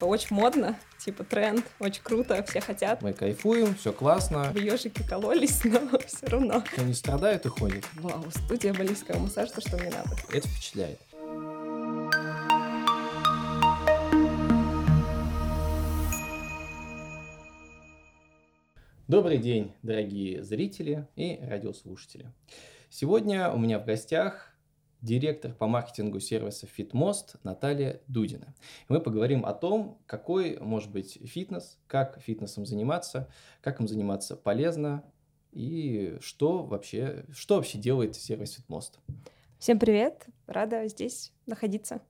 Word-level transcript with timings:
Очень 0.00 0.36
модно, 0.36 0.78
типа 1.04 1.24
тренд, 1.24 1.66
очень 1.80 2.04
круто, 2.04 2.44
все 2.44 2.60
хотят. 2.60 3.02
Мы 3.02 3.12
кайфуем, 3.12 3.74
все 3.74 3.92
классно. 3.92 4.52
Ежики 4.54 5.02
кололись, 5.02 5.64
но 5.64 5.98
все 6.06 6.26
равно. 6.28 6.62
Кто 6.72 6.82
не 6.82 6.94
страдает 6.94 7.46
и 7.46 7.48
ходит. 7.48 7.84
Вау, 7.94 8.24
студия 8.30 8.72
балийского 8.72 9.18
массажа, 9.18 9.54
то, 9.54 9.60
что 9.60 9.76
мне 9.76 9.90
надо. 9.90 10.10
Это 10.32 10.46
впечатляет. 10.46 11.00
Добрый 19.08 19.38
день, 19.38 19.72
дорогие 19.82 20.44
зрители 20.44 21.08
и 21.16 21.40
радиослушатели. 21.42 22.30
Сегодня 22.88 23.50
у 23.50 23.58
меня 23.58 23.80
в 23.80 23.84
гостях 23.84 24.47
директор 25.00 25.52
по 25.52 25.66
маркетингу 25.66 26.20
сервиса 26.20 26.66
FitMost 26.66 27.38
Наталья 27.42 28.00
Дудина. 28.08 28.54
И 28.88 28.92
мы 28.92 29.00
поговорим 29.00 29.46
о 29.46 29.54
том, 29.54 29.98
какой 30.06 30.58
может 30.58 30.90
быть 30.90 31.18
фитнес, 31.24 31.78
как 31.86 32.20
фитнесом 32.20 32.66
заниматься, 32.66 33.28
как 33.60 33.80
им 33.80 33.88
заниматься 33.88 34.36
полезно 34.36 35.04
и 35.52 36.18
что 36.20 36.62
вообще, 36.62 37.24
что 37.32 37.56
вообще 37.56 37.78
делает 37.78 38.16
сервис 38.16 38.58
FitMost. 38.58 38.98
Всем 39.58 39.78
привет, 39.78 40.26
рада 40.46 40.86
здесь 40.88 41.32
находиться. 41.46 42.00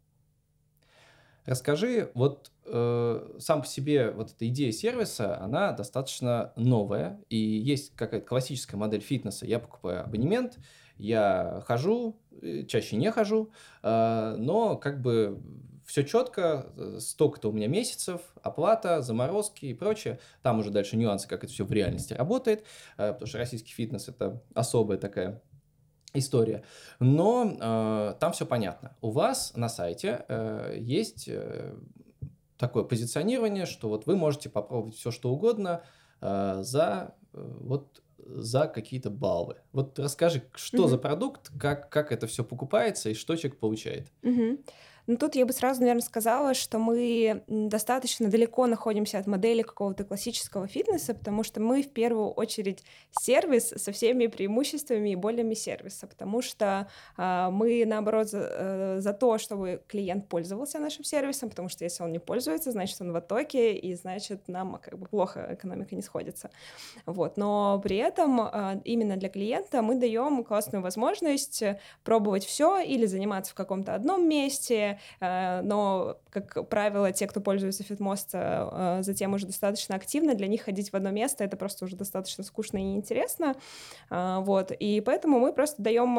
Расскажи, 1.48 2.10
вот 2.12 2.52
э, 2.66 3.36
сам 3.38 3.62
по 3.62 3.66
себе 3.66 4.10
вот 4.10 4.32
эта 4.32 4.46
идея 4.48 4.70
сервиса, 4.70 5.40
она 5.40 5.72
достаточно 5.72 6.52
новая, 6.56 7.22
и 7.30 7.38
есть 7.38 7.96
какая-то 7.96 8.26
классическая 8.26 8.76
модель 8.76 9.00
фитнеса. 9.00 9.46
Я 9.46 9.58
покупаю 9.58 10.04
абонемент, 10.04 10.58
я 10.98 11.62
хожу, 11.66 12.20
чаще 12.68 12.96
не 12.96 13.10
хожу, 13.10 13.50
э, 13.82 14.36
но 14.38 14.76
как 14.76 15.00
бы 15.00 15.40
все 15.86 16.04
четко, 16.04 16.66
э, 16.76 16.98
столько-то 17.00 17.48
у 17.48 17.52
меня 17.52 17.68
месяцев, 17.68 18.20
оплата, 18.42 19.02
заморозки 19.02 19.66
и 19.66 19.74
прочее. 19.74 20.18
Там 20.42 20.58
уже 20.58 20.70
дальше 20.70 20.96
нюансы, 20.96 21.28
как 21.28 21.44
это 21.44 21.52
все 21.52 21.64
в 21.64 21.72
реальности 21.72 22.12
работает, 22.12 22.64
потому 22.96 23.26
что 23.26 23.38
российский 23.38 23.72
фитнес 23.72 24.08
это 24.08 24.42
особая 24.54 24.98
такая 24.98 25.42
история. 26.14 26.64
Но 27.00 27.56
э, 27.60 28.14
там 28.18 28.32
все 28.32 28.46
понятно. 28.46 28.96
У 29.00 29.10
вас 29.10 29.52
на 29.56 29.68
сайте 29.68 30.24
э, 30.28 30.76
есть 30.78 31.28
э, 31.28 31.74
такое 32.56 32.84
позиционирование, 32.84 33.66
что 33.66 33.88
вот 33.88 34.06
вы 34.06 34.16
можете 34.16 34.48
попробовать 34.48 34.96
все 34.96 35.10
что 35.10 35.30
угодно 35.30 35.82
э, 36.20 36.58
за 36.62 37.14
э, 37.32 37.56
вот 37.60 38.02
за 38.28 38.68
какие-то 38.68 39.10
баллы. 39.10 39.56
Вот 39.72 39.98
расскажи, 39.98 40.42
что 40.54 40.82
угу. 40.82 40.88
за 40.88 40.98
продукт, 40.98 41.50
как, 41.58 41.88
как 41.90 42.12
это 42.12 42.26
все 42.26 42.44
покупается 42.44 43.10
и 43.10 43.14
что 43.14 43.36
человек 43.36 43.58
получает. 43.58 44.12
Угу. 44.22 44.58
Ну, 45.08 45.16
тут 45.16 45.36
я 45.36 45.46
бы 45.46 45.54
сразу, 45.54 45.80
наверное, 45.80 46.02
сказала, 46.02 46.52
что 46.52 46.78
мы 46.78 47.42
достаточно 47.46 48.28
далеко 48.28 48.66
находимся 48.66 49.18
от 49.18 49.26
модели 49.26 49.62
какого-то 49.62 50.04
классического 50.04 50.68
фитнеса, 50.68 51.14
потому 51.14 51.42
что 51.42 51.60
мы 51.62 51.82
в 51.82 51.90
первую 51.90 52.28
очередь 52.28 52.84
сервис 53.18 53.70
со 53.70 53.90
всеми 53.90 54.26
преимуществами 54.26 55.08
и 55.08 55.16
болями 55.16 55.54
сервиса, 55.54 56.06
потому 56.06 56.42
что 56.42 56.88
э, 57.16 57.48
мы, 57.50 57.86
наоборот, 57.86 58.28
за, 58.28 58.38
э, 58.38 59.00
за 59.00 59.14
то, 59.14 59.38
чтобы 59.38 59.80
клиент 59.88 60.28
пользовался 60.28 60.78
нашим 60.78 61.04
сервисом, 61.04 61.48
потому 61.48 61.70
что 61.70 61.84
если 61.84 62.02
он 62.02 62.12
не 62.12 62.18
пользуется, 62.18 62.70
значит, 62.70 63.00
он 63.00 63.12
в 63.12 63.16
оттоке, 63.16 63.72
и 63.72 63.94
значит, 63.94 64.46
нам 64.46 64.78
как 64.78 64.98
бы 64.98 65.06
плохо 65.06 65.48
экономика 65.54 65.96
не 65.96 66.02
сходится. 66.02 66.50
Вот. 67.06 67.38
Но 67.38 67.80
при 67.82 67.96
этом 67.96 68.42
э, 68.42 68.82
именно 68.84 69.16
для 69.16 69.30
клиента 69.30 69.80
мы 69.80 69.94
даем 69.94 70.44
классную 70.44 70.82
возможность 70.82 71.64
пробовать 72.04 72.44
все 72.44 72.80
или 72.80 73.06
заниматься 73.06 73.52
в 73.52 73.54
каком-то 73.54 73.94
одном 73.94 74.28
месте, 74.28 74.97
Э, 75.20 75.60
но, 75.62 76.18
как 76.30 76.68
правило, 76.68 77.12
те, 77.12 77.26
кто 77.26 77.40
пользуется 77.40 77.82
Фитмост, 77.82 78.30
э, 78.32 78.98
затем 79.02 79.34
уже 79.34 79.46
достаточно 79.46 79.94
активно, 79.94 80.34
для 80.34 80.46
них 80.46 80.62
ходить 80.62 80.90
в 80.90 80.94
одно 80.94 81.10
место— 81.10 81.44
это 81.44 81.56
просто 81.56 81.84
уже 81.84 81.96
достаточно 81.96 82.44
скучно 82.44 82.78
и 82.78 82.82
неинтересно, 82.82 83.54
э, 84.10 84.38
вот, 84.40 84.72
и 84.72 85.00
поэтому 85.00 85.38
мы 85.38 85.52
просто 85.52 85.82
даем 85.82 86.16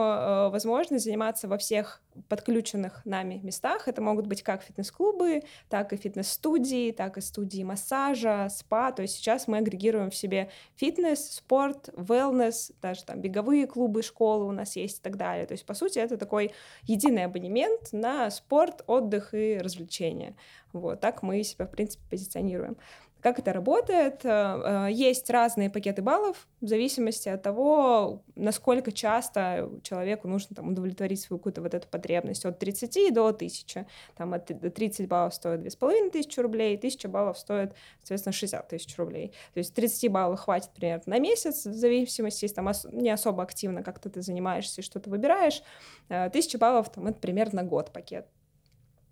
возможность 0.51 1.05
заниматься 1.05 1.47
во 1.47 1.57
всех 1.57 2.01
подключенных 2.27 3.05
нами 3.05 3.39
местах. 3.43 3.87
Это 3.87 4.01
могут 4.01 4.27
быть 4.27 4.43
как 4.43 4.63
фитнес-клубы, 4.63 5.43
так 5.69 5.93
и 5.93 5.97
фитнес-студии, 5.97 6.91
так 6.91 7.17
и 7.17 7.21
студии 7.21 7.63
массажа, 7.63 8.47
спа. 8.49 8.91
То 8.91 9.03
есть 9.03 9.15
сейчас 9.15 9.47
мы 9.47 9.57
агрегируем 9.57 10.09
в 10.09 10.15
себе 10.15 10.49
фитнес, 10.75 11.31
спорт, 11.31 11.89
wellness, 11.95 12.73
даже 12.81 13.03
там 13.03 13.21
беговые 13.21 13.67
клубы, 13.67 14.01
школы 14.03 14.45
у 14.45 14.51
нас 14.51 14.75
есть 14.75 14.99
и 14.99 15.01
так 15.01 15.17
далее. 15.17 15.45
То 15.45 15.53
есть, 15.53 15.65
по 15.65 15.73
сути, 15.73 15.99
это 15.99 16.17
такой 16.17 16.51
единый 16.83 17.25
абонемент 17.25 17.91
на 17.91 18.29
спорт, 18.31 18.68
отдых 18.87 19.33
и 19.33 19.57
развлечения. 19.57 20.35
Вот 20.73 20.99
так 20.99 21.23
мы 21.23 21.43
себя, 21.43 21.65
в 21.65 21.71
принципе, 21.71 22.03
позиционируем. 22.09 22.77
Как 23.21 23.37
это 23.37 23.51
работает? 23.51 24.23
Э, 24.23 24.87
э, 24.87 24.91
есть 24.93 25.29
разные 25.29 25.69
пакеты 25.69 26.01
баллов 26.01 26.47
в 26.61 26.67
зависимости 26.67 27.27
от 27.27 27.41
того, 27.41 28.23
насколько 28.35 28.93
часто 28.93 29.69
человеку 29.83 30.29
нужно 30.29 30.55
там, 30.55 30.69
удовлетворить 30.69 31.19
свою 31.19 31.37
какую-то 31.37 31.61
вот 31.61 31.73
эту 31.73 31.87
потребность. 31.89 32.45
От 32.45 32.59
30 32.59 33.13
до 33.13 33.27
1000. 33.27 33.85
Там 34.15 34.33
от 34.33 34.45
30 34.45 35.09
баллов 35.09 35.33
стоит 35.33 35.61
2500 35.61 36.37
рублей, 36.37 36.77
1000 36.77 37.09
баллов 37.09 37.37
стоит, 37.37 37.73
соответственно, 37.99 38.33
60 38.33 38.67
тысяч 38.69 38.97
рублей. 38.97 39.33
То 39.53 39.57
есть 39.57 39.73
30 39.73 40.09
баллов 40.09 40.39
хватит 40.39 40.69
примерно 40.69 41.03
на 41.07 41.19
месяц, 41.19 41.65
в 41.65 41.73
зависимости, 41.73 42.45
если 42.45 42.55
там 42.55 42.71
не 42.93 43.09
особо 43.09 43.43
активно 43.43 43.83
как-то 43.83 44.09
ты 44.09 44.21
занимаешься 44.21 44.79
и 44.79 44.83
что-то 44.83 45.09
выбираешь. 45.09 45.61
1000 46.07 46.55
э, 46.55 46.59
баллов 46.59 46.89
там, 46.89 47.07
это 47.07 47.19
примерно 47.19 47.63
год 47.63 47.91
пакет. 47.91 48.27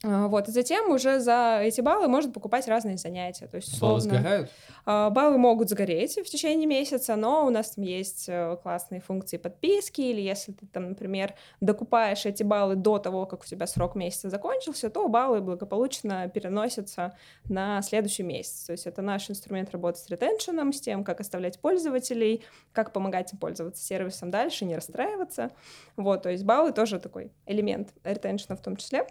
А, 0.04 0.28
вот, 0.28 0.48
и 0.48 0.52
затем 0.52 0.92
уже 0.92 1.20
за 1.20 1.62
эти 1.64 1.82
баллы 1.82 2.08
можно 2.08 2.32
покупать 2.32 2.68
разные 2.68 2.98
занятия. 2.98 3.48
То 3.48 3.58
есть, 3.58 3.74
условно, 3.74 4.10
баллы 4.10 4.20
сгорают? 4.20 4.52
А, 4.86 5.10
баллы 5.10 5.38
могут 5.38 5.70
сгореть 5.70 6.18
в 6.18 6.26
течение 6.26 6.68
месяца, 6.68 7.16
но 7.16 7.46
у 7.46 7.50
нас 7.50 7.72
там 7.72 7.84
есть 7.84 8.26
э, 8.28 8.58
классные 8.62 9.02
функции 9.02 9.38
подписки, 9.38 10.02
или 10.02 10.22
если 10.22 10.52
ты 10.52 10.68
там, 10.68 10.90
например, 10.90 11.34
докупаешь 11.62 12.26
эти 12.26 12.44
баллы 12.44 12.76
до 12.76 13.00
того, 13.00 13.26
как 13.26 13.42
у 13.42 13.46
тебя 13.46 13.66
срок 13.66 13.96
месяца 13.96 14.30
закончился, 14.30 14.92
то 14.92 15.08
баллы 15.08 15.42
благополучно 15.42 16.30
переносятся 16.30 17.18
на 17.50 17.82
следующий 17.82 18.24
месяц. 18.24 18.66
То 18.66 18.74
есть 18.74 18.86
это 18.86 19.02
наш 19.02 19.30
инструмент 19.32 19.72
работы 19.72 20.00
с 20.00 20.10
ретеншеном, 20.10 20.74
с 20.74 20.80
тем, 20.80 21.04
как 21.04 21.22
оставлять 21.22 21.60
пользователей, 21.60 22.44
как 22.72 22.94
помогать 22.94 23.34
им 23.34 23.40
пользоваться 23.40 23.84
сервисом 23.84 24.30
дальше, 24.30 24.66
не 24.66 24.76
расстраиваться. 24.76 25.52
Вот, 25.96 26.22
то 26.22 26.30
есть 26.30 26.44
баллы 26.44 26.72
тоже 26.72 27.00
такой 27.00 27.32
элемент 27.48 27.90
ретеншена 28.04 28.56
в 28.56 28.62
том 28.62 28.76
числе. 28.76 29.08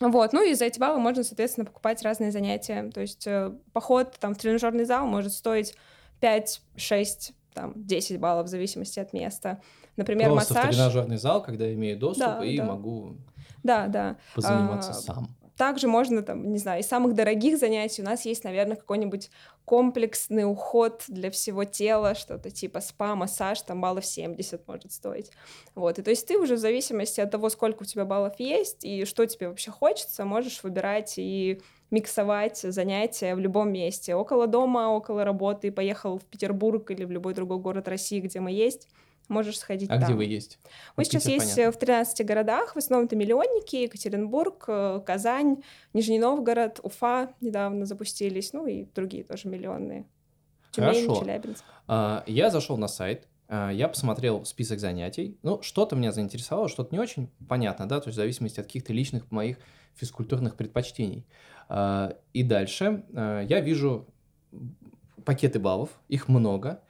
Вот, 0.00 0.32
ну 0.32 0.42
и 0.42 0.54
за 0.54 0.64
эти 0.64 0.78
баллы 0.78 0.98
можно, 0.98 1.22
соответственно, 1.22 1.66
покупать 1.66 2.02
разные 2.02 2.32
занятия. 2.32 2.90
То 2.90 3.02
есть 3.02 3.26
э, 3.26 3.52
поход 3.74 4.16
там 4.18 4.34
в 4.34 4.38
тренажерный 4.38 4.86
зал 4.86 5.06
может 5.06 5.32
стоить 5.32 5.74
5, 6.20 6.62
6, 6.76 7.34
там, 7.52 7.72
10 7.76 8.18
баллов 8.18 8.46
в 8.46 8.48
зависимости 8.48 8.98
от 8.98 9.12
места. 9.12 9.60
Например, 9.96 10.30
Просто 10.30 10.54
массаж... 10.54 10.74
в 10.74 10.78
тренажерный 10.78 11.18
зал, 11.18 11.42
когда 11.42 11.66
я 11.66 11.74
имею 11.74 11.98
доступ 11.98 12.26
да, 12.26 12.44
и 12.44 12.56
да. 12.56 12.64
могу 12.64 13.16
да, 13.62 13.86
да. 13.88 14.16
позаниматься 14.34 14.92
а, 14.92 14.94
сам. 14.94 15.28
Также 15.60 15.88
можно, 15.88 16.22
там, 16.22 16.50
не 16.50 16.58
знаю, 16.58 16.80
из 16.80 16.86
самых 16.86 17.12
дорогих 17.14 17.58
занятий 17.58 18.00
у 18.00 18.04
нас 18.06 18.24
есть, 18.24 18.44
наверное, 18.44 18.76
какой-нибудь 18.76 19.28
комплексный 19.66 20.50
уход 20.50 21.04
для 21.06 21.30
всего 21.30 21.64
тела, 21.64 22.14
что-то 22.14 22.50
типа 22.50 22.80
спа, 22.80 23.14
массаж, 23.14 23.60
там 23.60 23.78
баллов 23.82 24.06
70 24.06 24.66
может 24.66 24.90
стоить. 24.90 25.30
Вот, 25.74 25.98
и 25.98 26.02
то 26.02 26.08
есть 26.08 26.26
ты 26.26 26.38
уже 26.38 26.54
в 26.54 26.58
зависимости 26.58 27.20
от 27.20 27.30
того, 27.30 27.50
сколько 27.50 27.82
у 27.82 27.84
тебя 27.84 28.06
баллов 28.06 28.40
есть 28.40 28.86
и 28.86 29.04
что 29.04 29.26
тебе 29.26 29.50
вообще 29.50 29.70
хочется, 29.70 30.24
можешь 30.24 30.62
выбирать 30.62 31.18
и 31.18 31.60
миксовать 31.90 32.56
занятия 32.56 33.34
в 33.34 33.38
любом 33.38 33.70
месте. 33.70 34.14
Около 34.14 34.46
дома, 34.46 34.88
около 34.88 35.26
работы, 35.26 35.70
поехал 35.70 36.16
в 36.16 36.24
Петербург 36.24 36.90
или 36.90 37.04
в 37.04 37.10
любой 37.10 37.34
другой 37.34 37.58
город 37.58 37.86
России, 37.86 38.20
где 38.20 38.40
мы 38.40 38.50
есть, 38.50 38.88
можешь 39.30 39.58
сходить 39.58 39.88
а 39.88 39.94
там. 39.94 40.04
где 40.04 40.14
вы 40.14 40.24
есть? 40.24 40.58
Мы 40.96 41.04
сейчас 41.04 41.26
есть 41.26 41.54
понятно. 41.54 41.72
в 41.72 41.78
13 41.78 42.26
городах, 42.26 42.74
в 42.74 42.76
основном 42.76 43.06
это 43.06 43.16
миллионники, 43.16 43.76
Екатеринбург, 43.76 44.64
э, 44.68 45.00
Казань, 45.06 45.62
Нижний 45.94 46.18
Новгород, 46.18 46.80
Уфа 46.82 47.32
недавно 47.40 47.86
запустились, 47.86 48.52
ну 48.52 48.66
и 48.66 48.84
другие 48.94 49.24
тоже 49.24 49.48
миллионные. 49.48 50.06
Тюмень, 50.72 51.06
Хорошо. 51.06 51.24
Челябинск. 51.24 51.64
А, 51.88 52.22
я 52.26 52.50
зашел 52.50 52.76
на 52.76 52.88
сайт, 52.88 53.26
а, 53.48 53.70
я 53.70 53.88
посмотрел 53.88 54.44
список 54.44 54.78
занятий. 54.78 55.38
Ну, 55.42 55.62
что-то 55.62 55.96
меня 55.96 56.12
заинтересовало, 56.12 56.68
что-то 56.68 56.94
не 56.94 57.00
очень 57.00 57.30
понятно, 57.48 57.88
да, 57.88 58.00
то 58.00 58.08
есть 58.08 58.16
в 58.16 58.20
зависимости 58.20 58.60
от 58.60 58.66
каких-то 58.66 58.92
личных 58.92 59.30
моих 59.30 59.58
физкультурных 59.94 60.56
предпочтений. 60.56 61.26
А, 61.68 62.16
и 62.32 62.42
дальше 62.42 63.04
я 63.12 63.60
вижу 63.60 64.06
пакеты 65.24 65.58
баллов, 65.58 65.90
их 66.08 66.28
много, 66.28 66.82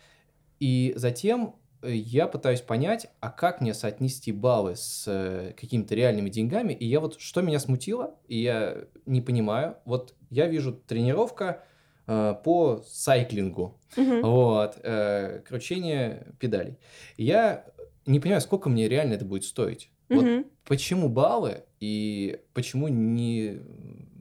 и 0.59 0.93
затем 0.97 1.57
я 1.83 2.27
пытаюсь 2.27 2.61
понять, 2.61 3.09
а 3.21 3.31
как 3.31 3.61
мне 3.61 3.75
соотнести 3.75 4.33
баллы 4.33 4.77
с 4.77 5.05
э, 5.07 5.55
какими-то 5.59 5.95
реальными 5.95 6.29
деньгами. 6.29 6.73
И 6.73 6.87
я 6.87 7.01
вот, 7.01 7.21
что 7.21 7.43
меня 7.43 7.59
смутило, 7.59 8.15
и 8.29 8.41
я 8.41 8.85
не 9.07 9.21
понимаю, 9.21 9.77
вот 9.85 10.15
я 10.31 10.47
вижу 10.47 10.73
тренировка 10.73 11.65
э, 12.07 12.35
по 12.45 12.83
сайклингу, 12.87 13.81
вот, 13.97 14.79
э, 14.83 15.41
кручение 15.47 16.35
педалей. 16.39 16.79
Я 17.17 17.65
не 18.07 18.21
понимаю, 18.21 18.41
сколько 18.41 18.69
мне 18.69 18.89
реально 18.89 19.15
это 19.15 19.25
будет 19.25 19.45
стоить. 19.45 19.91
Вот 20.09 20.47
почему 20.65 21.09
баллы 21.09 21.63
и 21.79 22.41
почему 22.53 22.89
не 22.89 23.61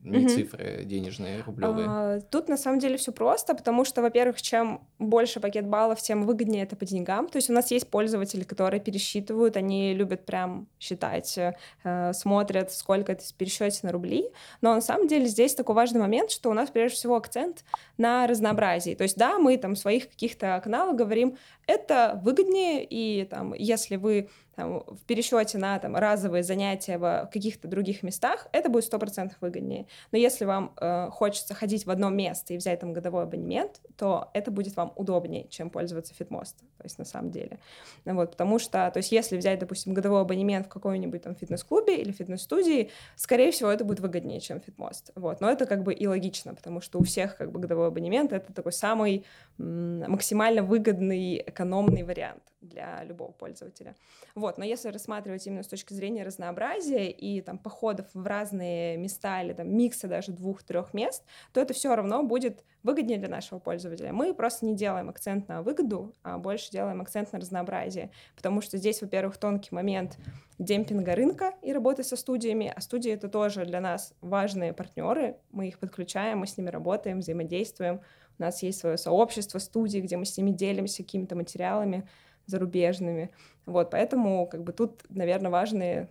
не 0.04 0.25
угу. 0.25 0.30
цифры 0.30 0.84
денежные, 0.86 1.44
рублевые? 1.46 1.88
А, 1.90 2.22
тут 2.22 2.50
на 2.50 2.57
самом 2.57 2.80
деле 2.80 2.98
все 2.98 3.12
просто, 3.12 3.56
потому 3.56 3.86
что, 3.86 4.01
во-первых, 4.01 4.42
чем 4.42 4.81
больше 4.98 5.40
пакет 5.40 5.68
баллов, 5.68 6.01
тем 6.01 6.25
выгоднее 6.25 6.63
это 6.63 6.75
по 6.75 6.86
деньгам. 6.86 7.28
То 7.28 7.38
есть 7.38 7.50
у 7.50 7.54
нас 7.54 7.72
есть 7.72 7.90
пользователи, 7.90 8.44
которые 8.44 8.80
пересчитывают, 8.80 9.57
они 9.57 9.94
любят 9.94 10.25
прям 10.25 10.68
считать, 10.80 11.38
э, 11.38 12.13
смотрят, 12.13 12.72
сколько 12.72 13.12
это 13.12 13.24
в 13.24 13.34
пересчете 13.34 13.80
на 13.84 13.92
рубли. 13.92 14.30
Но 14.62 14.74
на 14.74 14.81
самом 14.81 15.07
деле 15.07 15.25
здесь 15.25 15.56
такой 15.56 15.75
важный 15.75 16.00
момент, 16.00 16.31
что 16.31 16.50
у 16.50 16.54
нас 16.54 16.69
прежде 16.69 16.98
всего 16.98 17.16
акцент 17.16 17.63
на 17.98 18.28
разнообразии. 18.28 18.96
То 18.96 19.04
есть 19.04 19.18
да, 19.18 19.38
мы 19.38 19.57
там 19.57 19.75
в 19.75 19.80
своих 19.80 20.10
каких-то 20.10 20.60
каналах 20.63 20.96
говорим, 20.96 21.38
это 21.68 22.19
выгоднее, 22.24 22.84
и 22.84 23.25
там, 23.25 23.54
если 23.54 23.96
вы 23.96 24.30
там, 24.60 24.84
в 24.88 25.06
пересчете 25.06 25.58
на 25.58 25.80
там, 25.80 25.96
разовые 25.96 26.44
занятия 26.44 26.98
в 26.98 27.30
каких-то 27.32 27.70
других 27.70 28.04
местах, 28.04 28.48
это 28.52 28.68
будет 28.70 28.94
100% 28.94 29.32
выгоднее. 29.40 29.88
Но 30.12 30.18
если 30.18 30.44
вам 30.44 30.74
э, 30.82 31.08
хочется 31.12 31.54
ходить 31.54 31.86
в 31.86 31.90
одно 31.90 32.10
место 32.10 32.54
и 32.54 32.58
взять 32.58 32.82
там 32.82 32.92
годовой 32.92 33.24
абонемент, 33.24 33.80
то 33.96 34.30
это 34.34 34.52
будет 34.52 34.76
вам 34.76 34.92
удобнее, 34.98 35.48
чем 35.48 35.70
пользоваться 35.70 36.14
Fitmost, 36.14 36.56
то 36.78 36.84
есть 36.84 37.00
на 37.00 37.06
самом 37.06 37.32
деле. 37.32 37.60
Вот, 38.04 38.32
потому 38.32 38.60
что, 38.60 38.92
то 38.92 38.98
есть 38.98 39.14
если 39.14 39.38
взять, 39.38 39.60
допустим, 39.60 39.94
годовой 39.94 40.22
абонемент 40.22 40.66
в 40.66 40.70
какой-нибудь 40.70 41.22
там 41.22 41.36
фитнес-клубе 41.36 41.96
или 41.96 42.12
фитнес-студии, 42.12 42.90
скорее 43.16 43.52
всего, 43.52 43.70
это 43.70 43.86
будет 43.86 44.02
выгоднее, 44.02 44.42
чем 44.42 44.58
Fitmost. 44.58 45.14
Вот, 45.16 45.40
но 45.40 45.50
это 45.50 45.68
как 45.68 45.84
бы 45.84 45.94
и 45.94 46.06
логично, 46.06 46.54
потому 46.54 46.82
что 46.82 47.00
у 47.00 47.04
всех 47.04 47.38
как 47.38 47.54
бы 47.54 47.62
годовой 47.62 47.88
абонемент— 47.88 48.34
это 48.34 48.52
такой 48.52 48.74
самый 48.74 49.26
максимально 49.58 50.64
выгодный, 50.64 51.38
экономный 51.48 52.04
вариант 52.04 52.44
для 52.62 53.04
любого 53.06 53.32
пользователя. 53.32 53.96
Вот, 54.36 54.49
но 54.57 54.66
если 54.66 54.90
рассматривать 54.90 55.46
именно 55.48 55.63
с 55.63 55.68
точки 55.68 55.94
зрения 55.94 56.24
разнообразия 56.24 57.10
и 57.12 57.42
там 57.42 57.57
походов 57.57 58.07
в 58.13 58.25
разные 58.25 58.98
места 58.98 59.42
или 59.42 59.54
там 59.54 59.75
микса 59.75 60.07
даже 60.07 60.31
двух-трех 60.31 60.94
мест, 60.94 61.24
то 61.54 61.62
это 61.62 61.74
все 61.74 61.96
равно 61.96 62.24
будет 62.24 62.63
выгоднее 62.84 63.18
для 63.18 63.30
нашего 63.30 63.60
пользователя. 63.60 64.13
Мы 64.13 64.34
просто 64.34 64.66
не 64.66 64.75
делаем 64.75 65.10
акцент 65.10 65.48
на 65.48 65.62
выгоду, 65.62 66.13
а 66.24 66.38
больше 66.38 66.72
делаем 66.72 67.01
акцент 67.01 67.31
на 67.34 67.40
разнообразие, 67.40 68.12
потому 68.36 68.62
что 68.62 68.78
здесь, 68.78 69.01
во-первых, 69.01 69.38
тонкий 69.38 69.74
момент 69.75 70.18
демпинга 70.57 71.16
рынка 71.16 71.54
и 71.62 71.74
работы 71.74 72.04
со 72.04 72.16
студиями, 72.16 72.72
а 72.74 72.81
студии 72.81 73.12
это 73.12 73.30
тоже 73.30 73.66
для 73.66 73.81
нас 73.81 74.13
важные 74.22 74.74
партнеры, 74.74 75.38
мы 75.51 75.68
их 75.68 75.80
подключаем, 75.80 76.40
мы 76.40 76.48
с 76.48 76.57
ними 76.57 76.69
работаем, 76.69 77.19
взаимодействуем, 77.19 78.01
у 78.38 78.42
нас 78.42 78.63
есть 78.63 78.80
свое 78.80 78.98
сообщество 78.98 79.60
студий, 79.60 80.00
где 80.00 80.16
мы 80.16 80.25
с 80.25 80.38
ними 80.38 80.51
делимся 80.51 81.04
какими-то 81.04 81.36
материалами, 81.36 82.07
зарубежными. 82.50 83.31
Вот, 83.66 83.92
поэтому 83.92 84.48
как 84.48 84.63
бы 84.63 84.74
тут, 84.74 85.04
наверное, 85.10 85.51
важные 85.51 86.10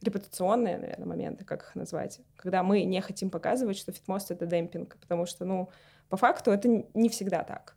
репутационные, 0.00 0.78
наверное, 0.78 1.06
моменты, 1.06 1.44
как 1.44 1.62
их 1.62 1.74
назвать, 1.74 2.20
когда 2.36 2.62
мы 2.62 2.84
не 2.84 3.00
хотим 3.00 3.30
показывать, 3.30 3.76
что 3.76 3.92
фитмост— 3.92 4.30
это 4.32 4.46
демпинг, 4.46 4.96
потому 5.00 5.26
что, 5.26 5.44
ну, 5.44 5.70
по 6.08 6.16
факту 6.16 6.50
это 6.50 6.68
не 6.94 7.08
всегда 7.08 7.42
так. 7.42 7.74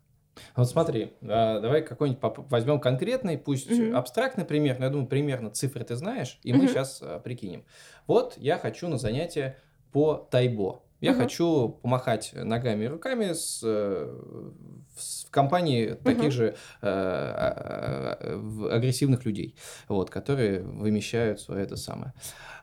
Вот 0.56 0.68
смотри, 0.68 1.12
а, 1.22 1.60
давай 1.60 1.82
какой-нибудь 1.82 2.22
возьмем 2.48 2.80
конкретный, 2.80 3.36
пусть 3.36 3.70
mm-hmm. 3.70 3.92
абстрактный 3.92 4.44
пример, 4.44 4.78
но 4.78 4.86
я 4.86 4.90
думаю, 4.90 5.06
примерно 5.06 5.50
цифры 5.50 5.84
ты 5.84 5.96
знаешь, 5.96 6.38
и 6.42 6.52
mm-hmm. 6.52 6.56
мы 6.56 6.68
сейчас 6.68 7.00
а, 7.02 7.18
прикинем. 7.18 7.64
Вот 8.06 8.34
я 8.38 8.58
хочу 8.58 8.88
на 8.88 8.98
занятие 8.98 9.58
по 9.92 10.14
тайбо. 10.14 10.82
Я 11.02 11.10
uh-huh. 11.10 11.16
хочу 11.16 11.68
помахать 11.82 12.32
ногами 12.32 12.84
и 12.84 12.86
руками 12.86 13.32
с, 13.32 13.60
э, 13.64 14.20
в 14.96 15.30
компании 15.30 15.94
таких 15.94 16.26
uh-huh. 16.26 16.30
же 16.30 16.56
э, 16.80 16.86
э, 18.20 18.68
агрессивных 18.70 19.24
людей, 19.24 19.56
вот, 19.88 20.10
которые 20.10 20.62
вымещают 20.62 21.40
свое 21.40 21.64
это 21.64 21.76
самое 21.76 22.14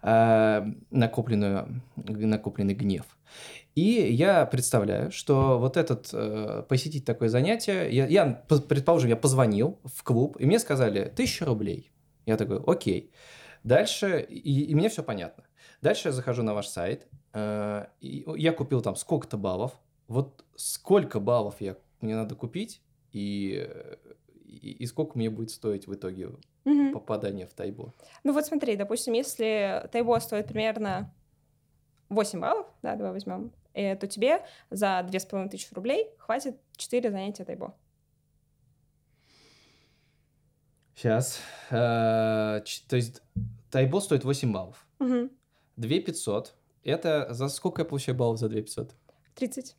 э, 0.03 0.65
накопленную, 0.89 1.83
накопленный 1.97 2.75
гнев. 2.75 3.05
И 3.75 3.81
я 3.81 4.45
представляю, 4.45 5.11
что 5.11 5.59
вот 5.59 5.75
этот 5.75 6.09
э, 6.13 6.63
посетить 6.69 7.03
такое 7.03 7.27
занятие, 7.27 7.89
я, 7.91 8.07
я, 8.07 8.25
предположим, 8.47 9.09
я 9.09 9.17
позвонил 9.17 9.81
в 9.83 10.01
клуб, 10.03 10.37
и 10.39 10.45
мне 10.45 10.59
сказали 10.59 11.11
тысяча 11.13 11.45
рублей. 11.45 11.91
Я 12.25 12.37
такой, 12.37 12.61
окей. 12.65 13.11
Дальше, 13.65 14.25
и, 14.29 14.63
и 14.63 14.75
мне 14.75 14.87
все 14.87 15.03
понятно. 15.03 15.43
Дальше 15.81 16.07
я 16.07 16.11
захожу 16.13 16.43
на 16.43 16.53
ваш 16.53 16.67
сайт, 16.67 17.07
я 17.33 18.53
купил 18.53 18.81
там 18.81 18.95
сколько-то 18.95 19.37
баллов. 19.37 19.79
Вот 20.07 20.43
сколько 20.55 21.19
баллов 21.19 21.61
я, 21.61 21.77
мне 22.01 22.15
надо 22.15 22.35
купить, 22.35 22.81
и, 23.11 23.69
и, 24.45 24.71
и 24.71 24.85
сколько 24.87 25.17
мне 25.17 25.29
будет 25.29 25.51
стоить 25.51 25.87
в 25.87 25.93
итоге 25.93 26.31
угу. 26.65 26.91
попадание 26.93 27.45
в 27.45 27.53
Тайбо? 27.53 27.93
Ну 28.23 28.33
вот 28.33 28.45
смотри, 28.45 28.75
допустим, 28.75 29.13
если 29.13 29.87
Тайбо 29.91 30.19
стоит 30.19 30.47
примерно 30.47 31.13
8 32.09 32.39
баллов, 32.39 32.67
да, 32.81 32.95
давай 32.95 33.13
возьмем, 33.13 33.51
э, 33.73 33.95
то 33.95 34.07
тебе 34.07 34.43
за 34.69 35.05
2500 35.07 35.73
рублей 35.73 36.09
хватит 36.17 36.57
4 36.77 37.11
занятия 37.11 37.45
Тайбо. 37.45 37.75
Сейчас. 40.95 41.39
Э, 41.69 42.61
то 42.87 42.95
есть 42.95 43.21
Тайбо 43.71 43.99
стоит 43.99 44.23
8 44.23 44.51
баллов. 44.51 44.85
Угу. 44.99 45.29
2500 45.77 46.55
это 46.83 47.27
за 47.33 47.49
сколько 47.49 47.81
я 47.81 47.85
получаю 47.85 48.17
баллов 48.17 48.39
за 48.39 48.49
2500? 48.49 48.95
30. 49.35 49.75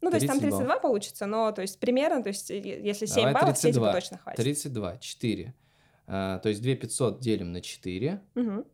Ну, 0.00 0.10
то 0.10 0.16
есть 0.16 0.26
там 0.26 0.38
32 0.38 0.66
баллов. 0.66 0.82
получится, 0.82 1.26
но 1.26 1.50
то 1.52 1.62
есть 1.62 1.80
примерно, 1.80 2.22
то 2.22 2.28
есть 2.28 2.50
если 2.50 3.06
7 3.06 3.16
Давай 3.16 3.32
баллов, 3.32 3.58
32. 3.58 3.90
все 3.90 4.00
точно 4.00 4.18
хватит. 4.18 4.42
32, 4.42 4.96
4. 4.98 5.54
А, 6.06 6.38
то 6.40 6.48
есть 6.50 6.60
2500 6.60 7.20
делим 7.20 7.52
на 7.52 7.62
4. 7.62 8.20
Угу. 8.34 8.66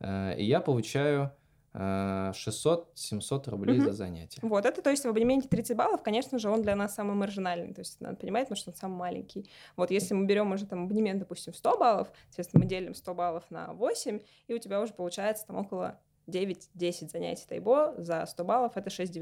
А, 0.00 0.32
и 0.32 0.44
я 0.44 0.60
получаю 0.60 1.32
600-700 1.74 3.48
рублей 3.48 3.78
угу. 3.78 3.86
за 3.86 3.92
занятие. 3.92 4.40
Вот, 4.42 4.66
это 4.66 4.82
то 4.82 4.90
есть 4.90 5.04
в 5.04 5.08
абонементе 5.08 5.48
30 5.48 5.74
баллов, 5.74 6.02
конечно 6.02 6.38
же, 6.38 6.50
он 6.50 6.60
для 6.60 6.76
нас 6.76 6.94
самый 6.94 7.14
маржинальный, 7.14 7.72
то 7.72 7.80
есть 7.80 7.98
надо 8.00 8.16
понимать, 8.16 8.44
потому 8.44 8.56
что 8.58 8.70
он 8.70 8.76
самый 8.76 8.96
маленький. 8.96 9.48
Вот, 9.76 9.90
если 9.90 10.12
мы 10.12 10.26
берем 10.26 10.52
уже 10.52 10.66
там 10.66 10.84
абонемент, 10.84 11.20
допустим, 11.20 11.54
100 11.54 11.78
баллов, 11.78 12.12
соответственно, 12.26 12.64
мы 12.64 12.68
делим 12.68 12.94
100 12.94 13.14
баллов 13.14 13.44
на 13.50 13.72
8, 13.72 14.20
и 14.48 14.54
у 14.54 14.58
тебя 14.58 14.82
уже 14.82 14.92
получается 14.92 15.46
там 15.46 15.56
около 15.56 15.98
9-10 16.28 17.10
занятий 17.10 17.44
тайбо 17.48 17.94
за 17.98 18.24
100 18.26 18.44
баллов— 18.44 18.72
это 18.76 18.90
6 18.90 19.12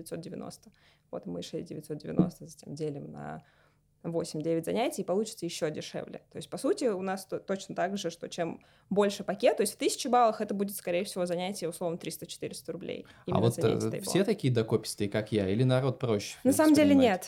Вот 1.11 1.26
мы 1.26 1.43
6 1.43 1.69
затем 1.69 2.75
делим 2.75 3.11
на 3.12 3.43
8-9 4.02 4.64
занятий, 4.64 5.02
и 5.02 5.05
получится 5.05 5.44
еще 5.44 5.70
дешевле. 5.70 6.23
То 6.31 6.37
есть, 6.37 6.49
по 6.49 6.56
сути, 6.56 6.87
у 6.87 7.02
нас 7.02 7.26
то, 7.26 7.38
точно 7.38 7.75
так 7.75 7.99
же, 7.99 8.11
что 8.11 8.29
чем 8.29 8.61
больше 8.88 9.25
пакет, 9.25 9.58
то 9.58 9.62
есть 9.62 9.75
в 9.75 9.76
1000 9.76 10.08
баллах 10.08 10.41
это 10.41 10.55
будет, 10.55 10.75
скорее 10.76 11.05
всего, 11.05 11.26
занятие, 11.26 11.69
условно, 11.69 11.97
300-400 11.97 12.73
рублей. 12.73 13.06
А 13.31 13.41
вот 13.41 13.58
э, 13.58 14.00
все 14.00 14.25
такие 14.25 14.52
докопистые, 14.52 15.11
как 15.11 15.32
я, 15.32 15.49
или 15.49 15.64
народ 15.64 15.99
проще? 15.99 16.37
На 16.44 16.52
самом 16.52 16.75
деле 16.75 16.95
нет. 16.95 17.26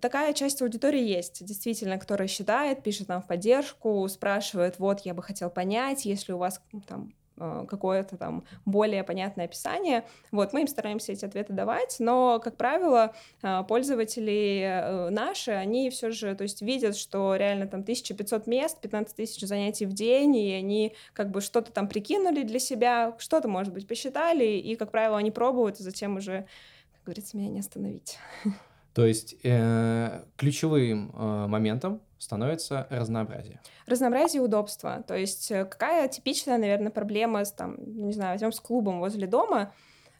Такая 0.00 0.32
часть 0.34 0.60
аудитории 0.60 1.02
есть, 1.02 1.44
действительно, 1.44 1.98
которая 1.98 2.28
считает, 2.28 2.82
пишет 2.82 3.08
нам 3.08 3.22
в 3.22 3.26
поддержку, 3.26 4.06
спрашивает, 4.08 4.78
вот, 4.78 5.00
я 5.00 5.14
бы 5.14 5.22
хотел 5.22 5.50
понять, 5.50 6.04
если 6.04 6.32
у 6.32 6.38
вас 6.38 6.60
там 6.86 7.12
какое-то 7.38 8.16
там 8.16 8.44
более 8.64 9.04
понятное 9.04 9.46
описание. 9.46 10.04
Вот, 10.30 10.52
мы 10.52 10.62
им 10.62 10.68
стараемся 10.68 11.12
эти 11.12 11.24
ответы 11.24 11.52
давать, 11.52 11.96
но, 11.98 12.40
как 12.42 12.56
правило, 12.56 13.14
э, 13.42 13.64
пользователи 13.68 14.62
э, 14.62 15.10
наши, 15.10 15.52
они 15.52 15.90
все 15.90 16.10
же, 16.10 16.34
то 16.34 16.42
есть 16.42 16.62
видят, 16.62 16.96
что 16.96 17.36
реально 17.36 17.66
там 17.66 17.80
1500 17.80 18.46
мест, 18.46 18.80
15 18.80 19.16
тысяч 19.16 19.40
занятий 19.46 19.86
в 19.86 19.92
день, 19.92 20.36
и 20.36 20.52
они 20.52 20.94
как 21.12 21.30
бы 21.30 21.40
что-то 21.40 21.72
там 21.72 21.88
прикинули 21.88 22.42
для 22.42 22.58
себя, 22.58 23.14
что-то, 23.18 23.48
может 23.48 23.72
быть, 23.72 23.86
посчитали, 23.86 24.44
и, 24.44 24.76
как 24.76 24.90
правило, 24.90 25.18
они 25.18 25.30
пробуют, 25.30 25.80
и 25.80 25.82
затем 25.82 26.16
уже, 26.16 26.46
как 26.94 27.04
говорится, 27.04 27.36
меня 27.36 27.50
не 27.50 27.60
остановить. 27.60 28.18
То 28.94 29.06
есть 29.06 29.36
э, 29.44 30.24
ключевым 30.36 31.12
э, 31.14 31.46
моментом 31.46 32.00
становится 32.18 32.86
разнообразие. 32.90 33.60
Разнообразие 33.86 34.42
и 34.42 34.44
удобство. 34.44 35.04
То 35.06 35.16
есть 35.16 35.50
э, 35.50 35.64
какая 35.64 36.08
типичная, 36.08 36.58
наверное, 36.58 36.90
проблема 36.90 37.44
с, 37.44 37.52
там, 37.52 37.76
не 37.78 38.12
знаю, 38.12 38.32
возьмем 38.32 38.52
с 38.52 38.60
клубом 38.60 39.00
возле 39.00 39.26
дома, 39.26 39.72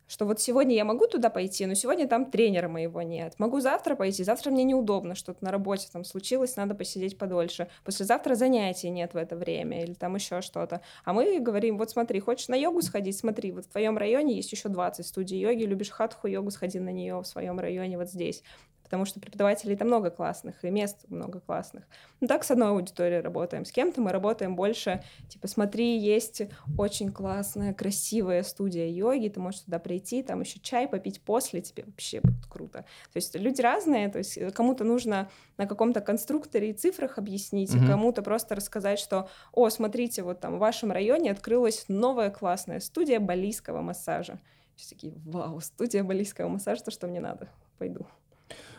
что 0.09 0.25
вот 0.25 0.41
сегодня 0.41 0.75
я 0.75 0.85
могу 0.85 1.07
туда 1.07 1.31
пойти, 1.31 1.67
но 1.67 1.75
сегодня 1.75 2.09
там 2.09 2.31
тренера 2.31 2.69
моего 2.69 3.03
нет. 3.03 3.35
Могу 3.39 3.61
завтра 3.61 3.95
пойти, 3.95 4.25
завтра 4.25 4.51
мне 4.51 4.65
неудобно, 4.65 5.15
что-то 5.15 5.45
на 5.45 5.53
работе 5.53 5.87
там 5.93 6.05
случилось, 6.05 6.57
надо 6.57 6.75
посидеть 6.75 7.19
подольше. 7.19 7.69
Послезавтра 7.85 8.35
занятий 8.35 8.89
нет 8.89 9.13
в 9.13 9.17
это 9.17 9.37
время 9.37 9.83
или 9.85 9.93
там 9.93 10.15
еще 10.15 10.41
что-то. 10.41 10.81
А 11.05 11.13
мы 11.13 11.39
говорим, 11.41 11.77
вот 11.77 11.91
смотри, 11.91 12.21
хочешь 12.21 12.49
на 12.49 12.57
йогу 12.57 12.81
сходить, 12.81 13.19
смотри, 13.19 13.53
вот 13.53 13.67
в 13.67 13.69
твоем 13.69 13.99
районе 13.99 14.37
есть 14.37 14.51
еще 14.51 14.71
20 14.71 15.07
студий 15.07 15.39
йоги, 15.39 15.65
любишь 15.65 15.91
хатху 15.91 16.27
йогу, 16.27 16.51
сходи 16.51 16.81
на 16.81 16.91
нее 16.91 17.21
в 17.21 17.27
своем 17.27 17.61
районе 17.61 17.99
вот 17.99 18.09
здесь 18.09 18.43
потому 18.89 19.05
что 19.05 19.21
преподавателей 19.21 19.77
там 19.77 19.89
много 19.89 20.11
классных, 20.11 20.65
и 20.65 20.71
мест 20.71 21.05
много 21.09 21.41
классных. 21.41 21.85
Ну 22.21 22.27
так 22.27 22.43
с 22.43 22.51
одной 22.51 22.71
аудиторией 22.71 23.21
работаем, 23.21 23.67
с 23.67 23.71
кем-то 23.71 24.01
мы 24.01 24.13
работаем 24.13 24.57
больше, 24.57 25.05
типа, 25.29 25.47
смотри, 25.47 25.99
есть 25.99 26.43
очень 26.79 27.13
классная, 27.13 27.75
красивая 27.75 28.43
студия 28.43 28.89
йоги, 28.89 29.29
ты 29.29 29.41
можешь 29.41 29.61
туда 29.61 29.79
прийти, 29.79 30.23
там 30.23 30.41
еще 30.41 30.59
чай 30.61 30.89
попить 30.89 31.21
после, 31.21 31.61
тебе 31.61 31.85
вообще 31.85 32.21
будет 32.23 32.47
круто. 32.47 32.87
То 33.13 33.17
есть 33.17 33.35
люди 33.35 33.61
разные, 33.61 34.09
то 34.09 34.17
есть 34.17 34.39
кому-то 34.55 34.85
нужно 34.85 35.29
на 35.59 35.67
каком-то 35.67 36.01
конструкторе 36.01 36.71
и 36.71 36.73
цифрах 36.73 37.19
объяснить, 37.19 37.75
mm-hmm. 37.75 37.87
кому-то 37.87 38.23
просто 38.23 38.55
рассказать, 38.55 38.99
что, 38.99 39.29
о, 39.53 39.69
смотрите, 39.69 40.23
вот 40.23 40.41
там 40.41 40.57
в 40.57 40.61
вашем 40.61 40.93
районе 40.93 41.31
открылась 41.31 41.85
новая 41.89 42.31
классная 42.31 42.81
студия 42.81 43.21
балийского 43.21 43.83
массажа. 43.83 44.41
Все 44.77 44.95
такие, 44.95 45.13
вау, 45.27 45.61
студия 45.61 46.05
балийского 46.05 46.49
массажа, 46.49 46.85
то, 46.85 46.91
что 46.91 47.07
мне 47.07 47.21
надо, 47.21 47.49
пойду. 47.79 48.07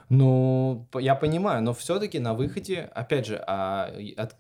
Ну, 0.10 0.88
я 0.96 1.14
понимаю, 1.14 1.62
но 1.62 1.74
все-таки 1.74 2.18
на 2.18 2.34
выходе, 2.34 2.90
опять 2.96 3.28
же, 3.28 3.44
а, 3.46 3.94
от, 4.18 4.36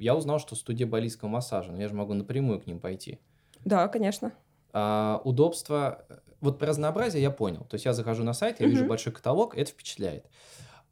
я 0.00 0.16
узнал, 0.16 0.40
что 0.40 0.56
студия 0.56 0.86
балийского 0.86 1.28
массажа, 1.28 1.70
но 1.70 1.80
я 1.80 1.88
же 1.88 1.94
могу 1.94 2.12
напрямую 2.12 2.60
к 2.60 2.66
ним 2.66 2.80
пойти. 2.80 3.20
Да, 3.64 3.86
конечно. 3.86 4.32
А, 4.72 5.20
удобство, 5.24 6.04
вот 6.40 6.58
про 6.58 6.66
разнообразие 6.66 7.22
я 7.22 7.30
понял. 7.30 7.64
То 7.70 7.76
есть 7.76 7.84
я 7.84 7.92
захожу 7.92 8.24
на 8.24 8.32
сайт, 8.32 8.58
я 8.58 8.66
угу. 8.66 8.74
вижу 8.74 8.86
большой 8.86 9.12
каталог, 9.12 9.56
это 9.56 9.70
впечатляет. 9.70 10.26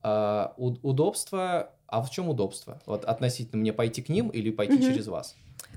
А, 0.03 0.55
у, 0.57 0.77
удобство, 0.83 1.73
а 1.89 2.01
в 2.01 2.11
чем 2.11 2.29
удобство? 2.29 2.81
Вот 2.87 3.05
относительно 3.05 3.61
мне 3.61 3.73
пойти 3.73 4.01
к 4.01 4.09
ним 4.09 4.29
или 4.29 4.51
пойти 4.51 4.75
угу. 4.75 4.83
через 4.85 5.09
вас? 5.09 5.35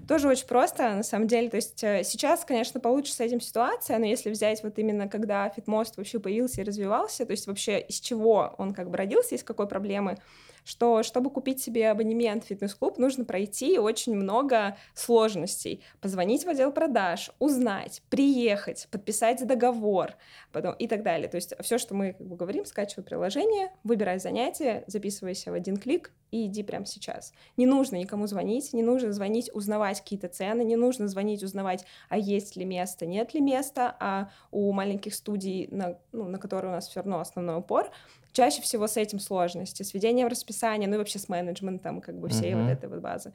Тоже 0.08 0.28
очень 0.28 0.48
просто, 0.48 0.96
на 0.96 1.04
самом 1.04 1.28
деле. 1.28 1.50
То 1.50 1.56
есть 1.56 1.84
э, 1.84 2.04
сейчас, 2.04 2.44
конечно, 2.44 2.80
получше 2.80 3.14
с 3.14 3.20
этим 3.20 3.40
ситуация, 3.40 3.98
но 4.00 4.06
если 4.06 4.30
взять 4.30 4.62
вот 4.64 4.78
именно 4.78 5.08
когда 5.08 5.50
Фитмост 5.50 5.96
вообще 5.96 6.20
появился 6.20 6.62
и 6.62 6.64
развивался, 6.64 7.26
то 7.26 7.32
есть 7.32 7.48
вообще 7.48 7.80
из 7.80 8.00
чего 8.00 8.54
он 8.58 8.74
как 8.74 8.90
бы 8.90 8.98
родился, 8.98 9.36
из 9.36 9.44
какой 9.44 9.68
проблемы, 9.68 10.18
что 10.64 11.04
чтобы 11.04 11.30
купить 11.30 11.62
себе 11.62 11.90
абонемент 11.90 12.44
в 12.44 12.48
фитнес-клуб, 12.48 12.98
нужно 12.98 13.26
пройти 13.26 13.80
очень 13.80 14.16
много 14.16 14.78
сложностей. 14.94 15.84
Позвонить 16.02 16.46
в 16.46 16.50
отдел 16.50 16.72
продаж, 16.72 17.32
узнать, 17.40 18.02
приехать, 18.10 18.88
подписать 18.92 19.46
договор 19.46 20.16
потом, 20.52 20.74
и 20.76 20.88
так 20.88 21.04
далее. 21.04 21.28
То 21.28 21.36
есть 21.36 21.54
все, 21.62 21.78
что 21.78 21.96
мы 21.96 22.14
как 22.14 22.28
бы, 22.28 22.36
говорим, 22.36 22.66
скачивай 22.66 23.04
приложение, 23.04 23.72
выбирай 23.84 24.20
занятие, 24.20 24.84
записывайся 24.88 25.52
в 25.52 25.54
один 25.54 25.78
клик 25.78 26.12
и 26.32 26.48
иди 26.48 26.64
прямо 26.64 26.86
сейчас. 26.86 27.32
Не 27.58 27.66
нужно 27.66 27.96
никому 27.98 28.26
звонить, 28.26 28.74
не 28.74 28.82
нужно 28.82 29.14
звонить, 29.14 29.52
узнавать 29.54 30.02
какие-то 30.02 30.28
цены, 30.28 30.64
не 30.64 30.76
нужно 30.76 31.08
звонить, 31.08 31.44
узнавать, 31.44 31.86
а 32.10 32.18
есть 32.18 32.56
ли 32.56 32.66
место, 32.66 33.06
нет 33.06 33.34
ли 33.34 33.42
места, 33.42 33.96
а 34.00 34.30
у 34.52 34.72
маленьких 34.72 35.14
студий, 35.14 35.68
на, 35.72 36.00
ну, 36.12 36.26
на 36.26 36.40
которые 36.40 36.72
у 36.72 36.76
нас 36.76 36.88
все 36.88 37.02
равно 37.02 37.20
основной 37.20 37.58
упор, 37.58 37.92
чаще 38.32 38.62
всего 38.62 38.88
с 38.88 38.98
этим 38.98 39.20
сложности, 39.20 39.84
с 39.84 39.94
ведением 39.94 40.28
расписания, 40.28 40.53
ну 40.88 40.96
и 40.96 40.98
вообще 40.98 41.20
с 41.20 41.30
менеджментом 41.30 42.02
как 42.02 42.18
бы 42.18 42.30
всей 42.30 42.54
uh-huh. 42.54 42.64
вот 42.64 42.72
этой 42.72 42.90
вот 42.90 43.00
базы. 43.00 43.34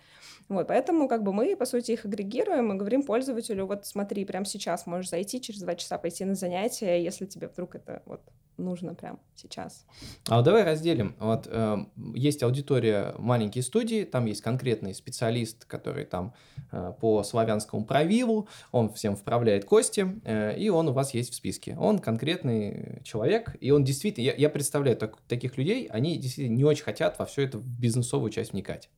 Вот, 0.49 0.69
поэтому 0.69 1.09
как 1.09 1.23
бы 1.23 1.33
мы, 1.33 1.57
по 1.57 1.67
сути, 1.67 1.93
их 1.93 2.05
агрегируем 2.05 2.73
и 2.73 2.77
говорим 2.77 3.03
пользователю, 3.03 3.67
вот 3.67 3.87
смотри, 3.87 4.25
прямо 4.25 4.45
сейчас 4.45 4.87
можешь 4.87 5.11
зайти, 5.11 5.41
через 5.41 5.61
два 5.61 5.75
часа 5.75 5.99
пойти 5.99 6.25
на 6.25 6.35
занятия, 6.35 7.03
если 7.03 7.27
тебе 7.27 7.49
вдруг 7.49 7.75
это 7.75 8.03
вот 8.07 8.23
нужно 8.59 8.95
прямо 8.95 9.19
сейчас. 9.35 9.87
А 10.29 10.43
давай 10.43 10.65
разделим. 10.65 11.15
Вот 11.19 11.47
э, 11.51 11.77
есть 12.15 12.43
аудитория 12.43 13.15
маленькие 13.19 13.63
студии, 13.63 14.05
там 14.05 14.27
есть 14.27 14.43
конкретный 14.43 14.95
специалист, 14.95 15.65
который 15.65 16.05
там 16.05 16.35
э, 16.73 16.93
по 17.01 17.23
славянскому 17.23 17.85
правилу, 17.85 18.49
он 18.73 18.93
всем 18.93 19.17
вправляет 19.17 19.65
кости, 19.65 20.21
э, 20.25 20.59
и 20.59 20.69
он 20.69 20.89
у 20.89 20.93
вас 20.93 21.15
есть 21.15 21.33
в 21.33 21.35
списке. 21.35 21.77
Он 21.79 21.99
конкретный 21.99 23.01
человек, 23.05 23.57
и 23.61 23.71
он 23.71 23.85
действительно, 23.85 24.25
я, 24.25 24.35
я 24.35 24.51
представляю 24.51 24.97
так, 24.97 25.17
таких 25.29 25.57
людей, 25.57 25.87
они 25.87 26.19
действительно 26.19 26.57
не 26.57 26.65
очень 26.65 26.85
хотят 26.85 27.19
во 27.19 27.27
все 27.27 27.43
это 27.43 27.59
в 27.59 27.81
бизнесовую 27.81 28.31
часть 28.31 28.53
вникать. 28.53 28.91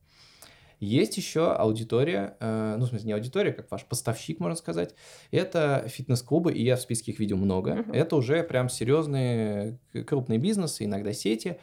Есть 0.81 1.15
еще 1.15 1.53
аудитория, 1.53 2.35
э, 2.39 2.75
ну, 2.79 2.85
в 2.85 2.89
смысле, 2.89 3.05
не 3.05 3.13
аудитория, 3.13 3.53
как 3.53 3.69
ваш 3.69 3.85
поставщик, 3.85 4.39
можно 4.39 4.57
сказать. 4.57 4.95
Это 5.29 5.85
фитнес-клубы, 5.87 6.51
и 6.51 6.63
я 6.63 6.75
в 6.75 6.81
списке 6.81 7.11
их 7.11 7.19
видел 7.19 7.37
много. 7.37 7.73
Uh-huh. 7.73 7.93
Это 7.93 8.15
уже 8.15 8.43
прям 8.43 8.67
серьезные 8.67 9.77
крупные 10.07 10.39
бизнесы, 10.39 10.85
иногда 10.85 11.13
сети. 11.13 11.59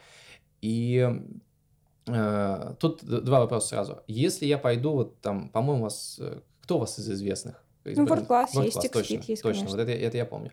И 0.61 1.05
э, 2.07 2.73
тут 2.79 3.03
два 3.03 3.41
вопроса 3.41 3.67
сразу. 3.67 3.99
Если 4.07 4.45
я 4.45 4.57
пойду, 4.57 4.91
вот 4.91 5.19
там, 5.19 5.49
по-моему, 5.49 5.83
вас, 5.83 6.15
э, 6.21 6.39
кто 6.61 6.77
у 6.77 6.79
вас 6.79 6.97
из 6.97 7.11
известных? 7.11 7.61
Ну, 7.95 8.05
WordClass 8.05 8.63
есть, 8.63 8.77
WordClass, 8.77 8.89
точно, 8.89 9.21
есть, 9.27 9.43
точно, 9.43 9.67
вот 9.67 9.79
это, 9.79 9.91
это 9.91 10.17
я 10.17 10.25
помню. 10.25 10.51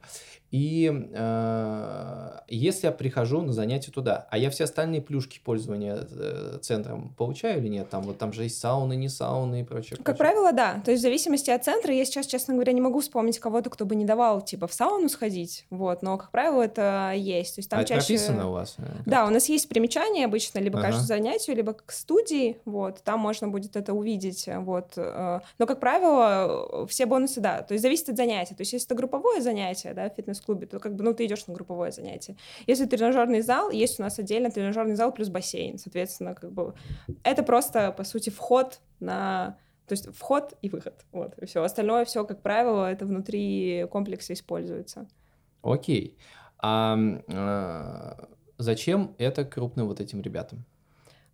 И 0.52 1.08
э, 1.12 2.38
если 2.46 2.86
я 2.86 2.92
прихожу 2.92 3.42
на 3.42 3.52
занятие 3.52 3.90
туда, 3.90 4.28
а 4.30 4.38
я 4.38 4.48
все 4.50 4.64
остальные 4.64 5.02
плюшки 5.02 5.40
пользования 5.42 6.06
э, 6.08 6.58
центром 6.62 7.12
получаю 7.18 7.60
или 7.60 7.68
нет? 7.68 7.90
Там 7.90 8.02
вот 8.02 8.18
там 8.18 8.32
же 8.32 8.44
есть 8.44 8.60
сауны, 8.60 8.94
не 8.94 9.08
сауны 9.08 9.62
и 9.62 9.64
прочее. 9.64 9.98
Как 10.00 10.16
правило, 10.16 10.52
да. 10.52 10.80
То 10.84 10.92
есть 10.92 11.00
в 11.00 11.02
зависимости 11.02 11.50
от 11.50 11.64
центра, 11.64 11.92
я 11.92 12.04
сейчас, 12.04 12.26
честно 12.26 12.54
говоря, 12.54 12.72
не 12.72 12.80
могу 12.80 13.00
вспомнить 13.00 13.40
кого-то, 13.40 13.70
кто 13.70 13.84
бы 13.86 13.96
не 13.96 14.04
давал 14.04 14.40
типа 14.40 14.68
в 14.68 14.72
сауну 14.72 15.08
сходить, 15.08 15.66
вот. 15.70 16.02
Но 16.02 16.16
как 16.16 16.30
правило 16.30 16.62
это 16.62 17.12
есть. 17.16 17.56
То 17.56 17.58
есть 17.58 17.68
там 17.70 17.80
а 17.80 17.84
чаще. 17.84 18.14
Это 18.14 18.24
прописано 18.26 18.48
у 18.48 18.52
вас? 18.52 18.76
Э, 18.78 18.82
да, 19.04 19.26
у 19.26 19.30
нас 19.30 19.48
есть 19.48 19.68
примечания 19.68 20.26
обычно 20.26 20.60
либо 20.60 20.78
ага. 20.78 20.88
каждому 20.88 21.08
занятию, 21.08 21.56
либо 21.56 21.72
к 21.72 21.90
студии, 21.90 22.58
вот. 22.64 23.02
Там 23.02 23.18
можно 23.18 23.48
будет 23.48 23.74
это 23.74 23.94
увидеть, 23.94 24.48
вот. 24.48 24.92
Э. 24.96 25.40
Но 25.58 25.66
как 25.66 25.80
правило 25.80 26.86
все 26.88 27.06
бонусы 27.06 27.25
да. 27.35 27.62
То 27.62 27.75
есть 27.75 27.83
зависит 27.83 28.09
от 28.09 28.16
занятия. 28.16 28.54
То 28.54 28.62
есть 28.62 28.73
если 28.73 28.87
это 28.87 28.95
групповое 28.95 29.42
занятие, 29.42 29.92
да, 29.95 30.09
фитнес 30.09 30.16
фитнес-клубе, 30.16 30.66
то 30.66 30.78
как 30.78 30.95
бы, 30.95 31.04
ну, 31.04 31.14
ты 31.14 31.26
идешь 31.26 31.47
на 31.47 31.54
групповое 31.54 31.92
занятие. 31.92 32.37
Если 32.66 32.87
тренажерный 32.87 33.42
зал, 33.42 33.71
есть 33.71 33.99
у 33.99 34.02
нас 34.02 34.18
отдельно 34.18 34.50
тренажерный 34.50 34.95
зал 34.95 35.12
плюс 35.12 35.28
бассейн, 35.28 35.78
соответственно, 35.78 36.35
как 36.35 36.52
бы 36.52 36.75
это 37.23 37.42
просто, 37.42 37.92
по 37.92 38.04
сути, 38.04 38.30
вход 38.30 38.80
на 39.00 39.59
то 39.87 39.92
есть 39.92 40.12
вход 40.16 40.54
и 40.62 40.68
выход. 40.68 41.04
Вот, 41.12 41.38
и 41.38 41.47
все. 41.47 41.62
Остальное 41.62 42.04
все, 42.04 42.25
как 42.25 42.42
правило, 42.42 42.90
это 42.90 43.06
внутри 43.06 43.87
комплекса 43.90 44.33
используется. 44.33 45.06
Окей. 45.62 46.18
А, 46.59 46.99
а 47.28 48.28
зачем 48.59 49.14
это 49.18 49.45
крупным 49.45 49.87
вот 49.87 50.00
этим 50.00 50.21
ребятам? 50.23 50.64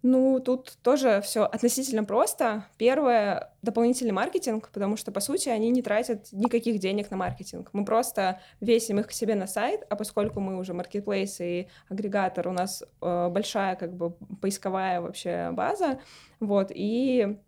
Ну, 0.02 0.40
тут 0.40 0.78
тоже 0.82 1.20
все 1.22 1.44
относительно 1.44 2.02
просто. 2.02 2.66
Первое— 2.76 3.52
дополнительный 3.62 4.12
маркетинг, 4.12 4.68
потому 4.72 4.96
что, 4.96 5.12
по 5.12 5.20
сути, 5.20 5.48
они 5.48 5.70
не 5.70 5.80
тратят 5.80 6.26
никаких 6.32 6.80
денег 6.80 7.10
на 7.12 7.16
маркетинг. 7.16 7.70
Мы 7.72 7.84
просто 7.84 8.40
весим 8.60 8.98
их 8.98 9.06
к 9.06 9.12
себе 9.12 9.36
на 9.36 9.46
сайт, 9.46 9.86
а 9.88 9.94
поскольку 9.94 10.40
мы 10.40 10.58
уже 10.58 10.74
маркетплейс 10.74 11.40
и 11.40 11.68
агрегатор, 11.88 12.48
у 12.48 12.52
нас 12.52 12.82
э, 13.00 13.28
большая 13.30 13.76
как 13.76 13.94
бы 13.94 14.10
поисковая 14.40 15.00
вообще 15.00 15.50
база, 15.52 16.00
вот, 16.40 16.72
и 16.74 17.38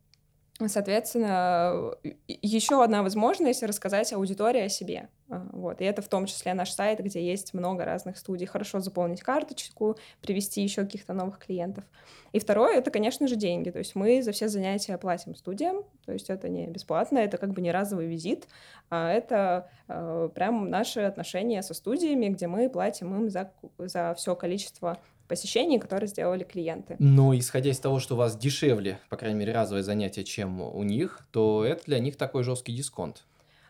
Соответственно, 0.66 1.94
еще 2.28 2.84
одна 2.84 3.02
возможность 3.02 3.64
рассказать 3.64 4.12
аудитории 4.12 4.60
о 4.60 4.68
себе. 4.68 5.08
А, 5.28 5.48
вот. 5.52 5.80
И 5.80 5.84
это 5.84 6.00
в 6.00 6.06
том 6.06 6.26
числе 6.26 6.54
наш 6.54 6.70
сайт, 6.70 7.00
где 7.00 7.20
есть 7.24 7.54
много 7.54 7.84
разных 7.84 8.16
студий. 8.16 8.46
Хорошо 8.46 8.78
заполнить 8.78 9.20
карточку, 9.20 9.96
привести 10.22 10.62
еще 10.62 10.82
каких-то 10.82 11.12
новых 11.12 11.40
клиентов. 11.40 11.82
И 12.30 12.38
второе, 12.38 12.78
это, 12.78 12.92
конечно 12.92 13.26
же, 13.26 13.34
деньги. 13.34 13.70
То 13.70 13.80
есть 13.80 13.96
мы 13.96 14.22
за 14.22 14.30
все 14.30 14.46
занятия 14.46 14.96
платим 14.96 15.34
студиям. 15.34 15.82
То 16.06 16.12
есть 16.12 16.30
это 16.30 16.48
не 16.48 16.68
бесплатно, 16.68 17.18
это 17.18 17.36
как 17.36 17.52
бы 17.52 17.60
не 17.60 17.72
разовый 17.72 18.06
визит, 18.06 18.46
а 18.90 19.10
это 19.10 19.68
э, 19.88 20.28
прям 20.34 20.70
наши 20.70 21.00
отношения 21.00 21.62
со 21.62 21.74
студиями, 21.74 22.28
где 22.28 22.46
мы 22.46 22.70
платим 22.70 23.12
им 23.16 23.28
за, 23.28 23.52
за 23.78 24.14
все 24.16 24.36
количество 24.36 24.98
посещений, 25.28 25.78
которые 25.78 26.08
сделали 26.08 26.44
клиенты. 26.44 26.96
Но 26.98 27.36
исходя 27.36 27.70
из 27.70 27.78
того, 27.78 28.00
что 28.00 28.14
у 28.14 28.18
вас 28.18 28.36
дешевле, 28.36 28.98
по 29.08 29.16
крайней 29.16 29.38
мере, 29.38 29.52
разовое 29.52 29.82
занятие, 29.82 30.24
чем 30.24 30.60
у 30.60 30.82
них, 30.82 31.20
то 31.30 31.64
это 31.64 31.84
для 31.86 31.98
них 31.98 32.16
такой 32.16 32.44
жесткий 32.44 32.74
дисконт. 32.74 33.24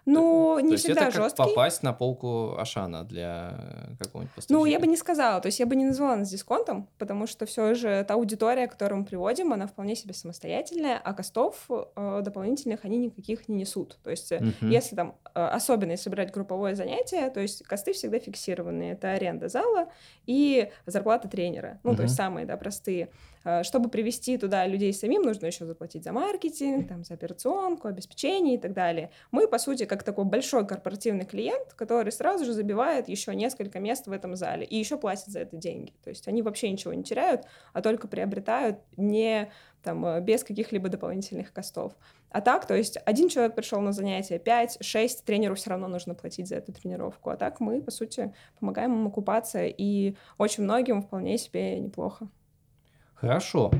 Ну, 0.06 0.58
не 0.58 0.72
то 0.72 0.76
всегда 0.76 1.04
есть 1.06 1.14
это 1.14 1.24
жесткий. 1.24 1.36
как 1.36 1.48
попасть 1.48 1.82
на 1.82 1.92
полку 1.92 2.56
Ашана 2.58 3.04
для 3.04 3.96
какого-нибудь 3.98 4.34
поставщика. 4.34 4.58
Ну, 4.58 4.64
я 4.66 4.78
бы 4.78 4.86
не 4.86 4.96
сказала, 4.96 5.40
то 5.40 5.46
есть 5.46 5.60
я 5.60 5.66
бы 5.66 5.76
не 5.76 5.84
назвала 5.84 6.16
нас 6.16 6.28
дисконтом, 6.30 6.88
потому 6.98 7.26
что 7.26 7.46
все 7.46 7.74
же 7.74 8.04
та 8.06 8.14
аудитория, 8.14 8.66
которую 8.66 9.00
мы 9.00 9.04
приводим, 9.06 9.52
она 9.52 9.66
вполне 9.66 9.96
себе 9.96 10.14
самостоятельная, 10.14 10.98
а 11.02 11.14
костов 11.14 11.66
э, 11.68 12.20
дополнительных 12.22 12.84
они 12.84 12.98
никаких 12.98 13.48
не 13.48 13.56
несут. 13.56 13.98
То 14.02 14.10
есть 14.10 14.32
uh-huh. 14.32 14.68
если 14.68 14.96
там, 14.96 15.16
э, 15.34 15.42
особенно 15.42 15.92
если 15.92 16.10
брать 16.10 16.32
групповое 16.32 16.74
занятие, 16.74 17.30
то 17.30 17.40
есть 17.40 17.62
косты 17.64 17.92
всегда 17.92 18.18
фиксированные. 18.18 18.92
Это 18.92 19.12
аренда 19.12 19.48
зала 19.48 19.88
и 20.26 20.70
зарплата 20.86 21.28
тренера. 21.28 21.80
Ну, 21.82 21.92
uh-huh. 21.92 21.96
то 21.96 22.02
есть 22.02 22.14
самые, 22.14 22.46
да, 22.46 22.56
простые. 22.56 23.08
Э, 23.44 23.62
чтобы 23.62 23.88
привести 23.88 24.38
туда 24.38 24.66
людей 24.66 24.92
самим, 24.92 25.22
нужно 25.22 25.46
еще 25.46 25.66
заплатить 25.66 26.04
за 26.04 26.12
маркетинг, 26.12 26.88
там, 26.88 27.04
за 27.04 27.14
операционку, 27.14 27.88
обеспечение 27.88 28.54
и 28.56 28.58
так 28.58 28.72
далее. 28.72 29.10
Мы, 29.30 29.46
по 29.46 29.58
сути, 29.58 29.84
как 29.84 30.02
такой 30.02 30.24
большой 30.24 30.66
корпоративный 30.66 31.26
клиент, 31.26 31.74
который 31.74 32.10
сразу 32.10 32.44
же 32.44 32.52
забивает 32.52 33.08
еще 33.08 33.34
несколько 33.34 33.80
мест 33.80 34.06
в 34.06 34.12
этом 34.12 34.36
зале 34.36 34.64
и 34.64 34.76
еще 34.76 34.96
платит 34.96 35.26
за 35.26 35.40
это 35.40 35.56
деньги. 35.56 35.92
То 36.02 36.10
есть 36.10 36.26
они 36.28 36.42
вообще 36.42 36.70
ничего 36.70 36.94
не 36.94 37.04
теряют, 37.04 37.44
а 37.72 37.82
только 37.82 38.08
приобретают 38.08 38.78
не 38.96 39.50
там, 39.82 40.04
э, 40.06 40.20
без 40.20 40.42
каких-либо 40.42 40.88
дополнительных 40.88 41.52
костов. 41.52 41.92
А 42.30 42.40
так, 42.40 42.66
то 42.66 42.74
есть 42.74 42.96
один 43.04 43.28
человек 43.28 43.54
пришел 43.54 43.80
на 43.80 43.92
занятие, 43.92 44.38
5-6, 44.38 45.22
тренеру 45.24 45.54
все 45.54 45.70
равно 45.70 45.86
нужно 45.86 46.14
платить 46.14 46.48
за 46.48 46.56
эту 46.56 46.72
тренировку. 46.72 47.30
А 47.30 47.36
так 47.36 47.60
мы, 47.60 47.80
по 47.82 47.90
сути, 47.90 48.34
помогаем 48.58 48.94
им 48.94 49.06
окупаться, 49.06 49.64
и 49.64 50.16
очень 50.38 50.64
многим 50.64 51.02
вполне 51.02 51.38
себе 51.38 51.78
неплохо. 51.78 52.28
Хорошо. 53.26 53.70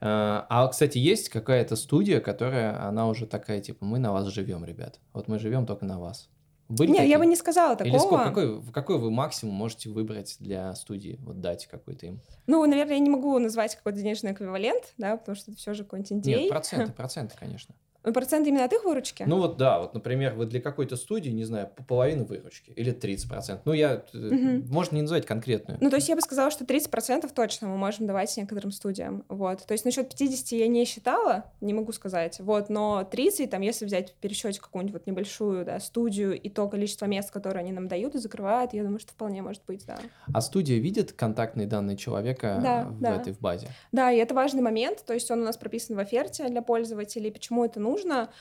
Э, 0.00 0.42
а, 0.48 0.68
кстати, 0.68 0.98
есть 0.98 1.28
какая-то 1.28 1.76
студия, 1.76 2.20
которая, 2.20 2.86
она 2.86 3.06
уже 3.08 3.26
такая, 3.26 3.60
типа, 3.60 3.84
мы 3.84 3.98
на 3.98 4.12
вас 4.12 4.26
живем, 4.26 4.64
ребят. 4.64 4.98
Вот 5.12 5.28
мы 5.28 5.38
живем 5.38 5.64
только 5.64 5.84
на 5.84 6.00
вас. 6.00 6.28
Были 6.68 6.88
Нет, 6.88 6.96
такие? 6.98 7.10
я 7.10 7.18
бы 7.18 7.26
не 7.26 7.36
сказала 7.36 7.76
такого. 7.76 7.94
Или 7.94 7.98
сколько, 7.98 8.24
какой, 8.24 8.62
какой 8.72 8.98
вы 8.98 9.10
максимум 9.10 9.54
можете 9.54 9.90
выбрать 9.90 10.36
для 10.40 10.74
студии? 10.74 11.18
Вот 11.20 11.40
дать 11.40 11.66
какой-то 11.66 12.06
им. 12.06 12.20
Ну, 12.46 12.64
наверное, 12.64 12.94
я 12.94 12.98
не 12.98 13.10
могу 13.10 13.38
назвать 13.38 13.76
какой-то 13.76 13.98
денежный 13.98 14.32
эквивалент, 14.32 14.94
да, 14.96 15.16
потому 15.16 15.36
что 15.36 15.50
это 15.50 15.60
все 15.60 15.74
же 15.74 15.84
какой-нибудь 15.84 16.24
Нет, 16.24 16.48
проценты, 16.48 16.92
проценты, 16.96 17.36
конечно. 17.38 17.74
Ну, 18.04 18.12
процент 18.12 18.46
именно 18.46 18.64
от 18.64 18.72
их 18.72 18.84
выручки? 18.84 19.24
Ну 19.26 19.38
вот 19.38 19.56
да, 19.56 19.78
вот, 19.78 19.94
например, 19.94 20.34
вы 20.34 20.46
для 20.46 20.60
какой-то 20.60 20.96
студии, 20.96 21.30
не 21.30 21.44
знаю, 21.44 21.70
половину 21.86 22.24
выручки 22.24 22.70
или 22.70 22.92
30%. 22.92 23.60
Ну, 23.64 23.72
я, 23.72 24.04
угу. 24.12 24.72
можно 24.72 24.96
не 24.96 25.02
называть 25.02 25.24
конкретную. 25.24 25.78
Ну, 25.80 25.88
то 25.88 25.96
есть 25.96 26.08
я 26.08 26.16
бы 26.16 26.20
сказала, 26.20 26.50
что 26.50 26.64
30% 26.64 27.30
точно 27.32 27.68
мы 27.68 27.76
можем 27.76 28.06
давать 28.06 28.36
некоторым 28.36 28.72
студиям. 28.72 29.24
Вот. 29.28 29.64
То 29.64 29.72
есть 29.72 29.84
насчет 29.84 30.08
50 30.08 30.52
я 30.52 30.66
не 30.66 30.84
считала, 30.84 31.44
не 31.60 31.74
могу 31.74 31.92
сказать. 31.92 32.40
Вот, 32.40 32.68
но 32.68 33.04
30, 33.08 33.50
там, 33.50 33.60
если 33.60 33.84
взять 33.84 34.12
в 34.12 34.14
пересчете 34.16 34.60
какую-нибудь 34.60 34.94
вот 34.94 35.06
небольшую 35.06 35.64
да, 35.64 35.78
студию 35.78 36.40
и 36.40 36.48
то 36.48 36.68
количество 36.68 37.06
мест, 37.06 37.30
которые 37.30 37.60
они 37.60 37.72
нам 37.72 37.86
дают 37.86 38.14
и 38.14 38.18
закрывают, 38.18 38.72
я 38.72 38.82
думаю, 38.82 38.98
что 38.98 39.12
вполне 39.12 39.42
может 39.42 39.62
быть, 39.66 39.86
да. 39.86 39.98
А 40.32 40.40
студия 40.40 40.78
видит 40.78 41.12
контактные 41.12 41.66
данные 41.66 41.96
человека 41.96 42.58
да, 42.62 42.84
в 42.84 43.00
да. 43.00 43.16
этой 43.16 43.32
в 43.32 43.40
базе? 43.40 43.68
Да, 43.92 44.10
и 44.10 44.16
это 44.16 44.34
важный 44.34 44.62
момент. 44.62 45.04
То 45.04 45.14
есть 45.14 45.30
он 45.30 45.42
у 45.42 45.44
нас 45.44 45.56
прописан 45.56 45.96
в 45.96 45.98
оферте 46.00 46.48
для 46.48 46.62
пользователей. 46.62 47.30
Почему 47.30 47.64
это 47.64 47.78
нужно? 47.78 47.91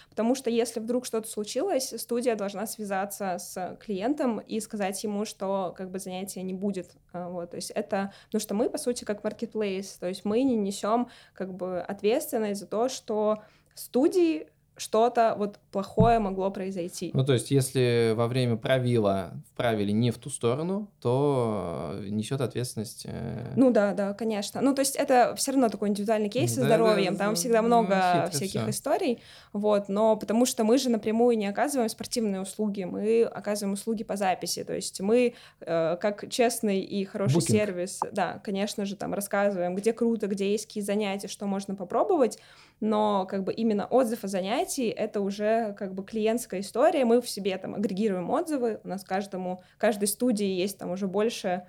Потому 0.10 0.36
что 0.36 0.50
если 0.50 0.80
вдруг 0.80 1.06
что-то 1.06 1.28
случилось, 1.28 1.94
студия 1.98 2.36
должна 2.36 2.66
связаться 2.68 3.38
с 3.38 3.78
клиентом 3.80 4.40
и 4.40 4.60
сказать 4.60 5.04
ему, 5.04 5.26
что 5.26 5.74
как 5.78 5.92
бы 5.92 6.00
занятия 6.00 6.42
не 6.44 6.54
будет. 6.54 6.92
А, 7.14 7.30
вот, 7.30 7.52
то 7.52 7.56
есть 7.56 7.72
это, 7.72 8.14
потому 8.26 8.42
что 8.42 8.54
мы, 8.54 8.70
по 8.70 8.78
сути, 8.78 9.04
как 9.04 9.24
marketplace, 9.24 9.98
то 10.00 10.08
есть 10.08 10.26
мы 10.26 10.44
не 10.44 10.56
несем 10.56 11.10
как 11.34 11.54
бы 11.54 11.82
ответственность 11.82 12.60
за 12.60 12.68
то, 12.68 12.90
что 12.90 13.44
студии 13.76 14.48
что-то 14.78 15.36
вот 15.38 15.60
плохое 15.72 16.20
могло 16.20 16.50
произойти. 16.50 17.12
Ну, 17.14 17.24
то 17.24 17.34
есть, 17.34 17.52
если 17.52 18.14
во 18.16 18.28
время 18.28 18.56
правила 18.56 19.34
вправили 19.54 19.92
не 19.92 20.12
в 20.12 20.18
ту 20.18 20.30
сторону, 20.30 20.90
то 21.02 21.92
э, 21.94 22.08
несет 22.10 22.42
ответственность. 22.42 23.04
Э... 23.06 23.54
Ну 23.56 23.72
да, 23.72 23.94
да, 23.94 24.14
конечно. 24.14 24.62
Ну, 24.62 24.74
то 24.74 24.80
есть, 24.80 24.96
это 24.96 25.36
все 25.36 25.52
равно 25.52 25.70
такой 25.70 25.90
индивидуальный 25.90 26.30
кейс 26.30 26.56
со 26.56 26.64
здоровьем. 26.64 27.14
Да, 27.14 27.26
Там 27.26 27.36
всегда 27.36 27.62
много 27.62 28.30
всяких 28.32 28.62
всё. 28.62 28.70
историй. 28.70 29.22
Вот, 29.54 29.90
но 29.90 30.16
потому 30.16 30.46
что 30.46 30.64
мы 30.64 30.78
же 30.78 30.90
напрямую 30.90 31.38
не 31.38 31.48
оказываем 31.48 31.90
спортивные 31.90 32.42
услуги, 32.42 32.84
мы 32.84 33.24
оказываем 33.24 33.74
услуги 33.74 34.04
по 34.04 34.16
записи. 34.16 34.64
То 34.64 34.74
есть 34.74 35.00
мы, 35.02 35.36
э, 35.60 35.98
как 35.98 36.30
честный 36.30 36.80
и 36.80 37.06
хороший 37.06 37.38
Booking. 37.38 37.52
сервис, 37.52 38.00
да, 38.12 38.40
конечно 38.44 38.86
же, 38.86 38.96
там 38.96 39.14
рассказываем, 39.14 39.76
где 39.76 39.94
круто, 39.94 40.28
где 40.28 40.52
есть 40.52 40.66
какие 40.66 40.84
занятия, 40.84 41.28
что 41.28 41.46
можно 41.46 41.76
попробовать 41.76 42.40
но 42.82 43.28
как 43.30 43.44
бы 43.44 43.54
именно 43.54 43.86
отзыв 43.86 44.24
о 44.24 44.28
занятии— 44.62 44.90
это 44.90 45.22
уже 45.22 45.74
как 45.78 45.94
бы 45.94 46.04
клиентская 46.04 46.62
история, 46.62 47.06
мы 47.06 47.22
в 47.22 47.30
себе 47.30 47.58
там 47.58 47.76
агрегируем 47.76 48.30
отзывы, 48.30 48.80
у 48.84 48.88
нас 48.88 49.04
каждому, 49.04 49.62
каждой 49.78 50.08
студии 50.08 50.46
есть 50.46 50.78
там 50.78 50.92
уже 50.92 51.08
больше 51.08 51.64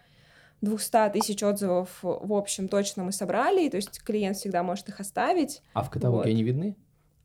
200 0.61 1.11
тысяч 1.13 1.43
отзывов 1.43 1.99
в 2.03 2.33
общем 2.33 2.69
точно 2.69 3.05
мы 3.05 3.13
собрали, 3.13 3.69
то 3.69 3.77
есть 3.77 4.03
клиент 4.03 4.37
всегда 4.37 4.63
может 4.63 4.89
их 4.89 5.01
оставить. 5.01 5.63
А 5.73 5.83
в 5.83 5.91
каталоге 5.91 6.19
вот. 6.19 6.27
они 6.27 6.43
видны? 6.43 6.77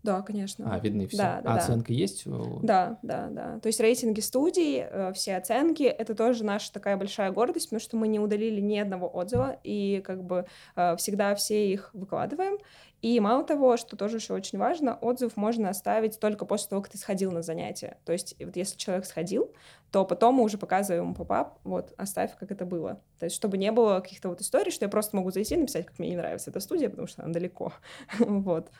Да, 0.08 0.22
конечно. 0.22 0.74
А, 0.74 0.80
видны 0.80 1.06
все. 1.06 1.18
Да, 1.18 1.42
да, 1.44 1.52
а 1.52 1.58
оценка 1.58 1.92
есть? 1.92 2.24
Да, 2.64 2.98
да, 3.02 3.28
да. 3.30 3.60
То 3.60 3.68
есть 3.68 3.82
рейтинги 3.82 4.22
студий, 4.22 4.80
э, 4.80 5.12
все 5.12 5.36
оценки, 5.36 5.84
это 5.84 6.16
тоже 6.16 6.46
наша 6.46 6.72
такая 6.72 6.96
большая 6.96 7.30
гордость, 7.34 7.66
потому 7.66 7.82
что 7.82 7.98
мы 7.98 8.08
не 8.08 8.18
удалили 8.18 8.62
ни 8.62 8.78
одного 8.78 9.14
отзыва, 9.14 9.60
и 9.66 10.02
как 10.06 10.24
бы 10.24 10.46
э, 10.78 10.96
всегда 10.96 11.36
все 11.36 11.74
их 11.74 11.90
выкладываем. 11.94 12.58
И 13.02 13.20
мало 13.20 13.44
того, 13.44 13.78
что 13.78 13.96
тоже 13.96 14.18
еще 14.18 14.34
очень 14.34 14.58
важно, 14.58 14.96
отзыв 14.96 15.38
можно 15.38 15.70
оставить 15.70 16.20
только 16.20 16.46
после 16.46 16.70
того, 16.70 16.82
как 16.82 16.92
ты 16.92 16.98
сходил 16.98 17.32
на 17.32 17.44
занятие. 17.44 17.98
То 18.06 18.12
есть 18.12 18.36
вот 18.40 18.56
если 18.56 18.76
человек 18.78 19.06
сходил, 19.06 19.52
то 19.92 20.04
потом 20.04 20.36
мы 20.36 20.44
уже 20.44 20.58
показываем 20.58 21.04
ему 21.04 21.14
поп 21.14 21.60
вот, 21.64 21.94
оставь, 21.98 22.36
как 22.38 22.52
это 22.52 22.66
было. 22.66 23.00
То 23.20 23.26
есть 23.26 23.36
чтобы 23.36 23.58
не 23.58 23.72
было 23.72 24.00
каких-то 24.00 24.30
вот 24.30 24.42
историй, 24.42 24.72
что 24.72 24.86
я 24.86 24.90
просто 24.90 25.16
могу 25.16 25.30
зайти 25.30 25.54
и 25.54 25.58
написать, 25.58 25.86
как 25.86 26.00
мне 26.00 26.10
не 26.10 26.16
нравится 26.16 26.50
эта 26.50 26.60
студия, 26.60 26.90
потому 26.90 27.08
что 27.08 27.24
она 27.24 27.34
далеко. 27.34 27.72
вот. 28.20 28.72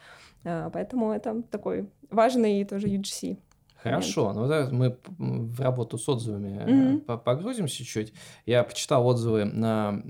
А, 0.48 0.70
поэтому 0.70 1.12
это 1.12 1.42
такой 1.52 1.90
важный 2.10 2.64
тоже 2.64 2.88
UGC. 2.88 3.38
Хорошо, 3.84 4.34
ну 4.34 4.48
да, 4.48 4.70
мы 4.72 4.98
в 5.18 5.62
работу 5.62 5.98
с 5.98 6.10
отзывами 6.10 7.00
mm-hmm. 7.06 7.18
погрузимся 7.20 7.86
чуть. 7.86 8.12
Я 8.46 8.64
почитал 8.64 9.06
отзывы 9.06 9.46
на 9.46 10.02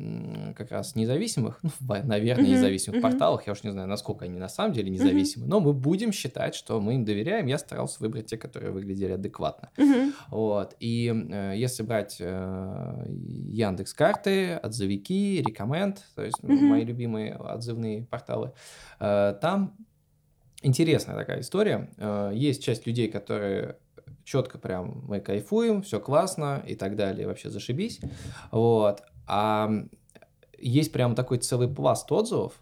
как 0.56 0.72
раз 0.72 0.96
независимых, 0.96 1.60
ну, 1.62 1.72
наверное, 2.03 2.46
mm-hmm. 2.46 2.50
независимых 2.50 3.00
mm-hmm. 3.00 3.01
порталах. 3.01 3.46
Я 3.46 3.53
уж 3.53 3.64
не 3.64 3.72
знаю, 3.72 3.88
насколько 3.88 4.25
они 4.25 4.40
на 4.40 4.48
самом 4.48 4.74
деле 4.74 4.90
независимы, 4.90 5.46
mm-hmm. 5.46 5.50
но 5.50 5.59
мы 5.59 5.74
будем 5.74 6.12
считать, 6.12 6.55
что 6.55 6.79
мы 6.79 6.96
им 6.96 7.03
доверяем. 7.05 7.46
Я 7.48 7.57
старался 7.57 7.98
выбрать 8.00 8.27
те, 8.27 8.38
которые 8.38 8.72
выглядели 8.72 9.12
адекватно. 9.12 9.70
Mm-hmm. 9.77 10.14
Вот. 10.29 10.75
И 10.79 11.14
э, 11.14 11.53
если 11.57 11.83
брать 11.83 12.18
э, 12.20 13.05
Яндекс 13.09 13.94
карты, 13.94 14.55
отзывики, 14.55 15.44
рекоменд, 15.46 16.03
то 16.16 16.24
есть 16.24 16.40
mm-hmm. 16.42 16.62
мои 16.62 16.85
любимые 16.85 17.33
отзывные 17.35 18.05
порталы, 18.05 18.53
э, 19.00 19.35
там 19.42 19.75
интересная 20.61 21.15
такая 21.15 21.41
история. 21.41 21.89
Э, 21.98 22.31
есть 22.33 22.63
часть 22.63 22.85
людей, 22.85 23.09
которые 23.09 23.77
четко 24.24 24.57
прям 24.57 25.03
мы 25.07 25.20
кайфуем, 25.20 25.81
все 25.81 26.00
классно 26.00 26.63
и 26.67 26.75
так 26.75 26.96
далее, 26.96 27.27
вообще 27.27 27.50
зашибись. 27.50 28.01
Вот. 28.51 29.01
А 29.25 29.70
есть 30.57 30.91
прям 30.91 31.15
такой 31.15 31.37
целый 31.37 31.67
пласт 31.67 32.11
отзывов, 32.11 32.53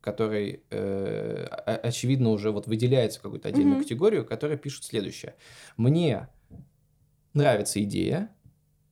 который, 0.00 0.64
э, 0.70 1.44
очевидно, 1.82 2.30
уже 2.30 2.50
вот 2.50 2.66
выделяется 2.66 3.20
в 3.20 3.22
какую-то 3.22 3.48
отдельную 3.48 3.78
mm-hmm. 3.78 3.82
категорию, 3.82 4.24
которые 4.26 4.58
пишут 4.58 4.84
следующее. 4.84 5.34
Мне 5.76 6.28
нравится 7.34 7.82
идея, 7.82 8.30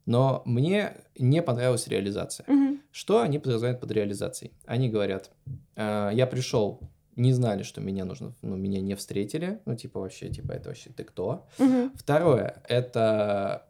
но 0.06 0.42
мне 0.44 0.98
не 1.18 1.42
понравилась 1.42 1.88
реализация. 1.88 2.46
Mm-hmm. 2.46 2.78
Что 2.92 3.22
они 3.22 3.38
подразумевают 3.38 3.80
под 3.80 3.90
реализацией? 3.90 4.52
Они 4.66 4.88
говорят, 4.88 5.30
э, 5.74 6.10
я 6.12 6.26
пришел 6.26 6.80
не 7.16 7.32
знали, 7.32 7.62
что 7.62 7.80
меня 7.80 8.04
нужно, 8.04 8.34
ну, 8.42 8.56
меня 8.56 8.80
не 8.80 8.94
встретили, 8.94 9.60
ну, 9.64 9.76
типа, 9.76 10.00
вообще, 10.00 10.28
типа, 10.28 10.52
это 10.52 10.68
вообще 10.68 10.90
ты 10.90 11.04
кто? 11.04 11.46
Угу. 11.58 11.90
Второе, 11.96 12.62
это, 12.68 13.66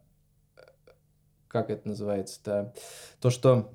как 1.49 1.71
это 1.71 1.89
называется-то, 1.89 2.75
то, 3.21 3.31
что, 3.31 3.73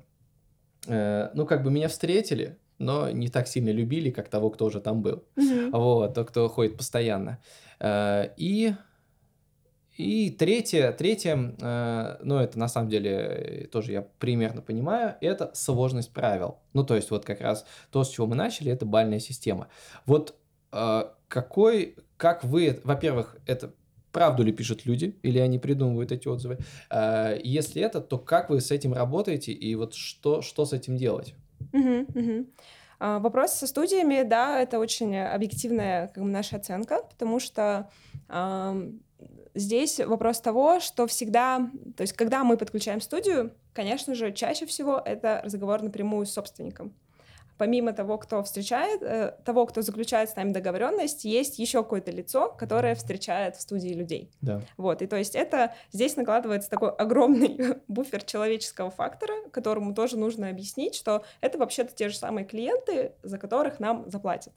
э, 0.86 1.30
ну, 1.34 1.46
как 1.46 1.62
бы 1.62 1.70
меня 1.70 1.88
встретили, 1.88 2.58
но 2.78 3.10
не 3.10 3.28
так 3.28 3.48
сильно 3.48 3.70
любили, 3.70 4.10
как 4.10 4.28
того, 4.28 4.50
кто 4.50 4.66
уже 4.66 4.80
там 4.80 5.02
был. 5.02 5.24
Угу. 5.36 5.70
Вот, 5.72 6.14
то, 6.14 6.24
кто 6.24 6.48
ходит 6.48 6.76
постоянно. 6.76 7.38
Э, 7.80 8.30
и 8.36 8.74
и 9.96 10.30
третье, 10.30 10.92
третье, 10.92 11.54
э, 11.58 12.16
ну 12.22 12.36
это 12.36 12.58
на 12.58 12.68
самом 12.68 12.90
деле 12.90 13.10
э, 13.10 13.66
тоже 13.66 13.92
я 13.92 14.02
примерно 14.02 14.60
понимаю, 14.60 15.16
это 15.22 15.50
сложность 15.54 16.12
правил. 16.12 16.58
Ну 16.74 16.84
то 16.84 16.94
есть 16.94 17.10
вот 17.10 17.24
как 17.24 17.40
раз 17.40 17.64
то, 17.90 18.04
с 18.04 18.10
чего 18.10 18.26
мы 18.26 18.34
начали, 18.36 18.70
это 18.70 18.84
бальная 18.84 19.20
система. 19.20 19.68
Вот 20.04 20.36
э, 20.72 21.04
какой, 21.28 21.96
как 22.18 22.44
вы, 22.44 22.80
во-первых, 22.84 23.36
это 23.46 23.72
правду 24.12 24.42
ли 24.42 24.52
пишут 24.52 24.84
люди, 24.84 25.16
или 25.22 25.38
они 25.38 25.58
придумывают 25.58 26.12
эти 26.12 26.26
отзывы? 26.26 26.56
Если 27.44 27.82
это, 27.82 28.00
то 28.00 28.16
как 28.16 28.48
вы 28.48 28.62
с 28.62 28.70
этим 28.70 28.94
работаете 28.94 29.52
и 29.52 29.74
вот 29.74 29.92
что, 29.92 30.40
что 30.40 30.64
с 30.64 30.72
этим 30.72 30.96
делать? 30.96 31.34
Угу, 31.74 32.06
угу. 32.14 32.46
Вопрос 32.98 33.52
со 33.52 33.66
студиями, 33.66 34.22
да, 34.22 34.58
это 34.62 34.78
очень 34.78 35.14
объективная 35.18 36.08
как 36.08 36.24
бы, 36.24 36.30
наша 36.30 36.56
оценка, 36.56 37.02
потому 37.02 37.40
что 37.40 37.90
Здесь 39.56 40.00
вопрос 40.00 40.40
того, 40.40 40.80
что 40.80 41.06
всегда, 41.06 41.70
то 41.96 42.02
есть 42.02 42.12
когда 42.12 42.44
мы 42.44 42.58
подключаем 42.58 43.00
студию, 43.00 43.54
конечно 43.72 44.14
же, 44.14 44.30
чаще 44.30 44.66
всего 44.66 45.00
это 45.02 45.40
разговор 45.42 45.80
напрямую 45.80 46.26
с 46.26 46.32
собственником. 46.32 46.94
Помимо 47.56 47.94
того, 47.94 48.18
кто 48.18 48.42
встречает, 48.42 49.00
э, 49.02 49.34
того, 49.46 49.64
кто 49.64 49.80
заключает 49.80 50.28
с 50.28 50.36
нами 50.36 50.52
договоренность, 50.52 51.24
есть 51.24 51.58
еще 51.58 51.82
какое-то 51.82 52.10
лицо, 52.10 52.50
которое 52.50 52.94
встречает 52.94 53.56
в 53.56 53.62
студии 53.62 53.94
людей. 53.94 54.30
Да. 54.42 54.60
Вот, 54.76 55.00
и 55.00 55.06
то 55.06 55.16
есть 55.16 55.34
это 55.34 55.72
здесь 55.90 56.16
накладывается 56.16 56.68
такой 56.68 56.90
огромный 56.90 57.76
буфер 57.88 58.24
человеческого 58.24 58.90
фактора, 58.90 59.32
которому 59.52 59.94
тоже 59.94 60.18
нужно 60.18 60.50
объяснить, 60.50 60.94
что 60.94 61.24
это 61.40 61.56
вообще-то 61.56 61.94
те 61.94 62.10
же 62.10 62.16
самые 62.18 62.44
клиенты, 62.44 63.12
за 63.22 63.38
которых 63.38 63.80
нам 63.80 64.04
заплатят. 64.10 64.52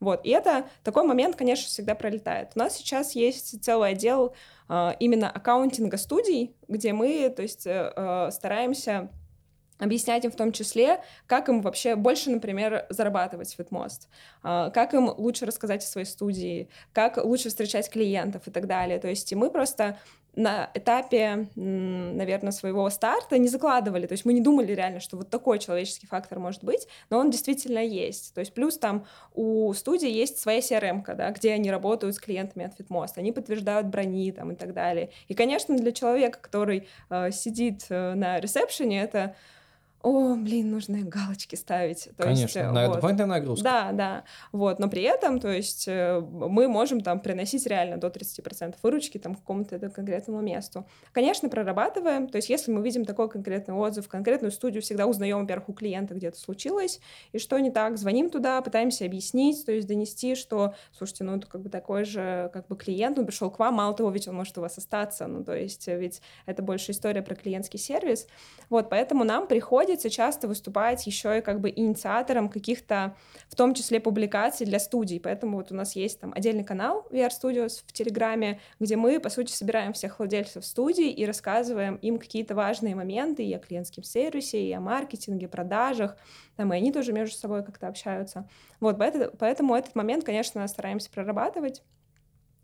Вот, 0.00 0.24
и 0.24 0.30
это 0.30 0.68
такой 0.82 1.04
момент, 1.04 1.36
конечно, 1.36 1.66
всегда 1.66 1.94
пролетает. 1.94 2.52
У 2.54 2.58
нас 2.58 2.76
сейчас 2.76 3.14
есть 3.14 3.62
целый 3.62 3.90
отдел 3.90 4.34
э, 4.68 4.92
именно 4.98 5.30
аккаунтинга 5.30 5.98
студий, 5.98 6.56
где 6.68 6.92
мы, 6.92 7.28
то 7.28 7.42
есть, 7.42 7.66
э, 7.66 7.92
э 7.94 8.30
стараемся 8.30 9.10
объяснять 9.80 10.24
им 10.24 10.30
в 10.30 10.36
том 10.36 10.52
числе, 10.52 11.02
как 11.26 11.48
им 11.48 11.62
вообще 11.62 11.96
больше, 11.96 12.30
например, 12.30 12.86
зарабатывать 12.90 13.54
в 13.54 13.58
Fitmost, 13.58 14.08
а, 14.42 14.70
как 14.70 14.94
им 14.94 15.08
лучше 15.16 15.46
рассказать 15.46 15.82
о 15.82 15.86
своей 15.86 16.06
студии, 16.06 16.68
как 16.92 17.16
лучше 17.16 17.48
встречать 17.48 17.90
клиентов 17.90 18.46
и 18.46 18.50
так 18.50 18.66
далее. 18.66 18.98
То 18.98 19.08
есть 19.08 19.32
мы 19.34 19.50
просто 19.50 19.98
на 20.36 20.70
этапе, 20.74 21.48
наверное, 21.56 22.52
своего 22.52 22.88
старта 22.90 23.38
не 23.38 23.48
закладывали, 23.48 24.06
то 24.06 24.12
есть 24.12 24.24
мы 24.24 24.32
не 24.32 24.40
думали 24.40 24.72
реально, 24.72 25.00
что 25.00 25.16
вот 25.16 25.30
такой 25.30 25.58
человеческий 25.58 26.06
фактор 26.06 26.38
может 26.38 26.64
быть, 26.64 26.86
но 27.10 27.18
он 27.18 27.30
действительно 27.30 27.80
есть. 27.80 28.34
То 28.34 28.40
есть 28.40 28.54
плюс 28.54 28.78
там 28.78 29.06
у 29.34 29.72
студии 29.74 30.10
есть 30.10 30.38
своя 30.38 30.60
CRM, 30.60 31.02
да, 31.14 31.30
где 31.30 31.52
они 31.52 31.70
работают 31.70 32.14
с 32.14 32.20
клиентами 32.20 32.66
от 32.66 32.78
Fitmost, 32.78 33.12
они 33.16 33.32
подтверждают 33.32 33.88
брони 33.88 34.32
там 34.32 34.52
и 34.52 34.54
так 34.54 34.72
далее. 34.72 35.10
И, 35.28 35.34
конечно, 35.34 35.76
для 35.76 35.92
человека, 35.92 36.38
который 36.40 36.88
э, 37.10 37.30
сидит 37.32 37.86
э, 37.88 38.14
на 38.14 38.40
ресепшене, 38.40 39.02
это 39.02 39.34
о, 40.02 40.34
блин, 40.34 40.70
нужно 40.70 41.02
галочки 41.02 41.56
ставить. 41.56 42.04
То 42.16 42.22
Конечно, 42.22 42.42
есть, 42.42 42.72
на 42.72 42.86
вот. 42.86 42.94
дополнительная 42.94 43.38
нагрузка. 43.38 43.64
Да, 43.64 43.92
да. 43.92 44.24
Вот, 44.50 44.78
но 44.78 44.88
при 44.88 45.02
этом, 45.02 45.38
то 45.40 45.48
есть, 45.48 45.86
э, 45.88 46.20
мы 46.20 46.68
можем 46.68 47.02
там 47.02 47.20
приносить 47.20 47.66
реально 47.66 47.98
до 47.98 48.08
30% 48.08 48.76
выручки 48.82 49.18
там 49.18 49.34
какому-то 49.34 49.78
конкретному 49.90 50.40
месту. 50.40 50.86
Конечно, 51.12 51.50
прорабатываем, 51.50 52.28
то 52.28 52.36
есть, 52.36 52.48
если 52.48 52.72
мы 52.72 52.82
видим 52.82 53.04
такой 53.04 53.28
конкретный 53.28 53.74
отзыв, 53.74 54.08
конкретную 54.08 54.52
студию, 54.52 54.82
всегда 54.82 55.06
узнаем, 55.06 55.40
во-первых, 55.40 55.68
у 55.68 55.72
клиента 55.74 56.14
где-то 56.14 56.38
случилось, 56.38 57.00
и 57.32 57.38
что 57.38 57.58
не 57.58 57.70
так, 57.70 57.98
звоним 57.98 58.30
туда, 58.30 58.62
пытаемся 58.62 59.04
объяснить, 59.04 59.66
то 59.66 59.72
есть, 59.72 59.86
донести, 59.86 60.34
что, 60.34 60.74
слушайте, 60.96 61.24
ну, 61.24 61.36
это 61.36 61.46
как 61.46 61.60
бы 61.60 61.68
такой 61.68 62.04
же, 62.04 62.50
как 62.54 62.68
бы 62.68 62.76
клиент, 62.76 63.18
он 63.18 63.26
пришел 63.26 63.50
к 63.50 63.58
вам, 63.58 63.74
мало 63.74 63.94
того, 63.94 64.10
ведь 64.10 64.28
он 64.28 64.34
может 64.34 64.56
у 64.56 64.62
вас 64.62 64.78
остаться, 64.78 65.26
ну, 65.26 65.44
то 65.44 65.54
есть, 65.54 65.86
ведь 65.88 66.22
это 66.46 66.62
больше 66.62 66.92
история 66.92 67.20
про 67.20 67.34
клиентский 67.34 67.78
сервис. 67.78 68.26
Вот, 68.70 68.88
поэтому 68.88 69.24
нам 69.24 69.46
приходит 69.46 69.89
приходится 69.90 70.08
часто 70.10 70.46
выступать 70.46 71.04
еще 71.04 71.38
и 71.38 71.40
как 71.40 71.60
бы 71.60 71.68
инициатором 71.74 72.48
каких-то, 72.48 73.16
в 73.48 73.56
том 73.56 73.74
числе, 73.74 73.98
публикаций 73.98 74.64
для 74.64 74.78
студий. 74.78 75.18
Поэтому 75.18 75.56
вот 75.56 75.72
у 75.72 75.74
нас 75.74 75.96
есть 75.96 76.20
там 76.20 76.32
отдельный 76.32 76.62
канал 76.62 77.08
VR 77.10 77.30
Studios 77.30 77.82
в 77.84 77.92
Телеграме, 77.92 78.60
где 78.78 78.94
мы, 78.94 79.18
по 79.18 79.30
сути, 79.30 79.50
собираем 79.50 79.92
всех 79.92 80.20
владельцев 80.20 80.64
студий 80.64 81.10
и 81.10 81.26
рассказываем 81.26 81.96
им 81.96 82.18
какие-то 82.18 82.54
важные 82.54 82.94
моменты 82.94 83.42
и 83.42 83.52
о 83.52 83.58
клиентском 83.58 84.04
сервисе, 84.04 84.62
и 84.62 84.72
о 84.72 84.80
маркетинге, 84.80 85.48
продажах, 85.48 86.16
там, 86.54 86.72
и 86.72 86.76
они 86.76 86.92
тоже 86.92 87.12
между 87.12 87.36
собой 87.36 87.64
как-то 87.64 87.88
общаются. 87.88 88.48
Вот, 88.78 88.96
поэтому 89.38 89.74
этот 89.74 89.96
момент, 89.96 90.24
конечно, 90.24 90.64
стараемся 90.68 91.10
прорабатывать. 91.10 91.82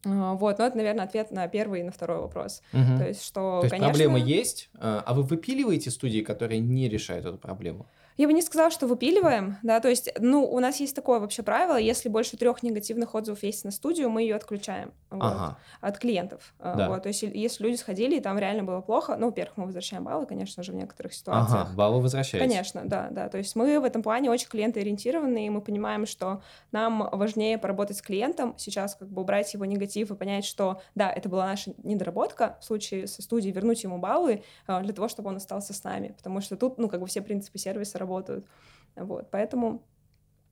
А, 0.06 0.34
вот, 0.34 0.58
ну 0.58 0.64
это, 0.64 0.76
наверное, 0.76 1.04
ответ 1.04 1.30
на 1.30 1.46
первый 1.48 1.80
и 1.80 1.82
на 1.82 1.90
второй 1.90 2.18
вопрос. 2.18 2.62
Угу. 2.72 2.98
То 2.98 3.08
есть, 3.08 3.24
что, 3.24 3.60
То 3.60 3.66
есть 3.66 3.70
конечно... 3.70 3.88
проблема 3.88 4.18
есть, 4.18 4.70
а, 4.74 5.02
а 5.04 5.14
вы 5.14 5.22
выпиливаете 5.22 5.90
студии, 5.90 6.20
которые 6.20 6.60
не 6.60 6.88
решают 6.88 7.26
эту 7.26 7.38
проблему? 7.38 7.86
Я 8.16 8.26
бы 8.26 8.32
не 8.32 8.42
сказала, 8.42 8.70
что 8.70 8.86
выпиливаем, 8.86 9.58
да, 9.62 9.80
то 9.80 9.88
есть, 9.88 10.10
ну, 10.18 10.44
у 10.44 10.58
нас 10.58 10.80
есть 10.80 10.96
такое 10.96 11.20
вообще 11.20 11.42
правило, 11.42 11.76
если 11.76 12.08
больше 12.08 12.36
трех 12.36 12.62
негативных 12.62 13.14
отзывов 13.14 13.42
есть 13.42 13.64
на 13.64 13.70
студию, 13.70 14.08
мы 14.08 14.22
ее 14.22 14.36
отключаем 14.36 14.92
вот, 15.10 15.22
ага. 15.22 15.58
от 15.80 15.98
клиентов. 15.98 16.54
А, 16.58 16.74
да. 16.74 16.88
Вот, 16.88 17.02
то 17.02 17.08
есть, 17.08 17.22
если 17.22 17.64
люди 17.64 17.76
сходили, 17.76 18.16
и 18.16 18.20
там 18.20 18.38
реально 18.38 18.64
было 18.64 18.80
плохо, 18.80 19.16
ну, 19.16 19.26
во-первых, 19.26 19.56
мы 19.58 19.64
возвращаем 19.66 20.04
баллы, 20.04 20.26
конечно 20.26 20.62
же, 20.62 20.72
в 20.72 20.74
некоторых 20.74 21.12
ситуациях. 21.12 21.66
Ага, 21.66 21.76
баллы 21.76 22.00
возвращаете. 22.00 22.46
Конечно, 22.46 22.82
да, 22.84 23.08
да, 23.10 23.28
то 23.28 23.38
есть 23.38 23.54
мы 23.54 23.78
в 23.78 23.84
этом 23.84 24.02
плане 24.02 24.30
очень 24.30 24.48
клиентоориентированы, 24.48 25.46
и 25.46 25.50
мы 25.50 25.60
понимаем, 25.60 26.06
что 26.06 26.40
нам 26.72 27.08
важнее 27.12 27.58
поработать 27.58 27.98
с 27.98 28.02
клиентом, 28.02 28.54
сейчас 28.56 28.94
как 28.94 29.08
бы 29.08 29.22
убрать 29.22 29.52
его 29.52 29.64
негатив 29.66 30.10
и 30.10 30.14
понять, 30.14 30.44
что, 30.44 30.80
да, 30.94 31.10
это 31.10 31.28
была 31.28 31.46
наша 31.46 31.74
недоработка, 31.82 32.56
в 32.60 32.64
случае 32.64 33.06
со 33.06 33.20
студией 33.20 33.52
вернуть 33.52 33.82
ему 33.82 33.98
баллы 33.98 34.42
а, 34.66 34.80
для 34.80 34.94
того, 34.94 35.08
чтобы 35.08 35.28
он 35.28 35.36
остался 35.36 35.74
с 35.74 35.84
нами, 35.84 36.14
потому 36.16 36.40
что 36.40 36.56
тут, 36.56 36.78
ну, 36.78 36.88
как 36.88 37.00
бы 37.00 37.06
все 37.06 37.20
принципы 37.20 37.58
сервиса 37.58 37.98
работают. 38.06 38.46
Вот, 38.94 39.30
поэтому 39.30 39.82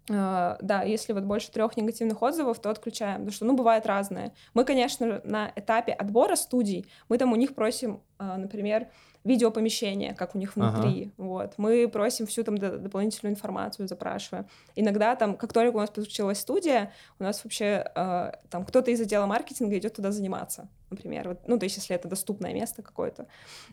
Uh, 0.07 0.59
да, 0.61 0.83
если 0.83 1.15
вот 1.15 1.25
больше 1.25 1.51
трех 1.51 1.79
негативных 1.79 2.21
отзывов, 2.21 2.59
то 2.59 2.69
отключаем, 2.69 3.21
потому 3.21 3.31
что, 3.31 3.47
ну, 3.47 3.57
бывает 3.57 3.87
разное. 3.87 4.35
Мы, 4.53 4.67
конечно, 4.67 5.23
на 5.25 5.51
этапе 5.57 5.93
отбора 5.93 6.37
студий, 6.37 6.87
мы 7.09 7.17
там 7.17 7.33
у 7.33 7.37
них 7.37 7.55
просим, 7.55 8.03
uh, 8.19 8.37
например, 8.37 8.89
видеопомещение, 9.25 10.15
как 10.15 10.35
у 10.35 10.39
них 10.39 10.55
внутри. 10.55 11.13
Ага. 11.17 11.29
Вот. 11.29 11.55
Мы 11.57 11.89
просим 11.89 12.27
всю 12.27 12.45
там 12.45 12.59
дополнительную 12.59 13.33
информацию, 13.33 13.89
запрашиваем. 13.89 14.47
Иногда 14.77 15.17
там, 15.17 15.37
как 15.37 15.53
только 15.53 15.77
у 15.77 15.81
нас 15.81 15.91
подключилась 15.91 16.39
студия, 16.39 16.93
у 17.19 17.25
нас 17.25 17.43
вообще 17.43 17.91
э, 17.95 18.33
там 18.51 18.65
кто-то 18.67 18.91
из 18.91 19.01
отдела 19.01 19.25
маркетинга 19.25 19.79
идет 19.79 19.95
туда 19.95 20.13
заниматься, 20.13 20.69
например. 20.91 21.29
Вот, 21.29 21.49
ну, 21.49 21.59
то 21.59 21.65
есть, 21.65 21.77
если 21.77 21.97
это 21.97 22.07
доступное 22.07 22.53
место 22.53 22.83
какое-то. 22.83 23.27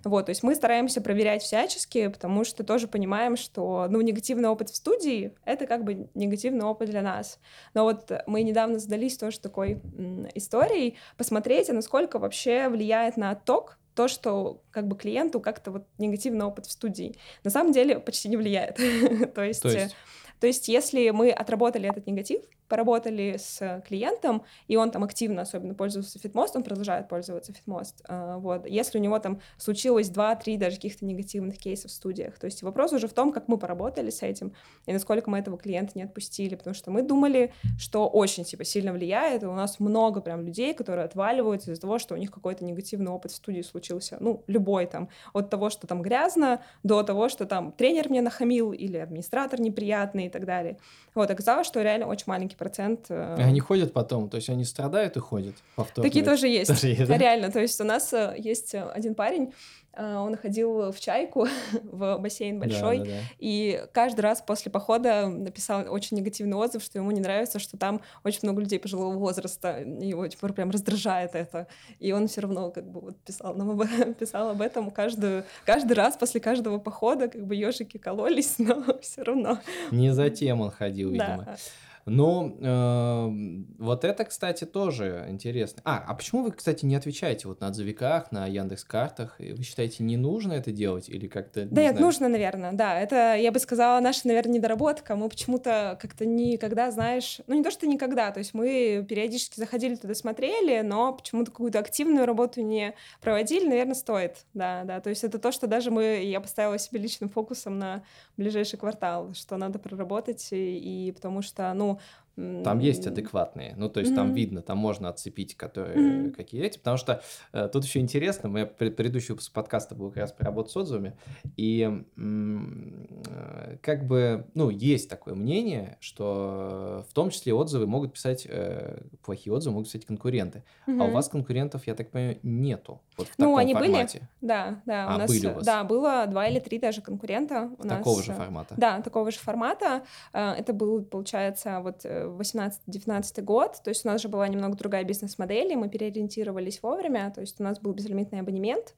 Вот, 0.05 0.27
то 0.27 0.29
есть 0.29 0.41
мы 0.41 0.55
стараемся 0.55 1.01
проверять 1.01 1.43
всячески, 1.43 2.07
потому 2.07 2.45
что 2.45 2.63
тоже 2.63 2.87
понимаем, 2.87 3.35
что, 3.35 3.87
ну, 3.89 3.99
негативный 3.99 4.47
опыт 4.47 4.69
в 4.69 4.75
студии— 4.75 5.35
это 5.45 5.67
как 5.67 5.83
бы 5.83 6.09
негативный 6.13 6.63
опыт 6.63 6.89
для 6.89 7.01
нас. 7.01 7.39
Но 7.73 7.83
вот 7.83 8.09
мы 8.25 8.43
недавно 8.43 8.79
задались 8.79 9.17
тоже 9.17 9.39
такой 9.41 9.81
м, 9.97 10.29
историей, 10.33 10.97
посмотреть, 11.17 11.69
а 11.69 11.73
насколько 11.73 12.19
вообще 12.19 12.69
влияет 12.69 13.17
на 13.17 13.31
отток 13.31 13.77
то, 13.95 14.07
что 14.07 14.63
как 14.71 14.87
бы 14.87 14.95
клиенту 14.97 15.39
как-то 15.39 15.71
вот 15.71 15.87
негативный 15.97 16.45
опыт 16.45 16.65
в 16.65 16.71
студии. 16.71 17.15
На 17.43 17.51
самом 17.51 17.71
деле 17.71 17.99
почти 17.99 18.29
не 18.29 18.37
влияет. 18.37 18.75
то, 19.35 19.43
есть, 19.43 19.61
то 19.61 19.69
есть, 19.69 19.95
то 20.39 20.47
есть, 20.47 20.67
если 20.67 21.09
мы 21.11 21.29
отработали 21.29 21.89
этот 21.89 22.07
негатив, 22.07 22.41
поработали 22.71 23.35
с 23.37 23.83
клиентом, 23.85 24.43
и 24.69 24.77
он 24.77 24.91
там 24.91 25.03
активно 25.03 25.41
особенно 25.41 25.75
пользовался 25.75 26.17
Fitmost, 26.19 26.51
он 26.55 26.63
продолжает 26.63 27.09
пользоваться 27.09 27.51
Fitmost. 27.51 27.95
А, 28.07 28.37
вот. 28.37 28.65
Если 28.65 28.97
у 28.97 29.01
него 29.01 29.19
там 29.19 29.41
случилось 29.57 30.09
2-3 30.09 30.57
даже 30.57 30.77
каких-то 30.77 31.03
негативных 31.05 31.57
кейсов 31.57 31.91
в 31.91 31.93
студиях. 31.93 32.39
То 32.39 32.45
есть 32.45 32.63
вопрос 32.63 32.93
уже 32.93 33.09
в 33.09 33.13
том, 33.13 33.33
как 33.33 33.49
мы 33.49 33.57
поработали 33.57 34.09
с 34.09 34.23
этим, 34.23 34.53
и 34.85 34.93
насколько 34.93 35.29
мы 35.29 35.39
этого 35.39 35.57
клиента 35.57 35.91
не 35.95 36.03
отпустили, 36.03 36.55
потому 36.55 36.73
что 36.73 36.91
мы 36.91 37.01
думали, 37.01 37.53
что 37.77 38.07
очень 38.07 38.45
типа 38.45 38.63
сильно 38.63 38.93
влияет, 38.93 39.43
и 39.43 39.47
у 39.47 39.53
нас 39.53 39.81
много 39.81 40.21
прям 40.21 40.45
людей, 40.45 40.73
которые 40.73 41.03
отваливаются 41.03 41.71
из-за 41.71 41.81
того, 41.81 41.99
что 41.99 42.15
у 42.15 42.17
них 42.17 42.31
какой-то 42.31 42.63
негативный 42.63 43.11
опыт 43.11 43.31
в 43.31 43.35
студии 43.35 43.63
случился. 43.63 44.15
Ну, 44.21 44.45
любой 44.47 44.85
там, 44.85 45.09
от 45.33 45.49
того, 45.49 45.69
что 45.69 45.87
там 45.87 46.01
грязно, 46.01 46.63
до 46.83 47.03
того, 47.03 47.27
что 47.27 47.45
там 47.45 47.73
тренер 47.73 48.09
мне 48.09 48.21
нахамил, 48.21 48.71
или 48.71 48.95
администратор 48.95 49.59
неприятный 49.59 50.27
и 50.27 50.29
так 50.29 50.45
далее. 50.45 50.77
Вот, 51.15 51.29
оказалось, 51.29 51.67
что 51.67 51.81
реально 51.81 52.07
очень 52.07 52.25
маленький 52.27 52.55
процент. 52.61 53.07
Э, 53.09 53.37
они 53.39 53.59
ходят 53.59 53.91
потом, 53.91 54.29
то 54.29 54.37
есть 54.37 54.49
они 54.49 54.65
страдают 54.65 55.17
и 55.17 55.19
ходят 55.19 55.55
повторно. 55.75 56.07
Такие 56.07 56.23
тоже 56.23 56.47
есть. 56.59 56.67
Тоже 56.67 56.87
есть 56.87 57.07
да? 57.07 57.17
Реально, 57.17 57.51
то 57.51 57.59
есть 57.59 57.81
у 57.81 57.83
нас 57.83 58.13
э, 58.13 58.35
есть 58.37 58.75
один 58.75 59.15
парень, 59.15 59.51
э, 59.93 60.15
он 60.15 60.37
ходил 60.37 60.91
в 60.91 60.99
чайку 60.99 61.47
в 61.83 62.19
бассейн 62.19 62.59
большой, 62.59 62.99
да, 62.99 63.05
да, 63.05 63.09
да. 63.09 63.17
и 63.39 63.83
каждый 63.93 64.19
раз 64.21 64.43
после 64.43 64.71
похода 64.71 65.27
написал 65.27 65.91
очень 65.91 66.17
негативный 66.17 66.55
отзыв, 66.55 66.83
что 66.83 66.99
ему 66.99 67.09
не 67.09 67.19
нравится, 67.19 67.57
что 67.57 67.77
там 67.77 67.99
очень 68.23 68.41
много 68.43 68.61
людей 68.61 68.77
пожилого 68.77 69.17
возраста, 69.17 69.79
его 69.79 70.27
типа, 70.27 70.53
прям 70.53 70.69
раздражает 70.69 71.33
это. 71.33 71.65
И 71.97 72.11
он 72.11 72.27
все 72.27 72.41
равно 72.41 72.69
как 72.69 72.85
бы 72.87 73.01
вот 73.01 73.17
писал 73.21 73.55
нам 73.55 73.71
об, 73.71 73.83
писал 74.19 74.49
об 74.51 74.61
этом 74.61 74.91
каждую, 74.91 75.45
каждый 75.65 75.93
раз 75.93 76.15
после 76.15 76.39
каждого 76.39 76.77
похода, 76.77 77.27
как 77.27 77.43
бы 77.43 77.55
ежики 77.55 77.97
кололись, 77.97 78.59
но 78.59 78.99
все 79.01 79.23
равно. 79.23 79.57
Не 79.89 80.13
затем 80.13 80.61
он 80.61 80.69
ходил, 80.69 81.09
видимо. 81.09 81.43
Да. 81.47 81.57
Но 82.05 82.55
э, 82.59 83.63
вот 83.79 84.03
это, 84.03 84.25
кстати, 84.25 84.65
тоже 84.65 85.25
интересно. 85.29 85.81
А, 85.85 86.03
а 86.07 86.13
почему 86.13 86.43
вы, 86.43 86.51
кстати, 86.51 86.85
не 86.85 86.95
отвечаете 86.95 87.47
вот 87.47 87.61
на 87.61 87.67
отзывиках, 87.67 88.31
на 88.31 88.47
Яндекс 88.47 88.83
Картах? 88.83 89.35
Вы 89.39 89.63
считаете, 89.63 90.03
не 90.03 90.17
нужно 90.17 90.53
это 90.53 90.71
делать 90.71 91.09
или 91.09 91.27
как-то? 91.27 91.65
Да, 91.65 91.81
нет, 91.81 91.99
нужно, 91.99 92.27
наверное, 92.27 92.73
да. 92.73 92.99
Это, 92.99 93.35
я 93.35 93.51
бы 93.51 93.59
сказала, 93.59 93.99
наша, 93.99 94.27
наверное, 94.27 94.55
недоработка. 94.55 95.15
Мы 95.15 95.29
почему-то 95.29 95.97
как-то 96.01 96.25
никогда, 96.25 96.91
знаешь, 96.91 97.39
ну 97.47 97.55
не 97.55 97.63
то, 97.63 97.71
что 97.71 97.87
никогда, 97.87 98.31
то 98.31 98.39
есть 98.39 98.53
мы 98.53 99.05
периодически 99.07 99.59
заходили 99.59 99.95
туда, 99.95 100.15
смотрели, 100.15 100.81
но 100.81 101.13
почему-то 101.13 101.51
какую-то 101.51 101.79
активную 101.79 102.25
работу 102.25 102.61
не 102.61 102.93
проводили, 103.21 103.67
наверное, 103.67 103.95
стоит, 103.95 104.45
да, 104.53 104.83
да. 104.85 104.99
То 104.99 105.09
есть 105.09 105.23
это 105.23 105.39
то, 105.39 105.51
что 105.51 105.67
даже 105.67 105.91
мы, 105.91 106.23
я 106.23 106.39
поставила 106.41 106.77
себе 106.77 106.99
личным 106.99 107.29
фокусом 107.29 107.77
на 107.77 108.03
ближайший 108.37 108.77
квартал, 108.77 109.33
что 109.33 109.57
надо 109.57 109.79
проработать, 109.79 110.47
и, 110.51 111.07
и 111.07 111.11
потому 111.11 111.41
что, 111.41 111.73
ну, 111.73 111.90
como 111.91 111.99
там 112.35 112.79
есть 112.79 113.05
адекватные, 113.07 113.73
ну 113.77 113.89
то 113.89 113.99
есть 113.99 114.11
mm-hmm. 114.11 114.15
там 114.15 114.33
видно, 114.33 114.61
там 114.61 114.77
можно 114.77 115.09
отцепить, 115.09 115.55
которые 115.55 115.95
mm-hmm. 115.97 116.31
какие 116.31 116.63
эти, 116.63 116.77
потому 116.77 116.97
что 116.97 117.21
э, 117.53 117.69
тут 117.71 117.83
еще 117.83 117.99
интересно, 117.99 118.49
мы 118.49 118.65
предыдущий 118.65 119.29
выпуск 119.29 119.51
подкаста 119.51 119.95
был 119.95 120.09
как 120.09 120.17
раз 120.17 120.31
про 120.31 120.45
работу 120.45 120.69
с 120.69 120.77
отзывами, 120.77 121.13
и 121.57 122.03
э, 122.17 123.77
как 123.81 124.07
бы, 124.07 124.47
ну 124.53 124.69
есть 124.69 125.09
такое 125.09 125.35
мнение, 125.35 125.97
что 125.99 127.05
в 127.09 127.13
том 127.13 127.29
числе 127.29 127.53
отзывы 127.53 127.85
могут 127.85 128.13
писать, 128.13 128.47
э, 128.49 129.01
плохие 129.23 129.53
отзывы 129.53 129.75
могут 129.75 129.87
писать 129.87 130.05
конкуренты, 130.05 130.63
mm-hmm. 130.87 131.01
а 131.01 131.05
у 131.05 131.11
вас 131.11 131.29
конкурентов, 131.29 131.85
я 131.85 131.95
так 131.95 132.11
понимаю, 132.11 132.39
нету 132.43 133.01
вот 133.17 133.27
в 133.27 133.37
ну, 133.37 133.45
таком 133.45 133.55
они 133.57 133.73
формате. 133.73 134.19
были, 134.19 134.49
да, 134.49 134.81
да, 134.85 135.07
а, 135.07 135.15
у 135.15 135.19
нас, 135.19 135.27
были 135.29 135.47
у 135.47 135.53
вас? 135.53 135.65
да, 135.65 135.83
было 135.83 136.25
два 136.27 136.47
или 136.47 136.59
три 136.59 136.79
даже 136.79 137.01
конкурента. 137.01 137.69
У 137.77 137.87
такого 137.87 138.17
нас, 138.17 138.25
же 138.25 138.33
формата? 138.33 138.75
Да, 138.77 139.01
такого 139.01 139.31
же 139.31 139.37
формата. 139.37 140.03
Э, 140.33 140.53
это 140.53 140.73
был, 140.73 141.03
получается, 141.03 141.79
вот 141.81 142.01
э, 142.03 142.20
18-19 142.25 143.41
год, 143.41 143.81
то 143.83 143.89
есть 143.89 144.05
у 144.05 144.07
нас 144.09 144.21
же 144.21 144.29
была 144.29 144.47
немного 144.47 144.77
другая 144.77 145.03
бизнес-модель, 145.03 145.71
и 145.71 145.75
мы 145.75 145.89
переориентировались 145.89 146.81
вовремя, 146.81 147.31
то 147.33 147.41
есть 147.41 147.59
у 147.59 147.63
нас 147.63 147.79
был 147.79 147.93
безлимитный 147.93 148.39
абонемент, 148.39 148.93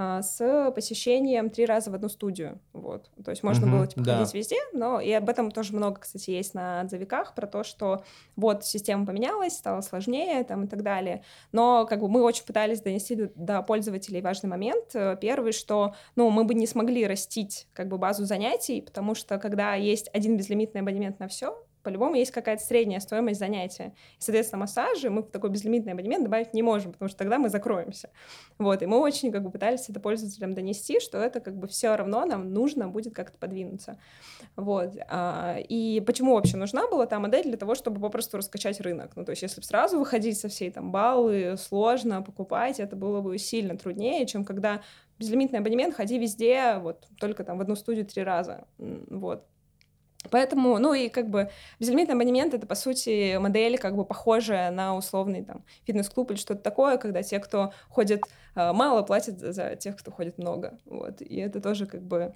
а, 0.00 0.22
с 0.22 0.70
посещением 0.76 1.50
три 1.50 1.66
раза 1.66 1.90
в 1.90 1.94
одну 1.94 2.08
студию. 2.08 2.60
Вот. 2.72 3.10
То 3.24 3.32
есть 3.32 3.42
можно 3.42 3.66
угу, 3.66 3.76
было 3.76 3.86
типа, 3.88 4.02
да. 4.02 4.18
ходить 4.18 4.32
везде, 4.32 4.56
но 4.72 5.00
и 5.00 5.10
об 5.10 5.28
этом 5.28 5.50
тоже 5.50 5.74
много, 5.74 5.98
кстати, 5.98 6.30
есть 6.30 6.54
на 6.54 6.82
отзывиках, 6.82 7.34
про 7.34 7.48
то, 7.48 7.64
что 7.64 8.04
вот 8.36 8.64
система 8.64 9.04
поменялась, 9.04 9.54
стала 9.54 9.80
сложнее 9.80 10.44
там, 10.44 10.66
и 10.66 10.68
так 10.68 10.84
далее. 10.84 11.24
Но 11.50 11.84
как 11.84 11.98
бы 11.98 12.08
мы 12.08 12.22
очень 12.22 12.44
пытались 12.44 12.80
донести 12.80 13.16
до, 13.16 13.32
до 13.34 13.62
пользователей 13.62 14.20
важный 14.20 14.48
момент. 14.48 14.94
Э, 14.94 15.16
первый, 15.20 15.50
что 15.50 15.96
ну, 16.14 16.30
мы 16.30 16.44
бы 16.44 16.54
не 16.54 16.68
смогли 16.68 17.04
растить 17.04 17.66
как 17.72 17.88
бы 17.88 17.98
базу 17.98 18.24
занятий, 18.24 18.80
потому 18.80 19.16
что 19.16 19.36
когда 19.38 19.74
есть 19.74 20.08
один 20.12 20.36
безлимитный 20.36 20.82
абонемент 20.82 21.18
на 21.18 21.26
все, 21.26 21.60
по-любому 21.88 22.16
есть 22.16 22.32
какая-то 22.32 22.62
средняя 22.62 23.00
стоимость 23.00 23.40
занятия. 23.40 23.94
И, 24.18 24.20
соответственно, 24.22 24.60
массажи 24.60 25.08
мы 25.08 25.22
в 25.22 25.30
такой 25.30 25.48
безлимитный 25.48 25.92
абонемент 25.92 26.22
добавить 26.22 26.52
не 26.52 26.60
можем, 26.60 26.92
потому 26.92 27.08
что 27.08 27.16
тогда 27.16 27.38
мы 27.38 27.48
закроемся. 27.48 28.10
Вот, 28.58 28.82
и 28.82 28.86
мы 28.86 28.98
очень 28.98 29.32
как 29.32 29.42
бы 29.42 29.50
пытались 29.50 29.88
это 29.88 29.98
пользователям 30.00 30.52
донести, 30.52 31.00
что 31.00 31.16
это 31.16 31.40
как 31.40 31.56
бы 31.56 31.66
все 31.66 31.96
равно 31.96 32.26
нам 32.26 32.52
нужно 32.52 32.88
будет 32.88 33.14
как-то 33.14 33.38
подвинуться. 33.38 33.98
Вот. 34.54 34.96
А, 35.08 35.56
и 35.58 36.02
почему 36.06 36.34
вообще 36.34 36.58
нужна 36.58 36.86
была 36.88 37.06
та 37.06 37.18
модель? 37.18 37.44
Для 37.44 37.56
того, 37.56 37.74
чтобы 37.74 38.02
попросту 38.02 38.36
раскачать 38.36 38.80
рынок. 38.82 39.12
Ну, 39.16 39.24
то 39.24 39.30
есть, 39.30 39.40
если 39.40 39.62
бы 39.62 39.66
сразу 39.66 39.98
выходить 39.98 40.38
со 40.38 40.48
всей 40.48 40.70
там 40.70 40.92
баллы, 40.92 41.54
сложно 41.56 42.20
покупать, 42.20 42.80
это 42.80 42.96
было 42.96 43.22
бы 43.22 43.38
сильно 43.38 43.78
труднее, 43.78 44.26
чем 44.26 44.44
когда 44.44 44.82
безлимитный 45.18 45.60
абонемент, 45.60 45.94
ходи 45.94 46.18
везде, 46.18 46.76
вот, 46.78 47.08
только 47.18 47.44
там 47.44 47.56
в 47.56 47.62
одну 47.62 47.76
студию 47.76 48.04
три 48.04 48.22
раза, 48.22 48.66
вот. 48.76 49.46
Поэтому, 50.30 50.78
ну 50.78 50.94
и 50.94 51.08
как 51.08 51.30
бы 51.30 51.50
безлимитный 51.78 52.14
абонемент— 52.14 52.52
это, 52.54 52.66
по 52.66 52.74
сути, 52.74 53.36
модель 53.36 53.78
как 53.78 53.96
бы 53.96 54.04
похожая 54.04 54.70
на 54.70 54.96
условный 54.96 55.44
там 55.44 55.64
фитнес-клуб 55.86 56.30
или 56.32 56.38
что-то 56.38 56.60
такое, 56.60 56.98
когда 56.98 57.22
те, 57.22 57.38
кто 57.38 57.72
ходит 57.88 58.22
э, 58.56 58.72
мало, 58.72 59.02
платят 59.02 59.38
за 59.38 59.76
тех, 59.76 59.96
кто 59.96 60.10
ходит 60.10 60.36
много. 60.38 60.78
Вот. 60.86 61.22
И 61.22 61.36
это 61.36 61.60
тоже 61.60 61.86
как 61.86 62.02
бы 62.02 62.34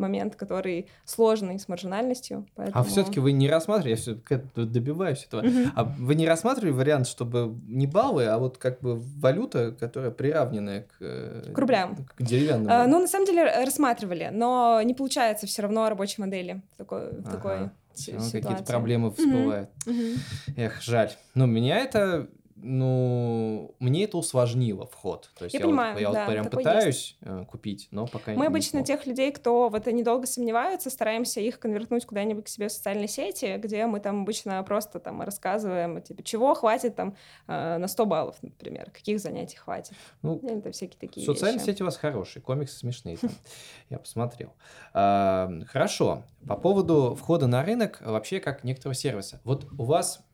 момент, 0.00 0.36
который 0.36 0.88
сложный 1.04 1.58
с 1.58 1.68
маржинальностью. 1.68 2.38
А 2.38 2.52
поэтому... 2.56 2.80
А 2.80 2.84
все-таки 2.84 3.20
вы 3.20 3.32
не 3.32 3.48
рассматривали, 3.48 3.90
я 3.90 3.96
все 3.96 4.18
добиваюсь 4.54 5.24
этого, 5.24 5.42
mm-hmm. 5.42 5.68
а 5.76 5.84
вы 5.84 6.14
не 6.14 6.26
рассматривали 6.26 6.72
вариант, 6.72 7.06
чтобы 7.06 7.54
не 7.68 7.86
баллы, 7.86 8.26
а 8.26 8.38
вот 8.38 8.58
как 8.58 8.80
бы 8.80 8.96
валюта, 8.96 9.72
которая 9.72 10.10
приравненная 10.10 10.82
к, 10.82 10.96
э, 11.00 11.52
к 11.54 11.58
рублям, 11.58 11.96
к 12.16 12.22
деревянным? 12.22 12.68
А, 12.70 12.86
ну, 12.86 13.00
на 13.00 13.06
самом 13.06 13.26
деле 13.26 13.44
рассматривали, 13.64 14.30
но 14.32 14.80
не 14.82 14.94
получается 14.94 15.46
все 15.46 15.62
равно 15.62 15.88
рабочей 15.88 16.20
модели 16.20 16.62
в 16.74 16.78
такой, 16.78 17.10
в 17.12 17.20
ага. 17.20 17.30
такой 17.30 17.70
Какие-то 18.06 18.64
проблемы 18.64 19.10
всплывают. 19.10 19.68
Mm-hmm. 19.84 20.18
Эх, 20.56 20.80
жаль. 20.80 21.10
Но 21.34 21.46
меня 21.46 21.78
это 21.78 22.28
ну, 22.62 23.74
мне 23.78 24.04
это 24.04 24.18
усложнило 24.18 24.86
вход. 24.86 25.30
То 25.38 25.44
есть 25.44 25.54
я, 25.54 25.60
я 25.60 25.66
понимаю, 25.66 25.94
вот, 25.94 26.00
я 26.00 26.12
да, 26.12 26.24
вот 26.24 26.32
прям 26.32 26.46
пытаюсь 26.46 26.84
есть. 26.84 27.18
Э, 27.22 27.44
купить, 27.48 27.88
но 27.90 28.06
пока 28.06 28.32
Мы 28.32 28.40
не 28.40 28.46
обычно 28.46 28.78
смог. 28.78 28.86
тех 28.86 29.06
людей, 29.06 29.32
кто 29.32 29.68
в 29.68 29.74
это 29.74 29.92
недолго 29.92 30.26
сомневаются, 30.26 30.90
стараемся 30.90 31.40
их 31.40 31.58
конвертнуть 31.58 32.06
куда-нибудь 32.06 32.44
к 32.44 32.48
себе 32.48 32.68
в 32.68 32.72
социальные 32.72 33.08
сети, 33.08 33.56
где 33.58 33.86
мы 33.86 34.00
там 34.00 34.22
обычно 34.22 34.62
просто 34.62 35.00
там 35.00 35.22
рассказываем, 35.22 36.00
типа, 36.02 36.22
чего 36.22 36.54
хватит 36.54 36.96
там 36.96 37.16
э, 37.46 37.78
на 37.78 37.88
100 37.88 38.06
баллов, 38.06 38.36
например, 38.42 38.90
каких 38.90 39.20
занятий 39.20 39.56
хватит. 39.56 39.94
Ну, 40.22 40.40
это 40.42 40.70
всякие 40.72 40.98
такие 40.98 41.24
Социальные 41.24 41.60
вещи. 41.60 41.70
сети 41.70 41.82
у 41.82 41.86
вас 41.86 41.96
хорошие, 41.96 42.42
комиксы 42.42 42.76
смешные 42.76 43.16
там, 43.16 43.30
я 43.90 43.98
посмотрел. 43.98 44.52
А, 44.92 45.50
хорошо, 45.66 46.24
по 46.46 46.56
поводу 46.56 47.14
входа 47.14 47.46
на 47.46 47.64
рынок, 47.64 48.02
вообще 48.04 48.40
как 48.40 48.64
некоторого 48.64 48.94
сервиса. 48.94 49.40
Вот 49.44 49.66
у 49.78 49.84
вас 49.84 50.24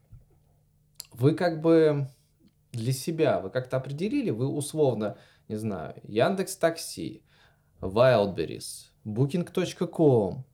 вы 1.13 1.35
как 1.35 1.61
бы 1.61 2.09
для 2.77 2.93
себя, 2.93 3.41
вы 3.41 3.51
как-то 3.51 3.77
определили, 3.77 4.31
вы 4.31 4.47
условно, 4.47 5.17
не 5.49 5.57
знаю, 5.57 5.95
Яндекс 6.05 6.57
Такси, 6.57 7.23
Wildberries, 7.81 8.87
Booking.com, 9.05 10.45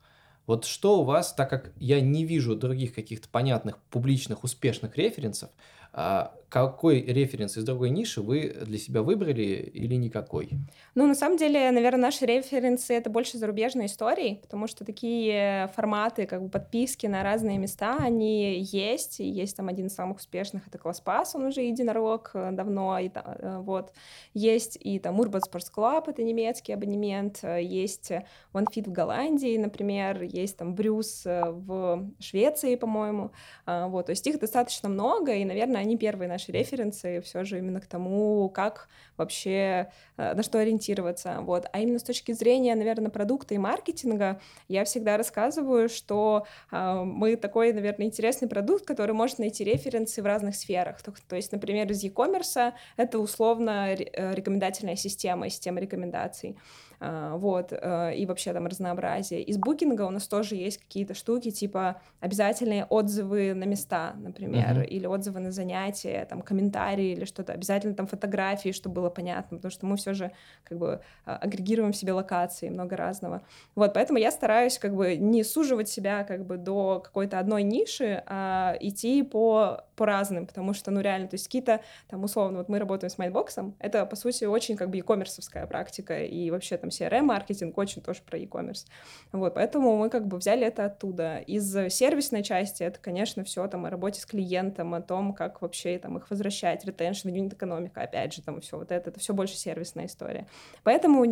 вот 0.46 0.64
что 0.64 1.00
у 1.00 1.04
вас, 1.04 1.32
так 1.34 1.48
как 1.50 1.72
я 1.76 2.00
не 2.00 2.24
вижу 2.24 2.56
других 2.56 2.94
каких-то 2.94 3.28
понятных 3.28 3.78
публичных 3.90 4.44
успешных 4.44 4.96
референсов, 4.96 5.50
а 5.92 6.34
какой 6.52 7.00
референс 7.00 7.56
из 7.56 7.64
другой 7.64 7.88
ниши 7.88 8.20
вы 8.20 8.54
для 8.66 8.76
себя 8.76 9.00
выбрали 9.00 9.70
или 9.72 9.94
никакой? 9.94 10.50
Ну, 10.94 11.06
на 11.06 11.14
самом 11.14 11.38
деле, 11.38 11.70
наверное, 11.70 12.02
наши 12.02 12.26
референсы— 12.26 12.92
это 12.94 13.08
больше 13.08 13.38
зарубежные 13.38 13.86
истории, 13.86 14.38
потому 14.42 14.66
что 14.66 14.84
такие 14.84 15.70
форматы, 15.74 16.26
как 16.26 16.42
бы 16.42 16.50
подписки 16.50 17.06
на 17.06 17.22
разные 17.22 17.56
места, 17.56 17.96
они 17.98 18.60
есть, 18.60 19.20
есть 19.20 19.56
там 19.56 19.68
один 19.68 19.86
из 19.86 19.94
самых 19.94 20.18
успешных— 20.18 20.66
это 20.68 20.76
Класспас, 20.76 21.34
он 21.34 21.44
уже 21.44 21.62
единорог 21.62 22.32
э, 22.34 22.50
давно, 22.52 22.98
и, 22.98 23.08
э, 23.14 23.58
вот. 23.60 23.94
Есть 24.34 24.76
и 24.78 24.98
там 24.98 25.22
Urban 25.22 25.40
Sports 25.50 25.70
Club, 25.74 26.04
это 26.08 26.22
немецкий 26.22 26.74
абонемент, 26.74 27.38
э, 27.44 27.62
есть 27.62 28.12
OneFit 28.52 28.90
в 28.90 28.92
Голландии, 28.92 29.56
например, 29.56 30.22
есть 30.22 30.58
там 30.58 30.74
Брюс 30.74 31.22
в 31.24 32.10
Швеции, 32.20 32.74
по-моему, 32.74 33.30
вот, 33.64 34.06
то 34.06 34.10
есть 34.10 34.26
их 34.26 34.38
достаточно 34.38 34.90
много, 34.90 35.32
и, 35.32 35.46
наверное, 35.46 35.80
они 35.80 35.96
первые 35.96 36.28
наши 36.28 36.41
наши 36.42 36.52
референсы 36.52 37.20
все 37.20 37.44
же 37.44 37.58
именно 37.58 37.80
к 37.80 37.86
тому, 37.86 38.48
как 38.48 38.88
вообще, 39.16 39.90
э, 40.16 40.34
на 40.34 40.42
что 40.42 40.58
ориентироваться. 40.58 41.38
Вот. 41.40 41.66
А 41.72 41.80
именно 41.80 41.98
с 41.98 42.02
точки 42.02 42.32
зрения, 42.32 42.74
наверное, 42.74 43.10
продукта 43.10 43.54
и 43.54 43.58
маркетинга, 43.58 44.40
я 44.68 44.84
всегда 44.84 45.16
рассказываю, 45.16 45.88
что 45.88 46.46
э, 46.70 47.02
мы 47.04 47.36
такой, 47.36 47.72
наверное, 47.72 48.06
интересный 48.06 48.48
продукт, 48.48 48.84
который 48.84 49.12
может 49.12 49.38
найти 49.38 49.64
референсы 49.64 50.22
в 50.22 50.26
разных 50.26 50.56
сферах. 50.56 51.02
То, 51.02 51.12
то 51.28 51.36
есть, 51.36 51.52
например, 51.52 51.90
из 51.90 52.02
e-commerce 52.02 52.72
это 52.96 53.18
условно 53.18 53.88
э, 53.92 54.34
рекомендательная 54.34 54.96
система, 54.96 55.48
система 55.48 55.80
рекомендаций. 55.80 56.56
А, 57.04 57.36
вот, 57.36 57.72
э, 57.72 58.14
и 58.14 58.26
вообще 58.26 58.52
там 58.52 58.68
разнообразие. 58.68 59.42
Из 59.42 59.58
букинга 59.58 60.02
у 60.02 60.10
нас 60.10 60.28
тоже 60.28 60.54
есть 60.54 60.78
какие-то 60.78 61.14
штуки, 61.14 61.50
типа 61.50 62.00
обязательные 62.20 62.84
отзывы 62.84 63.54
на 63.54 63.64
места, 63.64 64.12
например, 64.14 64.78
uh-huh. 64.78 64.86
или 64.86 65.06
отзывы 65.06 65.40
на 65.40 65.50
занятия, 65.50 66.24
там, 66.30 66.42
комментарии 66.42 67.06
или 67.06 67.24
что-то, 67.24 67.54
обязательно 67.54 67.94
там 67.94 68.06
фотографии, 68.06 68.70
чтобы 68.70 68.94
было 68.94 69.10
понятно, 69.10 69.56
потому 69.56 69.72
что 69.72 69.84
мы 69.84 69.96
все 69.96 70.14
же 70.14 70.30
как 70.62 70.78
бы 70.78 71.00
а, 71.26 71.38
агрегируем 71.38 71.90
в 71.90 71.96
себе 71.96 72.12
локации, 72.12 72.68
много 72.68 72.96
разного. 72.96 73.42
Вот, 73.74 73.94
поэтому 73.94 74.20
я 74.20 74.30
стараюсь 74.30 74.78
как 74.78 74.94
бы 74.94 75.16
не 75.16 75.42
суживать 75.42 75.88
себя 75.88 76.22
как 76.22 76.46
бы 76.46 76.56
до 76.56 77.00
какой-то 77.00 77.40
одной 77.40 77.64
ниши, 77.64 78.22
а 78.26 78.76
идти 78.78 79.24
по, 79.24 79.84
по 79.96 80.06
разным, 80.06 80.46
потому 80.46 80.72
что, 80.72 80.92
ну, 80.92 81.00
реально, 81.00 81.26
то 81.26 81.34
есть 81.34 81.46
какие-то 81.46 81.80
там, 82.08 82.22
условно, 82.22 82.58
вот 82.58 82.68
мы 82.68 82.78
работаем 82.78 83.10
с 83.10 83.18
Mindbox, 83.18 83.72
это, 83.80 84.06
по 84.06 84.14
сути, 84.14 84.44
очень 84.44 84.76
как 84.76 84.88
бы 84.88 84.98
e-commerce 84.98 85.66
практика, 85.66 86.22
и 86.22 86.48
вообще 86.52 86.76
там 86.76 86.91
CRM-маркетинг, 86.92 87.76
очень 87.76 88.02
тоже 88.02 88.20
про 88.24 88.38
e-commerce. 88.38 88.86
Вот, 89.32 89.54
поэтому 89.54 89.96
мы 89.96 90.10
как 90.10 90.26
бы 90.26 90.36
взяли 90.36 90.66
это 90.66 90.84
оттуда. 90.84 91.38
Из 91.38 91.72
сервисной 91.92 92.42
части 92.42 92.82
это, 92.82 92.98
конечно, 93.00 93.44
все 93.44 93.66
там 93.66 93.86
о 93.86 93.90
работе 93.90 94.20
с 94.20 94.26
клиентом, 94.26 94.94
о 94.94 95.00
том, 95.00 95.32
как 95.32 95.62
вообще 95.62 95.98
там 95.98 96.18
их 96.18 96.30
возвращать, 96.30 96.84
ретеншн, 96.84 97.28
юнит-экономика, 97.28 98.02
опять 98.02 98.34
же, 98.34 98.42
там 98.42 98.60
все 98.60 98.78
вот 98.78 98.92
это, 98.92 99.10
это 99.10 99.20
все 99.20 99.32
больше 99.32 99.56
сервисная 99.56 100.06
история. 100.06 100.46
Поэтому 100.82 101.24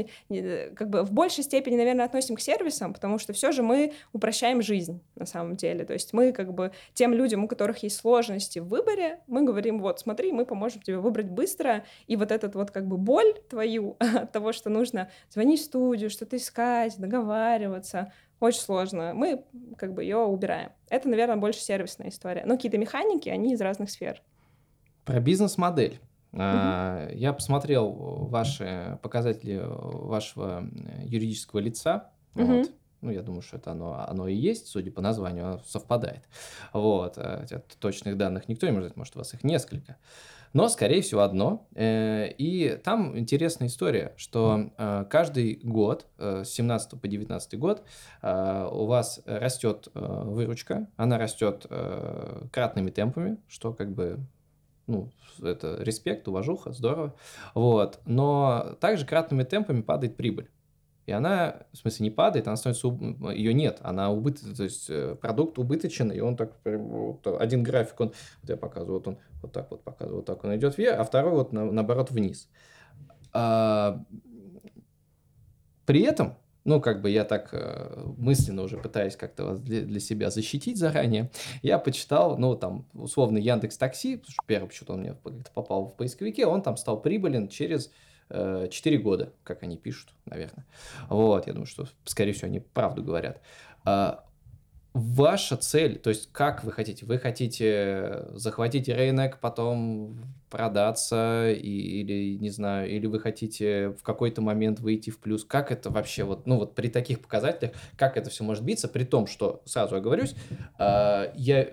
как 0.74 0.90
бы 0.90 1.02
в 1.02 1.12
большей 1.12 1.44
степени, 1.44 1.76
наверное, 1.76 2.06
относим 2.06 2.36
к 2.36 2.40
сервисам, 2.40 2.94
потому 2.94 3.18
что 3.18 3.32
все 3.32 3.52
же 3.52 3.62
мы 3.62 3.92
упрощаем 4.12 4.62
жизнь 4.62 5.02
на 5.16 5.26
самом 5.26 5.56
деле. 5.56 5.84
То 5.84 5.92
есть 5.92 6.12
мы 6.12 6.32
как 6.32 6.52
бы 6.54 6.72
тем 6.94 7.12
людям, 7.12 7.44
у 7.44 7.48
которых 7.48 7.82
есть 7.82 7.96
сложности 7.96 8.58
в 8.58 8.68
выборе, 8.68 9.20
мы 9.26 9.42
говорим, 9.42 9.80
вот, 9.80 10.00
смотри, 10.00 10.32
мы 10.32 10.46
поможем 10.46 10.82
тебе 10.82 10.98
выбрать 10.98 11.28
быстро, 11.28 11.84
и 12.06 12.16
вот 12.16 12.30
этот 12.30 12.54
вот 12.54 12.70
как 12.70 12.86
бы 12.86 12.96
боль 12.96 13.34
твою 13.48 13.96
от 13.98 14.32
того, 14.32 14.52
что 14.52 14.70
нужно 14.70 15.10
звонить 15.30 15.49
звонить 15.50 15.60
в 15.60 15.64
студию, 15.64 16.10
что-то 16.10 16.36
искать, 16.36 16.98
договариваться. 16.98 18.12
Очень 18.40 18.60
сложно. 18.60 19.12
Мы 19.14 19.44
как 19.76 19.92
бы 19.92 20.02
ее 20.02 20.18
убираем. 20.18 20.70
Это, 20.88 21.08
наверное, 21.08 21.36
больше 21.36 21.60
сервисная 21.60 22.08
история. 22.08 22.44
Но 22.46 22.54
какие-то 22.54 22.78
механики, 22.78 23.28
они 23.28 23.52
из 23.52 23.60
разных 23.60 23.90
сфер. 23.90 24.22
Про 25.04 25.20
бизнес-модель. 25.20 26.00
Угу. 26.32 26.40
Я 26.40 27.32
посмотрел 27.34 27.90
ваши 28.30 28.98
показатели 29.02 29.60
вашего 29.62 30.62
юридического 31.04 31.58
лица. 31.60 32.10
Угу. 32.34 32.44
Вот. 32.44 32.70
Ну, 33.02 33.10
я 33.10 33.22
думаю, 33.22 33.42
что 33.42 33.56
это 33.56 33.72
оно, 33.72 34.06
оно 34.08 34.28
и 34.28 34.34
есть, 34.34 34.68
судя 34.68 34.90
по 34.92 35.00
названию, 35.00 35.46
оно 35.46 35.58
совпадает. 35.64 36.28
Вот. 36.72 37.16
Э, 37.16 37.46
точных 37.78 38.16
данных 38.16 38.46
никто 38.48 38.66
не 38.66 38.72
может 38.72 38.88
знать, 38.88 38.96
может, 38.96 39.16
у 39.16 39.20
вас 39.20 39.32
их 39.34 39.42
несколько 39.42 39.96
но, 40.52 40.68
скорее 40.68 41.02
всего, 41.02 41.20
одно. 41.20 41.68
Э, 41.74 42.28
и 42.28 42.76
там 42.82 43.16
интересная 43.16 43.68
история, 43.68 44.14
что 44.16 44.70
э, 44.76 45.04
каждый 45.08 45.60
год, 45.62 46.06
э, 46.18 46.44
с 46.44 46.50
17 46.50 47.00
по 47.00 47.08
19 47.08 47.58
год, 47.58 47.82
у 48.22 48.86
вас 48.86 49.22
растет 49.24 49.88
выручка, 49.94 50.88
она 50.96 51.18
растет 51.18 51.66
кратными 52.52 52.90
темпами, 52.90 53.38
что 53.48 53.72
как 53.72 53.92
бы 53.92 54.18
ну, 54.86 55.10
это 55.40 55.76
респект, 55.80 56.26
уважуха, 56.28 56.72
здорово. 56.72 57.14
Вот. 57.54 58.00
Но 58.04 58.76
также 58.80 59.06
кратными 59.06 59.44
темпами 59.44 59.82
падает 59.82 60.16
прибыль. 60.16 60.50
И 61.06 61.12
она, 61.12 61.62
в 61.72 61.78
смысле, 61.78 62.04
не 62.04 62.10
падает, 62.10 62.46
она 62.46 62.56
становится, 62.56 62.88
ее 63.32 63.54
нет, 63.54 63.78
она 63.82 64.10
убыт, 64.10 64.40
то 64.56 64.62
есть 64.62 64.86
э, 64.88 65.16
продукт 65.20 65.58
убыточен, 65.58 66.12
и 66.12 66.20
он 66.20 66.36
так, 66.36 66.52
один 67.40 67.62
график, 67.62 68.00
он, 68.00 68.12
вот 68.42 68.50
я 68.50 68.56
показываю, 68.56 68.98
вот 68.98 69.08
он 69.08 69.18
вот 69.42 69.52
так 69.52 69.70
вот 69.70 69.82
показываю, 69.82 70.18
вот 70.18 70.26
так 70.26 70.44
он 70.44 70.54
идет 70.56 70.76
вверх, 70.78 71.00
а 71.00 71.04
второй 71.04 71.32
вот 71.32 71.52
на, 71.52 71.64
наоборот 71.64 72.10
вниз. 72.10 72.48
А, 73.32 74.04
при 75.86 76.02
этом, 76.02 76.36
ну, 76.64 76.80
как 76.80 77.00
бы 77.00 77.10
я 77.10 77.24
так 77.24 77.48
э, 77.52 78.04
мысленно 78.16 78.62
уже 78.62 78.76
пытаюсь 78.76 79.16
как-то 79.16 79.46
вас 79.46 79.60
для, 79.60 79.80
для 79.80 80.00
себя 80.00 80.30
защитить 80.30 80.78
заранее, 80.78 81.30
я 81.62 81.78
почитал, 81.78 82.36
ну, 82.38 82.54
там, 82.54 82.86
условно, 82.92 83.38
Яндекс 83.38 83.78
Такси, 83.78 84.16
потому 84.16 84.32
что 84.32 84.42
первый 84.46 84.68
почему-то 84.68 84.92
он 84.92 85.00
мне 85.00 85.16
попал 85.54 85.86
в 85.86 85.96
поисковике, 85.96 86.46
он 86.46 86.62
там 86.62 86.76
стал 86.76 87.00
прибылен 87.00 87.48
через 87.48 87.90
4 88.30 88.70
э, 88.96 88.98
года, 88.98 89.32
как 89.44 89.62
они 89.62 89.76
пишут, 89.76 90.10
наверное. 90.26 90.66
Вот, 91.08 91.46
я 91.46 91.52
думаю, 91.52 91.66
что, 91.66 91.86
скорее 92.04 92.32
всего, 92.32 92.48
они 92.48 92.60
правду 92.60 93.02
говорят. 93.02 93.42
А, 94.92 94.98
ваша 94.98 95.56
цель, 95.56 95.98
то 95.98 96.10
есть 96.10 96.30
как 96.32 96.64
вы 96.64 96.72
хотите? 96.72 97.06
Вы 97.06 97.18
хотите 97.18 98.26
захватить 98.32 98.88
рынок, 98.88 99.38
потом 99.40 100.18
продаться, 100.50 101.50
и, 101.52 102.00
или, 102.00 102.36
не 102.36 102.50
знаю, 102.50 102.90
или 102.90 103.06
вы 103.06 103.20
хотите 103.20 103.90
в 103.90 104.02
какой-то 104.02 104.42
момент 104.42 104.80
выйти 104.80 105.10
в 105.10 105.18
плюс? 105.18 105.44
Как 105.44 105.70
это 105.70 105.90
вообще, 105.90 106.24
вот, 106.24 106.46
ну 106.46 106.58
вот 106.58 106.74
при 106.74 106.88
таких 106.88 107.20
показателях, 107.20 107.72
как 107.96 108.16
это 108.16 108.30
все 108.30 108.42
может 108.42 108.64
биться, 108.64 108.88
при 108.88 109.04
том, 109.04 109.26
что, 109.26 109.62
сразу 109.64 109.94
оговорюсь, 109.96 110.34
э, 110.78 111.32
я, 111.36 111.68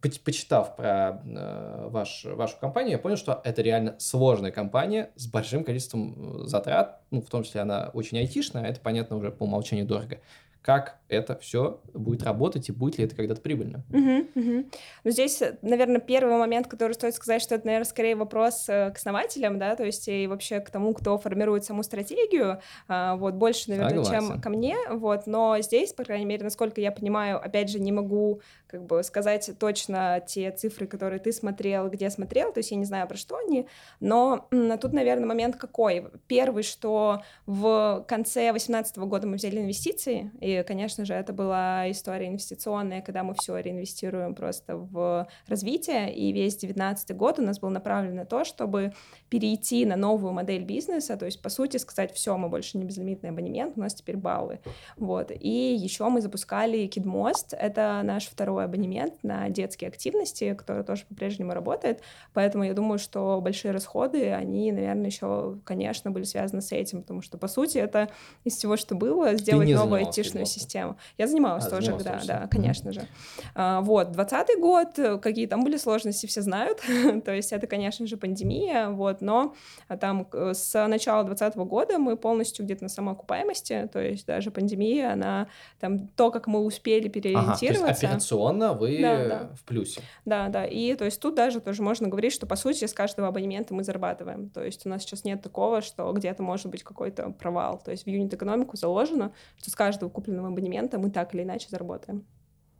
по 0.00 0.08
почитав 0.24 0.76
про 0.76 1.22
э, 1.24 1.88
ваш, 1.88 2.24
вашу 2.24 2.56
компанию, 2.58 2.92
я 2.92 2.98
понял, 2.98 3.16
что 3.16 3.40
это 3.44 3.62
реально 3.62 3.94
сложная 3.98 4.50
компания 4.50 5.10
с 5.14 5.28
большим 5.28 5.62
количеством 5.62 6.42
э, 6.42 6.46
затрат, 6.48 7.00
ну, 7.12 7.22
в 7.22 7.30
том 7.30 7.44
числе 7.44 7.60
она 7.60 7.90
очень 7.94 8.18
айтишная, 8.18 8.64
это, 8.64 8.80
понятно, 8.80 9.16
уже 9.16 9.30
по 9.30 9.44
умолчанию 9.44 9.86
дорого 9.86 10.18
как 10.66 10.98
это 11.06 11.36
все 11.36 11.80
будет 11.94 12.24
работать 12.24 12.68
и 12.68 12.72
будет 12.72 12.98
ли 12.98 13.04
это 13.04 13.14
когда-то 13.14 13.40
прибыльно. 13.40 13.84
Угу, 13.90 14.26
угу. 14.34 14.64
Ну, 15.04 15.10
здесь, 15.12 15.40
наверное, 15.62 16.00
первый 16.00 16.36
момент, 16.36 16.66
который 16.66 16.94
стоит 16.94 17.14
сказать, 17.14 17.40
что 17.40 17.54
это, 17.54 17.66
наверное, 17.66 17.84
скорее 17.84 18.16
вопрос 18.16 18.68
э, 18.68 18.90
к 18.90 18.96
основателям, 18.96 19.60
да, 19.60 19.76
то 19.76 19.84
есть 19.84 20.08
и 20.08 20.26
вообще 20.26 20.58
к 20.58 20.68
тому, 20.70 20.92
кто 20.92 21.18
формирует 21.18 21.64
саму 21.64 21.84
стратегию, 21.84 22.60
а, 22.88 23.14
вот, 23.14 23.34
больше, 23.34 23.70
наверное, 23.70 24.02
Согласен. 24.02 24.28
чем 24.32 24.40
ко 24.40 24.50
мне, 24.50 24.76
вот, 24.90 25.28
но 25.28 25.56
здесь, 25.60 25.92
по 25.92 26.02
крайней 26.02 26.26
мере, 26.26 26.42
насколько 26.42 26.80
я 26.80 26.90
понимаю, 26.90 27.40
опять 27.40 27.70
же, 27.70 27.78
не 27.78 27.92
могу 27.92 28.40
как 28.66 28.84
бы 28.84 29.02
сказать 29.02 29.50
точно 29.58 30.20
те 30.26 30.50
цифры, 30.50 30.86
которые 30.86 31.20
ты 31.20 31.32
смотрел, 31.32 31.88
где 31.88 32.10
смотрел, 32.10 32.52
то 32.52 32.58
есть 32.58 32.70
я 32.70 32.76
не 32.76 32.84
знаю, 32.84 33.06
про 33.08 33.16
что 33.16 33.36
они, 33.36 33.66
но 34.00 34.48
тут, 34.50 34.92
наверное, 34.92 35.26
момент 35.26 35.56
какой. 35.56 36.08
Первый, 36.26 36.62
что 36.62 37.22
в 37.46 38.04
конце 38.08 38.50
2018 38.50 38.98
года 38.98 39.26
мы 39.26 39.36
взяли 39.36 39.58
инвестиции, 39.60 40.32
и 40.40 40.64
конечно 40.66 41.04
же, 41.04 41.14
это 41.14 41.32
была 41.32 41.90
история 41.90 42.28
инвестиционная, 42.28 43.02
когда 43.02 43.22
мы 43.22 43.34
все 43.34 43.56
реинвестируем 43.56 44.34
просто 44.34 44.76
в 44.76 45.28
развитие, 45.46 46.14
и 46.14 46.32
весь 46.32 46.56
2019 46.56 47.16
год 47.16 47.38
у 47.38 47.42
нас 47.42 47.60
был 47.60 47.70
направлен 47.70 48.14
на 48.16 48.24
то, 48.24 48.44
чтобы 48.44 48.92
перейти 49.30 49.86
на 49.86 49.96
новую 49.96 50.32
модель 50.32 50.62
бизнеса, 50.62 51.16
то 51.16 51.24
есть, 51.26 51.40
по 51.40 51.48
сути, 51.48 51.76
сказать, 51.76 52.12
все, 52.12 52.36
мы 52.36 52.48
больше 52.48 52.78
не 52.78 52.84
безлимитный 52.84 53.30
абонемент, 53.30 53.76
у 53.76 53.80
нас 53.80 53.94
теперь 53.94 54.16
баллы. 54.16 54.60
Вот. 54.96 55.30
И 55.30 55.74
еще 55.74 56.08
мы 56.08 56.20
запускали 56.20 56.86
Кидмост, 56.86 57.54
это 57.58 58.00
наш 58.04 58.26
второй 58.26 58.65
абонемент 58.66 59.14
на 59.22 59.48
детские 59.48 59.88
активности, 59.88 60.54
который 60.54 60.84
тоже 60.84 61.04
по-прежнему 61.08 61.52
работает, 61.52 62.02
поэтому 62.34 62.64
я 62.64 62.74
думаю, 62.74 62.98
что 62.98 63.40
большие 63.40 63.72
расходы, 63.72 64.30
они, 64.30 64.70
наверное, 64.70 65.06
еще, 65.06 65.58
конечно, 65.64 66.10
были 66.10 66.24
связаны 66.24 66.62
с 66.62 66.72
этим, 66.72 67.02
потому 67.02 67.22
что, 67.22 67.38
по 67.38 67.48
сути, 67.48 67.78
это 67.78 68.10
из 68.44 68.56
всего, 68.56 68.76
что 68.76 68.94
было, 68.94 69.34
сделать 69.34 69.70
новую 69.70 70.06
айтишную 70.06 70.46
систему. 70.46 70.98
Я 71.18 71.26
занималась 71.26 71.66
а, 71.66 71.70
тоже, 71.70 71.86
занималась 71.86 72.26
да, 72.26 72.40
да, 72.40 72.46
конечно 72.46 72.90
mm-hmm. 72.90 72.92
же. 72.92 73.08
А, 73.54 73.80
вот, 73.80 74.12
двадцатый 74.12 74.56
год, 74.56 74.98
какие 75.22 75.46
там 75.46 75.64
были 75.64 75.78
сложности, 75.78 76.26
все 76.26 76.42
знают, 76.42 76.82
то 77.24 77.32
есть 77.32 77.52
это, 77.52 77.66
конечно 77.66 78.06
же, 78.06 78.16
пандемия, 78.16 78.90
вот, 78.90 79.06
вот, 79.06 79.20
но 79.20 79.54
а, 79.88 79.96
там 79.96 80.28
с 80.32 80.86
начала 80.86 81.24
2020 81.24 81.58
года 81.68 81.98
мы 81.98 82.16
полностью 82.16 82.64
где-то 82.64 82.84
на 82.84 82.88
самоокупаемости, 82.88 83.88
то 83.92 84.00
есть 84.00 84.26
даже 84.26 84.50
пандемия, 84.50 85.12
она 85.12 85.48
там 85.78 86.08
то, 86.08 86.30
как 86.30 86.46
мы 86.46 86.60
успели 86.60 87.08
переориентироваться. 87.08 87.84
Ага, 87.84 87.84
то 87.86 87.90
есть 87.90 88.04
операционно 88.46 88.72
вы 88.72 89.00
да, 89.00 89.28
да. 89.28 89.50
в 89.54 89.64
плюсе. 89.64 90.00
Да, 90.24 90.48
да, 90.48 90.64
и 90.64 90.94
то 90.94 91.04
есть 91.04 91.20
тут 91.20 91.34
даже 91.34 91.60
тоже 91.60 91.82
можно 91.82 92.08
говорить, 92.08 92.32
что 92.32 92.46
по 92.46 92.56
сути 92.56 92.84
с 92.84 92.92
каждого 92.92 93.28
абонемента 93.28 93.74
мы 93.74 93.84
зарабатываем, 93.84 94.50
то 94.50 94.62
есть 94.64 94.86
у 94.86 94.88
нас 94.88 95.02
сейчас 95.02 95.24
нет 95.24 95.42
такого, 95.42 95.82
что 95.82 96.10
где-то 96.12 96.42
может 96.42 96.66
быть 96.66 96.82
какой-то 96.82 97.30
провал, 97.30 97.80
то 97.84 97.90
есть 97.90 98.04
в 98.04 98.06
юнит-экономику 98.08 98.76
заложено, 98.76 99.32
что 99.58 99.70
с 99.70 99.74
каждого 99.74 100.08
купленного 100.08 100.48
абонемента 100.48 100.98
мы 100.98 101.10
так 101.10 101.34
или 101.34 101.42
иначе 101.42 101.68
заработаем. 101.70 102.24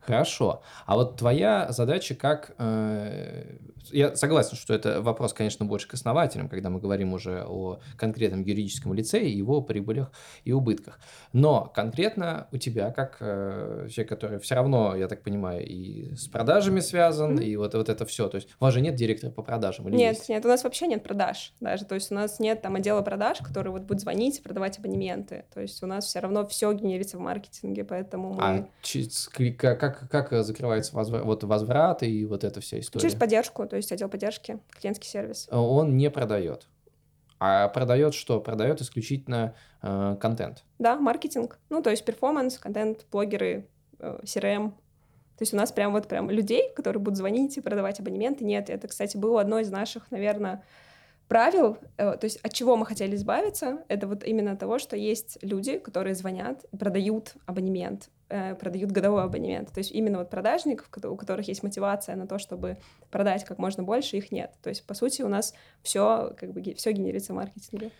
Хорошо. 0.00 0.62
А 0.86 0.94
вот 0.94 1.16
твоя 1.16 1.72
задача 1.72 2.14
как... 2.14 2.54
Э, 2.58 3.56
я 3.92 4.14
согласен, 4.14 4.56
что 4.56 4.74
это 4.74 5.00
вопрос, 5.00 5.32
конечно, 5.32 5.64
больше 5.64 5.88
к 5.88 5.94
основателям, 5.94 6.48
когда 6.48 6.70
мы 6.70 6.80
говорим 6.80 7.12
уже 7.12 7.44
о 7.46 7.80
конкретном 7.96 8.42
юридическом 8.42 8.94
лице 8.94 9.20
и 9.20 9.30
его 9.30 9.62
прибылях 9.62 10.12
и 10.44 10.52
убытках. 10.52 10.98
Но 11.32 11.70
конкретно 11.74 12.48
у 12.52 12.58
тебя, 12.58 12.90
как 12.90 13.16
э, 13.20 13.88
человек, 13.90 14.08
который 14.08 14.38
все 14.38 14.54
равно, 14.54 14.94
я 14.94 15.08
так 15.08 15.22
понимаю, 15.22 15.66
и 15.66 16.14
с 16.14 16.28
продажами 16.28 16.80
связан, 16.80 17.38
mm-hmm. 17.38 17.44
и 17.44 17.56
вот, 17.56 17.74
вот 17.74 17.88
это 17.88 18.04
все. 18.06 18.28
То 18.28 18.36
есть 18.36 18.48
у 18.60 18.64
вас 18.64 18.74
же 18.74 18.80
нет 18.80 18.94
директора 18.94 19.30
по 19.30 19.42
продажам? 19.42 19.88
Или 19.88 19.96
нет, 19.96 20.16
есть? 20.16 20.28
нет, 20.28 20.44
у 20.44 20.48
нас 20.48 20.64
вообще 20.64 20.86
нет 20.86 21.02
продаж 21.02 21.54
даже. 21.60 21.84
То 21.84 21.94
есть 21.94 22.12
у 22.12 22.14
нас 22.14 22.38
нет 22.38 22.62
там 22.62 22.76
отдела 22.76 23.02
продаж, 23.02 23.38
который 23.38 23.72
вот 23.72 23.82
будет 23.82 24.00
звонить 24.00 24.38
и 24.38 24.42
продавать 24.42 24.78
абонементы. 24.78 25.44
То 25.54 25.60
есть 25.60 25.82
у 25.82 25.86
нас 25.86 26.06
все 26.06 26.20
равно 26.20 26.46
все 26.46 26.72
генерится 26.72 27.16
в 27.16 27.20
маркетинге, 27.20 27.84
поэтому 27.84 28.34
мы... 28.34 28.42
А 28.42 28.68
как 29.58 29.76
как, 29.78 30.08
как 30.08 30.44
закрывается 30.44 30.94
возврат, 30.94 31.24
вот 31.24 31.44
возврат 31.44 32.02
и 32.02 32.24
вот 32.24 32.44
эта 32.44 32.60
вся 32.60 32.80
история? 32.80 33.02
Через 33.02 33.14
поддержку, 33.18 33.66
то 33.66 33.75
есть 33.76 33.92
отдел 33.92 34.08
поддержки, 34.08 34.58
клиентский 34.70 35.08
сервис. 35.08 35.48
Он 35.50 35.96
не 35.96 36.10
продает. 36.10 36.68
А 37.38 37.68
продает 37.68 38.14
что? 38.14 38.40
Продает 38.40 38.80
исключительно 38.80 39.54
э, 39.82 40.16
контент. 40.20 40.64
Да, 40.78 40.96
маркетинг. 40.96 41.58
Ну, 41.68 41.82
то 41.82 41.90
есть 41.90 42.04
перформанс, 42.04 42.58
контент, 42.58 43.06
блогеры, 43.12 43.68
э, 43.98 44.20
CRM. 44.24 44.70
То 44.70 45.42
есть 45.42 45.52
у 45.52 45.56
нас 45.56 45.70
прям 45.70 45.92
вот 45.92 46.08
прям 46.08 46.30
людей, 46.30 46.72
которые 46.74 47.02
будут 47.02 47.18
звонить 47.18 47.56
и 47.58 47.60
продавать 47.60 48.00
абонементы, 48.00 48.44
нет. 48.44 48.70
Это, 48.70 48.88
кстати, 48.88 49.18
было 49.18 49.42
одно 49.42 49.58
из 49.58 49.70
наших, 49.70 50.10
наверное, 50.10 50.64
правил, 51.28 51.76
э, 51.98 52.16
то 52.16 52.24
есть 52.24 52.38
от 52.38 52.52
чего 52.52 52.76
мы 52.76 52.86
хотели 52.86 53.16
избавиться, 53.16 53.84
это 53.88 54.06
вот 54.06 54.24
именно 54.24 54.56
того, 54.56 54.78
что 54.78 54.96
есть 54.96 55.38
люди, 55.42 55.78
которые 55.78 56.14
звонят 56.14 56.64
продают 56.70 57.34
абонемент, 57.46 58.04
э, 58.04 58.10
продают 58.28 58.90
годовой 58.90 59.24
абонемент. 59.24 59.72
То 59.72 59.78
есть 59.78 59.92
именно 59.92 60.18
вот 60.18 60.30
продажников, 60.30 60.88
у 61.04 61.16
которых 61.16 61.48
есть 61.48 61.62
мотивация 61.62 62.16
на 62.16 62.26
то, 62.26 62.38
чтобы 62.38 62.78
продать 63.10 63.44
как 63.44 63.58
можно 63.58 63.82
больше, 63.82 64.16
их 64.16 64.32
нет. 64.32 64.52
То 64.62 64.68
есть, 64.68 64.86
по 64.86 64.94
сути, 64.94 65.22
у 65.22 65.28
нас 65.28 65.54
все 65.82 66.34
как 66.38 66.52
бы 66.52 66.74
все 66.74 66.92
генерится 66.92 67.32
в 67.32 67.36
маркетинге. 67.36 67.90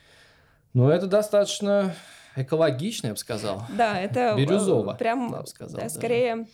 Ну, 0.75 0.89
это 0.89 1.07
достаточно 1.07 1.95
экологично, 2.35 3.09
я 3.09 3.13
бы 3.13 3.19
сказал. 3.19 3.63
Да, 3.77 3.99
это 4.01 4.35
э, 4.35 4.37
бирюзово. 4.37 4.95
Прям, 4.95 5.33
я 5.33 5.41
бы 5.41 5.47
сказал, 5.47 5.81
да, 5.81 5.89
скорее 5.89 6.33
Э, 6.33 6.45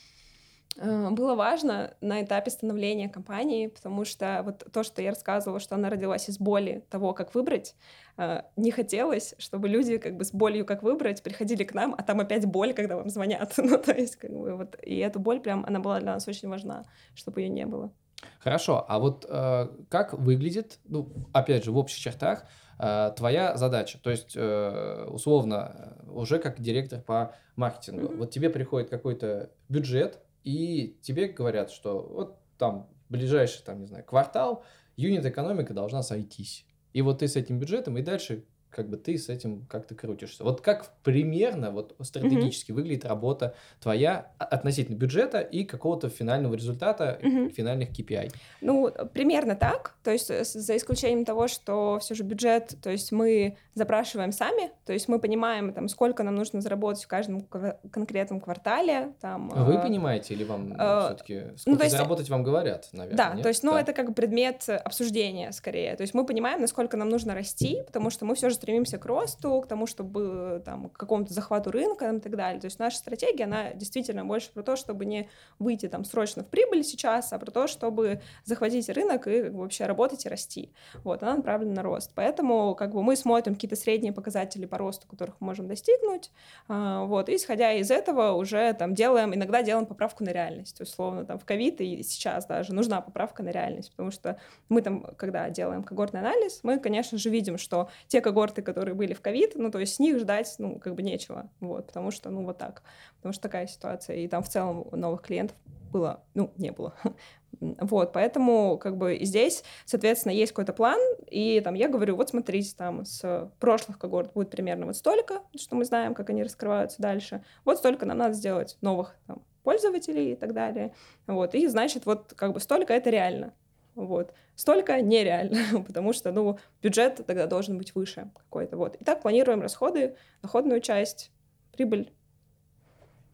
было 0.77 1.35
важно 1.35 1.95
на 2.01 2.23
этапе 2.23 2.51
становления 2.51 3.09
компании, 3.09 3.67
потому 3.67 4.05
что 4.05 4.43
вот 4.45 4.67
то, 4.73 4.83
что 4.83 5.03
я 5.03 5.11
рассказывала, 5.11 5.61
что 5.61 5.75
она 5.75 5.91
родилась 5.91 6.29
из 6.29 6.39
боли 6.39 6.85
того, 6.89 7.13
как 7.13 7.35
выбрать, 7.35 7.75
э, 8.17 8.43
не 8.57 8.71
хотелось, 8.71 9.35
чтобы 9.39 9.69
люди 9.69 9.99
как 9.99 10.17
бы 10.17 10.25
с 10.25 10.33
болью, 10.33 10.65
как 10.65 10.83
выбрать, 10.83 11.23
приходили 11.23 11.65
к 11.65 11.75
нам, 11.75 11.95
а 11.97 12.03
там 12.03 12.21
опять 12.21 12.47
боль, 12.47 12.73
когда 12.73 12.97
вам 12.97 13.11
звонят. 13.11 13.53
ну, 13.59 13.79
то 13.79 13.93
есть, 13.93 14.17
как 14.17 14.31
бы, 14.31 14.57
вот, 14.57 14.77
и 14.83 14.97
эта 14.97 15.19
боль 15.19 15.41
прям, 15.41 15.65
она 15.67 15.79
была 15.79 16.01
для 16.01 16.15
нас 16.15 16.27
очень 16.27 16.49
важна, 16.49 16.85
чтобы 17.15 17.43
ее 17.43 17.51
не 17.51 17.67
было. 17.67 17.93
Хорошо, 18.39 18.85
а 18.89 18.99
вот 18.99 19.27
э, 19.29 19.69
как 19.89 20.15
выглядит, 20.15 20.79
ну, 20.85 21.13
опять 21.33 21.65
же, 21.65 21.73
в 21.73 21.77
общих 21.77 21.99
чертах, 21.99 22.45
э, 22.79 23.13
твоя 23.17 23.57
задача? 23.57 23.99
То 24.03 24.11
есть, 24.11 24.33
э, 24.37 25.07
условно, 25.09 25.99
уже 26.07 26.39
как 26.39 26.61
директор 26.61 27.01
по 27.01 27.35
маркетингу, 27.57 28.07
mm-hmm. 28.07 28.17
вот 28.17 28.31
тебе 28.31 28.49
приходит 28.49 28.91
какой-то 28.91 29.51
бюджет, 29.69 30.21
и 30.45 30.99
тебе 31.03 31.29
говорят, 31.29 31.71
что 31.71 32.03
вот 32.03 32.39
там 32.59 32.89
ближайший, 33.09 33.63
там, 33.63 33.81
не 33.81 33.87
знаю, 33.87 34.05
квартал 34.05 34.65
юнит-экономика 34.97 35.75
должна 35.75 36.03
сойтись. 36.03 36.67
И 36.93 37.03
вот 37.03 37.21
ты 37.21 37.29
с 37.29 37.37
этим 37.37 37.59
бюджетом, 37.59 37.97
и 37.97 38.03
дальше 38.03 38.45
как 38.73 38.89
бы 38.89 38.97
ты 38.97 39.19
с 39.19 39.29
этим 39.29 39.67
как-то 39.67 39.95
крутишься. 39.95 40.45
Вот 40.45 40.63
как 40.63 40.91
примерно 41.03 41.71
вот 41.71 41.95
стратегически 42.01 42.71
mm-hmm. 42.71 42.75
выглядит 42.75 43.05
работа 43.05 43.55
твоя 43.81 44.33
относительно 44.39 44.97
бюджета 44.97 45.41
и 45.41 45.65
какого-то 45.65 46.09
финального 46.09 46.55
результата, 46.55 47.19
mm-hmm. 47.23 47.51
финальных 47.51 47.91
KPI? 47.91 48.33
Ну, 48.63 48.91
примерно 49.13 49.57
так. 49.57 49.95
То 50.03 50.11
есть 50.11 50.29
за 50.29 50.77
исключением 50.77 51.25
того, 51.25 51.49
что 51.49 51.99
все 52.01 52.15
же 52.15 52.23
бюджет, 52.23 52.75
то 52.83 52.91
есть 52.91 53.13
мы 53.13 53.57
запрашиваем 53.75 54.33
сами, 54.33 54.71
то 54.87 54.93
есть 54.93 55.09
мы 55.09 55.19
понимаем, 55.19 55.73
там, 55.73 55.89
сколько 55.89 56.23
нам 56.23 56.35
нужно 56.35 56.61
заработать 56.61 57.05
в 57.05 57.09
каждом 57.09 57.43
конкретном 57.43 58.41
квартале. 58.41 59.13
Там, 59.21 59.49
Вы 59.51 59.75
э, 59.75 59.83
понимаете 59.83 60.35
или 60.35 60.45
вам 60.45 60.73
э, 60.73 61.07
все-таки 61.07 61.35
ну, 61.35 61.57
сколько 61.59 61.79
ну, 61.79 61.85
есть, 61.85 61.97
заработать 61.97 62.31
вам 62.31 62.43
говорят, 62.43 62.89
наверное? 62.93 63.17
Да, 63.17 63.35
нет? 63.35 63.43
то 63.43 63.49
есть, 63.49 63.63
ну, 63.63 63.73
да. 63.73 63.81
это 63.81 63.93
как 63.93 64.15
предмет 64.15 64.67
обсуждения 64.69 65.53
скорее. 65.53 65.95
То 65.97 66.03
есть 66.03 66.15
мы 66.15 66.25
понимаем, 66.25 66.61
насколько 66.61 66.97
нам 66.97 67.09
нужно 67.09 67.35
расти, 67.35 67.83
потому 67.87 68.11
что 68.11 68.25
мы 68.25 68.35
все 68.35 68.49
же 68.49 68.62
стремимся 68.62 68.96
к 68.96 69.07
росту, 69.07 69.61
к 69.61 69.66
тому, 69.66 69.87
чтобы 69.87 70.62
там, 70.64 70.88
к 70.88 70.96
какому-то 70.96 71.35
захвату 71.35 71.72
рынка 71.72 72.11
и 72.11 72.20
так 72.20 72.37
далее. 72.37 72.61
То 72.61 72.66
есть 72.66 72.79
наша 72.79 72.96
стратегия, 72.96 73.44
она 73.44 73.72
действительно 73.72 74.25
больше 74.25 74.53
про 74.53 74.62
то, 74.62 74.77
чтобы 74.77 75.05
не 75.05 75.29
выйти 75.59 75.88
там 75.88 76.05
срочно 76.05 76.44
в 76.44 76.46
прибыль 76.46 76.85
сейчас, 76.85 77.33
а 77.33 77.38
про 77.38 77.51
то, 77.51 77.66
чтобы 77.66 78.20
захватить 78.44 78.88
рынок 78.88 79.27
и 79.27 79.42
как 79.42 79.53
бы, 79.53 79.62
вообще 79.62 79.87
работать 79.87 80.25
и 80.27 80.29
расти. 80.29 80.73
Вот, 81.02 81.25
она 81.25 81.37
направлена 81.37 81.75
на 81.75 81.83
рост. 81.83 82.13
Поэтому 82.15 82.77
как 82.77 82.92
бы 82.92 83.02
мы 83.02 83.17
смотрим 83.17 83.54
какие-то 83.54 83.75
средние 83.77 84.13
показатели 84.13 84.67
по 84.67 84.79
росту, 84.79 85.08
которых 85.08 85.40
мы 85.40 85.48
можем 85.48 85.67
достигнуть, 85.67 86.31
а, 86.69 87.04
вот, 87.04 87.29
и 87.29 87.37
исходя 87.37 87.73
из 87.73 87.90
этого 87.90 88.33
уже 88.33 88.73
там 88.75 88.94
делаем, 88.94 89.35
иногда 89.35 89.63
делаем 89.63 89.87
поправку 89.87 90.23
на 90.23 90.31
реальность. 90.31 90.81
Условно, 90.81 91.25
там 91.25 91.38
в 91.38 91.44
ковид 91.44 91.81
и 91.81 92.02
сейчас 92.04 92.46
даже 92.46 92.73
нужна 92.73 93.00
поправка 93.00 93.42
на 93.42 93.48
реальность, 93.48 93.90
потому 93.90 94.13
что 94.13 94.38
мы 94.69 94.83
там, 94.83 95.04
когда 95.17 95.50
делаем 95.50 95.83
когортный 95.83 96.21
анализ, 96.21 96.60
мы, 96.63 96.79
конечно 96.79 97.19
же, 97.19 97.29
видим, 97.29 97.58
что 97.58 97.88
те 98.06 98.21
когорты, 98.21 98.52
которые 98.61 98.94
были 98.94 99.15
в 99.15 99.23
ковид, 99.23 99.53
ну, 99.55 99.71
то 99.71 99.79
есть 99.79 99.94
с 99.94 99.98
них 99.98 100.19
ждать, 100.19 100.55
ну, 100.59 100.79
как 100.79 100.94
бы 100.94 101.03
нечего, 101.03 101.48
вот, 101.61 101.87
потому 101.87 102.11
что, 102.11 102.29
ну, 102.29 102.44
вот 102.44 102.59
так, 102.59 102.83
потому 103.17 103.33
что 103.33 103.42
такая 103.42 103.67
ситуация, 103.67 104.17
и 104.17 104.29
там 104.29 104.42
в 104.42 104.48
целом 104.48 104.87
новых 104.92 105.23
клиентов 105.23 105.57
было, 105.90 106.23
ну, 106.35 106.53
не 106.57 106.73
было. 106.73 106.94
Вот, 107.61 108.15
поэтому 108.15 108.79
как 108.79 108.96
бы 108.96 109.19
здесь, 109.21 109.63
соответственно, 109.85 110.33
есть 110.33 110.53
какой-то 110.53 110.73
план, 110.73 110.98
и 111.31 111.61
там 111.61 111.75
я 111.75 111.88
говорю, 111.88 112.17
вот 112.17 112.31
смотрите, 112.31 112.75
там 112.77 113.05
с 113.05 113.53
прошлых 113.61 113.98
когорт 113.98 114.33
будет 114.33 114.50
примерно 114.50 114.87
вот 114.87 114.96
столько, 114.96 115.42
что 115.57 115.77
мы 115.77 115.85
знаем, 115.85 116.15
как 116.15 116.31
они 116.31 116.42
раскрываются 116.42 117.00
дальше, 117.00 117.44
вот 117.65 117.77
столько 117.77 118.07
нам 118.07 118.19
надо 118.19 118.35
сделать 118.35 118.79
новых 118.81 119.15
там, 119.27 119.42
пользователей 119.63 120.33
и 120.33 120.35
так 120.35 120.55
далее. 120.55 120.94
Вот, 121.27 121.55
и 121.55 121.67
значит, 121.69 122.07
вот 122.07 122.33
как 122.35 122.53
бы 122.53 122.59
столько 122.59 122.94
это 122.94 123.11
реально. 123.11 123.53
Вот. 123.95 124.33
Столько 124.55 125.01
нереально, 125.01 125.83
потому 125.87 126.13
что, 126.13 126.33
ну, 126.33 126.59
бюджет 126.83 127.25
тогда 127.27 127.47
должен 127.47 127.79
быть 127.79 127.95
выше 127.95 128.31
какой-то. 128.37 128.77
Вот. 128.77 128.97
И 128.97 129.05
так 129.05 129.23
планируем 129.23 129.61
расходы, 129.61 130.17
доходную 130.43 130.81
часть, 130.81 131.31
прибыль. 131.73 132.13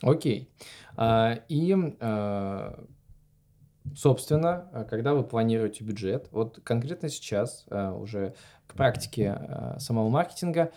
Окей. 0.02 0.50
А, 0.96 1.40
и, 1.48 1.74
а, 2.00 2.84
собственно, 3.94 4.68
а, 4.72 4.84
когда 4.84 5.14
вы 5.14 5.24
планируете 5.24 5.84
бюджет, 5.84 6.28
вот 6.30 6.60
конкретно 6.62 7.08
сейчас, 7.08 7.66
уже 7.70 8.34
к 8.66 8.74
практике 8.74 9.76
самого 9.78 10.08
маркетинга, 10.08 10.72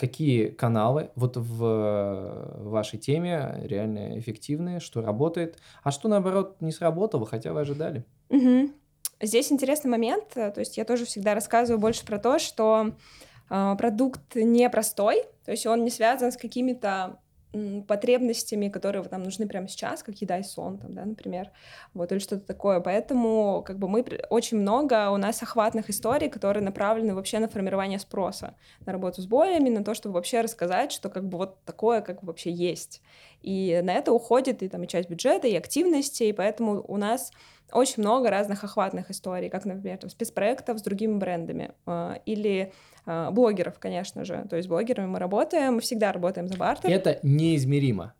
какие 0.00 0.48
каналы 0.48 1.10
вот 1.14 1.36
в 1.36 2.56
вашей 2.58 2.98
теме 2.98 3.60
реально 3.64 4.18
эффективные, 4.18 4.80
что 4.80 5.02
работает, 5.02 5.58
а 5.82 5.90
что, 5.90 6.08
наоборот, 6.08 6.56
не 6.60 6.72
сработало, 6.72 7.26
хотя 7.26 7.52
вы 7.52 7.60
ожидали? 7.60 8.04
Угу. 8.30 8.70
Здесь 9.20 9.52
интересный 9.52 9.90
момент, 9.90 10.30
то 10.30 10.54
есть 10.56 10.78
я 10.78 10.84
тоже 10.84 11.04
всегда 11.04 11.34
рассказываю 11.34 11.78
больше 11.78 12.06
про 12.06 12.18
то, 12.18 12.38
что 12.38 12.92
э, 13.50 13.74
продукт 13.76 14.34
непростой, 14.34 15.24
то 15.44 15.50
есть 15.50 15.66
он 15.66 15.84
не 15.84 15.90
связан 15.90 16.32
с 16.32 16.38
какими-то 16.38 17.20
потребностями, 17.88 18.68
которые 18.68 19.02
вот 19.02 19.10
нам 19.10 19.22
нужны 19.22 19.46
прямо 19.48 19.68
сейчас, 19.68 20.02
как 20.02 20.16
еда 20.18 20.38
и 20.38 20.42
сон, 20.42 20.78
там, 20.78 20.94
да, 20.94 21.04
например, 21.04 21.50
вот, 21.94 22.12
или 22.12 22.18
что-то 22.18 22.46
такое. 22.46 22.80
Поэтому, 22.80 23.62
как 23.66 23.78
бы, 23.78 23.88
мы 23.88 24.04
очень 24.30 24.58
много 24.58 25.10
у 25.10 25.16
нас 25.16 25.42
охватных 25.42 25.90
историй, 25.90 26.28
которые 26.28 26.62
направлены 26.62 27.14
вообще 27.14 27.38
на 27.38 27.48
формирование 27.48 27.98
спроса, 27.98 28.54
на 28.86 28.92
работу 28.92 29.20
с 29.22 29.26
боями, 29.26 29.68
на 29.68 29.82
то, 29.84 29.94
чтобы 29.94 30.14
вообще 30.14 30.40
рассказать, 30.42 30.92
что, 30.92 31.08
как 31.08 31.28
бы, 31.28 31.38
вот 31.38 31.64
такое, 31.64 32.00
как 32.02 32.20
бы, 32.20 32.28
вообще 32.28 32.50
есть. 32.50 33.02
И 33.42 33.80
на 33.82 33.94
это 33.94 34.12
уходит 34.12 34.62
и 34.62 34.68
там 34.68 34.84
и 34.84 34.86
часть 34.86 35.08
бюджета, 35.08 35.48
и 35.48 35.56
активности, 35.56 36.24
и 36.24 36.32
поэтому 36.32 36.84
у 36.86 36.96
нас 36.96 37.32
очень 37.72 38.02
много 38.02 38.30
разных 38.30 38.64
охватных 38.64 39.10
историй, 39.10 39.48
как, 39.48 39.64
например, 39.64 39.98
там, 39.98 40.10
спецпроектов 40.10 40.78
с 40.78 40.82
другими 40.82 41.16
брендами, 41.16 41.72
э, 41.86 42.16
или 42.26 42.72
э, 43.06 43.30
блогеров, 43.30 43.78
конечно 43.78 44.24
же. 44.24 44.46
То 44.48 44.56
есть 44.56 44.68
блогерами 44.68 45.06
мы 45.06 45.18
работаем, 45.18 45.74
мы 45.74 45.80
всегда 45.80 46.12
работаем 46.12 46.48
за 46.48 46.56
бартер. 46.56 46.90
Это 46.90 47.18
неизмеримо. 47.22 48.14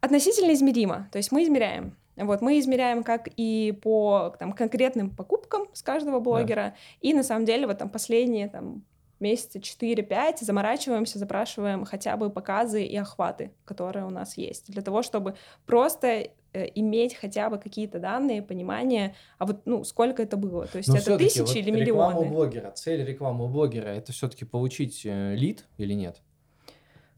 Относительно 0.00 0.52
измеримо. 0.52 1.08
То 1.12 1.18
есть 1.18 1.32
мы 1.32 1.44
измеряем. 1.44 1.96
Вот, 2.16 2.42
мы 2.42 2.58
измеряем 2.58 3.04
как 3.04 3.28
и 3.36 3.78
по 3.82 4.34
там, 4.38 4.52
конкретным 4.52 5.10
покупкам 5.10 5.68
с 5.72 5.82
каждого 5.82 6.20
блогера, 6.20 6.54
да. 6.54 6.74
и 7.00 7.14
на 7.14 7.22
самом 7.22 7.46
деле 7.46 7.66
вот 7.66 7.78
там 7.78 7.88
последние 7.88 8.48
там, 8.48 8.84
месяца 9.18 9.58
4-5 9.58 10.38
заморачиваемся, 10.40 11.18
запрашиваем 11.18 11.86
хотя 11.86 12.16
бы 12.18 12.28
показы 12.28 12.84
и 12.84 12.96
охваты, 12.96 13.52
которые 13.64 14.04
у 14.04 14.10
нас 14.10 14.36
есть, 14.36 14.70
для 14.70 14.82
того, 14.82 15.02
чтобы 15.02 15.36
просто 15.64 16.28
иметь 16.74 17.14
хотя 17.14 17.50
бы 17.50 17.58
какие-то 17.58 17.98
данные, 17.98 18.42
понимание, 18.42 19.14
а 19.38 19.46
вот, 19.46 19.62
ну, 19.64 19.84
сколько 19.84 20.22
это 20.22 20.36
было. 20.36 20.66
То 20.66 20.78
есть 20.78 20.88
Но 20.88 20.96
это 20.96 21.16
тысячи 21.16 21.40
вот 21.40 21.56
или 21.56 21.70
миллионы. 21.70 22.12
Реклама 22.12 22.30
блогера, 22.30 22.70
цель 22.72 23.04
рекламы 23.04 23.48
блогера, 23.48 23.88
это 23.88 24.12
все-таки 24.12 24.44
получить 24.44 25.02
э, 25.04 25.34
лид 25.34 25.64
или 25.78 25.94
нет? 25.94 26.20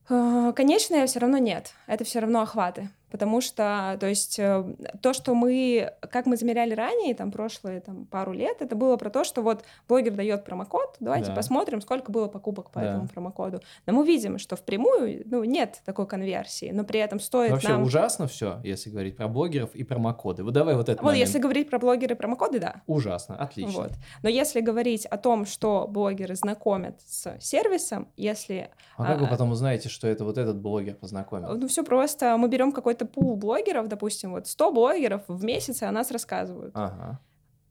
А, 0.09 0.53
Конечное 0.53 1.07
все 1.07 1.20
равно 1.20 1.39
нет. 1.39 1.72
Это 1.87 2.05
все 2.05 2.20
равно 2.20 2.43
охваты 2.43 2.91
потому 3.15 3.41
что, 3.41 3.97
то 4.01 4.09
есть, 4.09 4.41
э, 4.41 4.65
то, 5.01 5.12
что 5.12 5.37
мы, 5.37 5.93
как 6.11 6.27
мы 6.27 6.37
замеряли 6.37 6.75
ранее, 6.75 7.15
там, 7.15 7.31
прошлые 7.31 7.81
там, 7.81 8.07
пару 8.07 8.33
лет, 8.33 8.57
это 8.59 8.75
было 8.75 8.97
про 8.97 9.09
то, 9.09 9.23
что 9.23 9.41
вот 9.41 9.62
блогер 9.87 10.15
дает 10.15 10.45
промокод, 10.45 10.97
давайте 10.99 11.29
да. 11.29 11.37
посмотрим, 11.37 11.81
сколько 11.81 12.11
было 12.11 12.27
покупок 12.27 12.73
по 12.73 12.81
да. 12.81 12.91
этому 12.91 13.07
промокоду. 13.07 13.61
Но 13.87 13.93
мы 13.93 14.05
видим, 14.05 14.41
что 14.41 14.57
впрямую, 14.57 15.23
ну, 15.27 15.45
нет 15.45 15.81
такой 15.85 16.09
конверсии, 16.09 16.73
но 16.75 16.83
при 16.83 16.99
этом 16.99 17.21
стоит 17.21 17.53
Вообще 17.53 17.69
нам... 17.69 17.85
ужасно 17.85 18.27
все, 18.27 18.59
если 18.65 18.91
говорить 18.91 19.17
про 19.17 19.29
блогеров 19.29 19.73
и 19.77 19.85
промокоды. 19.85 20.43
Вот 20.43 20.53
давай 20.53 20.75
вот 20.75 20.89
это 20.89 21.01
Вот 21.01 21.12
момент. 21.12 21.25
если 21.25 21.39
говорить 21.39 21.71
про 21.71 21.79
блогеры 21.79 22.15
и 22.15 22.19
промокоды, 22.19 22.59
да. 22.59 22.83
Ужасно, 22.89 23.37
отлично. 23.37 23.83
Вот. 23.83 23.93
Но 24.25 24.29
если 24.29 24.61
говорить 24.61 25.07
о 25.07 25.19
том, 25.19 25.47
что 25.47 25.87
блогеры 25.89 26.35
знакомят 26.35 27.01
с 27.07 27.39
сервисом, 27.39 28.09
если... 28.17 28.71
А, 28.97 29.05
а 29.05 29.07
как 29.07 29.21
вы 29.21 29.29
потом 29.29 29.53
узнаете, 29.53 29.89
что 29.89 30.09
это 30.09 30.25
вот 30.25 30.37
этот 30.37 30.61
блогер 30.61 30.97
познакомил? 30.97 31.57
Ну, 31.57 31.69
все 31.69 31.85
просто. 31.85 32.37
Мы 32.37 32.49
берем 32.49 32.73
какой-то 32.73 33.04
какой-то 33.05 33.21
пул 33.21 33.37
блогеров, 33.37 33.89
допустим, 33.89 34.33
вот 34.33 34.47
100 34.47 34.73
блогеров 34.73 35.23
в 35.29 35.45
месяц 35.45 35.83
о 35.83 35.91
нас 35.91 36.11
рассказывают. 36.11 36.73
Ага. 36.75 37.21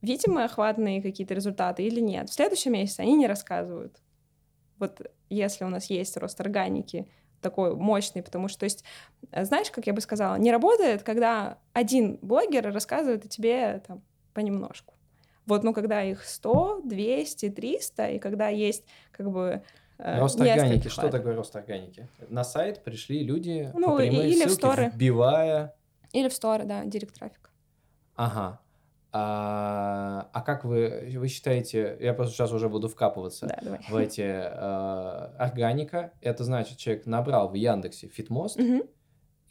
Видим 0.02 0.34
мы 0.34 0.44
охватные 0.44 1.02
какие-то 1.02 1.34
результаты 1.34 1.84
или 1.84 2.02
нет? 2.02 2.30
В 2.30 2.34
следующем 2.34 2.74
месяце 2.74 3.02
они 3.02 3.16
не 3.16 3.28
рассказывают. 3.28 4.02
Вот 4.78 5.02
если 5.30 5.64
у 5.64 5.70
нас 5.70 5.90
есть 5.90 6.18
рост 6.18 6.40
органики 6.42 7.08
такой 7.42 7.76
мощный, 7.76 8.22
потому 8.24 8.48
что, 8.48 8.60
то 8.60 8.64
есть, 8.66 8.84
знаешь, 9.32 9.72
как 9.72 9.88
я 9.88 9.94
бы 9.94 10.02
сказала, 10.02 10.36
не 10.38 10.52
работает, 10.52 11.04
когда 11.04 11.58
один 11.74 12.18
блогер 12.22 12.72
рассказывает 12.72 13.26
о 13.26 13.28
тебе 13.28 13.82
там 13.86 14.02
понемножку. 14.34 14.94
Вот, 15.46 15.64
ну, 15.64 15.74
когда 15.74 16.04
их 16.04 16.24
100, 16.24 16.82
200, 16.86 17.50
300, 17.50 18.08
и 18.12 18.20
когда 18.20 18.48
есть 18.48 18.86
как 19.12 19.30
бы 19.30 19.62
Э, 20.04 20.20
рост 20.20 20.40
органики. 20.40 20.90
Что 20.90 21.10
такое 21.10 21.34
рост 21.34 21.56
органики? 21.56 22.08
На 22.28 22.44
сайт 22.44 22.84
пришли 22.84 23.24
люди 23.24 23.72
ну, 23.74 23.92
по 23.92 23.98
прямой 23.98 24.28
или 24.28 24.34
ссылке, 24.34 24.50
в 24.50 24.54
сторы. 24.54 24.92
вбивая... 24.94 25.76
Или 26.12 26.28
в 26.28 26.34
сторы, 26.34 26.66
да, 26.66 26.84
директ 26.84 27.18
трафик. 27.18 27.50
Ага. 28.16 28.60
А, 29.14 30.30
а 30.34 30.42
как 30.42 30.66
вы, 30.66 31.10
вы 31.16 31.28
считаете, 31.30 31.98
я 32.02 32.14
просто 32.14 32.36
сейчас 32.36 32.52
уже 32.52 32.68
буду 32.68 32.90
вкапываться 32.90 33.48
да, 33.48 33.58
давай. 33.62 33.80
в 33.88 33.96
эти 33.96 34.22
э, 34.22 35.36
органика, 35.38 36.12
это 36.20 36.44
значит, 36.44 36.78
человек 36.78 37.06
набрал 37.06 37.48
в 37.48 37.54
Яндексе 37.54 38.08
Фитмост, 38.08 38.60
угу 38.60 38.90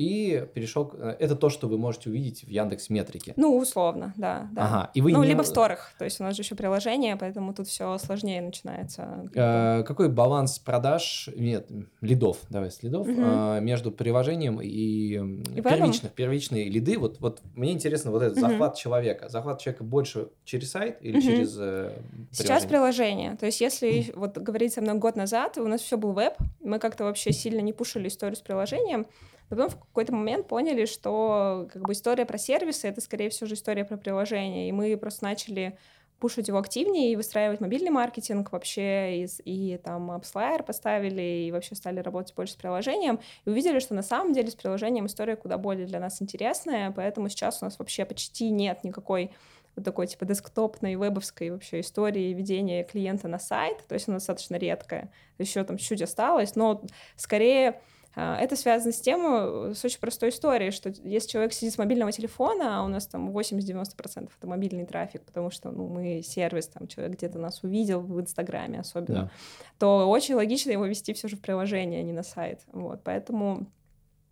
и 0.03 0.46
перешел... 0.55 0.92
Э, 0.94 1.16
это 1.18 1.36
то, 1.36 1.48
что 1.48 1.68
вы 1.68 1.78
можете 1.78 2.11
увидеть 2.11 2.44
в 2.44 2.48
Яндекс 2.48 2.90
Метрике. 2.90 3.34
Ну, 3.36 3.57
условно, 3.57 4.12
да. 4.16 4.48
да. 4.53 4.64
Ага. 4.64 4.90
И 4.94 5.00
вы 5.00 5.12
ну, 5.12 5.22
не... 5.22 5.28
либо 5.28 5.42
в 5.42 5.46
сторах. 5.46 5.92
То 5.98 6.05
есть 6.05 6.20
у 6.20 6.24
нас 6.24 6.34
же 6.34 6.42
еще 6.42 6.55
приложение, 6.55 7.16
поэтому 7.16 7.55
тут 7.55 7.68
все 7.68 7.96
сложнее 7.98 8.42
начинается. 8.42 9.28
Э, 9.34 9.84
какой 9.84 10.09
баланс 10.09 10.59
продаж, 10.59 11.28
нет, 11.36 11.68
лидов, 12.00 12.38
давай, 12.50 12.70
с 12.70 12.82
лидов, 12.82 13.07
угу. 13.07 13.20
э, 13.20 13.61
между 13.61 13.92
приложением 13.92 14.61
и, 14.61 14.68
и 14.68 15.62
первичных, 15.62 16.12
первичные 16.12 16.68
лиды? 16.68 16.98
Вот, 16.98 17.20
вот 17.20 17.40
мне 17.55 17.72
интересно 17.72 18.11
вот 18.11 18.22
этот 18.22 18.38
угу. 18.38 18.48
захват 18.48 18.76
человека. 18.76 19.28
Захват 19.28 19.61
человека 19.61 19.84
больше 19.84 20.28
через 20.44 20.70
сайт 20.70 20.98
или 21.00 21.18
угу. 21.18 21.22
через 21.22 21.57
э, 21.59 21.92
Сейчас 22.32 22.66
приложение. 22.66 23.36
То 23.36 23.46
есть 23.46 23.61
если 23.61 24.11
угу. 24.11 24.20
вот 24.20 24.38
говорить 24.38 24.72
со 24.72 24.80
мной 24.80 24.96
год 24.98 25.16
назад, 25.16 25.59
у 25.59 25.68
нас 25.68 25.80
все 25.80 25.96
был 25.96 26.12
веб, 26.12 26.34
мы 26.61 26.78
как-то 26.78 27.05
вообще 27.05 27.32
сильно 27.32 27.61
не 27.61 27.72
пушили 27.72 28.09
историю 28.09 28.36
с 28.36 28.40
приложением, 28.40 29.07
потом 29.53 29.68
в 29.68 29.78
какой-то 29.78 30.14
момент 30.14 30.48
поняли, 30.48 30.86
что 30.86 31.68
как 31.70 31.82
бы 31.82 31.92
история 31.92 32.24
про 32.24 32.38
сервисы— 32.38 32.88
это, 32.88 33.03
скорее 33.03 33.28
всего, 33.28 33.46
же 33.46 33.55
история 33.55 33.84
про 33.84 33.98
приложение. 33.98 34.70
И 34.70 34.72
мы 34.72 34.96
просто 34.96 35.24
начали 35.24 35.78
пушить 36.18 36.48
его 36.48 36.57
активнее 36.59 37.12
и 37.12 37.16
выстраивать 37.16 37.61
мобильный 37.61 37.90
маркетинг 37.90 38.50
вообще, 38.53 39.24
и, 39.24 39.26
и 39.44 39.76
там 39.76 40.11
AppsLayer 40.11 40.62
поставили, 40.62 41.20
и 41.20 41.53
вообще 41.53 41.74
стали 41.74 42.00
работать 42.00 42.34
больше 42.34 42.55
с 42.55 42.57
приложением, 42.57 43.20
и 43.44 43.50
увидели, 43.50 43.78
что 43.78 43.92
на 43.92 44.03
самом 44.03 44.32
деле 44.32 44.50
с 44.50 44.55
приложением 44.55 45.07
история 45.07 45.36
куда 45.36 45.59
более 45.59 45.84
для 45.84 46.00
нас 46.00 46.22
интересная, 46.22 46.92
поэтому 46.92 47.28
сейчас 47.28 47.61
у 47.61 47.66
нас 47.66 47.78
вообще 47.78 48.07
почти 48.07 48.50
нет 48.50 48.84
никакой 48.84 49.32
вот 49.76 49.84
такой 49.84 50.07
типа 50.07 50.24
десктопной, 50.24 50.96
вебовской 50.96 51.50
вообще 51.50 51.80
истории 51.80 52.32
ведения 52.32 52.84
клиента 52.84 53.28
на 53.28 53.38
сайт, 53.38 53.84
то 53.86 53.94
есть 53.94 54.09
она 54.09 54.18
достаточно 54.18 54.57
редкая, 54.57 55.12
еще 55.38 55.64
там 55.64 55.76
чуть 55.76 56.03
осталось, 56.03 56.55
но 56.55 56.82
скорее 57.16 57.80
это 58.20 58.56
связано 58.56 58.92
с 58.92 59.00
тем, 59.00 59.22
э, 59.24 59.74
с 59.74 59.84
очень 59.84 59.98
простой 59.98 60.28
историей, 60.28 60.70
что 60.70 60.92
если 61.02 61.28
человек 61.28 61.52
сидит 61.52 61.72
с 61.72 61.78
мобильного 61.78 62.12
телефона, 62.12 62.80
а 62.80 62.84
у 62.84 62.88
нас 62.88 63.06
там 63.06 63.30
80-90% 63.30 64.30
это 64.36 64.46
мобильный 64.46 64.84
трафик, 64.84 65.22
потому 65.22 65.50
что 65.50 65.70
ну, 65.70 65.88
мы 65.88 66.22
сервис, 66.22 66.68
там 66.68 66.88
человек 66.88 67.16
где-то 67.16 67.38
нас 67.38 67.62
увидел 67.62 68.00
в 68.00 68.20
Инстаграме 68.20 68.80
особенно, 68.80 69.24
да. 69.24 69.30
то 69.78 70.10
очень 70.10 70.34
логично 70.34 70.70
его 70.70 70.84
вести 70.84 71.14
все 71.14 71.28
же 71.28 71.36
в 71.36 71.40
приложение, 71.40 72.00
а 72.00 72.02
не 72.02 72.12
на 72.12 72.22
сайт. 72.22 72.60
Вот, 72.72 73.00
поэтому 73.02 73.66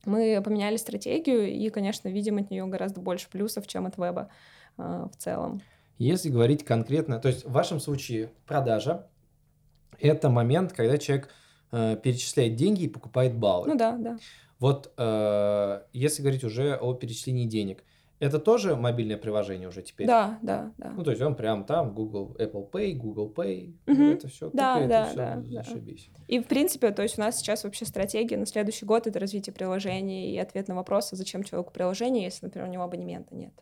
мы 0.05 0.41
поменяли 0.45 0.77
стратегию 0.77 1.49
и, 1.49 1.69
конечно, 1.71 2.09
видим 2.09 2.37
от 2.39 2.51
нее 2.51 2.67
гораздо 2.67 3.01
больше 3.01 3.31
плюсов, 3.31 3.67
чем 3.67 3.87
от 3.87 3.97
веба 3.97 4.31
э, 4.77 5.07
в 5.11 5.17
целом. 5.17 5.63
Если 5.97 6.29
говорить 6.29 6.65
конкретно, 6.65 7.19
то 7.19 7.29
есть 7.29 7.45
в 7.45 7.53
вашем 7.53 7.81
случае 7.81 8.31
продажа– 8.47 9.07
это 10.01 10.31
момент, 10.31 10.73
когда 10.73 10.99
человек 10.99 11.29
э, 11.73 11.97
перечисляет 12.03 12.57
деньги 12.57 12.85
и 12.85 12.89
покупает 12.89 13.35
баллы. 13.35 13.69
Ну 13.69 13.77
да, 13.77 13.97
да. 13.97 14.19
Вот 14.59 14.93
э, 14.97 15.83
если 15.93 16.23
говорить 16.23 16.45
уже 16.45 16.77
о 16.77 16.95
перечислении 16.95 17.47
денег, 17.47 17.83
это 18.21 18.39
тоже 18.39 18.77
мобильное 18.77 19.17
приложение 19.17 19.67
уже 19.67 19.81
теперь? 19.81 20.07
Да, 20.07 20.39
да, 20.43 20.73
да. 20.77 20.91
Ну, 20.91 21.03
то 21.03 21.11
есть 21.11 21.23
он 21.23 21.35
прям 21.35 21.65
там 21.65 21.95
Google, 21.95 22.37
Apple 22.39 22.71
Pay, 22.71 22.93
Google 22.93 23.33
Pay, 23.35 23.75
угу. 23.87 24.03
это 24.03 24.29
все, 24.29 24.51
да, 24.53 24.79
это 24.79 24.89
да, 24.89 25.07
все 25.07 25.17
да, 25.17 25.43
зашибись. 25.63 26.11
Да. 26.15 26.23
И, 26.29 26.39
в 26.41 26.47
принципе, 26.47 26.91
то 26.91 27.03
есть 27.03 27.19
у 27.19 27.23
нас 27.23 27.39
сейчас 27.39 27.65
вообще 27.65 27.87
стратегия 27.87 28.37
на 28.37 28.45
следующий 28.45 28.85
год— 28.85 29.07
это 29.09 29.19
развитие 29.19 29.55
приложений 29.55 30.35
и 30.35 30.39
ответ 30.39 30.69
на 30.69 30.75
вопрос, 30.75 31.15
а 31.15 31.17
зачем 31.17 31.43
человеку 31.43 31.73
приложение, 31.73 32.25
если, 32.25 32.45
например, 32.45 32.69
у 32.69 32.73
него 32.73 32.85
абонемента 32.85 33.35
нет 33.35 33.55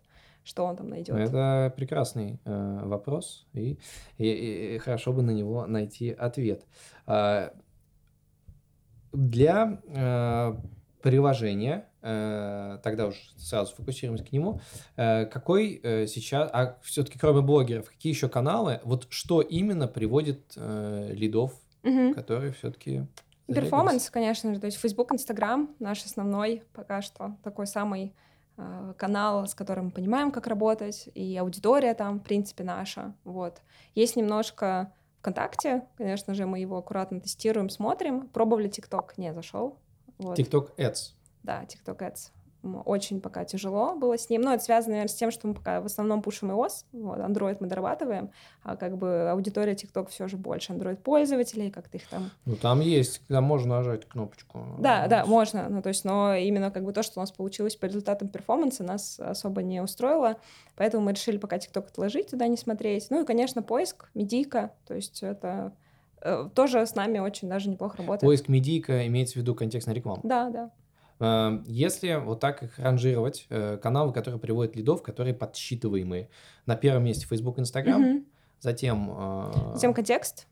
что 0.44 0.64
он 0.64 0.76
там 0.76 0.88
найдет? 0.88 1.14
Это 1.14 1.72
прекрасный 1.76 2.40
э, 2.46 2.80
вопрос, 2.84 3.46
и, 3.52 3.78
и, 4.16 4.76
и 4.76 4.78
хорошо 4.78 5.12
бы 5.12 5.20
на 5.20 5.30
него 5.30 5.66
найти 5.66 6.10
ответ. 6.10 6.64
А, 7.06 7.52
для 9.12 9.80
э, 9.86 10.54
приложения 11.02 11.88
Э, 12.00 12.78
тогда 12.82 13.06
уже 13.06 13.18
сразу 13.36 13.74
фокусируемся 13.74 14.24
к 14.24 14.32
нему. 14.32 14.60
Э, 14.96 15.26
какой 15.26 15.80
э, 15.82 16.06
сейчас, 16.06 16.48
а 16.52 16.78
все-таки 16.82 17.18
кроме 17.18 17.40
блогеров, 17.40 17.90
какие 17.90 18.12
еще 18.12 18.28
каналы, 18.28 18.80
вот 18.84 19.08
что 19.10 19.40
именно 19.40 19.88
приводит 19.88 20.54
лидов, 20.56 21.52
угу. 21.82 22.14
которые 22.14 22.52
все-таки 22.52 23.06
Перформанс, 23.46 24.10
конечно 24.10 24.52
же, 24.52 24.60
то 24.60 24.66
есть 24.66 24.78
Facebook, 24.78 25.10
Instagram 25.12 25.74
наш 25.78 26.04
основной 26.04 26.62
пока 26.74 27.00
что 27.00 27.36
такой 27.42 27.66
самый 27.66 28.14
канал, 28.96 29.46
с 29.46 29.54
которым 29.54 29.86
мы 29.86 29.90
понимаем, 29.92 30.30
как 30.30 30.48
работать, 30.48 31.08
и 31.14 31.36
аудитория 31.36 31.94
там, 31.94 32.18
в 32.18 32.24
принципе, 32.24 32.64
наша, 32.64 33.14
вот. 33.24 33.62
Есть 33.94 34.16
немножко 34.16 34.92
ВКонтакте, 35.20 35.86
конечно 35.96 36.34
же, 36.34 36.46
мы 36.46 36.60
его 36.60 36.78
аккуратно 36.78 37.20
тестируем, 37.20 37.68
смотрим. 37.68 38.28
Пробовали 38.28 38.68
ТикТок, 38.68 39.18
не 39.18 39.32
зашел. 39.32 39.78
Вот. 40.18 40.38
TikTok 40.38 40.76
Ads. 40.76 41.14
Да, 41.42 41.64
TikTok 41.64 41.98
Ads. 41.98 42.30
Очень 42.62 43.20
пока 43.20 43.44
тяжело 43.44 43.94
было 43.94 44.18
с 44.18 44.28
ним. 44.30 44.42
Но 44.42 44.52
это 44.52 44.64
связано, 44.64 44.94
наверное, 44.94 45.08
с 45.08 45.14
тем, 45.14 45.30
что 45.30 45.46
мы 45.46 45.54
пока 45.54 45.80
в 45.80 45.86
основном 45.86 46.22
пушим 46.22 46.50
iOS. 46.50 46.84
Вот, 46.92 47.18
Android 47.18 47.58
мы 47.60 47.68
дорабатываем, 47.68 48.30
а 48.64 48.76
как 48.76 48.98
бы 48.98 49.30
аудитория 49.30 49.74
TikTok 49.74 50.08
все 50.08 50.26
же 50.26 50.36
больше 50.36 50.72
Android-пользователей, 50.72 51.70
как-то 51.70 51.98
их 51.98 52.08
там... 52.08 52.30
Ну, 52.46 52.56
там 52.56 52.80
есть, 52.80 53.20
когда 53.20 53.40
можно 53.40 53.76
нажать 53.76 54.08
кнопочку. 54.08 54.60
Да, 54.78 55.06
да, 55.06 55.24
можно. 55.24 55.68
Ну, 55.68 55.82
то 55.82 55.88
есть, 55.88 56.04
но 56.04 56.34
именно 56.34 56.70
как 56.70 56.84
бы 56.84 56.92
то, 56.92 57.02
что 57.02 57.20
у 57.20 57.22
нас 57.22 57.30
получилось 57.30 57.76
по 57.76 57.86
результатам 57.86 58.28
перформанса, 58.28 58.82
нас 58.82 59.20
особо 59.20 59.62
не 59.62 59.80
устроило. 59.80 60.36
Поэтому 60.76 61.04
мы 61.04 61.12
решили 61.12 61.38
пока 61.38 61.56
TikTok 61.56 61.86
отложить, 61.88 62.30
туда 62.30 62.48
не 62.48 62.56
смотреть. 62.56 63.06
Ну 63.10 63.22
и, 63.22 63.26
конечно, 63.26 63.62
поиск, 63.62 64.10
медийка. 64.14 64.72
То 64.86 64.94
есть 64.94 65.22
это 65.22 65.72
э, 66.20 66.48
тоже 66.54 66.84
с 66.84 66.94
нами 66.94 67.20
очень 67.20 67.48
даже 67.48 67.68
неплохо 67.68 67.98
работает. 67.98 68.28
Поиск 68.28 68.48
медийка 68.48 69.06
имеется 69.06 69.34
в 69.34 69.36
виду 69.36 69.54
контекстная 69.54 69.94
реклама. 69.94 70.20
Да, 70.24 70.50
да. 70.50 70.70
Эм, 71.20 71.64
если 71.66 72.14
вот 72.14 72.40
так 72.40 72.62
их 72.62 72.78
ранжировать, 72.78 73.46
э, 73.48 73.76
каналы, 73.78 74.12
которые 74.12 74.40
приводят 74.40 74.76
лидов, 74.76 75.02
которые 75.02 75.34
подсчитываемые. 75.34 76.28
На 76.66 76.76
первом 76.76 77.04
месте 77.04 77.26
Facebook, 77.26 77.58
Instagram, 77.58 78.02
угу. 78.02 78.24
затем... 78.60 79.10
Э, 79.16 79.72
затем 79.74 79.94
контекст. 79.94 80.46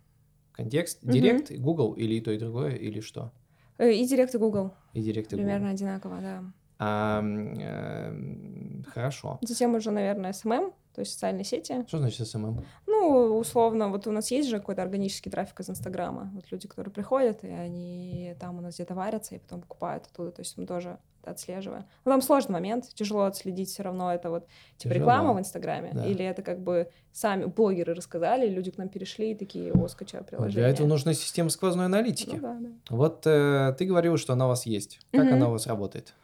Контекст, 0.52 1.00
Директ, 1.02 1.50
угу. 1.50 1.60
Google 1.60 1.92
или 1.92 2.14
и 2.14 2.20
то, 2.20 2.32
и 2.32 2.38
другое, 2.38 2.74
или 2.74 3.00
что? 3.00 3.32
Э, 3.78 3.92
и 3.92 4.04
Директ, 4.06 4.34
и 4.34 4.38
Google. 4.38 4.72
И 4.92 5.02
Директ, 5.02 5.32
и 5.32 5.36
Примерно 5.36 5.70
Google. 5.70 5.74
одинаково, 5.74 6.20
да. 6.20 6.44
А, 6.78 7.22
э, 7.22 8.82
хорошо. 8.88 9.38
Затем 9.42 9.74
уже, 9.74 9.90
наверное, 9.90 10.32
SMM, 10.32 10.72
то 10.97 11.01
есть 11.01 11.12
социальные 11.12 11.44
сети. 11.44 11.84
Что 11.86 11.99
значит 11.99 12.26
SMM? 12.26 12.64
Ну, 12.86 13.38
условно, 13.38 13.90
вот 13.90 14.07
у 14.07 14.12
нас 14.12 14.30
есть 14.30 14.49
же 14.49 14.59
какой-то 14.59 14.80
органический 14.80 15.30
трафик 15.30 15.61
из 15.61 15.68
Инстаграма. 15.68 16.30
Вот 16.34 16.51
люди, 16.51 16.66
которые 16.66 16.90
приходят, 16.90 17.44
и 17.44 17.49
они 17.49 18.34
там 18.40 18.57
у 18.57 18.62
нас 18.62 18.76
где-то 18.76 18.94
варятся, 18.94 19.34
и 19.34 19.38
потом 19.38 19.61
покупают 19.61 20.07
оттуда. 20.07 20.30
То 20.30 20.40
есть 20.40 20.57
мы 20.57 20.64
тоже 20.64 20.99
это 21.20 21.32
отслеживаем. 21.32 21.84
Но 22.07 22.12
там 22.12 22.22
сложный 22.22 22.55
момент, 22.55 22.88
тяжело 22.94 23.24
отследить 23.24 23.68
все 23.68 23.82
равно. 23.82 24.11
Это 24.11 24.30
вот 24.30 24.47
типа 24.78 24.94
тяжело. 24.94 24.94
реклама 24.94 25.34
в 25.34 25.38
Инстаграме? 25.38 25.90
Да. 25.92 26.07
Или 26.07 26.24
это 26.24 26.40
как 26.40 26.61
бы 26.61 26.88
сами 27.12 27.44
блогеры 27.44 27.92
рассказали, 27.92 28.49
люди 28.49 28.70
к 28.70 28.78
нам 28.78 28.88
перешли 28.88 29.32
и 29.32 29.34
такие, 29.34 29.70
о, 29.72 29.86
скачаю 29.88 30.24
приложение. 30.24 30.62
Для 30.62 30.68
этого 30.68 30.86
нужна 30.86 31.12
система 31.12 31.51
сквозной 31.51 31.84
аналитики. 31.84 32.36
Ну, 32.36 32.40
да, 32.40 32.57
да. 32.59 32.68
Вот 32.88 33.26
э, 33.26 33.74
ты 33.78 33.84
говорила, 33.84 34.16
что 34.16 34.32
она 34.32 34.47
у 34.47 34.49
вас 34.49 34.64
есть. 34.64 35.01
Как 35.12 35.26
угу. 35.26 35.34
она 35.34 35.49
у 35.49 35.53
вас 35.53 35.66
работает? 35.66 36.14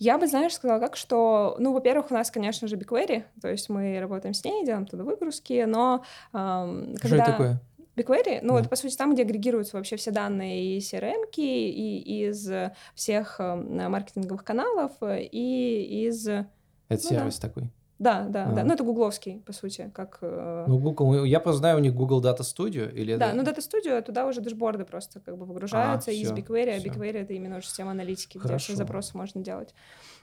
Я 0.00 0.16
бы, 0.16 0.26
знаешь, 0.26 0.54
сказала 0.54 0.80
как, 0.80 0.96
что, 0.96 1.56
ну, 1.58 1.74
во-первых, 1.74 2.10
у 2.10 2.14
нас, 2.14 2.30
конечно 2.30 2.66
же, 2.66 2.76
BigQuery, 2.76 3.22
то 3.40 3.48
есть 3.48 3.68
мы 3.68 4.00
работаем 4.00 4.32
с 4.32 4.42
ней, 4.42 4.64
делаем 4.64 4.86
туда 4.86 5.04
выгрузки, 5.04 5.64
но 5.68 6.02
эм, 6.32 6.96
когда... 6.96 7.06
Что 7.06 7.16
это 7.16 7.24
такое? 7.26 7.60
BigQuery, 7.96 8.38
ну, 8.42 8.54
да. 8.54 8.60
это, 8.60 8.68
по 8.70 8.76
сути, 8.76 8.96
там, 8.96 9.12
где 9.12 9.22
агрегируются 9.22 9.76
вообще 9.76 9.96
все 9.96 10.10
данные 10.10 10.76
и 10.76 10.78
CRM, 10.78 11.30
и 11.36 12.28
из 12.28 12.50
всех 12.94 13.38
маркетинговых 13.38 14.42
каналов, 14.42 14.92
и 15.02 16.06
из... 16.06 16.26
Это 16.26 16.46
ну, 16.88 16.98
сервис 16.98 17.38
да. 17.38 17.48
такой? 17.48 17.70
Да, 18.00 18.24
да, 18.28 18.46
а. 18.46 18.52
да. 18.52 18.64
Ну, 18.64 18.72
это 18.72 18.82
гугловский, 18.82 19.42
по 19.44 19.52
сути, 19.52 19.90
как... 19.94 20.18
Э, 20.22 20.64
ну, 20.66 20.78
Google, 20.78 21.24
я 21.24 21.38
просто 21.38 21.58
знаю, 21.58 21.76
у 21.76 21.80
них 21.80 21.94
Google 21.94 22.22
Data 22.22 22.40
Studio 22.40 22.90
или... 22.90 23.16
Да, 23.16 23.28
это... 23.28 23.36
ну, 23.36 23.42
Data 23.42 23.58
Studio, 23.58 24.00
туда 24.00 24.26
уже 24.26 24.40
дашборды 24.40 24.86
просто 24.86 25.20
как 25.20 25.36
бы 25.36 25.44
выгружаются 25.44 26.10
а, 26.10 26.14
из 26.14 26.32
BigQuery, 26.32 26.70
а 26.70 26.78
BigQuery— 26.78 27.18
это 27.22 27.34
именно 27.34 27.58
уже 27.58 27.66
система 27.66 27.90
аналитики, 27.90 28.38
Хорошо. 28.38 28.54
где 28.54 28.64
все 28.64 28.74
запросы 28.74 29.16
можно 29.18 29.42
делать. 29.42 29.74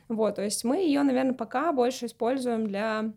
Вот, 0.09 0.35
то 0.35 0.41
есть 0.41 0.63
мы 0.63 0.77
ее, 0.77 1.03
наверное, 1.03 1.35
пока 1.35 1.71
больше 1.71 2.07
используем 2.07 2.65
для... 2.65 3.13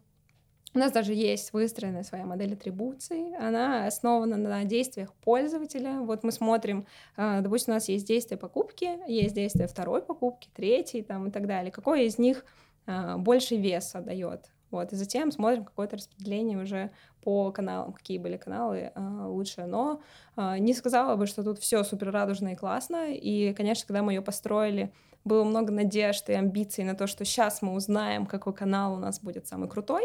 У 0.74 0.78
нас 0.78 0.92
даже 0.92 1.14
есть 1.14 1.54
выстроенная 1.54 2.02
своя 2.02 2.26
модель 2.26 2.52
атрибуций. 2.52 3.34
Она 3.40 3.86
основана 3.86 4.36
на 4.36 4.64
действиях 4.64 5.14
пользователя. 5.14 6.00
Вот 6.00 6.22
мы 6.22 6.32
смотрим, 6.32 6.86
э, 7.16 7.40
допустим, 7.40 7.72
у 7.72 7.76
нас 7.76 7.88
есть 7.88 8.06
действие 8.06 8.38
покупки, 8.38 8.98
есть 9.08 9.34
действие 9.34 9.66
второй 9.68 10.02
покупки, 10.02 10.50
третьей 10.54 11.02
там, 11.02 11.28
и 11.28 11.30
так 11.30 11.46
далее. 11.46 11.72
Какое 11.72 12.02
из 12.02 12.18
них 12.18 12.44
больше 12.87 13.57
веса 13.57 14.01
дает. 14.01 14.51
Вот, 14.70 14.93
и 14.93 14.97
затем 14.97 15.33
смотрим 15.33 15.64
какое-то 15.64 15.97
распределение 15.97 16.59
уже 16.59 16.91
по 17.22 17.51
каналам, 17.51 17.93
какие 17.93 18.18
были 18.18 18.37
каналы 18.37 18.93
э, 18.95 19.24
лучше. 19.26 19.66
Но 19.66 20.01
э, 20.37 20.59
не 20.59 20.74
сказала 20.74 21.16
бы, 21.16 21.26
что 21.26 21.43
тут 21.43 21.59
все 21.59 21.83
супер 21.83 22.11
радужно 22.12 22.53
и 22.53 22.57
классно. 22.57 23.12
И, 23.12 23.53
конечно, 23.55 23.87
когда 23.87 24.03
мы 24.03 24.12
ее 24.12 24.22
построили, 24.22 24.93
было 25.24 25.45
много 25.45 25.72
надежд 25.72 26.31
и 26.31 26.35
амбиций 26.35 26.85
на 26.85 26.95
то, 26.95 27.07
что 27.07 27.24
сейчас 27.24 27.62
мы 27.62 27.74
узнаем, 27.74 28.26
какой 28.26 28.55
канал 28.55 28.95
у 28.95 28.99
нас 28.99 29.20
будет 29.20 29.47
самый 29.47 29.68
крутой. 29.68 30.05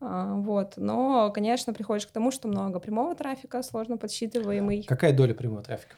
Э, 0.00 0.34
вот. 0.36 0.74
Но, 0.76 1.32
конечно, 1.32 1.74
приходишь 1.74 2.06
к 2.06 2.12
тому, 2.12 2.30
что 2.30 2.46
много 2.46 2.78
прямого 2.78 3.16
трафика, 3.16 3.62
сложно 3.64 3.96
подсчитываемый. 3.96 4.84
Какая 4.84 5.12
доля 5.12 5.34
прямого 5.34 5.62
трафика? 5.62 5.96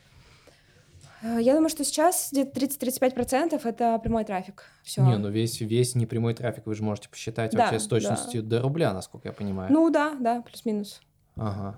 Э, 1.23 1.39
я 1.41 1.55
думаю, 1.55 1.69
что 1.69 1.85
сейчас 1.85 2.29
где-то 2.33 2.61
30-35% 2.61 3.61
это 3.65 3.99
прямой 3.99 4.25
трафик. 4.25 4.65
Все. 4.83 5.03
Не, 5.03 5.17
ну 5.17 5.31
весь, 5.31 5.61
весь 5.61 5.95
непрямой 5.95 6.35
трафик 6.35 6.67
вы 6.67 6.75
же 6.75 6.83
можете 6.83 7.09
посчитать 7.09 7.53
да, 7.53 7.65
вообще 7.65 7.81
с 7.81 7.87
точностью 7.87 8.43
да. 8.43 8.57
до 8.57 8.63
рубля, 8.63 8.93
насколько 8.93 9.29
я 9.29 9.33
понимаю. 9.33 9.73
Ну 9.73 9.91
да, 9.91 10.17
да, 10.21 10.43
плюс-минус. 10.43 11.01
Ага. 11.37 11.77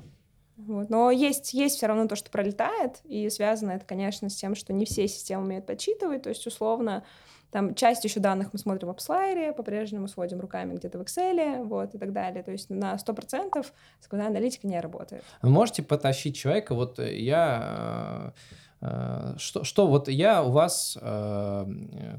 Вот. 0.56 0.90
Но 0.90 1.10
есть, 1.10 1.54
есть 1.54 1.76
все 1.76 1.86
равно 1.86 2.08
то, 2.08 2.16
что 2.16 2.30
пролетает, 2.30 3.00
и 3.04 3.30
связано 3.30 3.72
это, 3.72 3.84
конечно, 3.86 4.28
с 4.28 4.34
тем, 4.34 4.56
что 4.56 4.72
не 4.72 4.86
все 4.86 5.06
системы 5.06 5.44
умеют 5.44 5.66
подсчитывать, 5.66 6.22
то 6.22 6.30
есть, 6.30 6.44
условно, 6.48 7.04
там 7.52 7.76
часть 7.76 8.04
еще 8.04 8.18
данных 8.18 8.52
мы 8.52 8.58
смотрим 8.58 8.88
в 8.88 8.90
AppsLayer, 8.90 9.52
по-прежнему 9.52 10.08
сводим 10.08 10.40
руками 10.40 10.74
где-то 10.74 10.98
в 10.98 11.02
Excel, 11.02 11.62
вот, 11.62 11.94
и 11.94 11.98
так 11.98 12.12
далее. 12.12 12.42
То 12.42 12.50
есть 12.50 12.68
на 12.70 12.96
100% 12.96 13.64
сквозная 14.00 14.28
аналитика 14.28 14.66
не 14.66 14.78
работает. 14.80 15.22
Можете 15.42 15.82
потащить 15.82 16.36
человека, 16.36 16.74
вот 16.74 16.98
я 16.98 18.34
Э, 18.67 18.67
что, 18.80 19.64
что 19.64 19.86
вот 19.86 20.08
я 20.08 20.42
у 20.42 20.50
вас 20.50 20.96
э, 21.00 21.66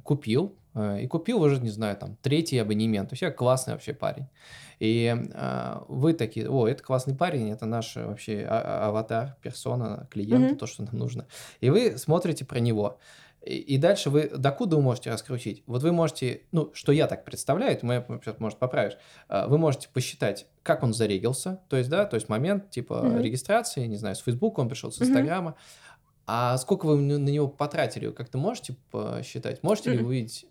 купил, 0.03 0.55
э, 0.75 1.01
и 1.03 1.07
купил 1.07 1.41
уже, 1.41 1.61
не 1.61 1.69
знаю, 1.69 1.95
там, 1.95 2.17
третий 2.21 2.57
абонемент. 2.57 3.09
То 3.09 3.13
есть 3.13 3.21
я 3.21 3.31
классный 3.31 3.73
вообще 3.73 3.93
парень. 3.93 4.27
И 4.79 5.13
э, 5.33 5.75
вы 5.87 6.13
такие, 6.13 6.49
о, 6.49 6.67
это 6.67 6.83
классный 6.83 7.15
парень, 7.15 7.49
это 7.51 7.65
наш 7.65 7.95
вообще 7.95 8.45
а, 8.49 8.59
а, 8.59 8.87
аватар, 8.89 9.35
персона, 9.41 10.07
клиент, 10.09 10.51
mm-hmm. 10.51 10.55
то, 10.57 10.67
что 10.67 10.83
нам 10.83 10.97
нужно. 10.97 11.27
И 11.61 11.69
вы 11.69 11.97
смотрите 11.97 12.45
про 12.45 12.59
него. 12.59 12.99
И, 13.45 13.55
и 13.57 13.77
дальше 13.77 14.09
вы 14.09 14.29
докуда 14.29 14.75
вы 14.75 14.81
можете 14.81 15.11
раскрутить? 15.11 15.63
Вот 15.65 15.81
вы 15.81 15.91
можете, 15.91 16.41
ну, 16.51 16.71
что 16.73 16.91
я 16.91 17.07
так 17.07 17.23
представляю, 17.23 17.77
ты 17.77 17.85
меня, 17.85 18.05
может, 18.39 18.59
поправишь, 18.59 18.97
э, 19.29 19.47
вы 19.47 19.57
можете 19.57 19.89
посчитать, 19.93 20.45
как 20.63 20.83
он 20.83 20.93
зарегился, 20.93 21.61
то 21.69 21.77
есть, 21.77 21.89
да, 21.89 22.05
то 22.05 22.15
есть 22.15 22.29
момент, 22.29 22.69
типа, 22.69 22.93
mm-hmm. 22.93 23.21
регистрации, 23.21 23.85
не 23.85 23.97
знаю, 23.97 24.15
с 24.15 24.19
Facebook 24.19 24.57
он 24.59 24.67
пришел, 24.67 24.91
с 24.91 25.01
Инстаграма, 25.01 25.51
mm-hmm 25.51 25.88
А 26.31 26.57
сколько 26.57 26.85
вы 26.85 26.97
на 26.97 27.29
него 27.29 27.47
потратили? 27.47 28.11
Как-то 28.11 28.37
можете 28.37 28.75
посчитать? 28.91 29.63
Можете 29.63 29.91
ли 29.91 29.97
вы 29.97 30.09
увидеть? 30.09 30.45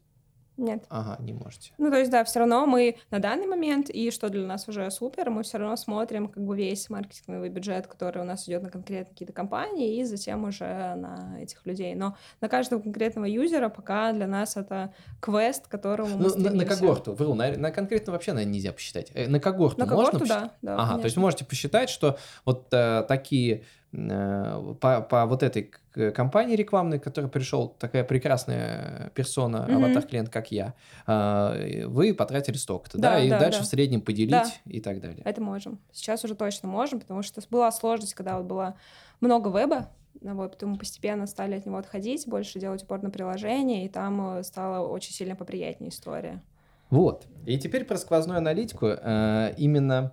Нет. 0.56 0.84
Ага, 0.88 1.22
не 1.22 1.32
можете. 1.32 1.70
Ну, 1.78 1.88
то 1.88 1.96
есть, 1.98 2.10
да, 2.10 2.24
все 2.24 2.40
равно 2.40 2.66
мы 2.66 2.96
на 3.12 3.20
данный 3.20 3.46
момент, 3.46 3.90
и 3.90 4.10
что 4.10 4.28
для 4.28 4.44
нас 4.44 4.66
уже 4.66 4.90
супер, 4.90 5.30
мы 5.30 5.44
все 5.44 5.58
равно 5.58 5.76
смотрим 5.76 6.26
как 6.26 6.44
бы 6.44 6.56
весь 6.56 6.90
маркетинговый 6.90 7.48
бюджет, 7.48 7.86
который 7.86 8.22
у 8.22 8.24
нас 8.24 8.48
идет 8.48 8.64
на 8.64 8.70
конкретные 8.70 9.12
какие-то 9.12 9.32
компании, 9.32 10.00
и 10.00 10.02
затем 10.04 10.42
уже 10.42 10.64
на 10.96 11.36
этих 11.40 11.64
людей. 11.64 11.94
Но 11.94 12.16
на 12.40 12.48
каждого 12.48 12.80
конкретного 12.80 13.26
юзера 13.26 13.68
пока 13.68 14.12
для 14.12 14.26
нас 14.26 14.56
это 14.56 14.92
квест, 15.20 15.68
которому 15.68 16.16
мы 16.18 16.24
Ну, 16.24 16.36
на, 16.36 16.50
на 16.50 16.64
когорту, 16.64 17.12
вру, 17.12 17.34
на, 17.34 17.56
на 17.56 17.70
конкретно 17.70 18.12
вообще, 18.12 18.32
наверное, 18.32 18.54
нельзя 18.54 18.72
посчитать. 18.72 19.12
Э, 19.14 19.28
На 19.28 19.38
когорту 19.38 19.78
На 19.78 19.86
можно 19.86 20.06
когорту, 20.06 20.18
посчитать? 20.18 20.50
да, 20.60 20.74
да, 20.76 20.82
Ага, 20.82 20.88
то 20.88 20.94
есть 20.94 21.02
конечно. 21.14 21.20
можете 21.20 21.44
посчитать, 21.44 21.88
что 21.88 22.18
вот 22.44 22.66
э, 22.72 23.04
такие 23.06 23.62
по, 23.92 25.00
по 25.00 25.26
вот 25.26 25.42
этой 25.42 25.70
к- 25.90 26.10
компании 26.12 26.56
рекламной, 26.56 26.98
которая 26.98 27.30
пришел 27.30 27.68
такая 27.78 28.04
прекрасная 28.04 29.10
персона, 29.14 29.62
Мгм. 29.68 29.76
аватар-клиент, 29.84 30.28
как 30.28 30.50
я, 30.52 30.74
э, 31.06 31.86
вы 31.86 32.12
потратили 32.14 32.56
столько-то, 32.56 32.98
да, 32.98 33.12
Да, 33.12 33.20
и 33.20 33.30
да, 33.30 33.38
дальше 33.38 33.60
да. 33.60 33.64
в 33.64 33.68
среднем 33.68 34.00
поделить 34.02 34.30
Да. 34.30 34.46
и 34.66 34.80
так 34.80 35.00
далее. 35.00 35.22
Это 35.24 35.40
можем. 35.40 35.78
Сейчас 35.92 36.24
уже 36.24 36.34
точно 36.34 36.68
можем, 36.68 37.00
потому 37.00 37.22
что 37.22 37.40
была 37.50 37.72
сложность, 37.72 38.14
когда 38.14 38.36
вот 38.38 38.46
было 38.46 38.74
много 39.20 39.48
веба, 39.58 39.88
ну 40.20 40.34
вот, 40.34 40.52
потом 40.52 40.70
мы 40.72 40.78
постепенно 40.78 41.26
стали 41.26 41.54
от 41.54 41.64
него 41.64 41.78
отходить, 41.78 42.26
больше 42.26 42.58
делать 42.58 42.82
упор 42.82 43.02
на 43.02 43.10
приложение, 43.10 43.84
и 43.86 43.88
там 43.88 44.38
э, 44.38 44.42
стала 44.42 44.86
очень 44.86 45.12
сильно 45.14 45.34
поприятнее 45.36 45.90
история. 45.90 46.42
Вот. 46.90 47.26
И 47.46 47.58
теперь 47.58 47.84
про 47.84 47.96
сквозную 47.96 48.38
аналитику. 48.38 48.86
Э, 48.86 49.54
именно 49.56 50.12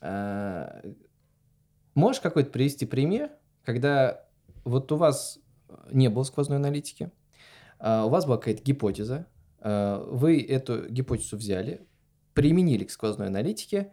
э, 0.00 0.92
можешь 1.94 2.20
какой-то 2.20 2.50
привести 2.50 2.86
пример, 2.86 3.30
когда 3.64 4.24
вот 4.64 4.90
у 4.92 4.96
вас 4.96 5.38
не 5.90 6.08
было 6.08 6.22
сквозной 6.24 6.58
аналитики, 6.58 7.10
а 7.78 8.04
у 8.06 8.08
вас 8.08 8.26
была 8.26 8.36
какая-то 8.38 8.62
гипотеза, 8.62 9.26
э, 9.60 10.04
вы 10.08 10.40
эту 10.42 10.88
гипотезу 10.88 11.36
взяли, 11.36 11.86
применили 12.34 12.84
к 12.84 12.90
сквозной 12.90 13.26
аналитике, 13.28 13.92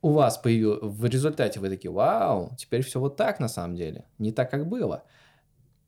у 0.00 0.10
вас 0.10 0.38
появилось, 0.38 0.80
в 0.82 1.04
результате 1.06 1.60
вы 1.60 1.68
такие, 1.68 1.90
вау, 1.90 2.50
теперь 2.58 2.82
все 2.82 2.98
вот 3.00 3.16
так 3.16 3.40
на 3.40 3.48
самом 3.48 3.76
деле, 3.76 4.06
не 4.18 4.32
так, 4.32 4.50
как 4.50 4.66
было. 4.68 5.04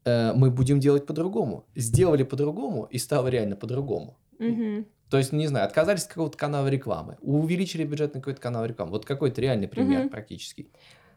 Э, 0.05 0.33
Мы 0.35 0.51
будем 0.51 0.81
делать 0.81 1.07
по-другому. 1.07 1.65
Сделали 1.75 2.23
по-другому 2.25 2.85
и 2.85 2.99
стало 2.99 3.29
реально 3.29 3.57
по-другому. 3.57 4.19
Мгм. 4.39 4.87
То 5.11 5.19
есть, 5.19 5.33
не 5.33 5.47
знаю, 5.47 5.67
отказались 5.67 6.03
от 6.05 6.09
какого-то 6.09 6.37
канала 6.37 6.67
рекламы, 6.69 7.17
увеличили 7.21 7.85
бюджет 7.85 8.15
на 8.15 8.21
какой-то 8.21 8.41
канал 8.41 8.65
рекламы. 8.67 8.91
Вот 8.93 9.05
какой-то 9.05 9.41
реальный 9.41 9.69
пример 9.69 10.01
Мгм. 10.01 10.09
практический. 10.11 10.71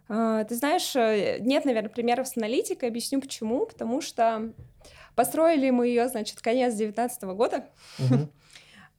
А, 0.10 0.44
Ты 0.46 0.56
знаешь, 0.56 0.96
э, 0.96 1.38
нет, 1.40 1.66
наверное, 1.66 1.90
примеров 1.90 2.28
с 2.28 2.38
аналитикой. 2.38 2.90
Объясню 2.90 3.22
почему. 3.22 3.66
Потому 3.66 4.02
что 4.02 4.54
построили 5.16 5.70
мы 5.70 5.88
ее, 5.88 6.08
значит, 6.08 6.42
конец 6.42 6.74
2019 6.76 7.24
года. 7.36 7.66
Мгм. 8.00 8.30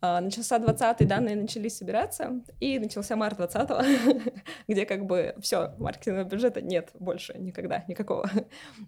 А, 0.01 0.21
Начался 0.21 0.59
20-й, 0.59 1.07
данные 1.07 1.35
начались 1.35 1.77
собираться, 1.77 2.41
и 2.61 2.79
начался 2.79 3.17
март 3.17 3.41
20-го, 3.41 4.31
где 4.69 4.87
как 4.87 5.07
бы 5.07 5.35
все, 5.41 5.75
маркетингового 5.79 6.29
бюджета 6.29 6.61
нет 6.61 6.91
больше 6.99 7.37
никогда, 7.39 7.85
никакого. 7.89 8.29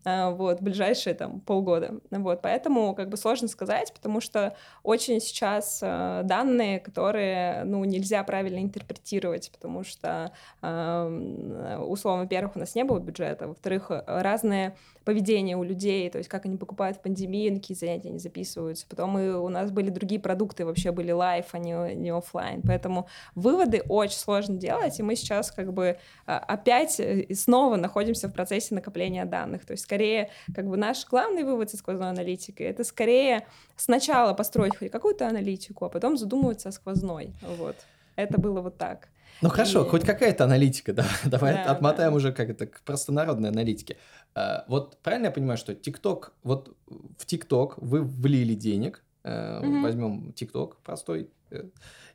А, 0.05 0.31
Вот, 0.31 0.61
ближайшие 0.61 1.15
там 1.15 1.41
полгода. 1.41 2.01
Вот, 2.11 2.43
поэтому 2.43 2.95
как 2.95 3.09
бы 3.09 3.17
сложно 3.17 3.49
сказать, 3.49 3.93
потому 3.93 4.21
что 4.21 4.57
очень 4.83 5.21
сейчас 5.21 5.81
э, 5.83 6.23
данные, 6.25 6.81
которые, 6.81 7.65
ну, 7.65 7.85
нельзя 7.85 8.23
правильно 8.23 8.63
интерпретировать, 8.63 9.51
потому 9.53 9.85
что, 9.85 10.33
условно, 10.63 12.23
во-первых, 12.23 12.57
у 12.57 12.59
нас 12.59 12.75
не 12.75 12.85
было 12.85 12.99
бюджета, 13.01 13.49
во-вторых, 13.49 13.91
разное 14.07 14.77
поведение 15.11 15.57
у 15.57 15.65
людей, 15.65 16.09
то 16.09 16.19
есть 16.19 16.31
как 16.31 16.45
они 16.47 16.57
покупают 16.57 16.97
в 16.97 17.01
пандемии, 17.01 17.53
какие 17.53 17.77
занятия 17.77 18.11
они 18.11 18.21
записываются. 18.21 18.87
Потом 18.89 19.19
и 19.19 19.31
у 19.31 19.49
нас 19.49 19.73
были 19.73 19.91
другие 19.91 20.21
продукты, 20.21 20.65
вообще 20.65 20.93
были 20.93 21.11
live, 21.11 21.47
а 21.51 21.59
не, 21.59 21.97
не 21.97 22.11
оффлайн. 22.11 22.63
Поэтому 22.63 23.09
выводы 23.35 23.83
очень 23.89 24.19
сложно 24.19 24.57
делать, 24.57 25.01
и 25.01 25.03
мы 25.03 25.17
сейчас 25.17 25.51
как 25.51 25.73
бы 25.73 25.99
а, 26.27 26.39
опять 26.39 27.01
э, 27.01 27.23
и 27.23 27.35
снова 27.35 27.75
находимся 27.75 28.29
в 28.29 28.33
процессе 28.33 28.73
накопления 28.73 29.25
данных. 29.25 29.67
То 29.67 29.73
есть 29.73 29.83
скорее 29.83 30.31
как 30.55 30.69
бы 30.69 30.77
наш 30.77 31.05
главный 31.07 31.43
вывод 31.43 31.71
со 31.71 31.77
сквозной 31.77 32.11
аналитикой— 32.11 32.67
это 32.69 32.85
скорее 32.85 33.49
сначала 33.75 34.33
построить 34.33 34.77
хоть 34.77 34.93
какую-то 34.93 35.27
аналитику, 35.27 35.87
а 35.87 35.89
потом 35.89 36.17
задумываться 36.17 36.69
о 36.69 36.73
сквозной. 36.73 37.35
Вот. 37.59 37.75
Это 38.15 38.41
было 38.41 38.61
вот 38.61 38.79
так. 38.79 39.09
Ну 39.43 39.49
хорошо, 39.49 39.85
И- 39.85 39.89
хоть 39.89 40.05
какая-то 40.05 40.45
аналитика, 40.45 40.93
да, 40.93 41.07
давай 41.25 41.55
Да, 41.55 41.73
отмотаем 41.73 42.11
да. 42.13 42.17
уже 42.17 42.33
как 42.33 42.51
это 42.51 42.67
к 42.67 42.81
простонародной 42.83 43.49
аналитике. 43.49 43.97
А, 44.35 44.65
Вот 44.69 44.99
правильно 45.03 45.27
я 45.27 45.33
понимаю, 45.33 45.57
что 45.59 45.75
ТикТок, 45.75 46.33
вот 46.43 46.77
в 47.19 47.27
ТикТок 47.27 47.75
вы 47.79 48.03
влили 48.03 48.55
денег, 48.55 49.03
э, 49.25 49.61
Мгм. 49.61 49.83
возьмем 49.83 50.33
ТикТок 50.33 50.77
простой, 50.83 51.31
э, 51.51 51.65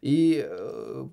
и 0.01 0.45
э, 0.47 1.07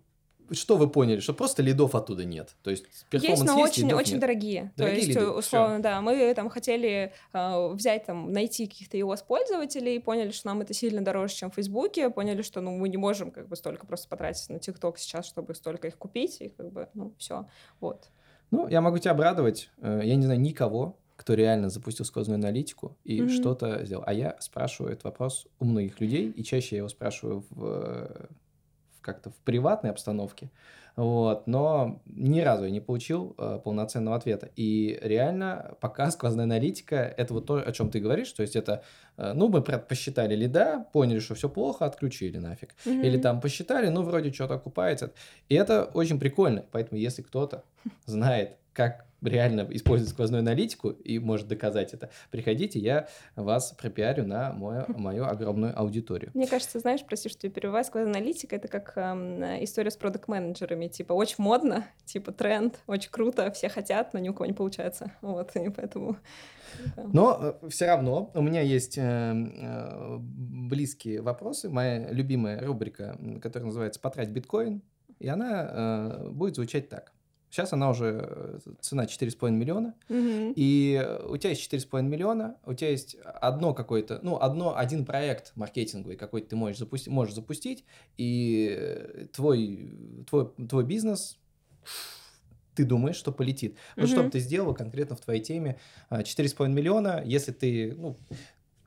что 0.51 0.77
вы 0.77 0.89
поняли, 0.89 1.21
что 1.21 1.33
просто 1.35 1.63
лидов 1.63 1.95
оттуда 1.95 2.25
нет, 2.25 2.55
то 2.63 2.71
есть 2.71 2.85
Есть, 3.13 3.45
но 3.45 3.59
есть, 3.59 3.79
очень, 3.79 3.93
очень 3.93 4.13
нет. 4.13 4.21
дорогие. 4.21 4.73
Дорогие 4.77 5.01
То 5.03 5.07
есть, 5.07 5.09
лиды, 5.09 5.29
условно, 5.31 5.81
да, 5.81 6.01
мы 6.01 6.35
там 6.35 6.49
хотели 6.51 7.13
э, 7.33 7.69
взять 7.73 8.07
там, 8.07 8.33
найти 8.33 8.67
каких-то 8.67 8.97
iOS-пользователей, 8.99 10.01
поняли, 10.01 10.31
что 10.31 10.49
нам 10.49 10.61
это 10.61 10.75
сильно 10.75 11.03
дороже, 11.05 11.35
чем 11.35 11.51
в 11.51 11.55
Фейсбуке, 11.55 12.11
поняли, 12.11 12.43
что, 12.43 12.61
ну, 12.61 12.77
мы 12.77 12.89
не 12.89 12.97
можем 12.97 13.31
как 13.31 13.49
бы 13.49 13.57
столько 13.57 13.87
просто 13.87 14.09
потратить 14.09 14.49
на 14.51 14.59
ТикТок 14.59 14.99
сейчас, 14.99 15.27
чтобы 15.27 15.55
столько 15.55 15.89
их 15.89 15.97
купить, 15.97 16.41
и 16.41 16.49
как 16.49 16.73
бы, 16.73 16.89
ну, 16.95 17.15
все, 17.19 17.47
вот. 17.81 18.09
Ну, 18.51 18.69
я 18.69 18.81
могу 18.83 18.99
тебя 18.99 19.13
обрадовать. 19.13 19.71
Э, 19.79 20.01
Я 20.05 20.15
не 20.17 20.23
знаю 20.25 20.41
никого, 20.41 20.99
кто 21.17 21.35
реально 21.35 21.69
запустил 21.71 22.05
сквозную 22.05 22.37
аналитику 22.37 22.97
и 23.05 23.21
Мгм. 23.23 23.31
что-то 23.31 23.85
сделал. 23.85 24.03
А 24.07 24.13
я 24.13 24.37
спрашиваю 24.41 24.93
этот 24.93 25.05
вопрос 25.05 25.47
у 25.61 25.65
многих 25.65 26.01
людей, 26.01 26.31
и 26.31 26.43
чаще 26.43 26.77
я 26.77 26.79
его 26.79 26.89
спрашиваю 26.89 27.45
в, 27.51 27.65
э, 27.65 28.27
в 28.29 28.42
как-то 29.03 29.31
в 29.31 29.37
приватной 29.45 29.91
обстановке. 29.91 30.51
Вот, 30.95 31.47
но 31.47 32.03
ни 32.05 32.41
разу 32.41 32.65
я 32.65 32.71
не 32.71 32.81
получил 32.81 33.35
э, 33.39 33.61
полноценного 33.65 34.15
ответа. 34.17 34.51
И 34.57 34.99
реально, 35.03 35.75
пока 35.81 36.11
сквозная 36.11 36.45
аналитика, 36.45 36.97
это 36.97 37.33
вот 37.33 37.47
то, 37.47 37.57
о 37.57 37.73
чем 37.73 37.91
ты 37.91 37.99
говоришь, 37.99 38.31
то 38.33 38.43
есть 38.43 38.57
это, 38.57 38.83
э, 39.17 39.33
ну, 39.33 39.49
мы 39.49 39.63
посчитали 39.63 40.35
лида, 40.37 40.85
поняли, 40.93 41.19
что 41.21 41.35
все 41.35 41.49
плохо, 41.49 41.87
отключили 41.87 42.37
нафиг. 42.37 42.75
Или 42.85 43.15
Мгм. 43.15 43.23
там 43.23 43.41
посчитали, 43.41 43.89
ну, 43.89 44.03
вроде 44.03 44.33
что-то 44.33 44.55
окупается. 44.55 45.13
И 45.49 45.55
это 45.55 45.85
очень 45.85 46.21
прикольно. 46.21 46.65
Поэтому, 46.71 47.01
если 47.01 47.23
кто-то 47.23 47.65
знает, 48.05 48.59
как 48.75 49.07
реально 49.23 49.67
использовать 49.71 50.13
сквозную 50.13 50.41
аналитику 50.41 50.91
и 50.91 51.19
может 51.19 51.49
доказать 51.49 51.95
это, 51.95 52.11
приходите, 52.31 52.79
я 52.79 53.09
вас 53.37 53.73
пропиарю 53.73 54.27
на 54.27 54.53
мою, 54.53 54.85
мою 54.89 55.25
огромную 55.25 55.79
аудиторию. 55.79 56.31
Мне 56.35 56.47
кажется, 56.47 56.79
знаешь, 56.81 57.05
прости, 57.05 57.29
что 57.29 57.47
я 57.47 57.53
перебиваю, 57.53 57.85
сквозная 57.85 58.15
аналитика— 58.15 58.57
это 58.57 58.69
как 58.69 58.93
эм, 58.97 59.43
история 59.65 59.91
с 59.91 59.97
продукт-менеджерами, 59.97 60.89
типа, 60.89 61.13
очень 61.13 61.37
модно, 61.39 61.87
типа, 62.05 62.33
тренд, 62.33 62.81
очень 62.87 63.11
круто, 63.11 63.51
все 63.53 63.69
хотят, 63.69 64.13
но 64.13 64.19
ни 64.19 64.29
у 64.29 64.35
кого 64.35 64.47
не 64.47 64.53
получается, 64.53 65.13
вот, 65.21 65.55
и 65.57 65.69
поэтому... 65.71 66.17
Но 66.97 67.59
все 67.69 67.87
равно 67.87 68.31
у 68.35 68.43
меня 68.43 68.63
есть 68.63 68.97
э, 68.97 69.03
э, 69.03 70.17
близкие 70.19 71.21
вопросы. 71.21 71.69
Моя 71.69 72.11
любимая 72.11 72.65
рубрика, 72.65 73.19
которая 73.43 73.67
называется 73.67 74.01
«Потрать 74.01 74.31
биткоин», 74.31 74.83
и 75.19 75.29
она 75.29 75.69
э, 75.71 76.31
будет 76.31 76.57
звучать 76.57 76.89
так. 76.89 77.13
Сейчас 77.53 77.75
она 77.75 77.91
уже 77.91 78.27
э, 78.27 78.59
цена 78.81 79.05
4,5 79.05 79.51
миллиона, 79.51 79.95
Мгм. 80.09 80.55
И 80.57 80.99
э, 80.99 81.27
у 81.29 81.37
тебя 81.37 81.51
есть 81.51 81.71
4,5 81.71 82.09
миллиона, 82.09 82.57
у 82.65 82.73
тебя 82.73 82.89
есть 82.89 83.15
одно 83.23 83.75
какое-то, 83.75 84.21
ну, 84.23 84.39
одно, 84.41 84.75
один 84.75 85.05
проект 85.05 85.53
маркетинговый, 85.55 86.17
какой 86.17 86.41
ты 86.41 86.57
можешь 86.57 86.79
запустить, 86.79 87.13
можешь 87.13 87.35
запустить, 87.35 87.85
и 88.17 88.75
э, 88.75 89.27
твой, 89.35 90.25
твой, 90.31 90.51
твой 90.67 90.85
бизнес, 90.87 91.39
ты 92.75 92.85
думаешь, 92.87 93.17
что 93.17 93.33
полетит. 93.33 93.77
Вот 93.97 94.09
что 94.09 94.23
бы 94.23 94.31
ты 94.31 94.39
сделала 94.39 94.73
конкретно 94.73 95.15
в 95.15 95.21
твоей 95.21 95.43
теме? 95.43 95.79
А, 96.09 96.23
4,5 96.23 96.69
миллиона, 96.71 97.23
если 97.23 97.53
ты, 97.53 97.95
ну, 97.95 98.17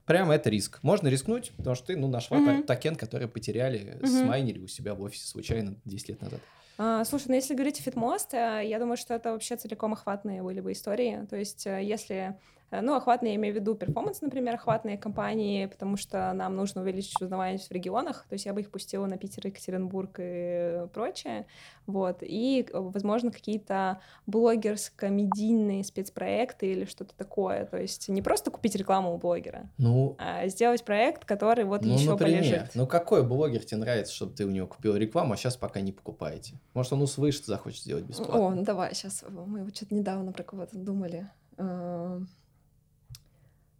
прямо 0.08 0.34
это 0.34 0.50
риск. 0.50 0.80
Можно 0.82 1.10
рискнуть, 1.10 1.52
потому 1.56 1.76
что 1.76 1.86
ты, 1.88 1.98
ну, 1.98 2.08
нашла 2.08 2.44
та- 2.44 2.64
токен, 2.64 2.96
который 2.96 3.28
потеряли, 3.28 4.00
Мгм. 4.02 4.08
смайнили 4.08 4.58
у 4.60 4.68
себя 4.68 4.96
в 4.96 5.04
офисе 5.04 5.28
случайно 5.28 5.76
10 5.86 6.10
лет 6.10 6.22
назад. 6.24 6.42
А, 6.78 7.06
слушай, 7.06 7.28
ну 7.30 7.36
если 7.36 7.54
говорить 7.54 7.80
о 7.80 7.84
Фитмост, 7.84 8.34
я 8.34 8.78
думаю, 8.80 8.98
что 8.98 9.14
это 9.14 9.32
вообще 9.32 9.56
целиком 9.56 9.94
охватные 9.94 10.44
были 10.44 10.60
бы 10.60 10.72
истории. 10.72 11.26
То 11.30 11.38
есть 11.38 11.66
э, 11.68 11.84
если... 11.84 12.38
э, 12.72 12.82
Ну, 12.82 12.96
охватные, 12.96 13.34
я 13.34 13.36
имею 13.38 13.54
в 13.54 13.58
виду 13.58 13.76
перформанс, 13.76 14.22
например, 14.22 14.56
охватные 14.56 14.98
компании, 14.98 15.66
потому 15.66 15.98
что 15.98 16.32
нам 16.34 16.56
нужно 16.56 16.82
увеличить 16.82 17.22
узнаваемость 17.22 17.70
в 17.70 17.72
регионах. 17.72 18.26
То 18.30 18.34
есть 18.34 18.46
я 18.46 18.54
бы 18.54 18.62
их 18.62 18.72
пустила 18.72 19.06
на 19.06 19.18
Питер, 19.18 19.48
Екатеринбург 19.48 20.16
и 20.20 20.88
прочее. 20.94 21.46
Вот. 21.88 22.18
И, 22.22 22.68
э, 22.72 22.78
возможно, 22.80 23.32
какие-то 23.32 24.00
блогерско-медийные 24.28 25.84
спецпроекты 25.84 26.72
или 26.72 26.86
что-то 26.86 27.16
такое. 27.16 27.66
То 27.66 27.78
есть 27.78 28.10
не 28.10 28.22
просто 28.22 28.52
купить 28.52 28.76
рекламу 28.76 29.14
у 29.14 29.18
блогера, 29.18 29.70
Ну, 29.78 30.16
а 30.20 30.48
сделать 30.48 30.84
проект, 30.84 31.26
который 31.26 31.66
вот 31.66 31.84
ну, 31.84 31.94
еще 31.94 32.12
например, 32.12 32.40
полежит. 32.40 32.72
ну 32.76 32.88
какой 32.88 33.24
блогер 33.24 33.64
тебе 33.64 33.78
нравится, 33.78 34.14
чтобы 34.14 34.34
ты 34.34 34.46
у 34.46 34.50
него 34.50 34.68
купил 34.68 34.96
рекламу, 34.96 35.34
а 35.34 35.38
сейчас 35.38 35.58
пока 35.58 35.82
не 35.82 35.92
покупаете? 35.92 36.60
Может, 36.74 36.94
он 36.94 37.02
услышит, 37.02 37.46
захочет 37.46 37.82
сделать 37.84 38.06
бесплатно. 38.06 38.36
О, 38.40 38.50
ну 38.52 38.64
давай, 38.64 38.94
сейчас 38.94 39.24
мы 39.30 39.64
вот 39.64 39.76
что-то 39.76 39.96
недавно 39.96 40.32
про 40.32 40.44
кого-то 40.44 40.78
думали. 40.78 41.30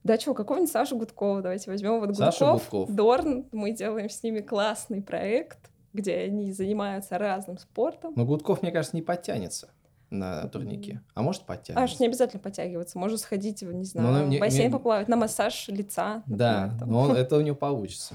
Да 0.06 0.20
что, 0.20 0.36
какого-нибудь 0.36 0.72
Сашу 0.72 0.98
Гудкова 0.98 1.42
давайте 1.42 1.70
возьмем. 1.72 2.00
Вот 2.00 2.16
Саша 2.16 2.46
Гудков, 2.52 2.70
Гудков. 2.70 2.96
Дорн, 2.96 3.46
мы 3.52 3.72
делаем 3.72 4.08
с 4.08 4.22
ними 4.22 4.40
классный 4.40 5.02
проект, 5.02 5.58
где 5.94 6.16
они 6.18 6.52
занимаются 6.52 7.18
разным 7.18 7.58
спортом. 7.58 8.14
Но 8.16 8.24
Гудков, 8.24 8.62
мне 8.62 8.72
кажется, 8.72 8.96
не 8.96 9.02
подтянется 9.02 9.70
на 10.12 10.48
турнике. 10.50 11.02
А 11.16 11.24
может 11.24 11.42
Аж 11.42 11.48
подтянется. 11.48 11.98
не 12.00 12.08
обязательно 12.08 12.40
подтягиваться, 12.40 13.00
можно 13.00 13.18
сходить, 13.18 13.64
не 13.64 13.68
Ну, 13.72 13.84
знаю, 13.84 14.28
мне- 14.28 14.38
в 14.38 14.42
бассейн 14.42 14.70
мне- 14.70 14.78
поплавать, 14.78 15.08
на 15.08 15.16
массаж 15.16 15.68
лица. 15.70 16.22
Да, 16.28 16.68
например, 16.68 16.80
там. 16.80 16.92
но 16.92 17.00
он- 17.02 17.12
это 17.16 17.38
у 17.38 17.42
него 17.42 17.56
получится. 17.56 18.14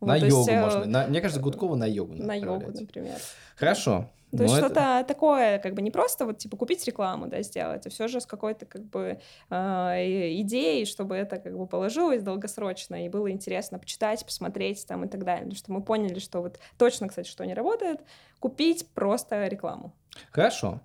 На 0.00 0.16
йогу 0.16 0.48
э, 0.50 0.60
можно. 0.62 1.06
Мне 1.08 1.20
кажется, 1.20 1.42
Гудкова 1.42 1.76
на 1.76 1.84
йогу 1.84 2.14
На 2.14 2.34
йогу, 2.34 2.72
например. 2.72 3.18
Хорошо. 3.56 4.10
То 4.36 4.42
есть 4.44 4.54
это- 4.56 4.64
что-то 4.66 5.04
такое, 5.06 5.58
как 5.58 5.74
бы 5.74 5.82
не 5.82 5.90
просто 5.90 6.24
вот 6.24 6.38
типа 6.38 6.56
купить 6.56 6.84
рекламу, 6.86 7.26
да, 7.26 7.42
сделать, 7.42 7.86
а 7.86 7.90
все 7.90 8.08
же 8.08 8.20
с 8.20 8.26
какой-то 8.26 8.64
как 8.66 8.82
бы 8.84 9.20
и- 9.50 10.40
идеей, 10.42 10.86
чтобы 10.86 11.14
это 11.16 11.36
как 11.38 11.56
бы 11.56 11.66
положилось 11.66 12.22
долгосрочно 12.22 13.04
и 13.04 13.08
было 13.08 13.30
интересно 13.30 13.78
почитать, 13.78 14.24
посмотреть 14.24 14.86
там 14.86 15.04
и 15.04 15.08
так 15.08 15.24
далее. 15.24 15.42
Потому 15.42 15.56
что 15.56 15.72
мы 15.72 15.82
поняли, 15.82 16.18
что 16.18 16.40
вот 16.40 16.58
точно, 16.78 17.08
кстати, 17.08 17.28
что 17.28 17.44
не 17.44 17.54
работает, 17.54 18.00
купить 18.40 18.88
просто 18.94 19.46
рекламу. 19.48 19.92
Хорошо. 20.30 20.80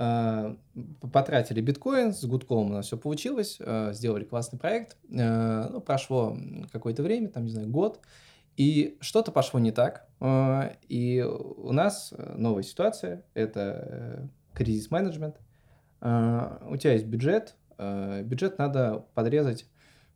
А, 0.00 0.54
Потратили 1.12 1.60
биткоин, 1.60 2.14
с 2.14 2.24
Гудковым 2.24 2.70
у 2.70 2.74
нас 2.74 2.86
все 2.86 2.96
получилось, 2.96 3.58
а, 3.60 3.92
сделали 3.92 4.22
классный 4.22 4.56
проект. 4.58 4.96
Ну, 5.08 5.80
прошло 5.80 6.36
какое-то 6.72 7.02
время, 7.02 7.28
там, 7.28 7.44
не 7.44 7.50
знаю, 7.50 7.68
год, 7.68 8.00
и 8.58 8.98
что-то 9.00 9.32
пошло 9.32 9.58
не 9.60 9.72
так. 9.72 10.06
А, 10.20 10.72
И 10.88 11.22
у 11.22 11.72
нас 11.72 12.12
э, 12.16 12.34
новая 12.36 12.62
ситуация, 12.64 13.22
это 13.34 13.60
э, 13.60 14.26
кризис-менеджмент. 14.54 15.36
У 16.00 16.76
тебя 16.76 16.92
есть 16.92 17.06
бюджет, 17.06 17.56
бюджет 17.76 18.58
надо 18.58 19.04
подрезать, 19.14 19.66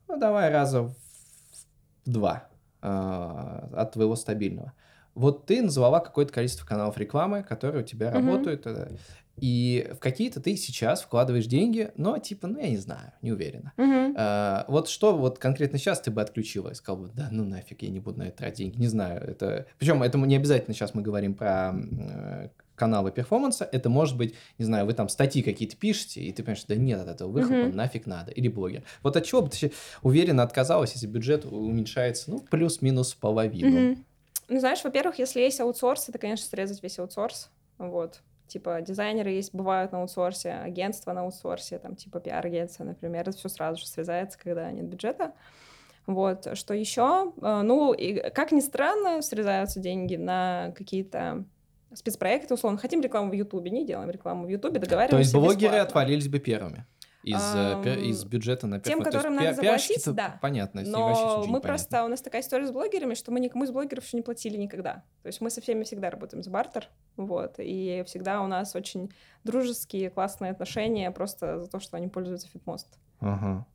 ну, 0.07 0.17
давай 0.17 0.49
раза 0.51 0.83
в 0.83 0.95
два 2.05 2.49
от 2.81 3.93
твоего 3.93 4.15
стабильного. 4.15 4.73
Вот 5.15 5.47
ты 5.47 5.61
назвала 5.61 5.99
какое-то 6.01 6.33
количество 6.33 6.65
каналов 6.67 6.97
рекламы, 6.99 7.43
которые 7.43 7.83
у 7.83 7.87
тебя 7.87 8.11
Мгм. 8.11 8.17
работают, 8.17 8.67
э, 8.67 8.91
и 9.39 9.91
в 9.95 9.99
какие-то 9.99 10.41
ты 10.41 10.57
сейчас 10.57 11.03
вкладываешь 11.03 11.47
деньги, 11.47 11.91
но 11.97 12.19
типа, 12.19 12.47
ну 12.47 12.61
я 12.61 12.69
не 12.69 12.77
знаю, 12.77 13.13
не 13.23 13.33
уверена. 13.33 13.73
А, 14.17 14.65
вот 14.69 14.89
что 14.89 15.17
вот 15.17 15.39
конкретно 15.39 15.79
сейчас 15.79 16.01
ты 16.01 16.11
бы 16.11 16.21
отключила 16.21 16.71
и 16.71 16.75
сказал 16.75 17.03
бы, 17.03 17.11
да 17.15 17.29
ну 17.31 17.45
нафиг, 17.45 17.83
я 17.83 17.89
не 17.89 18.01
буду 18.01 18.19
на 18.19 18.25
это 18.25 18.39
тратить 18.39 18.59
деньги, 18.59 18.79
не 18.79 18.89
знаю. 18.89 19.23
Это... 19.23 19.67
Причем 19.79 20.03
это 20.03 20.19
не 20.19 20.37
обязательно 20.37 20.75
сейчас 20.75 20.95
мы 20.95 21.03
говорим 21.03 21.35
про 21.35 21.73
э, 21.75 22.49
каналы 22.75 23.13
перформанса, 23.13 23.69
это 23.71 23.89
может 23.89 24.17
быть, 24.17 24.35
не 24.59 24.65
знаю, 24.65 24.87
вы 24.87 24.93
там 24.93 25.09
статьи 25.09 25.43
какие-то 25.43 25.77
пишете, 25.77 26.21
и 26.21 26.33
ты 26.33 26.43
понимаешь, 26.43 26.65
да 26.67 26.75
нет 26.75 27.01
от 27.01 27.09
этого 27.09 27.31
выхлопа, 27.31 27.67
Мгм. 27.67 27.77
нафиг 27.77 28.07
надо, 28.07 28.33
или 28.33 28.49
блогер. 28.49 28.83
Вот 29.03 29.17
от 29.17 29.25
чего 29.25 29.43
бы 29.43 29.49
ты 29.51 29.73
уверенно 30.03 30.43
отказалась, 30.43 30.93
если 30.93 31.07
бюджет 31.07 31.45
уменьшается, 31.45 32.31
ну, 32.31 32.41
плюс-минус 32.41 33.13
в 33.13 33.19
половину? 33.19 33.91
Мгм. 33.93 34.05
Ну, 34.49 34.61
знаешь, 34.61 34.83
во-первых, 34.85 35.19
если 35.19 35.41
есть 35.41 35.61
аутсорс, 35.61 36.09
это, 36.09 36.19
конечно, 36.19 36.47
срезать 36.47 36.83
весь 36.83 36.99
аутсорс. 36.99 37.51
Вот. 37.79 38.21
Типа 38.53 38.83
дизайнеры 38.83 39.31
есть, 39.31 39.55
бывают 39.55 39.93
на 39.93 40.03
аутсорсе, 40.03 40.51
агентства 40.51 41.15
на 41.15 41.23
аутсорсе, 41.23 41.79
там 41.79 41.97
типа 41.97 42.21
пиар-агентства, 42.21 42.85
например. 42.85 43.23
Это 43.23 43.33
все 43.33 43.49
сразу 43.49 43.81
же 43.81 43.87
срезается, 43.87 44.39
когда 44.39 44.71
нет 44.71 44.85
бюджета. 44.85 45.33
Вот. 46.07 46.47
Что 46.53 46.75
еще? 46.75 47.33
Ну, 47.41 47.95
и, 47.95 48.29
как 48.29 48.53
ни 48.53 48.61
странно, 48.61 49.23
срезаются 49.23 49.81
деньги 49.81 50.17
на 50.17 50.75
какие-то 50.77 51.47
спецпроекты, 51.95 52.53
условно. 52.53 52.79
Хотим 52.79 53.01
рекламу 53.01 53.31
в 53.31 53.33
Ютубе, 53.33 53.71
не 53.71 53.87
делаем 53.87 54.11
рекламу 54.11 54.45
в 54.45 54.51
Ютубе, 54.51 54.79
договариваемся 54.81 55.17
То 55.17 55.19
есть 55.19 55.33
блогеры 55.33 55.77
бесплатно. 55.77 55.83
отвалились 55.83 56.29
бы 56.29 56.39
первыми? 56.39 56.85
Из, 57.23 57.37
э, 57.55 57.73
Ам, 57.75 57.83
из 57.85 58.25
бюджета 58.25 58.67
на 58.67 58.81
тем, 58.81 58.99
перфо- 58.99 59.05
есть 59.05 59.13
которым 59.17 59.37
надо 59.37 59.55
заплатить, 59.55 60.05
да. 60.15 60.39
Понятно, 60.43 60.83
Но 60.83 61.09
мы 61.09 61.15
понятно. 61.45 61.61
просто, 61.61 62.05
у 62.05 62.09
нас 62.09 62.21
такая 62.21 62.43
история 62.43 62.67
с 62.67 62.73
блогерами, 62.73 63.15
что 63.15 63.31
мы 63.31 63.39
никому 63.39 63.63
из 63.65 63.71
блогеров 63.71 64.05
еще 64.05 64.17
не 64.17 64.23
платили 64.25 64.57
никогда. 64.57 65.05
То 65.23 65.29
есть 65.29 65.41
мы 65.41 65.51
со 65.51 65.61
всеми 65.61 65.85
всегда 65.85 66.11
работаем 66.11 66.43
за 66.43 66.51
бартер, 66.51 66.89
вот, 67.17 67.55
и 67.59 68.03
всегда 68.07 68.43
у 68.43 68.49
нас 68.49 68.75
очень 68.75 69.13
дружеские, 69.45 70.11
классные 70.11 70.51
отношения 70.51 71.11
просто 71.13 71.61
за 71.61 71.69
то, 71.69 71.79
что 71.79 71.97
они 71.97 72.09
пользуются 72.09 72.49
FITMOST. 72.49 72.99
Ага. 73.21 73.67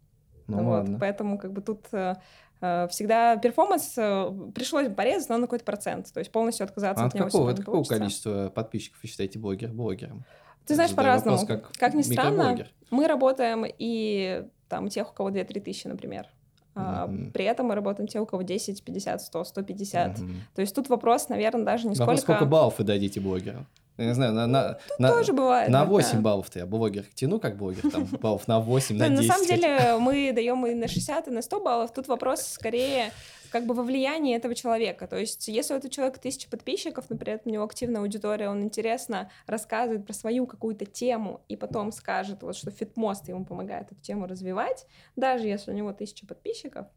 Ну 0.48 0.64
вот, 0.64 0.72
ладно. 0.72 0.98
Поэтому 1.00 1.38
как 1.38 1.52
бы 1.54 1.62
тут 1.62 1.86
э, 1.92 2.16
э, 2.62 2.88
всегда 2.90 3.36
performance 3.38 3.94
э, 3.98 4.32
пришлось 4.56 4.88
бы 4.88 4.94
порезать, 4.96 5.30
но 5.30 5.38
на 5.38 5.44
какой-то 5.44 5.66
процент. 5.66 6.12
То 6.14 6.20
есть 6.20 6.32
полностью 6.32 6.64
отказаться 6.66 7.04
А 7.04 7.08
от 7.08 7.14
от 7.14 7.20
него 7.20 7.26
какого, 7.28 7.52
от 7.52 7.58
какого 7.60 7.74
получится. 7.76 7.98
количества 7.98 8.50
подписчиков 8.50 9.00
вы 9.04 9.10
считаете 9.10 9.40
блогер 9.40 9.72
блогером? 9.74 10.26
Ты 10.68 10.76
знаешь, 10.76 10.94
по-разному. 10.94 11.46
как, 11.46 11.72
Как 11.78 11.94
ни 11.94 12.02
странно. 12.02 12.66
Мы 12.92 13.08
работаем 13.08 13.66
и 13.66 14.46
там 14.70 14.90
тех, 14.90 15.10
у 15.12 15.14
кого 15.14 15.30
2-3 15.30 15.62
тысячи, 15.62 15.88
например. 15.88 16.28
Мгм. 16.76 17.32
При 17.32 17.46
этом 17.46 17.68
мы 17.68 17.76
работаем 17.76 18.08
те, 18.08 18.20
у 18.20 18.26
кого 18.26 18.44
10, 18.44 18.84
50, 18.84 19.22
100, 19.22 19.44
150. 19.46 20.20
Мгм. 20.20 20.36
То 20.54 20.62
есть 20.62 20.76
тут 20.76 20.90
вопрос, 20.90 21.30
наверное, 21.30 21.66
даже 21.66 21.88
не 21.88 21.96
сколько... 21.96 22.18
сколько 22.18 22.46
баллов 22.46 22.78
вы 22.78 22.84
дадите 22.84 23.20
блогеру? 23.20 23.66
Я 23.98 24.06
не 24.06 24.14
знаю, 24.14 24.34
на, 24.34 24.46
на, 24.48 24.78
на, 25.00 25.10
Тоже 25.10 25.34
бывает. 25.34 25.70
на 25.70 25.80
иногда. 25.80 25.92
8 25.92 26.22
баллов-то 26.22 26.60
я 26.60 26.66
блогер 26.66 27.04
тяну 27.16 27.40
как 27.40 27.58
блогер, 27.58 27.90
там 27.92 28.06
баллов 28.22 28.48
на 28.48 28.60
8, 28.60 28.96
на 28.96 29.10
Да, 29.10 29.16
10. 29.16 29.28
на 29.28 29.34
самом 29.34 29.48
деле 29.48 29.98
мы 30.00 30.32
даем 30.34 30.66
и 30.66 30.76
на 30.76 30.88
60, 30.88 31.28
и 31.28 31.32
на 31.32 31.42
100 31.42 31.60
баллов. 31.60 31.94
Тут 31.94 32.08
вопрос 32.08 32.42
скорее 32.42 33.12
как 33.50 33.66
бы 33.66 33.74
во 33.74 33.84
влиянии 33.84 34.36
этого 34.36 34.54
человека. 34.54 35.08
То 35.08 35.18
есть 35.18 35.48
если 35.48 35.74
у 35.74 35.78
этого 35.78 35.92
человека 35.92 36.20
тысяча 36.20 36.50
подписчиков, 36.50 37.06
этом 37.10 37.40
у 37.46 37.50
него 37.50 37.64
активная 37.64 38.02
аудитория, 38.02 38.50
он 38.50 38.64
интересно 38.64 39.32
рассказывает 39.46 40.06
про 40.06 40.14
свою 40.14 40.46
какую-то 40.46 40.86
тему 40.86 41.42
и 41.48 41.56
потом 41.56 41.92
скажет, 41.92 42.44
вот 42.44 42.56
что 42.56 42.72
фитмост 42.72 43.28
ему 43.28 43.46
помогает 43.46 43.92
эту 43.92 44.02
тему 44.02 44.28
развивать, 44.28 44.86
даже 45.16 45.48
если 45.48 45.72
у 45.72 45.74
него 45.74 45.94
тысяча 45.94 46.26
подписчиков, 46.28 46.88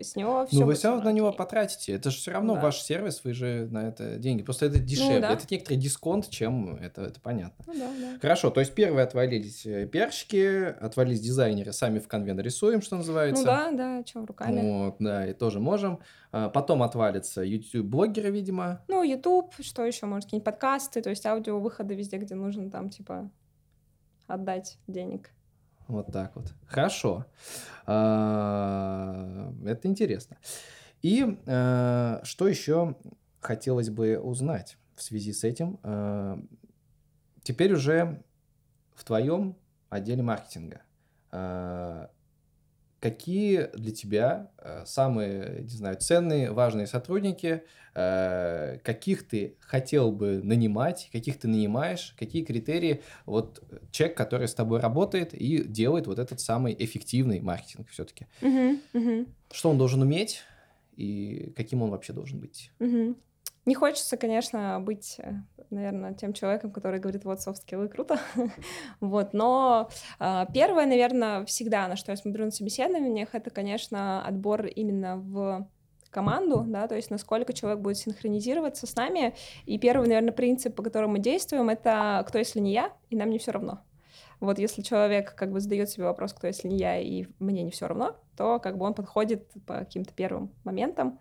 с 0.00 0.16
него 0.16 0.46
все 0.46 0.60
Ну, 0.60 0.66
вы 0.66 0.74
все 0.74 0.88
равно 0.88 1.04
на 1.04 1.12
него 1.12 1.32
потратите. 1.32 1.92
Это 1.92 2.10
же 2.10 2.18
все 2.18 2.32
равно 2.32 2.54
Да. 2.54 2.60
ваш 2.60 2.80
сервис, 2.80 3.22
вы 3.24 3.34
же 3.34 3.68
на 3.70 3.88
это 3.88 4.16
деньги. 4.16 4.42
Просто 4.42 4.66
это 4.66 4.78
дешевле. 4.78 5.20
да. 5.20 5.32
Это 5.32 5.44
некоторый 5.50 5.76
дисконт, 5.76 6.30
чем 6.30 6.76
это, 6.76 7.02
это 7.02 7.20
понятно. 7.20 7.64
Ну 7.66 7.74
да, 7.74 7.90
да. 8.00 8.18
Хорошо, 8.20 8.50
то 8.50 8.60
есть 8.60 8.74
первые 8.74 9.04
отвалились 9.04 9.66
э, 9.66 9.86
пиарщики, 9.86 10.64
отвалились 10.80 11.20
дизайнеры, 11.20 11.72
сами 11.72 11.98
в 11.98 12.08
конве 12.08 12.32
нарисуем, 12.34 12.82
что 12.82 12.96
называется. 12.96 13.42
Ну 13.42 13.46
да, 13.46 13.70
да, 13.72 14.02
что, 14.06 14.24
руками. 14.26 14.60
Вот, 14.60 14.96
да, 14.98 15.26
и 15.26 15.32
тоже 15.32 15.60
можем. 15.60 16.00
А, 16.32 16.48
Потом 16.48 16.82
отвалятся 16.82 17.42
YouTube-блогеры, 17.42 18.30
видимо. 18.30 18.82
Ну, 18.88 19.02
YouTube, 19.02 19.52
что 19.60 19.84
еще, 19.84 20.06
может, 20.06 20.24
какие-нибудь 20.26 20.44
подкасты, 20.44 21.02
то 21.02 21.10
есть 21.10 21.24
аудио 21.26 21.58
выходы 21.60 21.94
везде, 21.94 22.16
где 22.18 22.34
нужно 22.34 22.70
там, 22.70 22.90
типа, 22.90 23.30
отдать 24.26 24.78
денег. 24.86 25.30
Вот 25.88 26.12
так 26.12 26.34
вот. 26.36 26.52
Хорошо. 26.66 27.26
А, 27.86 29.52
Это 29.66 29.88
интересно. 29.88 30.36
И 31.02 31.38
э, 31.46 32.20
что 32.22 32.48
еще 32.48 32.96
хотелось 33.40 33.90
бы 33.90 34.18
узнать 34.18 34.78
в 34.96 35.02
связи 35.02 35.32
с 35.32 35.44
этим? 35.44 35.78
Э, 35.82 36.38
Теперь 37.42 37.74
уже 37.74 38.22
в 38.94 39.04
твоем 39.04 39.54
отделе 39.90 40.22
маркетинга. 40.22 40.80
Э, 43.04 43.10
Какие 43.10 43.70
для 43.74 43.92
тебя 43.92 44.50
э, 44.58 44.84
самые, 44.86 45.62
не 45.62 45.68
знаю, 45.68 45.96
ценные, 45.98 46.52
важные 46.52 46.86
сотрудники, 46.86 47.64
э, 47.94 48.78
каких 48.82 49.28
ты 49.28 49.56
хотел 49.60 50.10
бы 50.12 50.40
нанимать, 50.42 51.08
каких 51.12 51.38
ты 51.38 51.48
нанимаешь, 51.48 52.14
какие 52.18 52.44
критерии 52.44 53.02
вот 53.26 53.62
человек, 53.90 54.16
который 54.16 54.48
с 54.48 54.54
тобой 54.54 54.80
работает 54.80 55.34
и 55.34 55.62
делает 55.64 56.06
вот 56.06 56.18
этот 56.18 56.40
самый 56.40 56.74
эффективный 56.78 57.40
маркетинг 57.40 57.88
все-таки. 57.90 58.26
Мгм, 58.40 58.80
мгм, 58.92 59.26
Что 59.52 59.70
он 59.70 59.78
должен 59.78 60.02
уметь 60.02 60.42
и 60.96 61.52
каким 61.56 61.82
он 61.82 61.90
вообще 61.90 62.12
должен 62.12 62.40
быть? 62.40 62.70
мгм. 62.78 63.16
Не 63.66 63.74
хочется, 63.74 64.16
конечно, 64.16 64.78
быть, 64.80 65.18
наверное, 65.70 66.14
тем 66.14 66.32
человеком, 66.32 66.70
который 66.70 67.00
говорит, 67.00 67.24
вот, 67.24 67.40
софт-скиллы 67.40 67.88
круто, 67.88 68.18
вот, 69.00 69.32
но 69.32 69.88
а, 70.18 70.46
первое, 70.46 70.86
наверное, 70.86 71.44
всегда, 71.44 71.88
на 71.88 71.96
что 71.96 72.12
я 72.12 72.16
смотрю 72.16 72.44
на 72.44 72.50
собеседованиях, 72.50 73.30
это, 73.32 73.50
конечно, 73.50 74.24
отбор 74.24 74.66
именно 74.66 75.16
в 75.16 75.68
команду, 76.14 76.64
да, 76.66 76.86
то 76.86 76.94
есть 76.94 77.10
насколько 77.10 77.52
человек 77.52 77.80
будет 77.80 77.98
синхронизироваться 77.98 78.86
с 78.86 78.94
нами. 78.94 79.34
И 79.66 79.78
первый, 79.78 80.06
наверное, 80.06 80.32
принцип, 80.32 80.74
по 80.74 80.82
которому 80.82 81.14
мы 81.14 81.18
действуем, 81.18 81.68
это 81.68 82.24
кто, 82.28 82.38
если 82.38 82.60
не 82.60 82.72
я, 82.72 82.92
и 83.10 83.16
нам 83.16 83.30
не 83.30 83.38
все 83.38 83.50
равно. 83.50 83.80
Вот 84.40 84.58
если 84.58 84.82
человек 84.82 85.34
как 85.34 85.50
бы 85.52 85.60
задает 85.60 85.90
себе 85.90 86.04
вопрос, 86.04 86.32
кто, 86.32 86.46
если 86.46 86.68
не 86.68 86.76
я, 86.76 86.98
и 86.98 87.26
мне 87.38 87.62
не 87.62 87.70
все 87.70 87.88
равно, 87.88 88.16
то 88.36 88.58
как 88.60 88.78
бы 88.78 88.86
он 88.86 88.94
подходит 88.94 89.50
по 89.66 89.78
каким-то 89.78 90.12
первым 90.14 90.52
моментам. 90.64 91.18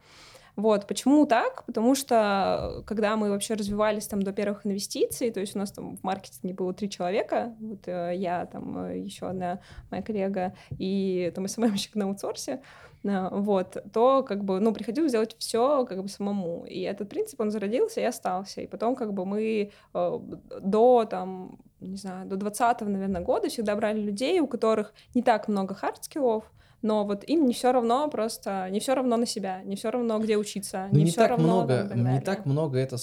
Вот, 0.56 0.86
почему 0.86 1.26
так? 1.26 1.66
Потому 1.66 1.96
что 1.96 2.80
э, 2.80 2.84
когда 2.84 3.16
мы 3.16 3.32
вообще 3.32 3.56
развивались 3.56 4.08
там 4.08 4.22
до 4.22 4.32
первых 4.32 4.68
инвестиций, 4.68 5.32
то 5.32 5.40
есть 5.40 5.56
у 5.56 5.60
нас 5.60 5.72
там 5.72 5.98
в 5.98 6.04
маркетинге 6.04 6.54
было 6.54 6.74
три 6.74 6.90
человека, 6.90 7.56
вот 7.60 7.88
э, 7.88 8.14
я, 8.16 8.46
там 8.46 8.86
э, 8.86 9.00
еще 9.00 9.28
одна 9.28 9.62
моя 9.90 10.04
коллега 10.04 10.54
и 10.78 11.32
там 11.34 11.48
СММщик 11.48 11.96
на 11.96 12.06
аутсорсе, 12.06 12.62
вот, 13.04 13.84
то 13.92 14.24
как 14.24 14.46
бы, 14.46 14.62
ну, 14.62 14.74
приходилось 14.74 15.12
делать 15.12 15.36
все 15.38 15.86
как 15.86 16.02
бы 16.02 16.08
самому. 16.08 16.66
И 16.66 16.80
этот 16.82 17.10
принцип, 17.10 17.42
он 17.42 17.52
зародился 17.52 18.00
и 18.00 18.06
остался. 18.06 18.62
И 18.62 18.68
потом 18.68 18.96
как 18.96 19.12
бы 19.12 19.26
мы 19.26 19.72
до 19.92 21.04
там, 21.04 21.60
не 21.82 21.98
знаю, 21.98 22.30
до 22.30 22.38
20 22.38 22.80
наверное, 22.80 23.22
года 23.22 23.50
всегда 23.50 23.76
брали 23.76 24.00
людей, 24.00 24.40
у 24.40 24.48
которых 24.48 24.94
не 25.16 25.22
так 25.22 25.50
много 25.50 25.74
хард-скиллов, 25.74 26.46
но 26.84 27.06
вот 27.06 27.24
им 27.28 27.46
не 27.48 27.54
все 27.54 27.72
равно 27.72 28.08
просто, 28.10 28.68
не 28.70 28.80
все 28.80 28.94
равно 28.94 29.18
на 29.18 29.26
себя, 29.26 29.62
не 29.64 29.76
все 29.76 29.90
равно, 29.90 30.20
где 30.20 30.38
учиться, 30.38 30.88
Ну, 30.92 30.98
не, 31.00 31.06
не 31.06 31.10
все 31.12 31.22
так 31.22 31.30
равно 31.32 31.46
много, 31.46 31.78
там, 31.90 32.04
так 32.04 32.14
не 32.14 32.22
так 32.22 32.46
много 32.46 32.78
это 32.78 32.98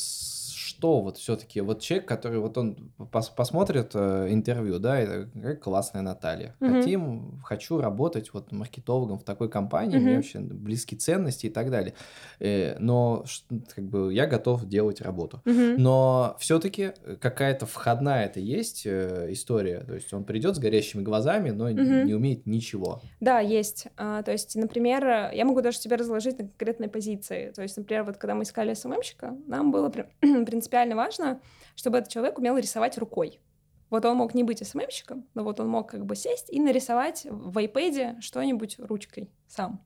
что 0.81 1.03
вот 1.03 1.18
все-таки 1.18 1.61
вот 1.61 1.81
человек, 1.83 2.09
который 2.09 2.39
вот 2.39 2.57
он 2.57 2.91
пос- 2.99 3.35
посмотрит 3.37 3.91
э, 3.93 4.28
интервью, 4.31 4.78
да, 4.78 4.99
это 4.99 5.55
классная 5.57 6.01
Наталья. 6.01 6.57
Мгм. 6.59 6.74
Хотим, 6.74 7.41
хочу 7.45 7.78
работать 7.83 8.33
вот 8.33 8.51
маркетологом 8.51 9.18
в 9.18 9.22
такой 9.24 9.51
компании, 9.51 9.99
мне 9.99 10.07
Мгм. 10.07 10.16
вообще 10.16 10.39
близки 10.39 10.97
ценности 10.97 11.47
и 11.47 11.51
так 11.51 11.70
далее. 11.70 11.93
Э, 12.39 12.78
но 12.78 13.24
как 13.76 13.85
бы 13.85 14.14
я 14.14 14.26
готов 14.26 14.64
делать 14.66 15.03
работу. 15.03 15.43
Мгм. 15.45 15.74
Но 15.76 16.37
все-таки 16.39 16.93
какая-то 17.20 17.66
входная 17.66 18.24
это 18.24 18.41
есть 18.41 18.87
э, 18.87 19.26
история. 19.33 19.81
То 19.81 19.95
есть 19.95 20.11
он 20.14 20.24
придет 20.24 20.57
с 20.57 20.59
горящими 20.59 21.03
глазами, 21.03 21.51
но 21.51 21.68
Мгм. 21.68 22.07
не 22.07 22.14
умеет 22.14 22.47
ничего. 22.47 23.03
Да, 23.20 23.41
есть. 23.41 23.89
А, 23.99 24.22
то 24.22 24.33
есть, 24.33 24.57
например, 24.57 25.05
э, 25.07 25.31
я 25.37 25.45
могу 25.45 25.61
даже 25.61 25.78
тебе 25.78 25.97
разложить 25.97 26.39
на 26.39 26.47
конкретные 26.49 26.89
позиции. 26.89 27.53
То 27.55 27.61
есть, 27.61 27.76
например, 27.76 28.05
вот 28.05 28.16
когда 28.16 28.35
мы 28.35 28.45
искали 28.45 28.72
СММщика, 28.72 29.37
нам 29.47 29.70
было 29.72 29.91
при- 29.91 30.07
принципиально 30.71 30.97
важно, 30.97 31.41
чтобы 31.75 31.99
этот 31.99 32.11
человек 32.11 32.39
умел 32.39 32.57
рисовать 32.57 32.97
рукой. 32.99 33.41
Вот 33.91 34.05
он 34.05 34.16
мог 34.16 34.35
не 34.35 34.45
быть 34.45 34.64
СММщиком, 34.64 35.27
но 35.35 35.43
вот 35.43 35.59
он 35.59 35.68
мог 35.68 35.91
как 35.91 36.07
бы 36.07 36.14
сесть 36.14 36.49
и 36.49 36.61
нарисовать 36.61 37.27
в 37.29 37.59
iPad 37.59 38.21
что-нибудь 38.21 38.77
ручкой 38.79 39.29
сам. 39.49 39.85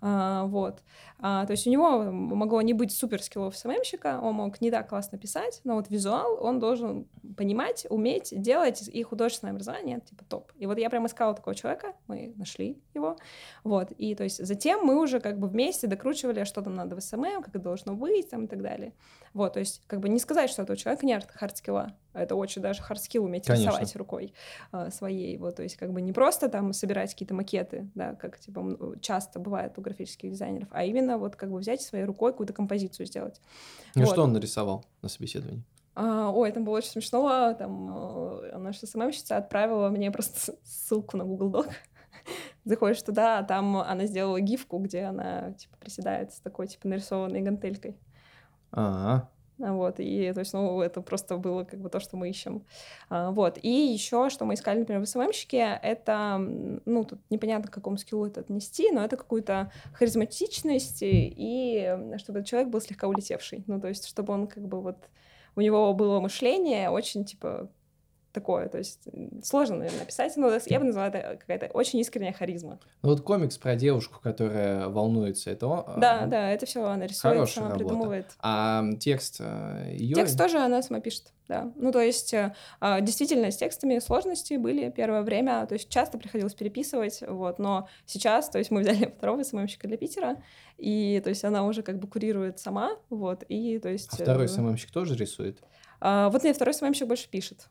А, 0.00 0.44
вот. 0.44 0.82
А, 1.18 1.44
то 1.46 1.52
есть 1.52 1.66
у 1.66 1.70
него 1.70 2.02
могло 2.12 2.62
не 2.62 2.72
быть 2.72 2.92
супер 2.92 3.20
скиллов 3.20 3.56
СММщика, 3.56 4.20
он 4.22 4.34
мог 4.34 4.60
не 4.60 4.70
так 4.70 4.88
классно 4.88 5.18
писать, 5.18 5.60
но 5.64 5.74
вот 5.74 5.90
визуал 5.90 6.38
он 6.40 6.60
должен 6.60 7.08
понимать, 7.36 7.84
уметь 7.90 8.32
делать, 8.40 8.88
и 8.88 9.02
художественное 9.02 9.52
образование 9.52 10.00
типа 10.00 10.24
топ. 10.24 10.52
И 10.56 10.66
вот 10.66 10.78
я 10.78 10.88
прям 10.88 11.06
искала 11.06 11.34
такого 11.34 11.56
человека, 11.56 11.94
мы 12.06 12.32
нашли 12.36 12.80
его, 12.94 13.16
вот. 13.64 13.90
И 13.92 14.14
то 14.14 14.22
есть 14.22 14.44
затем 14.44 14.84
мы 14.84 15.00
уже 15.00 15.18
как 15.18 15.38
бы 15.38 15.48
вместе 15.48 15.88
докручивали, 15.88 16.44
что 16.44 16.62
там 16.62 16.76
надо 16.76 16.94
в 16.94 17.00
SMM, 17.00 17.42
как 17.42 17.60
должно 17.60 17.94
быть, 17.94 18.30
там 18.30 18.44
и 18.44 18.46
так 18.46 18.62
далее. 18.62 18.92
Вот, 19.34 19.54
то 19.54 19.60
есть 19.60 19.82
как 19.86 20.00
бы 20.00 20.08
не 20.08 20.18
сказать, 20.18 20.50
что 20.50 20.62
у 20.62 20.64
этого 20.64 20.76
человека 20.76 21.06
нет 21.06 21.28
хардскилла, 21.32 21.94
это 22.12 22.34
очень 22.34 22.62
даже 22.62 22.82
хардскилл 22.82 23.24
уметь 23.24 23.46
Конечно. 23.46 23.70
рисовать 23.70 23.96
рукой 23.96 24.34
а, 24.72 24.90
своей, 24.90 25.36
вот, 25.38 25.56
то 25.56 25.62
есть 25.62 25.76
как 25.76 25.92
бы 25.92 26.00
не 26.00 26.12
просто 26.12 26.48
там 26.48 26.72
собирать 26.72 27.12
какие-то 27.12 27.34
макеты, 27.34 27.88
да, 27.94 28.14
как 28.14 28.38
типа 28.38 28.96
часто 29.00 29.38
бывает 29.38 29.74
у 29.76 29.80
графических 29.80 30.30
дизайнеров, 30.30 30.68
а 30.70 30.84
именно 30.84 31.18
вот 31.18 31.36
как 31.36 31.50
бы 31.50 31.58
взять 31.58 31.82
своей 31.82 32.04
рукой 32.04 32.32
какую-то 32.32 32.52
композицию 32.52 33.06
сделать. 33.06 33.40
Ну 33.94 34.04
Вот. 34.04 34.12
что 34.12 34.22
он 34.22 34.32
нарисовал 34.32 34.84
на 35.02 35.08
собеседовании? 35.08 35.64
А, 36.00 36.30
ой, 36.30 36.52
там 36.52 36.64
было 36.64 36.76
очень 36.76 36.90
смешно, 36.90 37.54
там 37.58 38.42
э, 38.44 38.56
наша 38.56 38.86
СММщица 38.86 39.36
отправила 39.36 39.88
мне 39.88 40.12
просто 40.12 40.54
ссылку 40.62 41.16
на 41.16 41.24
Google 41.24 41.50
Doc. 41.50 41.72
Заходишь 42.64 43.02
туда, 43.02 43.38
а 43.38 43.42
там 43.42 43.78
она 43.78 44.06
сделала 44.06 44.40
гифку, 44.40 44.78
где 44.78 45.02
она 45.02 45.54
типа 45.54 45.76
приседает 45.76 46.32
с 46.32 46.38
такой 46.38 46.68
типа 46.68 46.86
нарисованной 46.86 47.40
гантелькой. 47.40 47.96
А, 48.72 49.28
А, 49.60 49.72
Вот, 49.72 49.96
и 49.98 50.32
то 50.32 50.40
есть, 50.40 50.52
ну, 50.52 50.80
это 50.82 51.00
просто 51.02 51.36
было 51.36 51.64
как 51.64 51.80
бы 51.80 51.90
то, 51.90 51.98
что 52.00 52.16
мы 52.16 52.28
ищем. 52.30 52.64
А, 53.10 53.30
Вот, 53.32 53.58
и 53.60 53.68
еще, 53.68 54.30
что 54.30 54.44
мы 54.44 54.54
искали, 54.54 54.80
например, 54.80 55.02
в 55.02 55.06
СММщике, 55.06 55.80
это, 55.82 56.38
ну, 56.38 57.04
тут 57.04 57.20
непонятно, 57.30 57.68
к 57.68 57.74
какому 57.74 57.96
скиллу 57.98 58.26
это 58.26 58.40
отнести, 58.40 58.90
но 58.92 59.04
это 59.04 59.16
какую-то 59.16 59.72
харизматичность 59.92 60.98
и 61.02 61.96
чтобы 62.18 62.40
этот 62.40 62.48
человек 62.48 62.70
был 62.70 62.80
слегка 62.80 63.08
улетевший. 63.08 63.64
Ну, 63.66 63.80
то 63.80 63.88
есть, 63.88 64.06
чтобы 64.06 64.32
он 64.32 64.46
как 64.46 64.66
бы 64.68 64.80
вот, 64.80 64.96
у 65.56 65.60
него 65.60 65.92
было 65.94 66.20
мышление 66.20 66.90
очень, 66.90 67.24
типа, 67.24 67.68
такое, 68.38 68.68
то 68.68 68.78
есть 68.78 69.00
сложно, 69.42 69.76
наверное, 69.78 70.02
описать, 70.02 70.36
но 70.36 70.50
я 70.66 70.78
бы 70.78 70.86
назвала 70.86 71.08
это 71.08 71.36
какая-то 71.40 71.66
очень 71.74 71.98
искренняя 71.98 72.32
харизма. 72.32 72.78
ну 73.02 73.10
вот 73.10 73.22
комикс 73.22 73.58
про 73.58 73.74
девушку, 73.74 74.20
которая 74.22 74.88
волнуется, 74.88 75.50
это 75.50 75.66
он? 75.66 76.00
Да, 76.00 76.20
а, 76.20 76.26
да, 76.26 76.50
это 76.50 76.66
все 76.66 76.84
она 76.84 77.06
рисует, 77.06 77.34
Хорошая 77.34 77.54
сама 77.54 77.68
работа. 77.70 77.84
придумывает. 77.84 78.26
А 78.40 78.84
текст 79.00 79.40
ее... 79.40 80.14
Текст 80.14 80.38
тоже 80.38 80.58
она 80.58 80.82
сама 80.82 81.00
пишет, 81.00 81.32
да. 81.48 81.72
Ну, 81.76 81.90
то 81.90 82.00
есть, 82.00 82.32
э, 82.34 82.54
а, 82.78 83.00
действительно, 83.00 83.50
с 83.50 83.56
текстами 83.56 83.98
сложности 83.98 84.54
были 84.54 84.90
первое 84.90 85.22
время, 85.22 85.66
то 85.66 85.74
есть 85.74 85.88
часто 85.88 86.18
приходилось 86.18 86.54
переписывать, 86.54 87.22
вот, 87.26 87.58
но 87.58 87.88
сейчас, 88.06 88.50
то 88.50 88.58
есть 88.58 88.70
мы 88.70 88.82
взяли 88.82 89.06
второго 89.18 89.42
СММщика 89.42 89.88
для 89.88 89.96
Питера, 89.96 90.36
и, 90.76 91.20
то 91.24 91.30
есть, 91.30 91.44
она 91.44 91.64
уже 91.64 91.82
как 91.82 91.98
бы 91.98 92.06
курирует 92.06 92.60
сама, 92.60 92.92
вот, 93.10 93.42
и, 93.48 93.78
то 93.78 93.88
есть... 93.88 94.12
А 94.12 94.22
второй 94.22 94.44
э, 94.44 94.48
СММщик 94.48 94.90
тоже 94.90 95.16
рисует? 95.16 95.58
а, 96.00 96.28
вот 96.30 96.44
нет, 96.44 96.56
второй 96.56 96.74
СММщик 96.74 97.08
больше 97.08 97.28
пишет, 97.28 97.68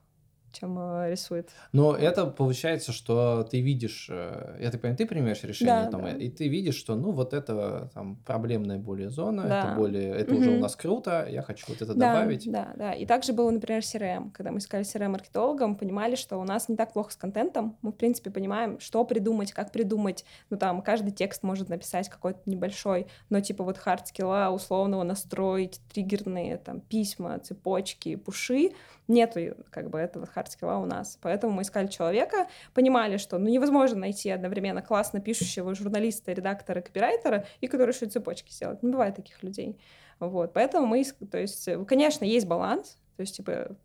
чем 0.52 0.78
э, 0.80 1.12
рисует. 1.12 1.50
Но 1.72 1.96
это 1.96 2.26
получается, 2.26 2.92
что 2.92 3.44
ты 3.50 3.62
видишь, 3.62 4.08
э, 4.10 4.58
я 4.62 4.72
так 4.72 4.82
понимаю, 4.82 4.98
ты 4.98 5.06
принимаешь 5.06 5.44
решение, 5.44 5.84
Да, 5.86 5.92
там, 5.92 6.02
да. 6.04 6.12
и 6.12 6.30
ты 6.30 6.48
видишь, 6.48 6.76
что, 6.76 6.96
ну, 6.96 7.12
вот 7.12 7.34
это 7.34 7.90
там 7.94 8.16
проблемная 8.26 8.78
более 8.78 9.10
зона, 9.10 9.44
Да. 9.48 9.60
это 9.60 9.76
более, 9.76 10.10
это 10.16 10.34
уже 10.34 10.52
у 10.52 10.60
нас 10.60 10.76
круто, 10.76 11.28
я 11.30 11.42
хочу 11.42 11.66
вот 11.68 11.82
это 11.82 11.94
Да, 11.94 12.14
добавить. 12.14 12.52
Да, 12.52 12.74
да. 12.76 12.94
И 12.94 13.06
также 13.06 13.34
было, 13.34 13.50
например, 13.52 13.82
CRM. 13.82 14.32
Когда 14.32 14.52
мы 14.52 14.60
искали 14.60 14.84
CRM-маркетологом, 14.84 15.76
понимали, 15.76 16.16
что 16.16 16.38
у 16.38 16.44
нас 16.44 16.70
не 16.70 16.76
так 16.76 16.94
плохо 16.94 17.12
с 17.12 17.16
контентом. 17.16 17.78
Мы, 17.82 17.92
в 17.92 17.96
принципе, 17.96 18.32
понимаем, 18.32 18.80
что 18.80 19.04
придумать, 19.06 19.52
как 19.52 19.72
придумать. 19.72 20.26
Ну, 20.50 20.58
там, 20.58 20.82
каждый 20.82 21.12
текст 21.12 21.44
может 21.44 21.70
написать 21.70 22.10
какой-то 22.10 22.40
небольшой, 22.46 23.08
но, 23.30 23.42
типа, 23.42 23.64
вот 23.64 23.78
хард-скилла 23.78 24.50
условного 24.50 25.04
настроить 25.04 25.80
триггерные, 25.94 26.58
там, 26.58 26.82
письма, 26.82 27.40
цепочки, 27.40 28.16
пуши. 28.16 28.72
Нету, 29.08 29.40
как 29.70 29.90
бы, 29.90 30.00
этого 30.00 30.26
хард-скилла 30.26 30.78
у 30.82 30.86
нас. 30.86 31.18
Поэтому 31.22 31.54
мы 31.54 31.62
искали 31.62 31.88
человека, 31.88 32.48
понимали, 32.74 33.18
что, 33.18 33.38
ну, 33.38 33.48
невозможно 33.48 34.00
найти 34.00 34.30
одновременно 34.30 34.82
классно 34.82 35.22
пишущего 35.22 35.74
журналиста, 35.76 36.34
редактора, 36.34 36.82
копирайтера, 36.82 37.46
и 37.62 37.68
который 37.68 37.94
еще 37.94 38.08
цепочки 38.08 38.52
сделать. 38.52 38.84
Не 38.84 38.92
бывает 38.92 39.16
таких 39.16 39.42
людей. 39.44 39.80
Вот, 40.20 40.54
поэтому 40.54 40.88
мы, 40.88 41.04
то 41.04 41.38
есть, 41.38 41.70
конечно, 41.88 42.26
есть 42.26 42.48
баланс, 42.48 42.98
то 43.16 43.22
есть, 43.22 43.38
типа, 43.38 43.76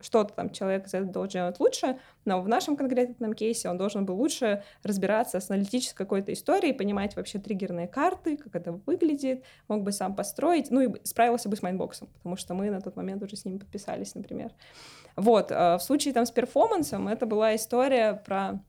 что-то 0.00 0.34
там 0.34 0.50
человек 0.50 0.88
должен 0.90 1.28
делать 1.28 1.60
лучше, 1.60 1.98
но 2.24 2.40
в 2.40 2.48
нашем 2.48 2.76
конкретном 2.76 3.34
кейсе 3.34 3.68
он 3.68 3.78
должен 3.78 4.06
был 4.06 4.16
лучше 4.16 4.62
разбираться 4.82 5.40
с 5.40 5.50
аналитической 5.50 5.96
какой-то 5.96 6.32
историей, 6.32 6.72
понимать 6.72 7.16
вообще 7.16 7.38
триггерные 7.38 7.88
карты, 7.88 8.36
как 8.36 8.54
это 8.54 8.72
выглядит, 8.72 9.44
мог 9.68 9.82
бы 9.82 9.92
сам 9.92 10.14
построить, 10.14 10.70
ну 10.70 10.80
и 10.80 11.04
справился 11.04 11.48
бы 11.48 11.56
с 11.56 11.62
Mindbox 11.62 11.94
ом, 11.94 12.08
потому 12.18 12.36
что 12.36 12.54
мы 12.54 12.70
на 12.70 12.80
тот 12.80 12.96
момент 12.96 13.22
уже 13.22 13.36
с 13.36 13.44
ним 13.44 13.58
подписались, 13.58 14.14
например. 14.14 14.52
Вот, 15.16 15.50
а 15.50 15.78
в 15.78 15.82
случае 15.82 16.14
там 16.14 16.26
с 16.26 16.30
performance 16.30 16.96
ом 16.96 17.08
это 17.08 17.26
была 17.26 17.56
история 17.56 18.14
про 18.14 18.60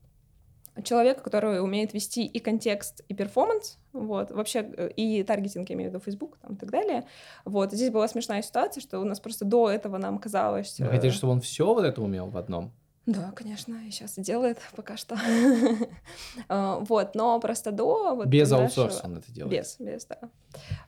человека, 0.84 1.22
который 1.22 1.62
умеет 1.62 1.92
вести 1.94 2.24
и 2.24 2.38
контекст, 2.38 3.02
и 3.08 3.14
performance, 3.14 3.78
вот, 3.92 4.30
вообще, 4.30 4.60
э, 4.76 4.90
и 4.96 5.22
таргетинг, 5.22 5.68
я 5.68 5.74
имею 5.74 5.90
в 5.90 5.94
виду 5.94 6.04
Facebook, 6.04 6.38
там, 6.38 6.54
и 6.54 6.56
так 6.56 6.70
далее, 6.70 7.06
вот, 7.44 7.72
здесь 7.72 7.90
была 7.90 8.08
смешная 8.08 8.42
ситуация, 8.42 8.80
что 8.80 9.00
у 9.00 9.04
нас 9.04 9.20
просто 9.20 9.44
до 9.44 9.70
этого 9.70 9.98
нам 9.98 10.18
казалось... 10.18 10.78
Вы 10.78 10.86
э, 10.86 10.90
хотите, 10.90 11.14
чтобы 11.14 11.32
он 11.32 11.40
все 11.40 11.66
вот 11.66 11.84
это 11.84 12.00
умел 12.02 12.28
в 12.28 12.36
одном? 12.36 12.72
Да, 13.06 13.32
конечно, 13.34 13.74
и 13.86 13.90
сейчас 13.90 14.18
и 14.18 14.22
делает 14.22 14.58
пока 14.76 14.96
что. 14.96 15.16
А, 16.48 16.78
Вот, 16.88 17.14
но 17.14 17.40
просто 17.40 17.72
до... 17.72 18.14
вот 18.14 18.26
Без 18.26 18.52
аутсорса 18.52 19.02
он 19.04 19.16
это 19.16 19.32
делает? 19.32 19.52
Без, 19.52 19.76
без, 19.80 20.04
да. 20.04 20.18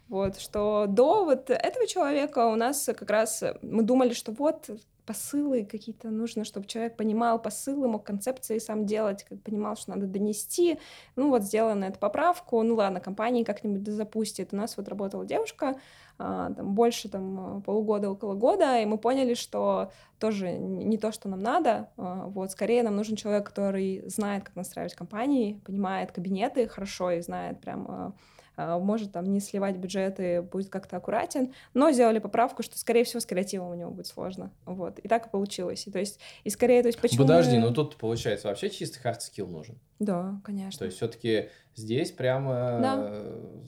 Вот, 0.08 0.38
что 0.38 0.86
до 0.86 1.24
вот 1.24 1.50
этого 1.50 1.86
человека 1.86 2.46
у 2.46 2.54
нас 2.54 2.88
как 2.96 3.10
раз 3.10 3.42
э, 3.42 3.56
мы 3.62 3.82
думали, 3.82 4.12
что 4.12 4.30
вот 4.32 4.70
посылы 5.07 5.64
какие-то 5.64 6.11
нужно, 6.11 6.44
чтобы 6.44 6.66
человек 6.66 6.96
понимал 6.96 7.40
посылы, 7.40 7.88
мог 7.88 8.05
концепции 8.05 8.59
сам 8.59 8.86
делать, 8.86 9.24
как 9.24 9.40
понимал, 9.42 9.76
что 9.76 9.90
надо 9.90 10.07
донести. 10.07 10.78
Ну 11.16 11.30
вот 11.30 11.42
сделаем 11.42 11.80
на 11.80 11.86
эту 11.86 11.98
поправку, 11.98 12.62
ну 12.62 12.74
ладно, 12.74 13.00
компания 13.00 13.44
как-нибудь 13.44 13.86
запустит. 13.86 14.53
У 14.53 14.57
нас 14.57 14.76
вот 14.76 14.88
работала 14.88 15.24
девушка, 15.26 15.76
а, 16.18 16.53
там 16.53 16.74
больше 16.74 17.09
там 17.09 17.62
полугода, 17.62 18.11
около 18.11 18.34
года, 18.34 18.78
и 18.78 18.86
мы 18.86 18.98
поняли, 18.98 19.34
что 19.34 19.90
тоже 20.18 20.53
не 20.53 20.98
то, 20.98 21.11
что 21.11 21.28
нам 21.28 21.40
надо. 21.40 21.88
а, 21.96 22.26
Вот, 22.26 22.50
скорее 22.53 22.82
нам 22.82 22.96
нужен 22.96 23.16
человек, 23.16 23.46
который 23.46 24.03
знает, 24.09 24.44
как 24.44 24.57
настраивать 24.57 24.94
компании, 24.94 25.61
понимает 25.64 26.12
кабинеты 26.12 26.68
хорошо 26.68 27.11
и 27.11 27.20
знает 27.20 27.61
прям 27.61 27.86
а, 27.88 28.12
может 28.57 29.12
там 29.12 29.32
не 29.32 29.40
сливать 29.40 29.76
бюджеты, 29.76 30.42
будет 30.42 30.68
как-то 30.68 30.96
аккуратен, 30.96 31.53
но 31.74 31.90
сделали 31.90 32.18
поправку, 32.18 32.62
что, 32.62 32.78
скорее 32.78 33.05
всего, 33.05 33.20
с 33.20 33.26
креативом 33.26 33.70
у 33.70 33.74
него 33.74 33.90
будет 33.90 34.07
сложно. 34.07 34.50
Вот. 34.66 34.98
И 34.98 35.09
так 35.09 35.26
и 35.26 35.30
получилось. 35.30 35.86
И, 35.86 35.90
то 35.90 35.98
есть, 35.98 36.20
и 36.44 36.50
скорее, 36.50 36.82
то 36.82 36.88
есть, 36.88 37.00
почему... 37.00 37.24
Подожди, 37.24 37.59
ну 37.59 37.72
тут, 37.72 37.96
получается, 37.96 38.48
вообще 38.48 38.70
чистый 38.70 39.00
hard 39.00 39.22
skill 39.22 39.48
нужен. 39.48 39.78
Да, 40.05 40.40
конечно. 40.44 40.78
То 40.80 40.84
есть 40.86 40.96
все-таки 40.96 41.48
здесь 41.74 42.11
прямо 42.11 42.78
Да. 42.82 43.12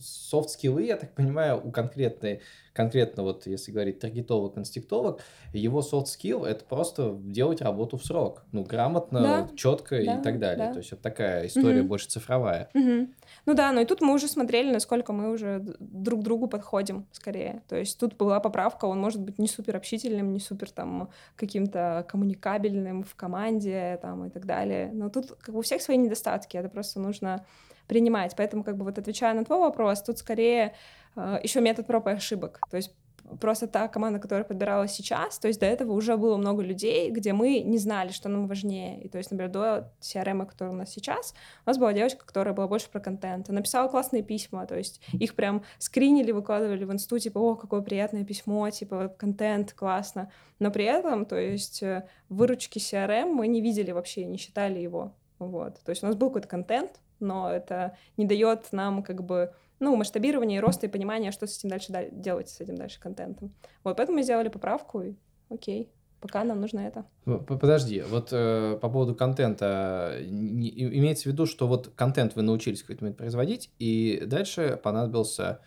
софт-скиллы, 0.00 0.82
я 0.84 0.96
так 0.96 1.14
понимаю, 1.14 1.60
у 1.64 1.70
конкретной, 1.70 2.40
конкретно 2.72 3.22
вот 3.22 3.46
если 3.46 3.70
говорить 3.72 4.00
таргетолог, 4.00 4.58
инстинктолог, 4.58 5.20
его 5.52 5.80
софт-скилл 5.80 6.44
это 6.44 6.64
просто 6.64 7.16
делать 7.20 7.62
работу 7.62 7.96
в 7.96 8.04
срок. 8.04 8.42
Ну, 8.52 8.64
грамотно, 8.64 9.20
Да. 9.22 9.48
четко 9.56 9.96
Да, 10.04 10.16
и 10.16 10.22
так 10.22 10.38
далее. 10.38 10.66
да. 10.68 10.72
То 10.72 10.78
есть 10.80 10.92
это 10.92 11.02
такая 11.02 11.46
история 11.46 11.80
Мгм. 11.80 11.88
больше 11.88 12.08
цифровая. 12.08 12.68
Мгм. 12.74 13.14
Ну 13.46 13.54
да, 13.54 13.72
ну 13.72 13.80
и 13.80 13.84
тут 13.84 14.00
мы 14.00 14.12
уже 14.14 14.28
смотрели, 14.28 14.72
насколько 14.72 15.12
мы 15.12 15.30
уже 15.30 15.60
друг 15.78 16.20
к 16.20 16.22
другу 16.24 16.46
подходим, 16.48 17.06
скорее. 17.12 17.62
То 17.68 17.76
есть 17.76 17.98
тут 17.98 18.16
была 18.16 18.40
поправка, 18.40 18.86
он 18.86 19.00
может 19.00 19.20
быть 19.20 19.38
не 19.38 19.46
супер 19.48 19.76
общительным, 19.76 20.32
не 20.32 20.40
супер 20.40 20.70
там 20.70 21.10
каким-то 21.36 22.04
коммуникабельным 22.08 23.02
в 23.04 23.14
команде 23.14 23.98
там 24.02 24.26
и 24.26 24.30
так 24.30 24.46
далее. 24.46 24.90
Но 24.92 25.08
тут 25.10 25.30
как 25.40 25.54
бы 25.54 25.60
у 25.60 25.62
всех 25.62 25.80
свои 25.80 25.96
недостатки, 25.96 26.23
это 26.32 26.68
просто 26.68 27.00
нужно 27.00 27.44
принимать. 27.86 28.34
Поэтому, 28.36 28.64
как 28.64 28.76
бы 28.76 28.84
вот 28.84 28.98
отвечая 28.98 29.34
на 29.34 29.44
твой 29.44 29.58
вопрос, 29.58 30.02
тут 30.02 30.18
скорее 30.18 30.74
э, 31.16 31.40
еще 31.42 31.60
метод 31.60 31.86
проб 31.86 32.06
и 32.06 32.10
ошибок. 32.10 32.60
То 32.70 32.76
есть 32.76 32.94
просто 33.40 33.66
та 33.66 33.88
команда, 33.88 34.18
которая 34.18 34.44
подбиралась 34.44 34.92
сейчас, 34.92 35.38
то 35.38 35.48
есть 35.48 35.60
до 35.60 35.66
этого 35.66 35.92
уже 35.92 36.16
было 36.16 36.36
много 36.36 36.62
людей, 36.62 37.10
где 37.10 37.32
мы 37.32 37.60
не 37.60 37.78
знали, 37.78 38.12
что 38.12 38.28
нам 38.28 38.46
важнее. 38.46 39.02
И 39.02 39.08
то 39.08 39.18
есть, 39.18 39.30
например, 39.30 39.50
до 39.50 39.92
CRM, 40.00 40.46
который 40.46 40.70
у 40.70 40.76
нас 40.76 40.90
сейчас, 40.90 41.34
у 41.64 41.70
нас 41.70 41.78
была 41.78 41.92
девочка, 41.92 42.24
которая 42.24 42.54
была 42.54 42.68
больше 42.68 42.88
про 42.90 43.00
контент. 43.00 43.48
Она 43.48 43.56
написала 43.56 43.88
классные 43.88 44.22
письма, 44.22 44.66
то 44.66 44.76
есть 44.76 45.00
их 45.12 45.34
прям 45.34 45.64
скринили, 45.78 46.32
выкладывали 46.32 46.84
в 46.84 46.92
инсту, 46.92 47.18
типа, 47.18 47.38
о, 47.38 47.56
какое 47.56 47.80
приятное 47.80 48.24
письмо, 48.24 48.68
типа, 48.70 49.14
контент, 49.16 49.72
классно. 49.72 50.30
Но 50.58 50.70
при 50.70 50.84
этом, 50.84 51.24
то 51.24 51.36
есть, 51.36 51.82
э, 51.82 52.06
выручки 52.28 52.78
CRM 52.78 53.26
мы 53.26 53.48
не 53.48 53.60
видели 53.60 53.92
вообще, 53.92 54.26
не 54.26 54.36
считали 54.36 54.78
его. 54.78 55.12
Вот. 55.38 55.80
То 55.84 55.90
есть 55.90 56.02
у 56.02 56.06
нас 56.06 56.16
был 56.16 56.28
какой-то 56.28 56.48
контент, 56.48 57.00
но 57.20 57.50
это 57.50 57.96
не 58.16 58.26
дает 58.26 58.72
нам 58.72 59.02
как 59.02 59.24
бы 59.24 59.52
ну, 59.80 59.96
масштабирование, 59.96 60.60
роста 60.60 60.86
и 60.86 60.88
понимание, 60.88 61.32
что 61.32 61.46
с 61.46 61.58
этим 61.58 61.68
дальше 61.68 62.08
делать, 62.12 62.48
с 62.48 62.60
этим 62.60 62.76
дальше 62.76 63.00
контентом. 63.00 63.54
Вот 63.82 63.96
поэтому 63.96 64.18
мы 64.18 64.22
сделали 64.22 64.48
поправку, 64.48 65.02
и 65.02 65.14
окей, 65.50 65.90
пока 66.20 66.44
нам 66.44 66.60
нужно 66.60 66.80
это. 66.80 67.04
Подожди, 67.24 68.02
вот 68.02 68.28
э, 68.32 68.78
по 68.80 68.88
поводу 68.88 69.14
контента, 69.14 70.18
не, 70.22 70.70
имеется 70.70 71.24
в 71.24 71.32
виду, 71.32 71.46
что 71.46 71.66
вот 71.66 71.92
контент 71.94 72.34
вы 72.34 72.42
научились 72.42 72.80
в 72.80 72.82
какой-то 72.82 73.04
момент 73.04 73.18
производить, 73.18 73.70
и 73.78 74.22
дальше 74.26 74.80
понадобился 74.82 75.60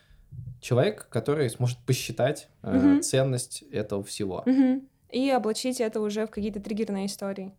человек, 0.61 1.07
который 1.09 1.49
сможет 1.49 1.77
посчитать 1.85 2.49
э, 2.63 2.95
угу. 2.95 3.01
ценность 3.01 3.61
этого 3.71 4.03
всего. 4.03 4.43
Угу. 4.45 4.83
И 5.11 5.29
облачить 5.29 5.79
это 5.79 6.01
уже 6.01 6.25
в 6.25 6.31
какие-то 6.31 6.59
триггерные 6.59 7.05
истории. 7.05 7.53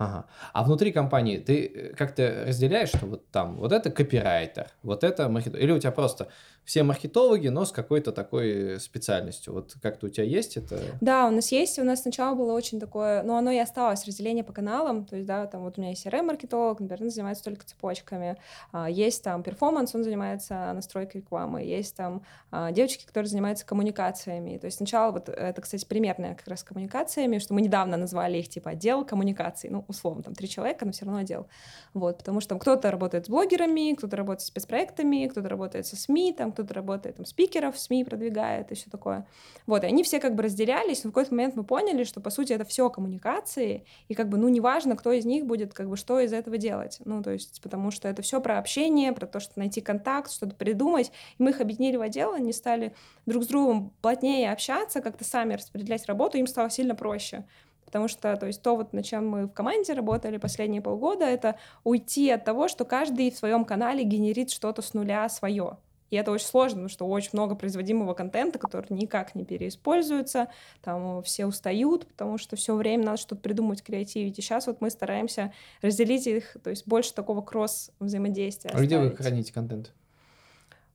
Ага. 0.00 0.24
А 0.54 0.64
внутри 0.64 0.92
компании 0.92 1.36
ты 1.36 1.66
э, 1.66 1.94
как-то 1.94 2.44
разделяешь, 2.46 2.88
что 2.88 3.04
вот 3.04 3.30
там 3.30 3.56
вот 3.56 3.70
это 3.70 3.90
копирайтер, 3.90 4.68
вот 4.82 5.04
это 5.04 5.28
маркетолог, 5.28 5.62
или 5.62 5.72
у 5.72 5.78
тебя 5.78 5.92
просто 5.92 6.28
все 6.64 6.84
маркетологи, 6.84 7.48
но 7.48 7.64
с 7.64 7.72
какой-то 7.72 8.12
такой 8.12 8.78
специальностью. 8.80 9.52
Вот 9.52 9.74
как-то 9.82 10.06
у 10.06 10.08
тебя 10.08 10.24
есть 10.24 10.56
это? 10.56 10.78
Да, 11.00 11.26
у 11.26 11.30
нас 11.30 11.50
есть. 11.52 11.78
У 11.78 11.84
нас 11.84 12.02
сначала 12.02 12.34
было 12.34 12.52
очень 12.52 12.78
такое, 12.78 13.22
но 13.24 13.36
оно 13.36 13.50
и 13.50 13.58
осталось, 13.58 14.06
разделение 14.06 14.44
по 14.44 14.52
каналам. 14.52 15.04
То 15.04 15.16
есть, 15.16 15.26
да, 15.26 15.46
там 15.46 15.64
вот 15.64 15.78
у 15.78 15.80
меня 15.80 15.90
есть 15.90 16.06
CRM-маркетолог, 16.06 16.80
например, 16.80 17.02
он 17.02 17.10
занимается 17.10 17.44
только 17.44 17.66
цепочками. 17.66 18.36
А, 18.72 18.88
есть 18.88 19.24
там 19.24 19.42
перформанс, 19.42 19.94
он 19.94 20.04
занимается 20.04 20.72
настройкой 20.72 21.22
рекламы. 21.22 21.64
Есть 21.64 21.96
там 21.96 22.22
а, 22.50 22.70
девочки, 22.70 23.04
которые 23.04 23.28
занимаются 23.28 23.66
коммуникациями. 23.66 24.56
То 24.58 24.66
есть 24.66 24.76
сначала 24.76 25.10
вот 25.10 25.28
это, 25.28 25.60
кстати, 25.60 25.84
примерная 25.84 26.36
как 26.36 26.46
раз 26.46 26.62
коммуникациями, 26.62 27.38
что 27.38 27.52
мы 27.52 27.62
недавно 27.62 27.96
назвали 27.96 28.38
их 28.38 28.48
типа 28.48 28.70
отдел 28.70 29.04
коммуникаций. 29.04 29.70
Ну, 29.70 29.84
условно, 29.90 30.22
там 30.22 30.34
три 30.34 30.48
человека, 30.48 30.84
но 30.84 30.92
все 30.92 31.04
равно 31.04 31.20
отдел. 31.20 31.46
Вот, 31.94 32.18
потому 32.18 32.40
что 32.40 32.50
там 32.50 32.58
кто-то 32.58 32.90
работает 32.90 33.26
с 33.26 33.28
блогерами, 33.28 33.94
кто-то 33.94 34.16
работает 34.16 34.42
с 34.42 34.46
спецпроектами, 34.46 35.26
кто-то 35.26 35.48
работает 35.48 35.86
со 35.86 35.96
СМИ, 35.96 36.32
там 36.32 36.52
кто-то 36.52 36.72
работает, 36.74 37.16
там, 37.16 37.26
спикеров 37.26 37.78
СМИ 37.78 38.04
продвигает 38.04 38.72
и 38.72 38.74
все 38.74 38.90
такое. 38.90 39.26
Вот, 39.66 39.84
и 39.84 39.86
они 39.86 40.02
все 40.02 40.20
как 40.20 40.34
бы 40.34 40.42
разделялись, 40.42 41.04
но 41.04 41.10
в 41.10 41.12
какой-то 41.12 41.34
момент 41.34 41.56
мы 41.56 41.64
поняли, 41.64 42.04
что, 42.04 42.20
по 42.20 42.30
сути, 42.30 42.52
это 42.52 42.64
все 42.64 42.88
коммуникации, 42.90 43.84
и 44.08 44.14
как 44.14 44.28
бы, 44.28 44.38
ну, 44.38 44.48
неважно, 44.48 44.96
кто 44.96 45.12
из 45.12 45.24
них 45.24 45.46
будет, 45.46 45.74
как 45.74 45.88
бы, 45.88 45.96
что 45.96 46.20
из 46.20 46.32
этого 46.32 46.56
делать. 46.56 46.98
Ну, 47.04 47.22
то 47.22 47.30
есть, 47.30 47.60
потому 47.62 47.90
что 47.90 48.08
это 48.08 48.22
все 48.22 48.40
про 48.40 48.58
общение, 48.58 49.12
про 49.12 49.26
то, 49.26 49.40
что 49.40 49.58
найти 49.58 49.80
контакт, 49.80 50.30
что-то 50.30 50.54
придумать, 50.54 51.12
и 51.38 51.42
мы 51.42 51.50
их 51.50 51.60
объединили 51.60 51.96
в 51.96 52.02
отдел, 52.02 52.32
они 52.32 52.52
стали 52.52 52.94
друг 53.26 53.44
с 53.44 53.46
другом 53.46 53.92
плотнее 54.00 54.52
общаться, 54.52 55.00
как-то 55.00 55.24
сами 55.24 55.54
распределять 55.54 56.06
работу, 56.06 56.38
им 56.38 56.46
стало 56.46 56.70
сильно 56.70 56.94
проще. 56.94 57.44
Потому 57.90 58.06
что, 58.06 58.36
то 58.36 58.46
есть, 58.46 58.62
то, 58.62 58.76
вот, 58.76 58.92
на 58.92 59.02
чем 59.02 59.28
мы 59.28 59.46
в 59.46 59.52
команде 59.52 59.94
работали 59.94 60.36
последние 60.36 60.80
полгода, 60.80 61.24
это 61.24 61.56
уйти 61.82 62.30
от 62.30 62.44
того, 62.44 62.68
что 62.68 62.84
каждый 62.84 63.32
в 63.32 63.36
своем 63.36 63.64
канале 63.64 64.04
генерит 64.04 64.52
что-то 64.52 64.80
с 64.80 64.94
нуля 64.94 65.28
свое. 65.28 65.76
И 66.10 66.16
это 66.16 66.30
очень 66.30 66.46
сложно, 66.46 66.76
потому 66.76 66.88
что 66.88 67.06
очень 67.06 67.30
много 67.32 67.54
производимого 67.54 68.14
контента, 68.14 68.58
который 68.58 68.86
никак 68.90 69.34
не 69.34 69.44
переиспользуется, 69.44 70.48
там 70.82 71.22
все 71.22 71.46
устают, 71.46 72.06
потому 72.06 72.38
что 72.38 72.56
все 72.56 72.74
время 72.74 73.06
надо 73.06 73.18
что-то 73.18 73.42
придумать, 73.42 73.82
креативить. 73.82 74.38
И 74.38 74.42
сейчас 74.42 74.66
вот 74.66 74.80
мы 74.80 74.90
стараемся 74.90 75.52
разделить 75.82 76.26
их, 76.26 76.56
то 76.62 76.70
есть 76.70 76.86
больше 76.86 77.12
такого 77.12 77.42
кросс 77.42 77.90
взаимодействия. 78.00 78.70
А 78.72 78.80
где 78.80 78.98
вы 78.98 79.16
храните 79.16 79.52
контент? 79.52 79.92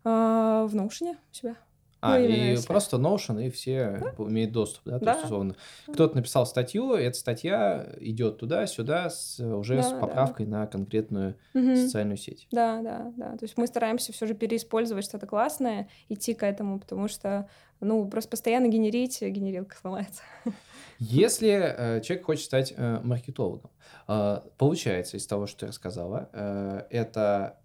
А, 0.04 0.66
в 0.66 0.76
Notion 0.76 1.16
у 1.32 1.34
себя. 1.34 1.56
А, 2.06 2.20
ну, 2.20 2.26
и 2.26 2.58
просто 2.66 2.98
Notion, 2.98 3.44
и 3.44 3.50
все 3.50 4.00
да? 4.00 4.24
имеют 4.24 4.52
доступ, 4.52 4.84
да, 4.86 5.00
то 5.00 5.06
да. 5.06 5.12
есть, 5.14 5.26
условно. 5.26 5.56
Кто-то 5.92 6.16
написал 6.16 6.46
статью, 6.46 6.94
эта 6.94 7.18
статья 7.18 7.88
идет 8.00 8.38
туда-сюда 8.38 9.10
с, 9.10 9.40
уже 9.40 9.78
да, 9.78 9.84
с 9.84 9.92
поправкой 9.92 10.46
да. 10.46 10.60
на 10.60 10.68
конкретную 10.68 11.36
угу. 11.54 11.76
социальную 11.76 12.18
сеть. 12.18 12.48
Да, 12.52 12.82
да, 12.82 13.12
да. 13.18 13.32
То 13.38 13.44
есть 13.44 13.58
мы 13.58 13.66
стараемся 13.66 14.14
все 14.14 14.28
же 14.28 14.36
переиспользовать 14.36 15.06
что-то 15.06 15.26
классное, 15.26 15.90
идти 16.10 16.36
к 16.36 16.44
этому, 16.44 16.80
потому 16.80 17.08
что, 17.08 17.50
ну, 17.80 18.08
просто 18.08 18.30
постоянно 18.30 18.68
генерить, 18.68 19.22
генерилка 19.22 19.76
сломается. 19.76 20.22
Если 21.00 21.50
э, 21.50 22.02
человек 22.02 22.26
хочет 22.26 22.46
стать 22.46 22.74
э, 22.78 23.00
маркетологом, 23.04 23.72
э, 24.08 24.42
получается 24.58 25.18
из 25.18 25.26
того, 25.26 25.48
что 25.48 25.62
ты 25.62 25.68
рассказала, 25.68 26.30
э, 26.32 26.84
это, 26.90 27.58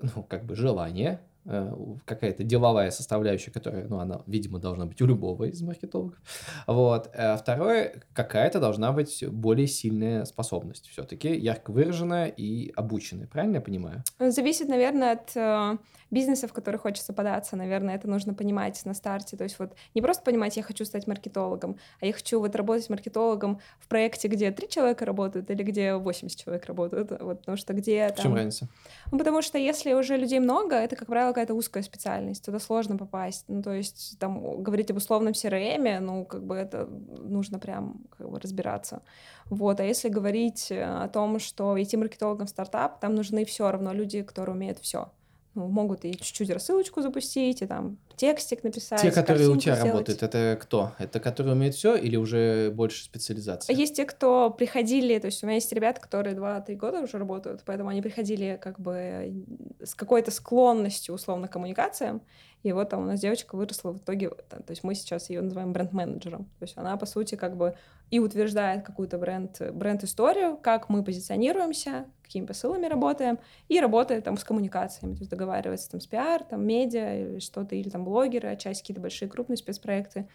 ну, 0.00 0.22
как 0.24 0.44
бы 0.44 0.56
желание, 0.56 1.20
Э, 1.20 1.33
какая-то 1.44 2.42
деловая 2.42 2.90
составляющая, 2.90 3.50
которая, 3.50 3.86
ну, 3.88 3.98
она, 3.98 4.22
видимо, 4.26 4.58
должна 4.58 4.86
быть 4.86 5.00
у 5.02 5.06
любого 5.06 5.44
из 5.44 5.60
маркетологов. 5.62 6.18
Вот. 6.66 7.10
А 7.14 7.36
второе, 7.36 8.02
какая-то 8.12 8.60
должна 8.60 8.92
быть 8.92 9.24
более 9.28 9.66
сильная 9.66 10.24
способность 10.24 10.88
все-таки, 10.88 11.34
ярко 11.34 11.70
выраженная 11.70 12.26
и 12.26 12.72
обученная. 12.74 13.26
Правильно 13.26 13.56
я 13.56 13.60
понимаю? 13.60 14.02
Зависит, 14.18 14.68
наверное, 14.68 15.12
от 15.12 15.36
э, 15.36 15.76
бизнеса, 16.10 16.48
в 16.48 16.52
который 16.52 16.76
хочется 16.76 17.12
податься. 17.12 17.56
Наверное, 17.56 17.96
это 17.96 18.08
нужно 18.08 18.32
понимать 18.32 18.80
на 18.86 18.94
старте. 18.94 19.36
То 19.36 19.44
есть 19.44 19.58
вот 19.58 19.74
не 19.94 20.00
просто 20.00 20.22
понимать, 20.22 20.56
я 20.56 20.62
хочу 20.62 20.84
стать 20.84 21.06
маркетологом, 21.06 21.76
а 22.00 22.06
я 22.06 22.12
хочу 22.12 22.40
вот 22.40 22.56
работать 22.56 22.88
маркетологом 22.88 23.60
в 23.78 23.88
проекте, 23.88 24.28
где 24.28 24.50
три 24.50 24.68
человека 24.68 25.04
работают 25.04 25.50
или 25.50 25.62
где 25.62 25.94
80 25.94 26.38
человек 26.38 26.64
работают. 26.66 27.10
Вот, 27.10 27.40
потому 27.40 27.58
что 27.58 27.74
где... 27.74 28.14
В 28.16 28.22
чем 28.22 28.34
разница? 28.34 28.68
Ну, 29.12 29.18
потому 29.18 29.42
что 29.42 29.58
если 29.58 29.92
уже 29.92 30.16
людей 30.16 30.40
много, 30.40 30.76
это, 30.76 30.96
как 30.96 31.08
правило, 31.08 31.32
какая-то 31.34 31.54
узкая 31.54 31.82
специальность, 31.82 32.44
туда 32.44 32.58
сложно 32.58 32.96
попасть. 32.96 33.44
Ну, 33.48 33.62
то 33.62 33.72
есть 33.72 34.16
там 34.18 34.62
говорить 34.62 34.90
об 34.90 34.98
условном 34.98 35.32
CRM, 35.32 36.00
ну, 36.00 36.24
как 36.24 36.44
бы 36.44 36.54
это 36.54 36.86
нужно 36.86 37.58
прям 37.58 38.04
как 38.16 38.30
бы 38.30 38.38
разбираться. 38.38 39.02
Вот, 39.46 39.80
а 39.80 39.84
если 39.84 40.08
говорить 40.08 40.72
о 40.72 41.08
том, 41.08 41.38
что 41.38 41.80
идти 41.82 41.96
маркетологом 41.96 42.46
в 42.46 42.50
стартап, 42.50 43.00
там 43.00 43.14
нужны 43.14 43.44
все 43.44 43.70
равно 43.70 43.92
люди, 43.92 44.22
которые 44.22 44.54
умеют 44.54 44.78
все 44.78 45.10
ну, 45.54 45.68
могут 45.68 46.04
и 46.04 46.12
чуть-чуть 46.12 46.50
рассылочку 46.50 47.02
запустить, 47.02 47.62
и 47.62 47.66
там 47.66 47.98
текстик 48.16 48.64
написать. 48.64 49.00
Те, 49.00 49.10
которые 49.10 49.48
у 49.48 49.56
тебя 49.56 49.74
сделать. 49.74 49.92
работают, 49.92 50.22
это 50.22 50.58
кто? 50.60 50.92
Это 50.98 51.20
которые 51.20 51.54
умеют 51.54 51.74
все 51.74 51.96
или 51.96 52.16
уже 52.16 52.70
больше 52.70 53.04
специализация? 53.04 53.74
Есть 53.74 53.96
те, 53.96 54.04
кто 54.04 54.50
приходили, 54.50 55.18
то 55.18 55.26
есть 55.26 55.42
у 55.42 55.46
меня 55.46 55.56
есть 55.56 55.72
ребята, 55.72 56.00
которые 56.00 56.36
2-3 56.36 56.74
года 56.76 57.00
уже 57.00 57.18
работают, 57.18 57.62
поэтому 57.64 57.90
они 57.90 58.02
приходили 58.02 58.58
как 58.60 58.80
бы 58.80 59.44
с 59.82 59.94
какой-то 59.94 60.30
склонностью, 60.30 61.14
условно, 61.14 61.48
к 61.48 61.52
коммуникациям, 61.52 62.22
и 62.62 62.72
вот 62.72 62.88
там 62.88 63.02
у 63.02 63.06
нас 63.06 63.20
девочка 63.20 63.56
выросла 63.56 63.92
в 63.92 63.98
итоге, 63.98 64.30
то 64.30 64.64
есть 64.70 64.82
мы 64.84 64.94
сейчас 64.94 65.28
ее 65.28 65.42
называем 65.42 65.72
бренд-менеджером. 65.72 66.44
То 66.58 66.62
есть 66.62 66.78
она, 66.78 66.96
по 66.96 67.04
сути, 67.04 67.34
как 67.34 67.56
бы 67.56 67.76
и 68.10 68.18
утверждает 68.18 68.84
какую-то 68.86 69.18
бренд, 69.18 69.60
бренд-историю, 69.72 70.56
как 70.56 70.88
мы 70.88 71.04
позиционируемся, 71.04 72.06
какими 72.34 72.46
посылами 72.46 72.86
работаем, 72.86 73.38
и 73.68 73.80
работает 73.80 74.24
там 74.24 74.36
с 74.36 74.42
коммуникациями, 74.42 75.14
то 75.14 75.20
есть 75.20 75.30
договаривается 75.30 75.88
там 75.90 76.00
с 76.00 76.06
пиар, 76.06 76.42
там 76.42 76.66
медиа 76.66 77.20
или 77.20 77.38
что-то, 77.38 77.76
или 77.76 77.88
там 77.88 78.04
блогеры, 78.04 78.48
а 78.48 78.56
часть 78.56 78.80
какие-то 78.80 79.00
большие 79.00 79.28
крупные 79.28 79.56
спецпроекты. 79.56 80.28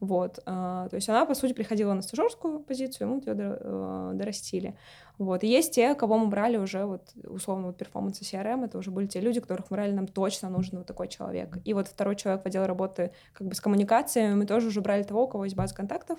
Вот. 0.00 0.40
А, 0.46 0.88
то 0.88 0.96
есть 0.96 1.08
она, 1.08 1.24
по 1.24 1.34
сути, 1.34 1.52
приходила 1.52 1.94
на 1.94 2.02
стажерскую 2.02 2.58
позицию, 2.58 3.08
мы 3.08 3.16
ее 3.18 3.34
э, 3.36 4.10
дорастили. 4.14 4.76
Вот. 5.18 5.44
И 5.44 5.46
есть 5.46 5.72
те, 5.72 5.94
кого 5.94 6.18
мы 6.18 6.26
брали 6.26 6.56
уже, 6.56 6.84
вот, 6.86 7.02
условно, 7.24 7.68
вот 7.68 7.76
перформанс 7.76 8.20
CRM, 8.20 8.64
это 8.64 8.76
уже 8.78 8.90
были 8.90 9.06
те 9.06 9.20
люди, 9.20 9.40
которых 9.40 9.70
мы 9.70 9.76
брали, 9.76 9.92
нам 9.92 10.08
точно 10.08 10.50
нужен 10.50 10.78
вот 10.78 10.86
такой 10.86 11.06
человек. 11.06 11.58
И 11.64 11.72
вот 11.72 11.86
второй 11.86 12.16
человек 12.16 12.42
в 12.42 12.46
отделе 12.46 12.66
работы 12.66 13.12
как 13.32 13.46
бы 13.46 13.54
с 13.54 13.60
коммуникациями, 13.60 14.34
мы 14.34 14.46
тоже 14.46 14.66
уже 14.68 14.80
брали 14.80 15.04
того, 15.04 15.24
у 15.24 15.28
кого 15.28 15.44
есть 15.44 15.56
база 15.56 15.72
контактов, 15.72 16.18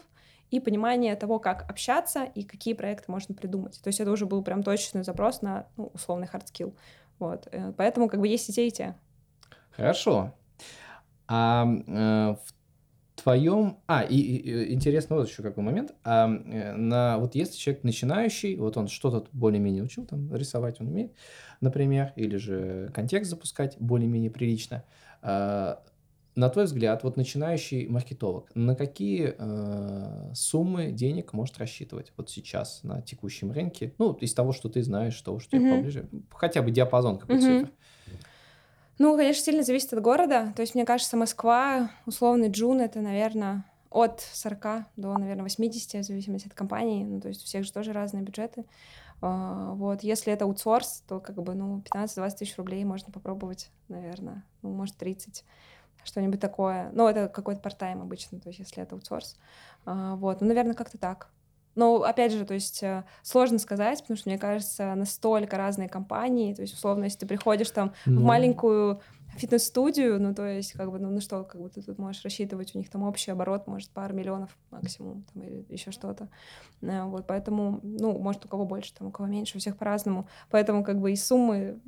и 0.52 0.60
понимание 0.60 1.16
того, 1.16 1.40
как 1.40 1.70
общаться 1.70 2.24
и 2.24 2.44
какие 2.44 2.74
проекты 2.74 3.12
можно 3.12 3.36
придумать. 3.36 3.80
То 3.82 3.88
есть 3.88 4.00
это 4.00 4.12
уже 4.12 4.26
был 4.26 4.44
прям 4.44 4.64
точный 4.64 5.04
запрос 5.04 5.42
на 5.42 5.68
ну, 5.78 5.92
условный 5.94 6.28
skill. 6.28 6.76
Вот. 7.20 7.48
Э, 7.52 7.74
поэтому 7.76 8.10
как 8.10 8.20
бы 8.20 8.28
есть 8.28 8.50
и 8.50 8.54
те, 8.54 8.68
и 8.68 8.72
те. 8.72 8.96
Хорошо. 9.72 10.34
А 11.28 11.66
э, 11.66 12.36
в 13.16 13.22
твоем... 13.22 13.80
А, 13.88 14.04
и, 14.04 14.16
и 14.16 14.74
интересно 14.74 15.16
вот 15.16 15.28
еще 15.28 15.42
какой 15.42 15.64
момент. 15.64 15.94
А, 16.04 16.28
э, 16.28 16.74
на, 16.74 17.18
вот 17.18 17.36
если 17.36 17.58
человек 17.58 17.84
начинающий, 17.84 18.56
вот 18.56 18.78
он 18.78 18.88
что-то 18.88 19.28
более-менее 19.32 19.84
учил, 19.84 20.06
там, 20.06 20.34
рисовать 20.34 20.80
он 20.80 20.88
умеет, 20.88 21.14
например, 21.62 22.14
или 22.16 22.38
же 22.38 22.92
контекст 22.94 23.32
запускать 23.32 23.78
более-менее 23.80 24.32
прилично, 24.32 24.84
а, 25.22 25.82
на 26.36 26.50
твой 26.50 26.66
взгляд, 26.66 27.04
вот 27.04 27.18
начинающий 27.18 27.88
маркетолог, 27.88 28.52
на 28.56 28.76
какие 28.76 29.36
э, 29.38 30.34
суммы 30.34 30.92
денег 30.92 31.34
может 31.34 31.58
рассчитывать 31.58 32.12
вот 32.18 32.30
сейчас 32.30 32.84
на 32.84 33.02
текущем 33.02 33.52
рынке? 33.52 33.94
Ну, 33.98 34.14
из 34.14 34.34
того, 34.34 34.52
что 34.52 34.70
ты 34.70 34.84
знаешь, 34.84 35.20
того, 35.22 35.40
что 35.40 35.52
тебе 35.52 35.62
Мгм. 35.62 35.70
поближе. 35.70 36.10
Хотя 36.32 36.62
бы 36.62 36.72
диапазон 36.72 37.18
какой-то 37.20 37.44
Мгм. 37.44 37.46
цифр. 37.46 37.72
Ну, 38.98 39.18
конечно, 39.18 39.44
сильно 39.44 39.64
зависит 39.64 39.94
от 39.94 40.02
города. 40.02 40.54
То 40.56 40.62
есть, 40.62 40.74
мне 40.74 40.86
кажется, 40.86 41.18
Москва, 41.18 41.92
условный 42.06 42.50
джун, 42.50 42.80
это, 42.80 43.02
наверное, 43.02 43.66
от 43.90 44.22
40 44.22 44.88
до, 44.96 45.16
наверное, 45.18 45.44
80, 45.44 46.02
в 46.02 46.04
зависимости 46.06 46.48
от 46.48 46.54
компании. 46.54 47.04
Ну, 47.04 47.20
то 47.20 47.28
есть 47.28 47.44
у 47.44 47.46
всех 47.46 47.66
же 47.66 47.74
тоже 47.74 47.92
разные 47.94 48.24
бюджеты. 48.24 48.66
А, 49.22 49.74
Вот, 49.74 50.04
если 50.04 50.34
это 50.34 50.46
аутсорс, 50.46 51.04
то 51.08 51.20
как 51.22 51.42
бы, 51.44 51.56
ну, 51.56 51.82
15-20 51.82 52.40
тысяч 52.40 52.58
рублей 52.58 52.86
можно 52.86 53.12
попробовать, 53.14 53.72
наверное, 53.90 54.46
ну, 54.62 54.72
может, 54.74 54.98
30, 54.98 55.46
что-нибудь 56.06 56.40
такое. 56.40 56.90
Ну, 56.94 57.08
это 57.08 57.28
какой-то 57.28 57.62
парт-тайм 57.62 58.02
обычно, 58.02 58.40
то 58.40 58.50
есть 58.50 58.60
если 58.60 58.82
это 58.84 58.96
аутсорс. 58.96 59.38
А, 59.86 60.16
Вот, 60.16 60.42
ну, 60.42 60.48
наверное, 60.48 60.74
как-то 60.76 60.98
так. 60.98 61.30
Но, 61.76 62.04
опять 62.04 62.32
же, 62.32 62.46
то 62.46 62.54
есть 62.54 62.82
э, 62.84 63.04
сложно 63.22 63.60
сказать, 63.60 64.00
потому 64.00 64.18
что, 64.18 64.30
мне 64.30 64.40
кажется, 64.40 64.96
настолько 64.96 65.58
разные 65.58 65.90
компании. 65.90 66.54
То 66.54 66.62
есть, 66.62 66.74
условно, 66.74 67.04
если 67.04 67.20
ты 67.20 67.28
приходишь 67.28 67.70
там 67.72 67.94
в 68.06 68.12
Ну, 68.12 68.22
маленькую 68.22 69.02
фитнес-студию, 69.38 70.20
ну, 70.22 70.34
то 70.34 70.46
есть, 70.46 70.74
как 70.74 70.92
бы, 70.92 71.00
ну, 71.00 71.10
ну 71.10 71.22
что, 71.22 71.44
как 71.44 71.62
бы 71.62 71.70
ты 71.70 71.82
тут 71.82 71.98
можешь 71.98 72.24
рассчитывать, 72.24 72.76
у 72.76 72.78
них 72.78 72.90
там 72.90 73.04
общий 73.04 73.32
оборот, 73.32 73.68
может, 73.68 73.90
пару 73.90 74.14
миллионов 74.14 74.58
максимум, 74.72 75.24
там, 75.34 75.44
или 75.44 75.66
еще 75.70 75.92
что-то. 75.92 76.30
Э, 76.82 77.04
Вот, 77.04 77.28
поэтому, 77.28 77.80
ну, 77.84 78.18
может, 78.18 78.46
у 78.46 78.48
кого 78.48 78.66
больше, 78.66 78.94
там, 78.94 79.08
у 79.08 79.12
кого 79.12 79.28
меньше, 79.28 79.58
у 79.58 79.60
всех 79.60 79.78
по-разному. 79.78 80.28
Поэтому, 80.50 80.84
как 80.84 81.00
бы, 81.00 81.12
и 81.12 81.16
суммы 81.16 81.80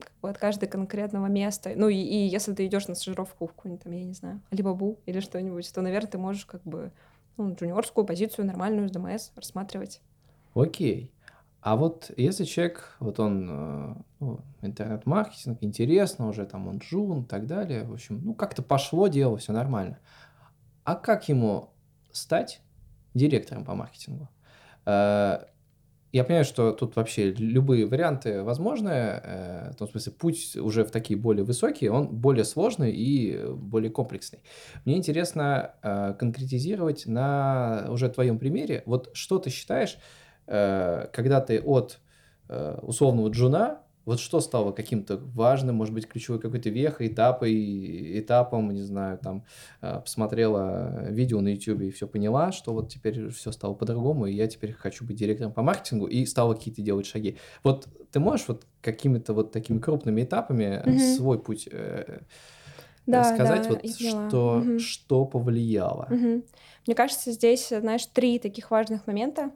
как 0.00 0.12
бы, 0.22 0.30
от 0.30 0.38
каждого 0.38 0.70
конкретного 0.70 1.26
места. 1.26 1.72
Ну, 1.76 1.88
и, 1.88 1.96
и 1.96 2.26
если 2.26 2.54
ты 2.54 2.66
идешь 2.66 2.88
на 2.88 2.94
стажировку 2.94 3.46
в 3.46 3.52
какую-нибудь, 3.52 3.84
там, 3.84 3.92
я 3.92 4.04
не 4.04 4.14
знаю, 4.14 4.40
Алибабу 4.50 4.98
или 5.06 5.20
что-нибудь, 5.20 5.72
то, 5.72 5.82
наверное, 5.82 6.10
ты 6.10 6.18
можешь, 6.18 6.46
как 6.46 6.62
бы, 6.62 6.90
ну, 7.36 7.54
джуниорскую 7.54 8.06
позицию 8.06 8.46
нормальную 8.46 8.88
с 8.88 8.92
ДМС 8.92 9.30
рассматривать. 9.36 10.00
Окей. 10.54 11.10
А 11.64 11.76
вот 11.76 12.10
если 12.18 12.44
человек, 12.44 12.94
вот 13.00 13.18
он, 13.18 13.48
э, 13.50 13.94
ну, 14.20 14.40
интернет-маркетинг, 14.60 15.56
интересно 15.62 16.28
уже, 16.28 16.44
там 16.44 16.68
он 16.68 16.76
джун 16.76 17.22
и 17.22 17.26
так 17.26 17.46
далее, 17.46 17.84
в 17.84 17.92
общем, 17.94 18.20
ну, 18.22 18.34
как-то 18.34 18.62
пошло 18.62 19.08
дело, 19.08 19.38
все 19.38 19.54
нормально. 19.54 19.98
А 20.84 20.94
как 20.94 21.26
ему 21.30 21.70
стать 22.12 22.60
директором 23.14 23.64
по 23.64 23.74
маркетингу? 23.74 24.28
Э, 24.86 25.38
Я 26.12 26.24
понимаю, 26.24 26.44
что 26.44 26.72
тут 26.72 26.96
вообще 26.96 27.32
любые 27.32 27.86
варианты 27.86 28.42
возможны, 28.42 28.90
э, 28.90 29.70
в 29.72 29.76
том 29.76 29.88
смысле, 29.88 30.12
путь 30.12 30.56
уже 30.56 30.84
в 30.84 30.90
такие 30.90 31.18
более 31.18 31.44
высокие, 31.44 31.90
он 31.90 32.08
более 32.08 32.44
сложный 32.44 32.92
и 32.92 33.46
более 33.54 33.90
комплексный. 33.90 34.40
Мне 34.84 34.96
интересно 34.98 35.74
конкретизировать 36.18 37.06
на 37.06 37.86
уже 37.88 38.10
твоем 38.10 38.38
примере, 38.38 38.82
вот 38.86 39.10
что 39.14 39.38
ты 39.38 39.50
считаешь, 39.50 39.98
когда 40.46 41.40
ты 41.40 41.60
от 41.60 42.00
э, 42.48 42.78
условного 42.82 43.28
джуна, 43.28 43.80
вот 44.04 44.20
что 44.20 44.40
стало 44.40 44.72
каким-то 44.72 45.16
важным, 45.16 45.76
может 45.76 45.94
быть, 45.94 46.06
ключевой 46.06 46.38
какой-то 46.38 46.68
вехой, 46.68 47.08
этапой, 47.08 48.20
этапом, 48.20 48.70
не 48.70 48.82
знаю, 48.82 49.18
там, 49.18 49.44
э, 49.80 50.00
посмотрела 50.00 51.08
видео 51.10 51.40
на 51.40 51.48
YouTube 51.48 51.80
и 51.82 51.90
все 51.90 52.06
поняла, 52.06 52.52
что 52.52 52.74
вот 52.74 52.90
теперь 52.90 53.30
все 53.30 53.50
стало 53.50 53.72
по-другому, 53.74 54.26
и 54.26 54.34
я 54.34 54.46
теперь 54.46 54.72
хочу 54.72 55.06
быть 55.06 55.16
директором 55.16 55.52
по 55.52 55.62
маркетингу, 55.62 56.06
и 56.06 56.26
стала 56.26 56.54
какие-то 56.54 56.82
делать 56.82 57.06
шаги. 57.06 57.38
Вот 57.62 57.88
ты 58.12 58.20
можешь 58.20 58.46
вот 58.48 58.66
какими-то 58.82 59.32
вот 59.32 59.52
такими 59.52 59.78
крупными 59.78 60.22
этапами 60.22 60.82
э, 60.84 60.84
Мгм. 60.86 60.98
свой 60.98 61.42
путь 61.42 61.66
э, 61.72 62.20
Да, 63.06 63.22
сказать, 63.34 63.68
да, 63.68 63.74
вот 63.74 63.90
что, 63.98 64.58
Мгм. 64.60 64.78
что 64.78 65.24
повлияло? 65.26 66.06
Мгм. 66.10 66.44
Мне 66.86 66.94
кажется, 66.94 67.32
здесь, 67.32 67.68
знаешь, 67.68 68.06
три 68.06 68.38
таких 68.38 68.70
важных 68.70 69.06
момента. 69.06 69.52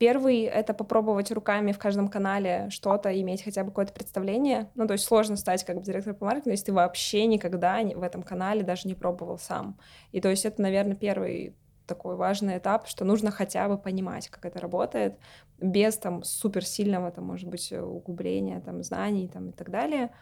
Первый— 0.00 0.40
это 0.44 0.72
попробовать 0.72 1.30
руками 1.30 1.72
в 1.72 1.78
каждом 1.78 2.08
канале 2.08 2.68
что-то, 2.70 3.20
иметь 3.20 3.44
хотя 3.44 3.64
бы 3.64 3.68
какое-то 3.68 3.92
представление. 3.92 4.70
Ну, 4.74 4.86
то 4.86 4.94
есть 4.94 5.04
сложно 5.04 5.36
стать 5.36 5.62
как 5.62 5.76
бы 5.76 5.82
директором 5.82 6.16
по 6.16 6.24
маркетингу, 6.24 6.52
если 6.52 6.64
ты 6.64 6.72
вообще 6.72 7.26
никогда 7.26 7.82
в 7.82 8.02
этом 8.02 8.22
канале 8.22 8.62
даже 8.62 8.88
не 8.88 8.94
пробовал 8.94 9.36
сам. 9.36 9.78
И 10.12 10.22
то 10.22 10.30
есть 10.30 10.46
это, 10.46 10.62
наверное, 10.62 10.96
первый 10.96 11.54
такой 11.86 12.16
важный 12.16 12.56
этап, 12.56 12.86
что 12.86 13.04
нужно 13.04 13.30
хотя 13.30 13.68
бы 13.68 13.76
понимать, 13.76 14.28
как 14.28 14.46
это 14.46 14.58
работает, 14.58 15.18
без 15.58 15.98
там 15.98 16.22
суперсильного, 16.22 17.10
там, 17.10 17.24
может 17.24 17.50
быть, 17.50 17.70
углубления 17.70 18.62
там, 18.64 18.82
знаний 18.82 19.28
там, 19.28 19.50
и 19.50 19.52
так 19.52 19.70
далее. 19.70 20.12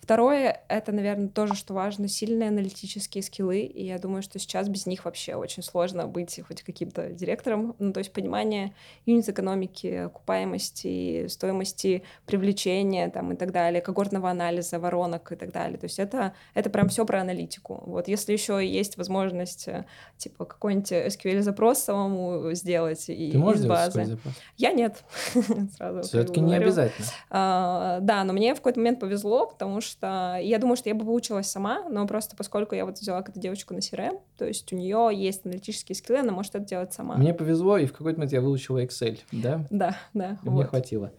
Второе— 0.00 0.60
это, 0.68 0.92
наверное, 0.92 1.28
тоже, 1.28 1.54
что 1.54 1.74
важно, 1.74 2.06
сильные 2.06 2.50
аналитические 2.50 3.22
скиллы, 3.22 3.60
и 3.60 3.86
я 3.86 3.98
думаю, 3.98 4.22
что 4.22 4.38
сейчас 4.38 4.68
без 4.68 4.86
них 4.86 5.04
вообще 5.04 5.34
очень 5.34 5.64
сложно 5.64 6.06
быть 6.06 6.40
хоть 6.46 6.62
каким-то 6.62 7.08
директором, 7.08 7.74
ну, 7.80 7.92
то 7.92 7.98
есть 7.98 8.12
понимание 8.12 8.72
юнит-экономики, 9.04 9.86
окупаемости, 10.06 11.26
стоимости 11.26 12.04
привлечения 12.24 13.08
там, 13.10 13.32
и 13.32 13.36
так 13.36 13.50
далее, 13.50 13.80
когортного 13.80 14.30
анализа, 14.30 14.78
воронок 14.78 15.32
и 15.32 15.36
так 15.36 15.50
далее. 15.50 15.76
То 15.76 15.86
есть 15.86 15.98
это, 15.98 16.34
это 16.54 16.70
прям 16.70 16.88
все 16.88 17.04
про 17.04 17.20
аналитику. 17.20 17.82
Вот 17.86 18.06
если 18.06 18.32
еще 18.32 18.64
есть 18.64 18.96
возможность, 18.98 19.66
э, 19.66 19.86
типа, 20.18 20.44
какой-нибудь 20.44 20.92
SQL-запрос 20.92 21.78
самому 21.78 22.52
сделать 22.52 23.08
и 23.08 23.32
Ты 23.32 23.38
можешь 23.38 23.62
из 23.62 23.66
базы. 23.66 24.18
Я 24.56 24.72
нет. 24.72 25.02
Сразу 25.76 26.02
Все-таки 26.02 26.40
не 26.40 26.54
обязательно. 26.54 27.08
А, 27.28 27.98
да, 28.00 28.22
но 28.22 28.32
мне 28.32 28.54
в 28.54 28.58
какой-то 28.58 28.78
момент 28.78 29.00
повезло, 29.00 29.46
потому 29.46 29.80
что 29.80 29.85
я 30.02 30.58
думаю, 30.58 30.76
что 30.76 30.88
я 30.88 30.94
бы 30.94 31.04
выучилась 31.04 31.46
сама, 31.46 31.88
но 31.88 32.06
просто 32.06 32.36
поскольку 32.36 32.74
я 32.74 32.84
вот 32.84 32.98
взяла 32.98 33.18
какую-то 33.18 33.40
девочку 33.40 33.74
на 33.74 33.78
CRM, 33.78 34.20
то 34.36 34.44
есть 34.44 34.72
у 34.72 34.76
нее 34.76 35.10
есть 35.12 35.44
аналитические 35.44 35.96
скиллы, 35.96 36.20
она 36.20 36.32
может 36.32 36.54
это 36.54 36.64
делать 36.64 36.92
сама. 36.92 37.16
Мне 37.16 37.34
повезло, 37.34 37.78
и 37.78 37.86
в 37.86 37.92
какой-то 37.92 38.18
момент 38.18 38.32
я 38.32 38.40
выучила 38.40 38.82
Excel, 38.84 39.18
да? 39.32 39.64
Да, 39.70 39.96
да. 40.14 40.38
И 40.42 40.48
Мне 40.48 40.62
вот. 40.62 40.68
хватило. 40.68 41.12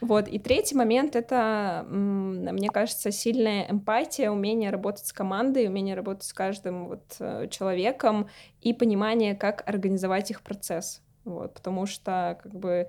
Вот. 0.00 0.28
И 0.28 0.38
третий 0.38 0.74
момент— 0.74 1.16
это, 1.16 1.86
мне 1.88 2.68
кажется, 2.68 3.10
сильная 3.10 3.70
эмпатия, 3.70 4.30
умение 4.30 4.70
работать 4.70 5.06
с 5.06 5.12
командой, 5.12 5.66
умение 5.66 5.94
работать 5.94 6.24
с 6.24 6.32
каждым 6.32 6.88
вот 6.88 7.16
э, 7.18 7.48
человеком 7.50 8.28
и 8.60 8.72
понимание, 8.72 9.34
как 9.34 9.62
организовать 9.66 10.30
их 10.30 10.42
процесс. 10.42 11.02
Вот. 11.24 11.54
Потому 11.54 11.86
что, 11.86 12.38
как 12.42 12.54
бы, 12.54 12.88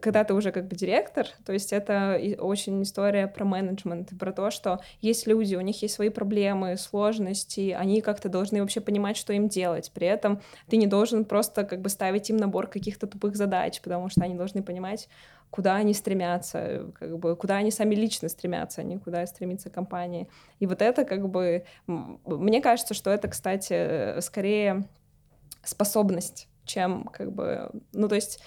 когда 0.00 0.24
ты 0.24 0.34
уже 0.34 0.52
как 0.52 0.68
бы 0.68 0.76
директор, 0.76 1.26
то 1.44 1.52
есть 1.52 1.72
это 1.72 2.20
очень 2.38 2.82
история 2.82 3.26
про 3.26 3.44
менеджмент, 3.44 4.10
про 4.18 4.32
то, 4.32 4.50
что 4.50 4.80
есть 5.00 5.26
люди, 5.26 5.54
у 5.56 5.60
них 5.60 5.80
есть 5.82 5.94
свои 5.94 6.08
проблемы, 6.08 6.76
сложности, 6.76 7.76
они 7.78 8.00
как-то 8.00 8.28
должны 8.28 8.60
вообще 8.60 8.80
понимать, 8.80 9.16
что 9.16 9.32
им 9.32 9.48
делать. 9.48 9.90
При 9.92 10.06
этом 10.06 10.40
ты 10.68 10.76
не 10.76 10.86
должен 10.86 11.24
просто 11.24 11.64
как 11.64 11.80
бы 11.80 11.88
ставить 11.88 12.30
им 12.30 12.36
набор 12.36 12.66
каких-то 12.66 13.06
тупых 13.06 13.36
задач, 13.36 13.80
потому 13.80 14.08
что 14.08 14.22
они 14.24 14.34
должны 14.34 14.62
понимать, 14.62 15.08
куда 15.50 15.76
они 15.76 15.94
стремятся, 15.94 16.92
как 16.98 17.18
бы, 17.18 17.36
куда 17.36 17.56
они 17.56 17.70
сами 17.70 17.94
лично 17.94 18.28
стремятся, 18.28 18.80
а 18.80 18.84
не 18.84 18.98
куда 18.98 19.26
стремится 19.26 19.68
компания. 19.68 20.28
И 20.60 20.66
вот 20.66 20.80
это 20.80 21.04
как 21.04 21.28
бы... 21.28 21.64
Мне 21.86 22.62
кажется, 22.62 22.94
что 22.94 23.10
это, 23.10 23.28
кстати, 23.28 23.72
э, 23.72 24.20
скорее 24.20 24.84
способность, 25.64 26.48
чем 26.64 27.04
как 27.04 27.32
бы... 27.32 27.70
Ну, 27.92 28.08
то 28.08 28.14
есть 28.14 28.40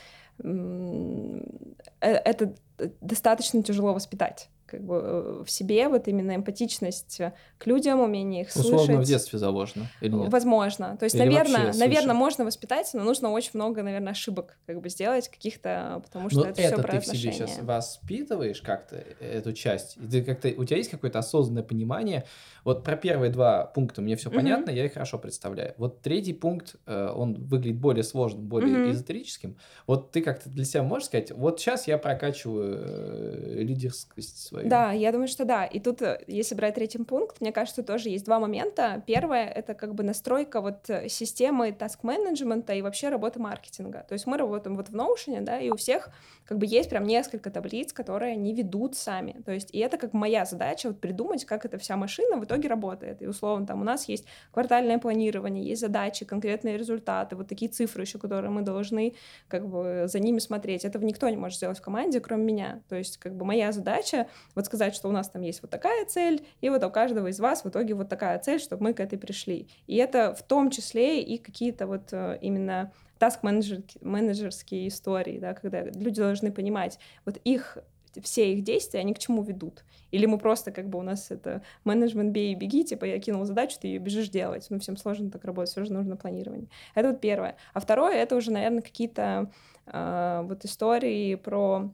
это 1.99 2.55
достаточно 3.01 3.63
тяжело 3.63 3.93
воспитать 3.93 4.49
как 4.73 4.83
бы 4.83 4.95
э, 4.95 5.43
в 5.45 5.51
себе 5.51 5.87
вот 5.87 6.07
именно 6.07 6.35
эмпатичность 6.35 7.19
э, 7.19 7.33
к 7.59 7.67
людям, 7.67 7.99
умение 8.01 8.41
их 8.41 8.49
Условно 8.55 8.77
в 8.77 8.85
слышать. 8.85 9.07
детстве 9.07 9.39
заложено, 9.39 9.85
или 10.01 10.11
нет? 10.11 10.31
Возможно. 10.31 10.97
То 10.97 11.05
есть, 11.05 11.15
Или 11.15 11.23
наверное, 11.25 11.73
наверное, 11.73 12.15
можно 12.15 12.43
воспитать, 12.45 12.89
но 12.93 13.03
нужно 13.03 13.29
очень 13.29 13.51
много, 13.53 13.83
наверное, 13.83 14.11
ошибок 14.11 14.57
как 14.65 14.81
бы 14.81 14.89
сделать 14.89 15.29
каких-то, 15.29 16.01
потому 16.03 16.29
что 16.29 16.39
Но 16.39 16.45
это, 16.47 16.61
Ну, 16.61 16.67
это 16.67 16.75
все 16.75 16.81
про 16.83 16.91
ты 16.93 16.99
в 16.99 17.05
себе 17.05 17.29
отношения. 17.29 17.47
сейчас 17.47 17.59
воспитываешь 17.63 18.61
как-то 18.61 18.95
эту 18.95 19.53
часть? 19.53 19.97
И 19.97 20.07
ты 20.07 20.23
как-то, 20.23 20.49
у 20.57 20.65
тебя 20.65 20.77
есть 20.77 20.89
какое-то 20.89 21.19
осознанное 21.19 21.63
понимание? 21.63 22.25
Вот 22.63 22.83
про 22.83 22.95
первые 22.95 23.31
два 23.31 23.65
пункта 23.65 24.01
мне 24.01 24.15
все 24.15 24.29
Мгм. 24.29 24.37
понятно, 24.39 24.71
я 24.71 24.85
их 24.85 24.93
хорошо 24.93 25.19
представляю. 25.19 25.73
Вот 25.77 26.01
третий 26.01 26.33
пункт, 26.33 26.75
э, 26.87 27.09
он 27.15 27.35
выглядит 27.45 27.79
более 27.79 28.03
сложным, 28.03 28.47
более 28.47 28.79
Мгм. 28.79 28.91
эзотерическим. 28.91 29.57
Вот 29.85 30.11
ты 30.11 30.21
как-то 30.21 30.49
для 30.49 30.65
себя 30.65 30.83
можешь 30.83 31.07
сказать, 31.07 31.31
вот 31.31 31.59
сейчас 31.59 31.87
я 31.87 31.97
прокачиваю 31.97 33.63
лидерскость 33.63 34.37
свою. 34.47 34.62
Да, 34.69 34.91
я 34.91 35.11
думаю, 35.11 35.27
что 35.27 35.45
да. 35.45 35.65
И 35.65 35.79
тут, 35.79 36.01
э, 36.01 36.19
если 36.27 36.55
брать 36.55 36.75
третий 36.75 36.97
пункт, 36.99 37.41
мне 37.41 37.51
кажется, 37.51 37.83
тоже 37.83 38.09
есть 38.09 38.25
два 38.25 38.39
момента. 38.39 39.03
Первое— 39.05 39.47
это 39.55 39.73
как 39.73 39.93
бы 39.93 40.03
настройка 40.03 40.61
вот 40.61 40.89
э, 40.89 41.09
системы 41.09 41.71
таск-менеджмента 41.71 42.73
и 42.73 42.81
вообще 42.81 43.09
работы 43.09 43.39
маркетинга. 43.39 44.05
То 44.07 44.13
есть 44.13 44.25
мы 44.25 44.37
работаем 44.37 44.75
вот 44.75 44.89
в 44.89 44.95
Notion, 44.95 45.41
да, 45.41 45.59
и 45.59 45.69
у 45.69 45.75
всех 45.75 46.09
как 46.45 46.57
бы 46.57 46.65
есть 46.65 46.89
прям 46.89 47.05
несколько 47.05 47.49
таблиц, 47.49 47.93
которые 47.93 48.33
они 48.33 48.53
ведут 48.53 48.95
сами. 48.95 49.41
То 49.45 49.51
есть 49.51 49.69
и 49.73 49.79
это 49.79 49.97
как 49.97 50.13
моя 50.13 50.45
задача 50.45 50.87
вот 50.87 50.99
придумать, 50.99 51.45
как 51.45 51.65
эта 51.65 51.77
вся 51.77 51.95
машина 51.95 52.37
в 52.37 52.45
итоге 52.45 52.67
работает. 52.69 53.21
И 53.21 53.27
условно 53.27 53.65
там 53.65 53.81
у 53.81 53.83
нас 53.83 54.07
есть 54.07 54.25
квартальное 54.51 54.99
планирование, 54.99 55.63
есть 55.63 55.81
задачи, 55.81 56.25
конкретные 56.25 56.77
результаты, 56.77 57.35
вот 57.35 57.47
такие 57.47 57.69
цифры 57.71 58.03
еще, 58.03 58.19
которые 58.19 58.51
мы 58.51 58.61
должны 58.61 59.13
как 59.47 59.67
бы 59.67 60.05
за 60.07 60.19
ними 60.19 60.39
смотреть. 60.39 60.85
Этого 60.85 61.03
никто 61.03 61.29
не 61.29 61.37
может 61.37 61.57
сделать 61.57 61.79
в 61.79 61.81
команде, 61.81 62.19
кроме 62.19 62.43
меня. 62.43 62.81
То 62.89 62.95
есть 62.95 63.17
как 63.17 63.35
бы 63.35 63.45
моя 63.45 63.71
задача 63.71 64.27
вот 64.55 64.65
сказать, 64.65 64.95
что 64.95 65.09
у 65.09 65.11
нас 65.11 65.29
там 65.29 65.41
есть 65.41 65.61
вот 65.61 65.71
такая 65.71 66.05
цель, 66.05 66.45
и 66.61 66.69
вот 66.69 66.83
у 66.83 66.89
каждого 66.89 67.27
из 67.27 67.39
вас 67.39 67.63
в 67.63 67.69
итоге 67.69 67.93
вот 67.93 68.09
такая 68.09 68.39
цель, 68.39 68.59
чтобы 68.59 68.83
мы 68.83 68.93
к 68.93 68.99
этой 68.99 69.17
пришли. 69.17 69.67
И 69.87 69.95
это 69.97 70.33
в 70.33 70.43
том 70.43 70.69
числе 70.69 71.21
и 71.21 71.37
какие-то 71.37 71.87
вот 71.87 72.11
э, 72.11 72.37
именно 72.41 72.91
таск-менеджерские 73.19 74.87
истории, 74.87 75.39
да, 75.39 75.53
когда 75.53 75.83
люди 75.83 76.21
должны 76.21 76.51
понимать, 76.51 76.99
вот 77.25 77.37
их 77.43 77.77
все 78.21 78.53
их 78.53 78.63
действия, 78.63 78.99
они 78.99 79.13
к 79.13 79.19
чему 79.19 79.41
ведут. 79.43 79.83
Или 80.11 80.25
мы 80.25 80.37
просто, 80.37 80.71
как 80.71 80.87
бы, 80.87 80.99
у 80.99 81.01
нас 81.01 81.31
это 81.31 81.63
менеджмент 81.83 82.31
бей 82.31 82.51
и 82.51 82.55
беги, 82.55 82.83
типа, 82.83 83.05
я 83.05 83.19
кинул 83.19 83.45
задачу, 83.45 83.77
ты 83.81 83.87
ее 83.87 83.99
бежишь 83.99 84.29
делать. 84.29 84.67
Ну, 84.69 84.79
всем 84.79 84.97
сложно 84.97 85.31
так 85.31 85.43
работать, 85.45 85.71
все 85.71 85.83
же 85.85 85.91
нужно 85.91 86.15
планирование. 86.15 86.67
Это 86.93 87.09
вот 87.09 87.21
первое. 87.21 87.55
А 87.73 87.79
второе, 87.79 88.13
это 88.13 88.35
уже, 88.35 88.51
наверное, 88.51 88.81
какие-то 88.81 89.49
э, 89.87 90.41
вот 90.43 90.65
истории 90.65 91.35
про 91.35 91.89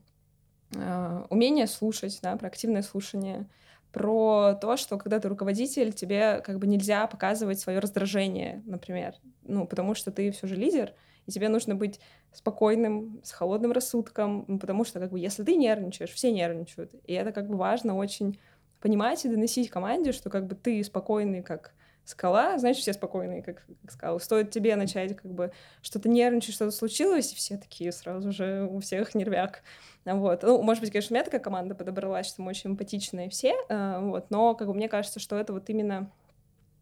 э, 0.75 1.25
умение 1.29 1.67
слушать, 1.67 2.19
да, 2.21 2.35
про 2.37 2.47
активное 2.47 2.81
слушание, 2.81 3.47
про 3.91 4.53
то, 4.53 4.77
что 4.77 4.97
когда 4.97 5.19
ты 5.19 5.27
руководитель, 5.29 5.93
тебе 5.93 6.41
как 6.41 6.59
бы 6.59 6.67
нельзя 6.67 7.07
показывать 7.07 7.59
свое 7.59 7.79
раздражение, 7.79 8.61
например, 8.65 9.15
ну, 9.43 9.65
потому 9.65 9.95
что 9.95 10.11
ты 10.11 10.31
все 10.31 10.47
же 10.47 10.55
лидер, 10.55 10.93
и 11.25 11.31
тебе 11.31 11.49
нужно 11.49 11.75
быть 11.75 11.99
спокойным, 12.31 13.19
с 13.23 13.31
холодным 13.31 13.71
рассудком, 13.71 14.59
потому 14.59 14.83
что, 14.83 14.99
как 14.99 15.11
бы, 15.11 15.19
если 15.19 15.43
ты 15.43 15.55
нервничаешь, 15.55 16.11
все 16.11 16.31
нервничают, 16.31 16.93
и 17.05 17.13
это, 17.13 17.31
как 17.31 17.47
бы, 17.47 17.57
важно 17.57 17.95
очень 17.95 18.39
понимать 18.79 19.25
и 19.25 19.29
доносить 19.29 19.69
команде, 19.69 20.11
что, 20.11 20.29
как 20.29 20.45
бы, 20.47 20.55
ты 20.55 20.83
спокойный, 20.83 21.41
как 21.41 21.73
скала, 22.05 22.57
значит, 22.57 22.81
все 22.81 22.93
спокойные, 22.93 23.43
как, 23.43 23.65
как 23.81 23.91
скалы. 23.91 24.19
Стоит 24.19 24.51
тебе 24.51 24.75
начать, 24.75 25.15
как 25.15 25.31
бы, 25.31 25.51
что-то 25.81 26.09
нервничать, 26.09 26.55
что-то 26.55 26.71
случилось, 26.71 27.33
и 27.33 27.35
все 27.35 27.57
такие 27.57 27.91
сразу 27.91 28.31
же, 28.31 28.67
у 28.69 28.79
всех 28.79 29.13
нервяк. 29.15 29.61
Вот. 30.05 30.43
Ну, 30.43 30.61
может 30.61 30.81
быть, 30.81 30.91
конечно, 30.91 31.13
у 31.13 31.15
меня 31.15 31.25
такая 31.25 31.41
команда 31.41 31.75
подобралась, 31.75 32.27
что 32.27 32.41
мы 32.41 32.49
очень 32.49 32.71
эмпатичные 32.71 33.29
все, 33.29 33.53
э, 33.67 33.99
вот, 34.01 34.29
но, 34.29 34.55
как 34.55 34.67
бы, 34.67 34.73
мне 34.73 34.87
кажется, 34.87 35.19
что 35.19 35.37
это 35.37 35.53
вот 35.53 35.69
именно 35.69 36.09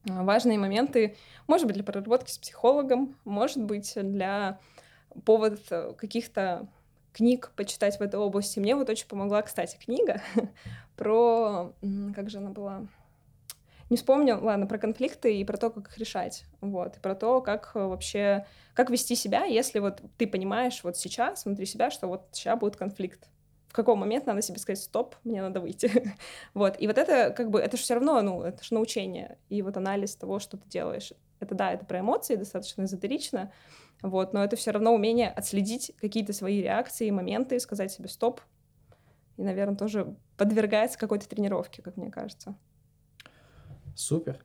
а, 0.09 0.23
важные 0.23 0.57
моменты, 0.57 1.15
может 1.47 1.65
быть, 1.65 1.75
для 1.75 1.83
проработки 1.83 2.31
с 2.31 2.37
психологом, 2.37 3.15
может 3.25 3.63
быть, 3.63 3.93
для 3.95 4.59
повод 5.25 5.59
э, 5.71 5.93
каких-то 5.97 6.67
книг 7.13 7.51
почитать 7.55 7.97
в 7.97 8.01
этой 8.01 8.19
области. 8.19 8.59
Мне 8.59 8.75
вот 8.75 8.89
очень 8.89 9.07
помогла, 9.07 9.41
кстати, 9.41 9.77
книга 9.77 10.21
про... 10.95 11.73
Как 12.15 12.29
же 12.29 12.37
она 12.37 12.51
была? 12.51 12.85
Не 13.89 13.95
вспомню, 13.97 14.39
ладно, 14.41 14.67
про 14.67 14.77
конфликты 14.77 15.37
и 15.37 15.45
про 15.45 15.57
то, 15.57 15.69
как 15.69 15.87
их 15.87 15.97
решать, 15.97 16.45
вот, 16.59 16.97
и 16.97 16.99
про 16.99 17.15
то, 17.15 17.41
как 17.41 17.73
вообще, 17.73 18.45
как 18.73 18.89
вести 18.89 19.15
себя, 19.15 19.45
если 19.45 19.79
вот 19.79 20.01
ты 20.17 20.27
понимаешь 20.27 20.83
вот 20.83 20.97
сейчас 20.97 21.45
внутри 21.45 21.65
себя, 21.65 21.89
что 21.89 22.07
вот 22.07 22.27
сейчас 22.33 22.59
будет 22.59 22.75
конфликт, 22.75 23.29
в 23.69 23.73
какой 23.73 23.95
момент 23.95 24.25
надо 24.25 24.41
себе 24.41 24.59
сказать 24.59 24.79
стоп, 24.79 25.15
мне 25.23 25.41
надо 25.41 25.59
выйти. 25.59 25.91
вот. 26.53 26.75
И 26.79 26.87
вот 26.87 26.97
это 26.97 27.31
как 27.31 27.49
бы, 27.49 27.59
это 27.59 27.77
же 27.77 27.83
все 27.83 27.95
равно, 27.95 28.21
ну, 28.21 28.41
это 28.41 28.63
же 28.63 28.73
научение. 28.73 29.37
И 29.49 29.61
вот 29.61 29.77
анализ 29.77 30.15
того, 30.15 30.39
что 30.39 30.57
ты 30.57 30.67
делаешь. 30.67 31.13
Это 31.39 31.53
да, 31.53 31.71
это 31.71 31.85
про 31.85 31.99
эмоции, 31.99 32.35
достаточно 32.35 32.83
эзотерично, 32.83 33.51
вот, 34.01 34.33
но 34.33 34.43
это 34.43 34.55
все 34.55 34.71
равно 34.71 34.93
умение 34.93 35.29
отследить 35.29 35.91
какие-то 35.99 36.33
свои 36.33 36.61
реакции, 36.61 37.09
моменты, 37.09 37.59
сказать 37.59 37.91
себе 37.91 38.07
стоп. 38.07 38.41
И, 39.37 39.43
наверное, 39.43 39.77
тоже 39.77 40.15
подвергается 40.35 40.97
какой-то 40.97 41.29
тренировке, 41.29 41.81
как 41.81 41.97
мне 41.97 42.09
кажется. 42.09 42.55
Супер. 43.97 44.39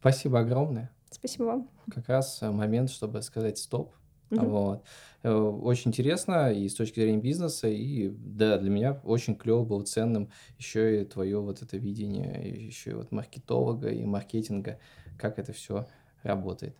Спасибо 0.00 0.40
огромное. 0.40 0.90
Спасибо 1.10 1.44
вам. 1.44 1.70
Как 1.90 2.08
раз 2.08 2.42
э, 2.42 2.50
момент, 2.50 2.90
чтобы 2.90 3.22
сказать 3.22 3.56
стоп 3.56 3.92
Угу. 4.30 4.46
Вот. 4.46 4.84
Э, 5.22 5.32
очень 5.32 5.90
интересно 5.90 6.52
и 6.52 6.68
с 6.68 6.74
точки 6.74 6.98
зрения 6.98 7.18
бизнеса, 7.18 7.68
и 7.68 8.08
да, 8.08 8.58
для 8.58 8.70
меня 8.70 9.00
очень 9.04 9.36
клево 9.36 9.64
было 9.64 9.84
ценным 9.84 10.30
еще 10.58 11.02
и 11.02 11.04
твое 11.04 11.40
вот 11.40 11.62
это 11.62 11.76
видение, 11.76 12.66
еще 12.66 12.90
и 12.90 12.94
вот 12.94 13.12
маркетолога 13.12 13.90
и 13.90 14.04
маркетинга, 14.04 14.78
как 15.18 15.38
это 15.38 15.52
все 15.52 15.86
работает. 16.22 16.74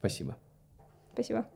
Спасибо. 0.00 0.36
Спасибо. 1.12 1.46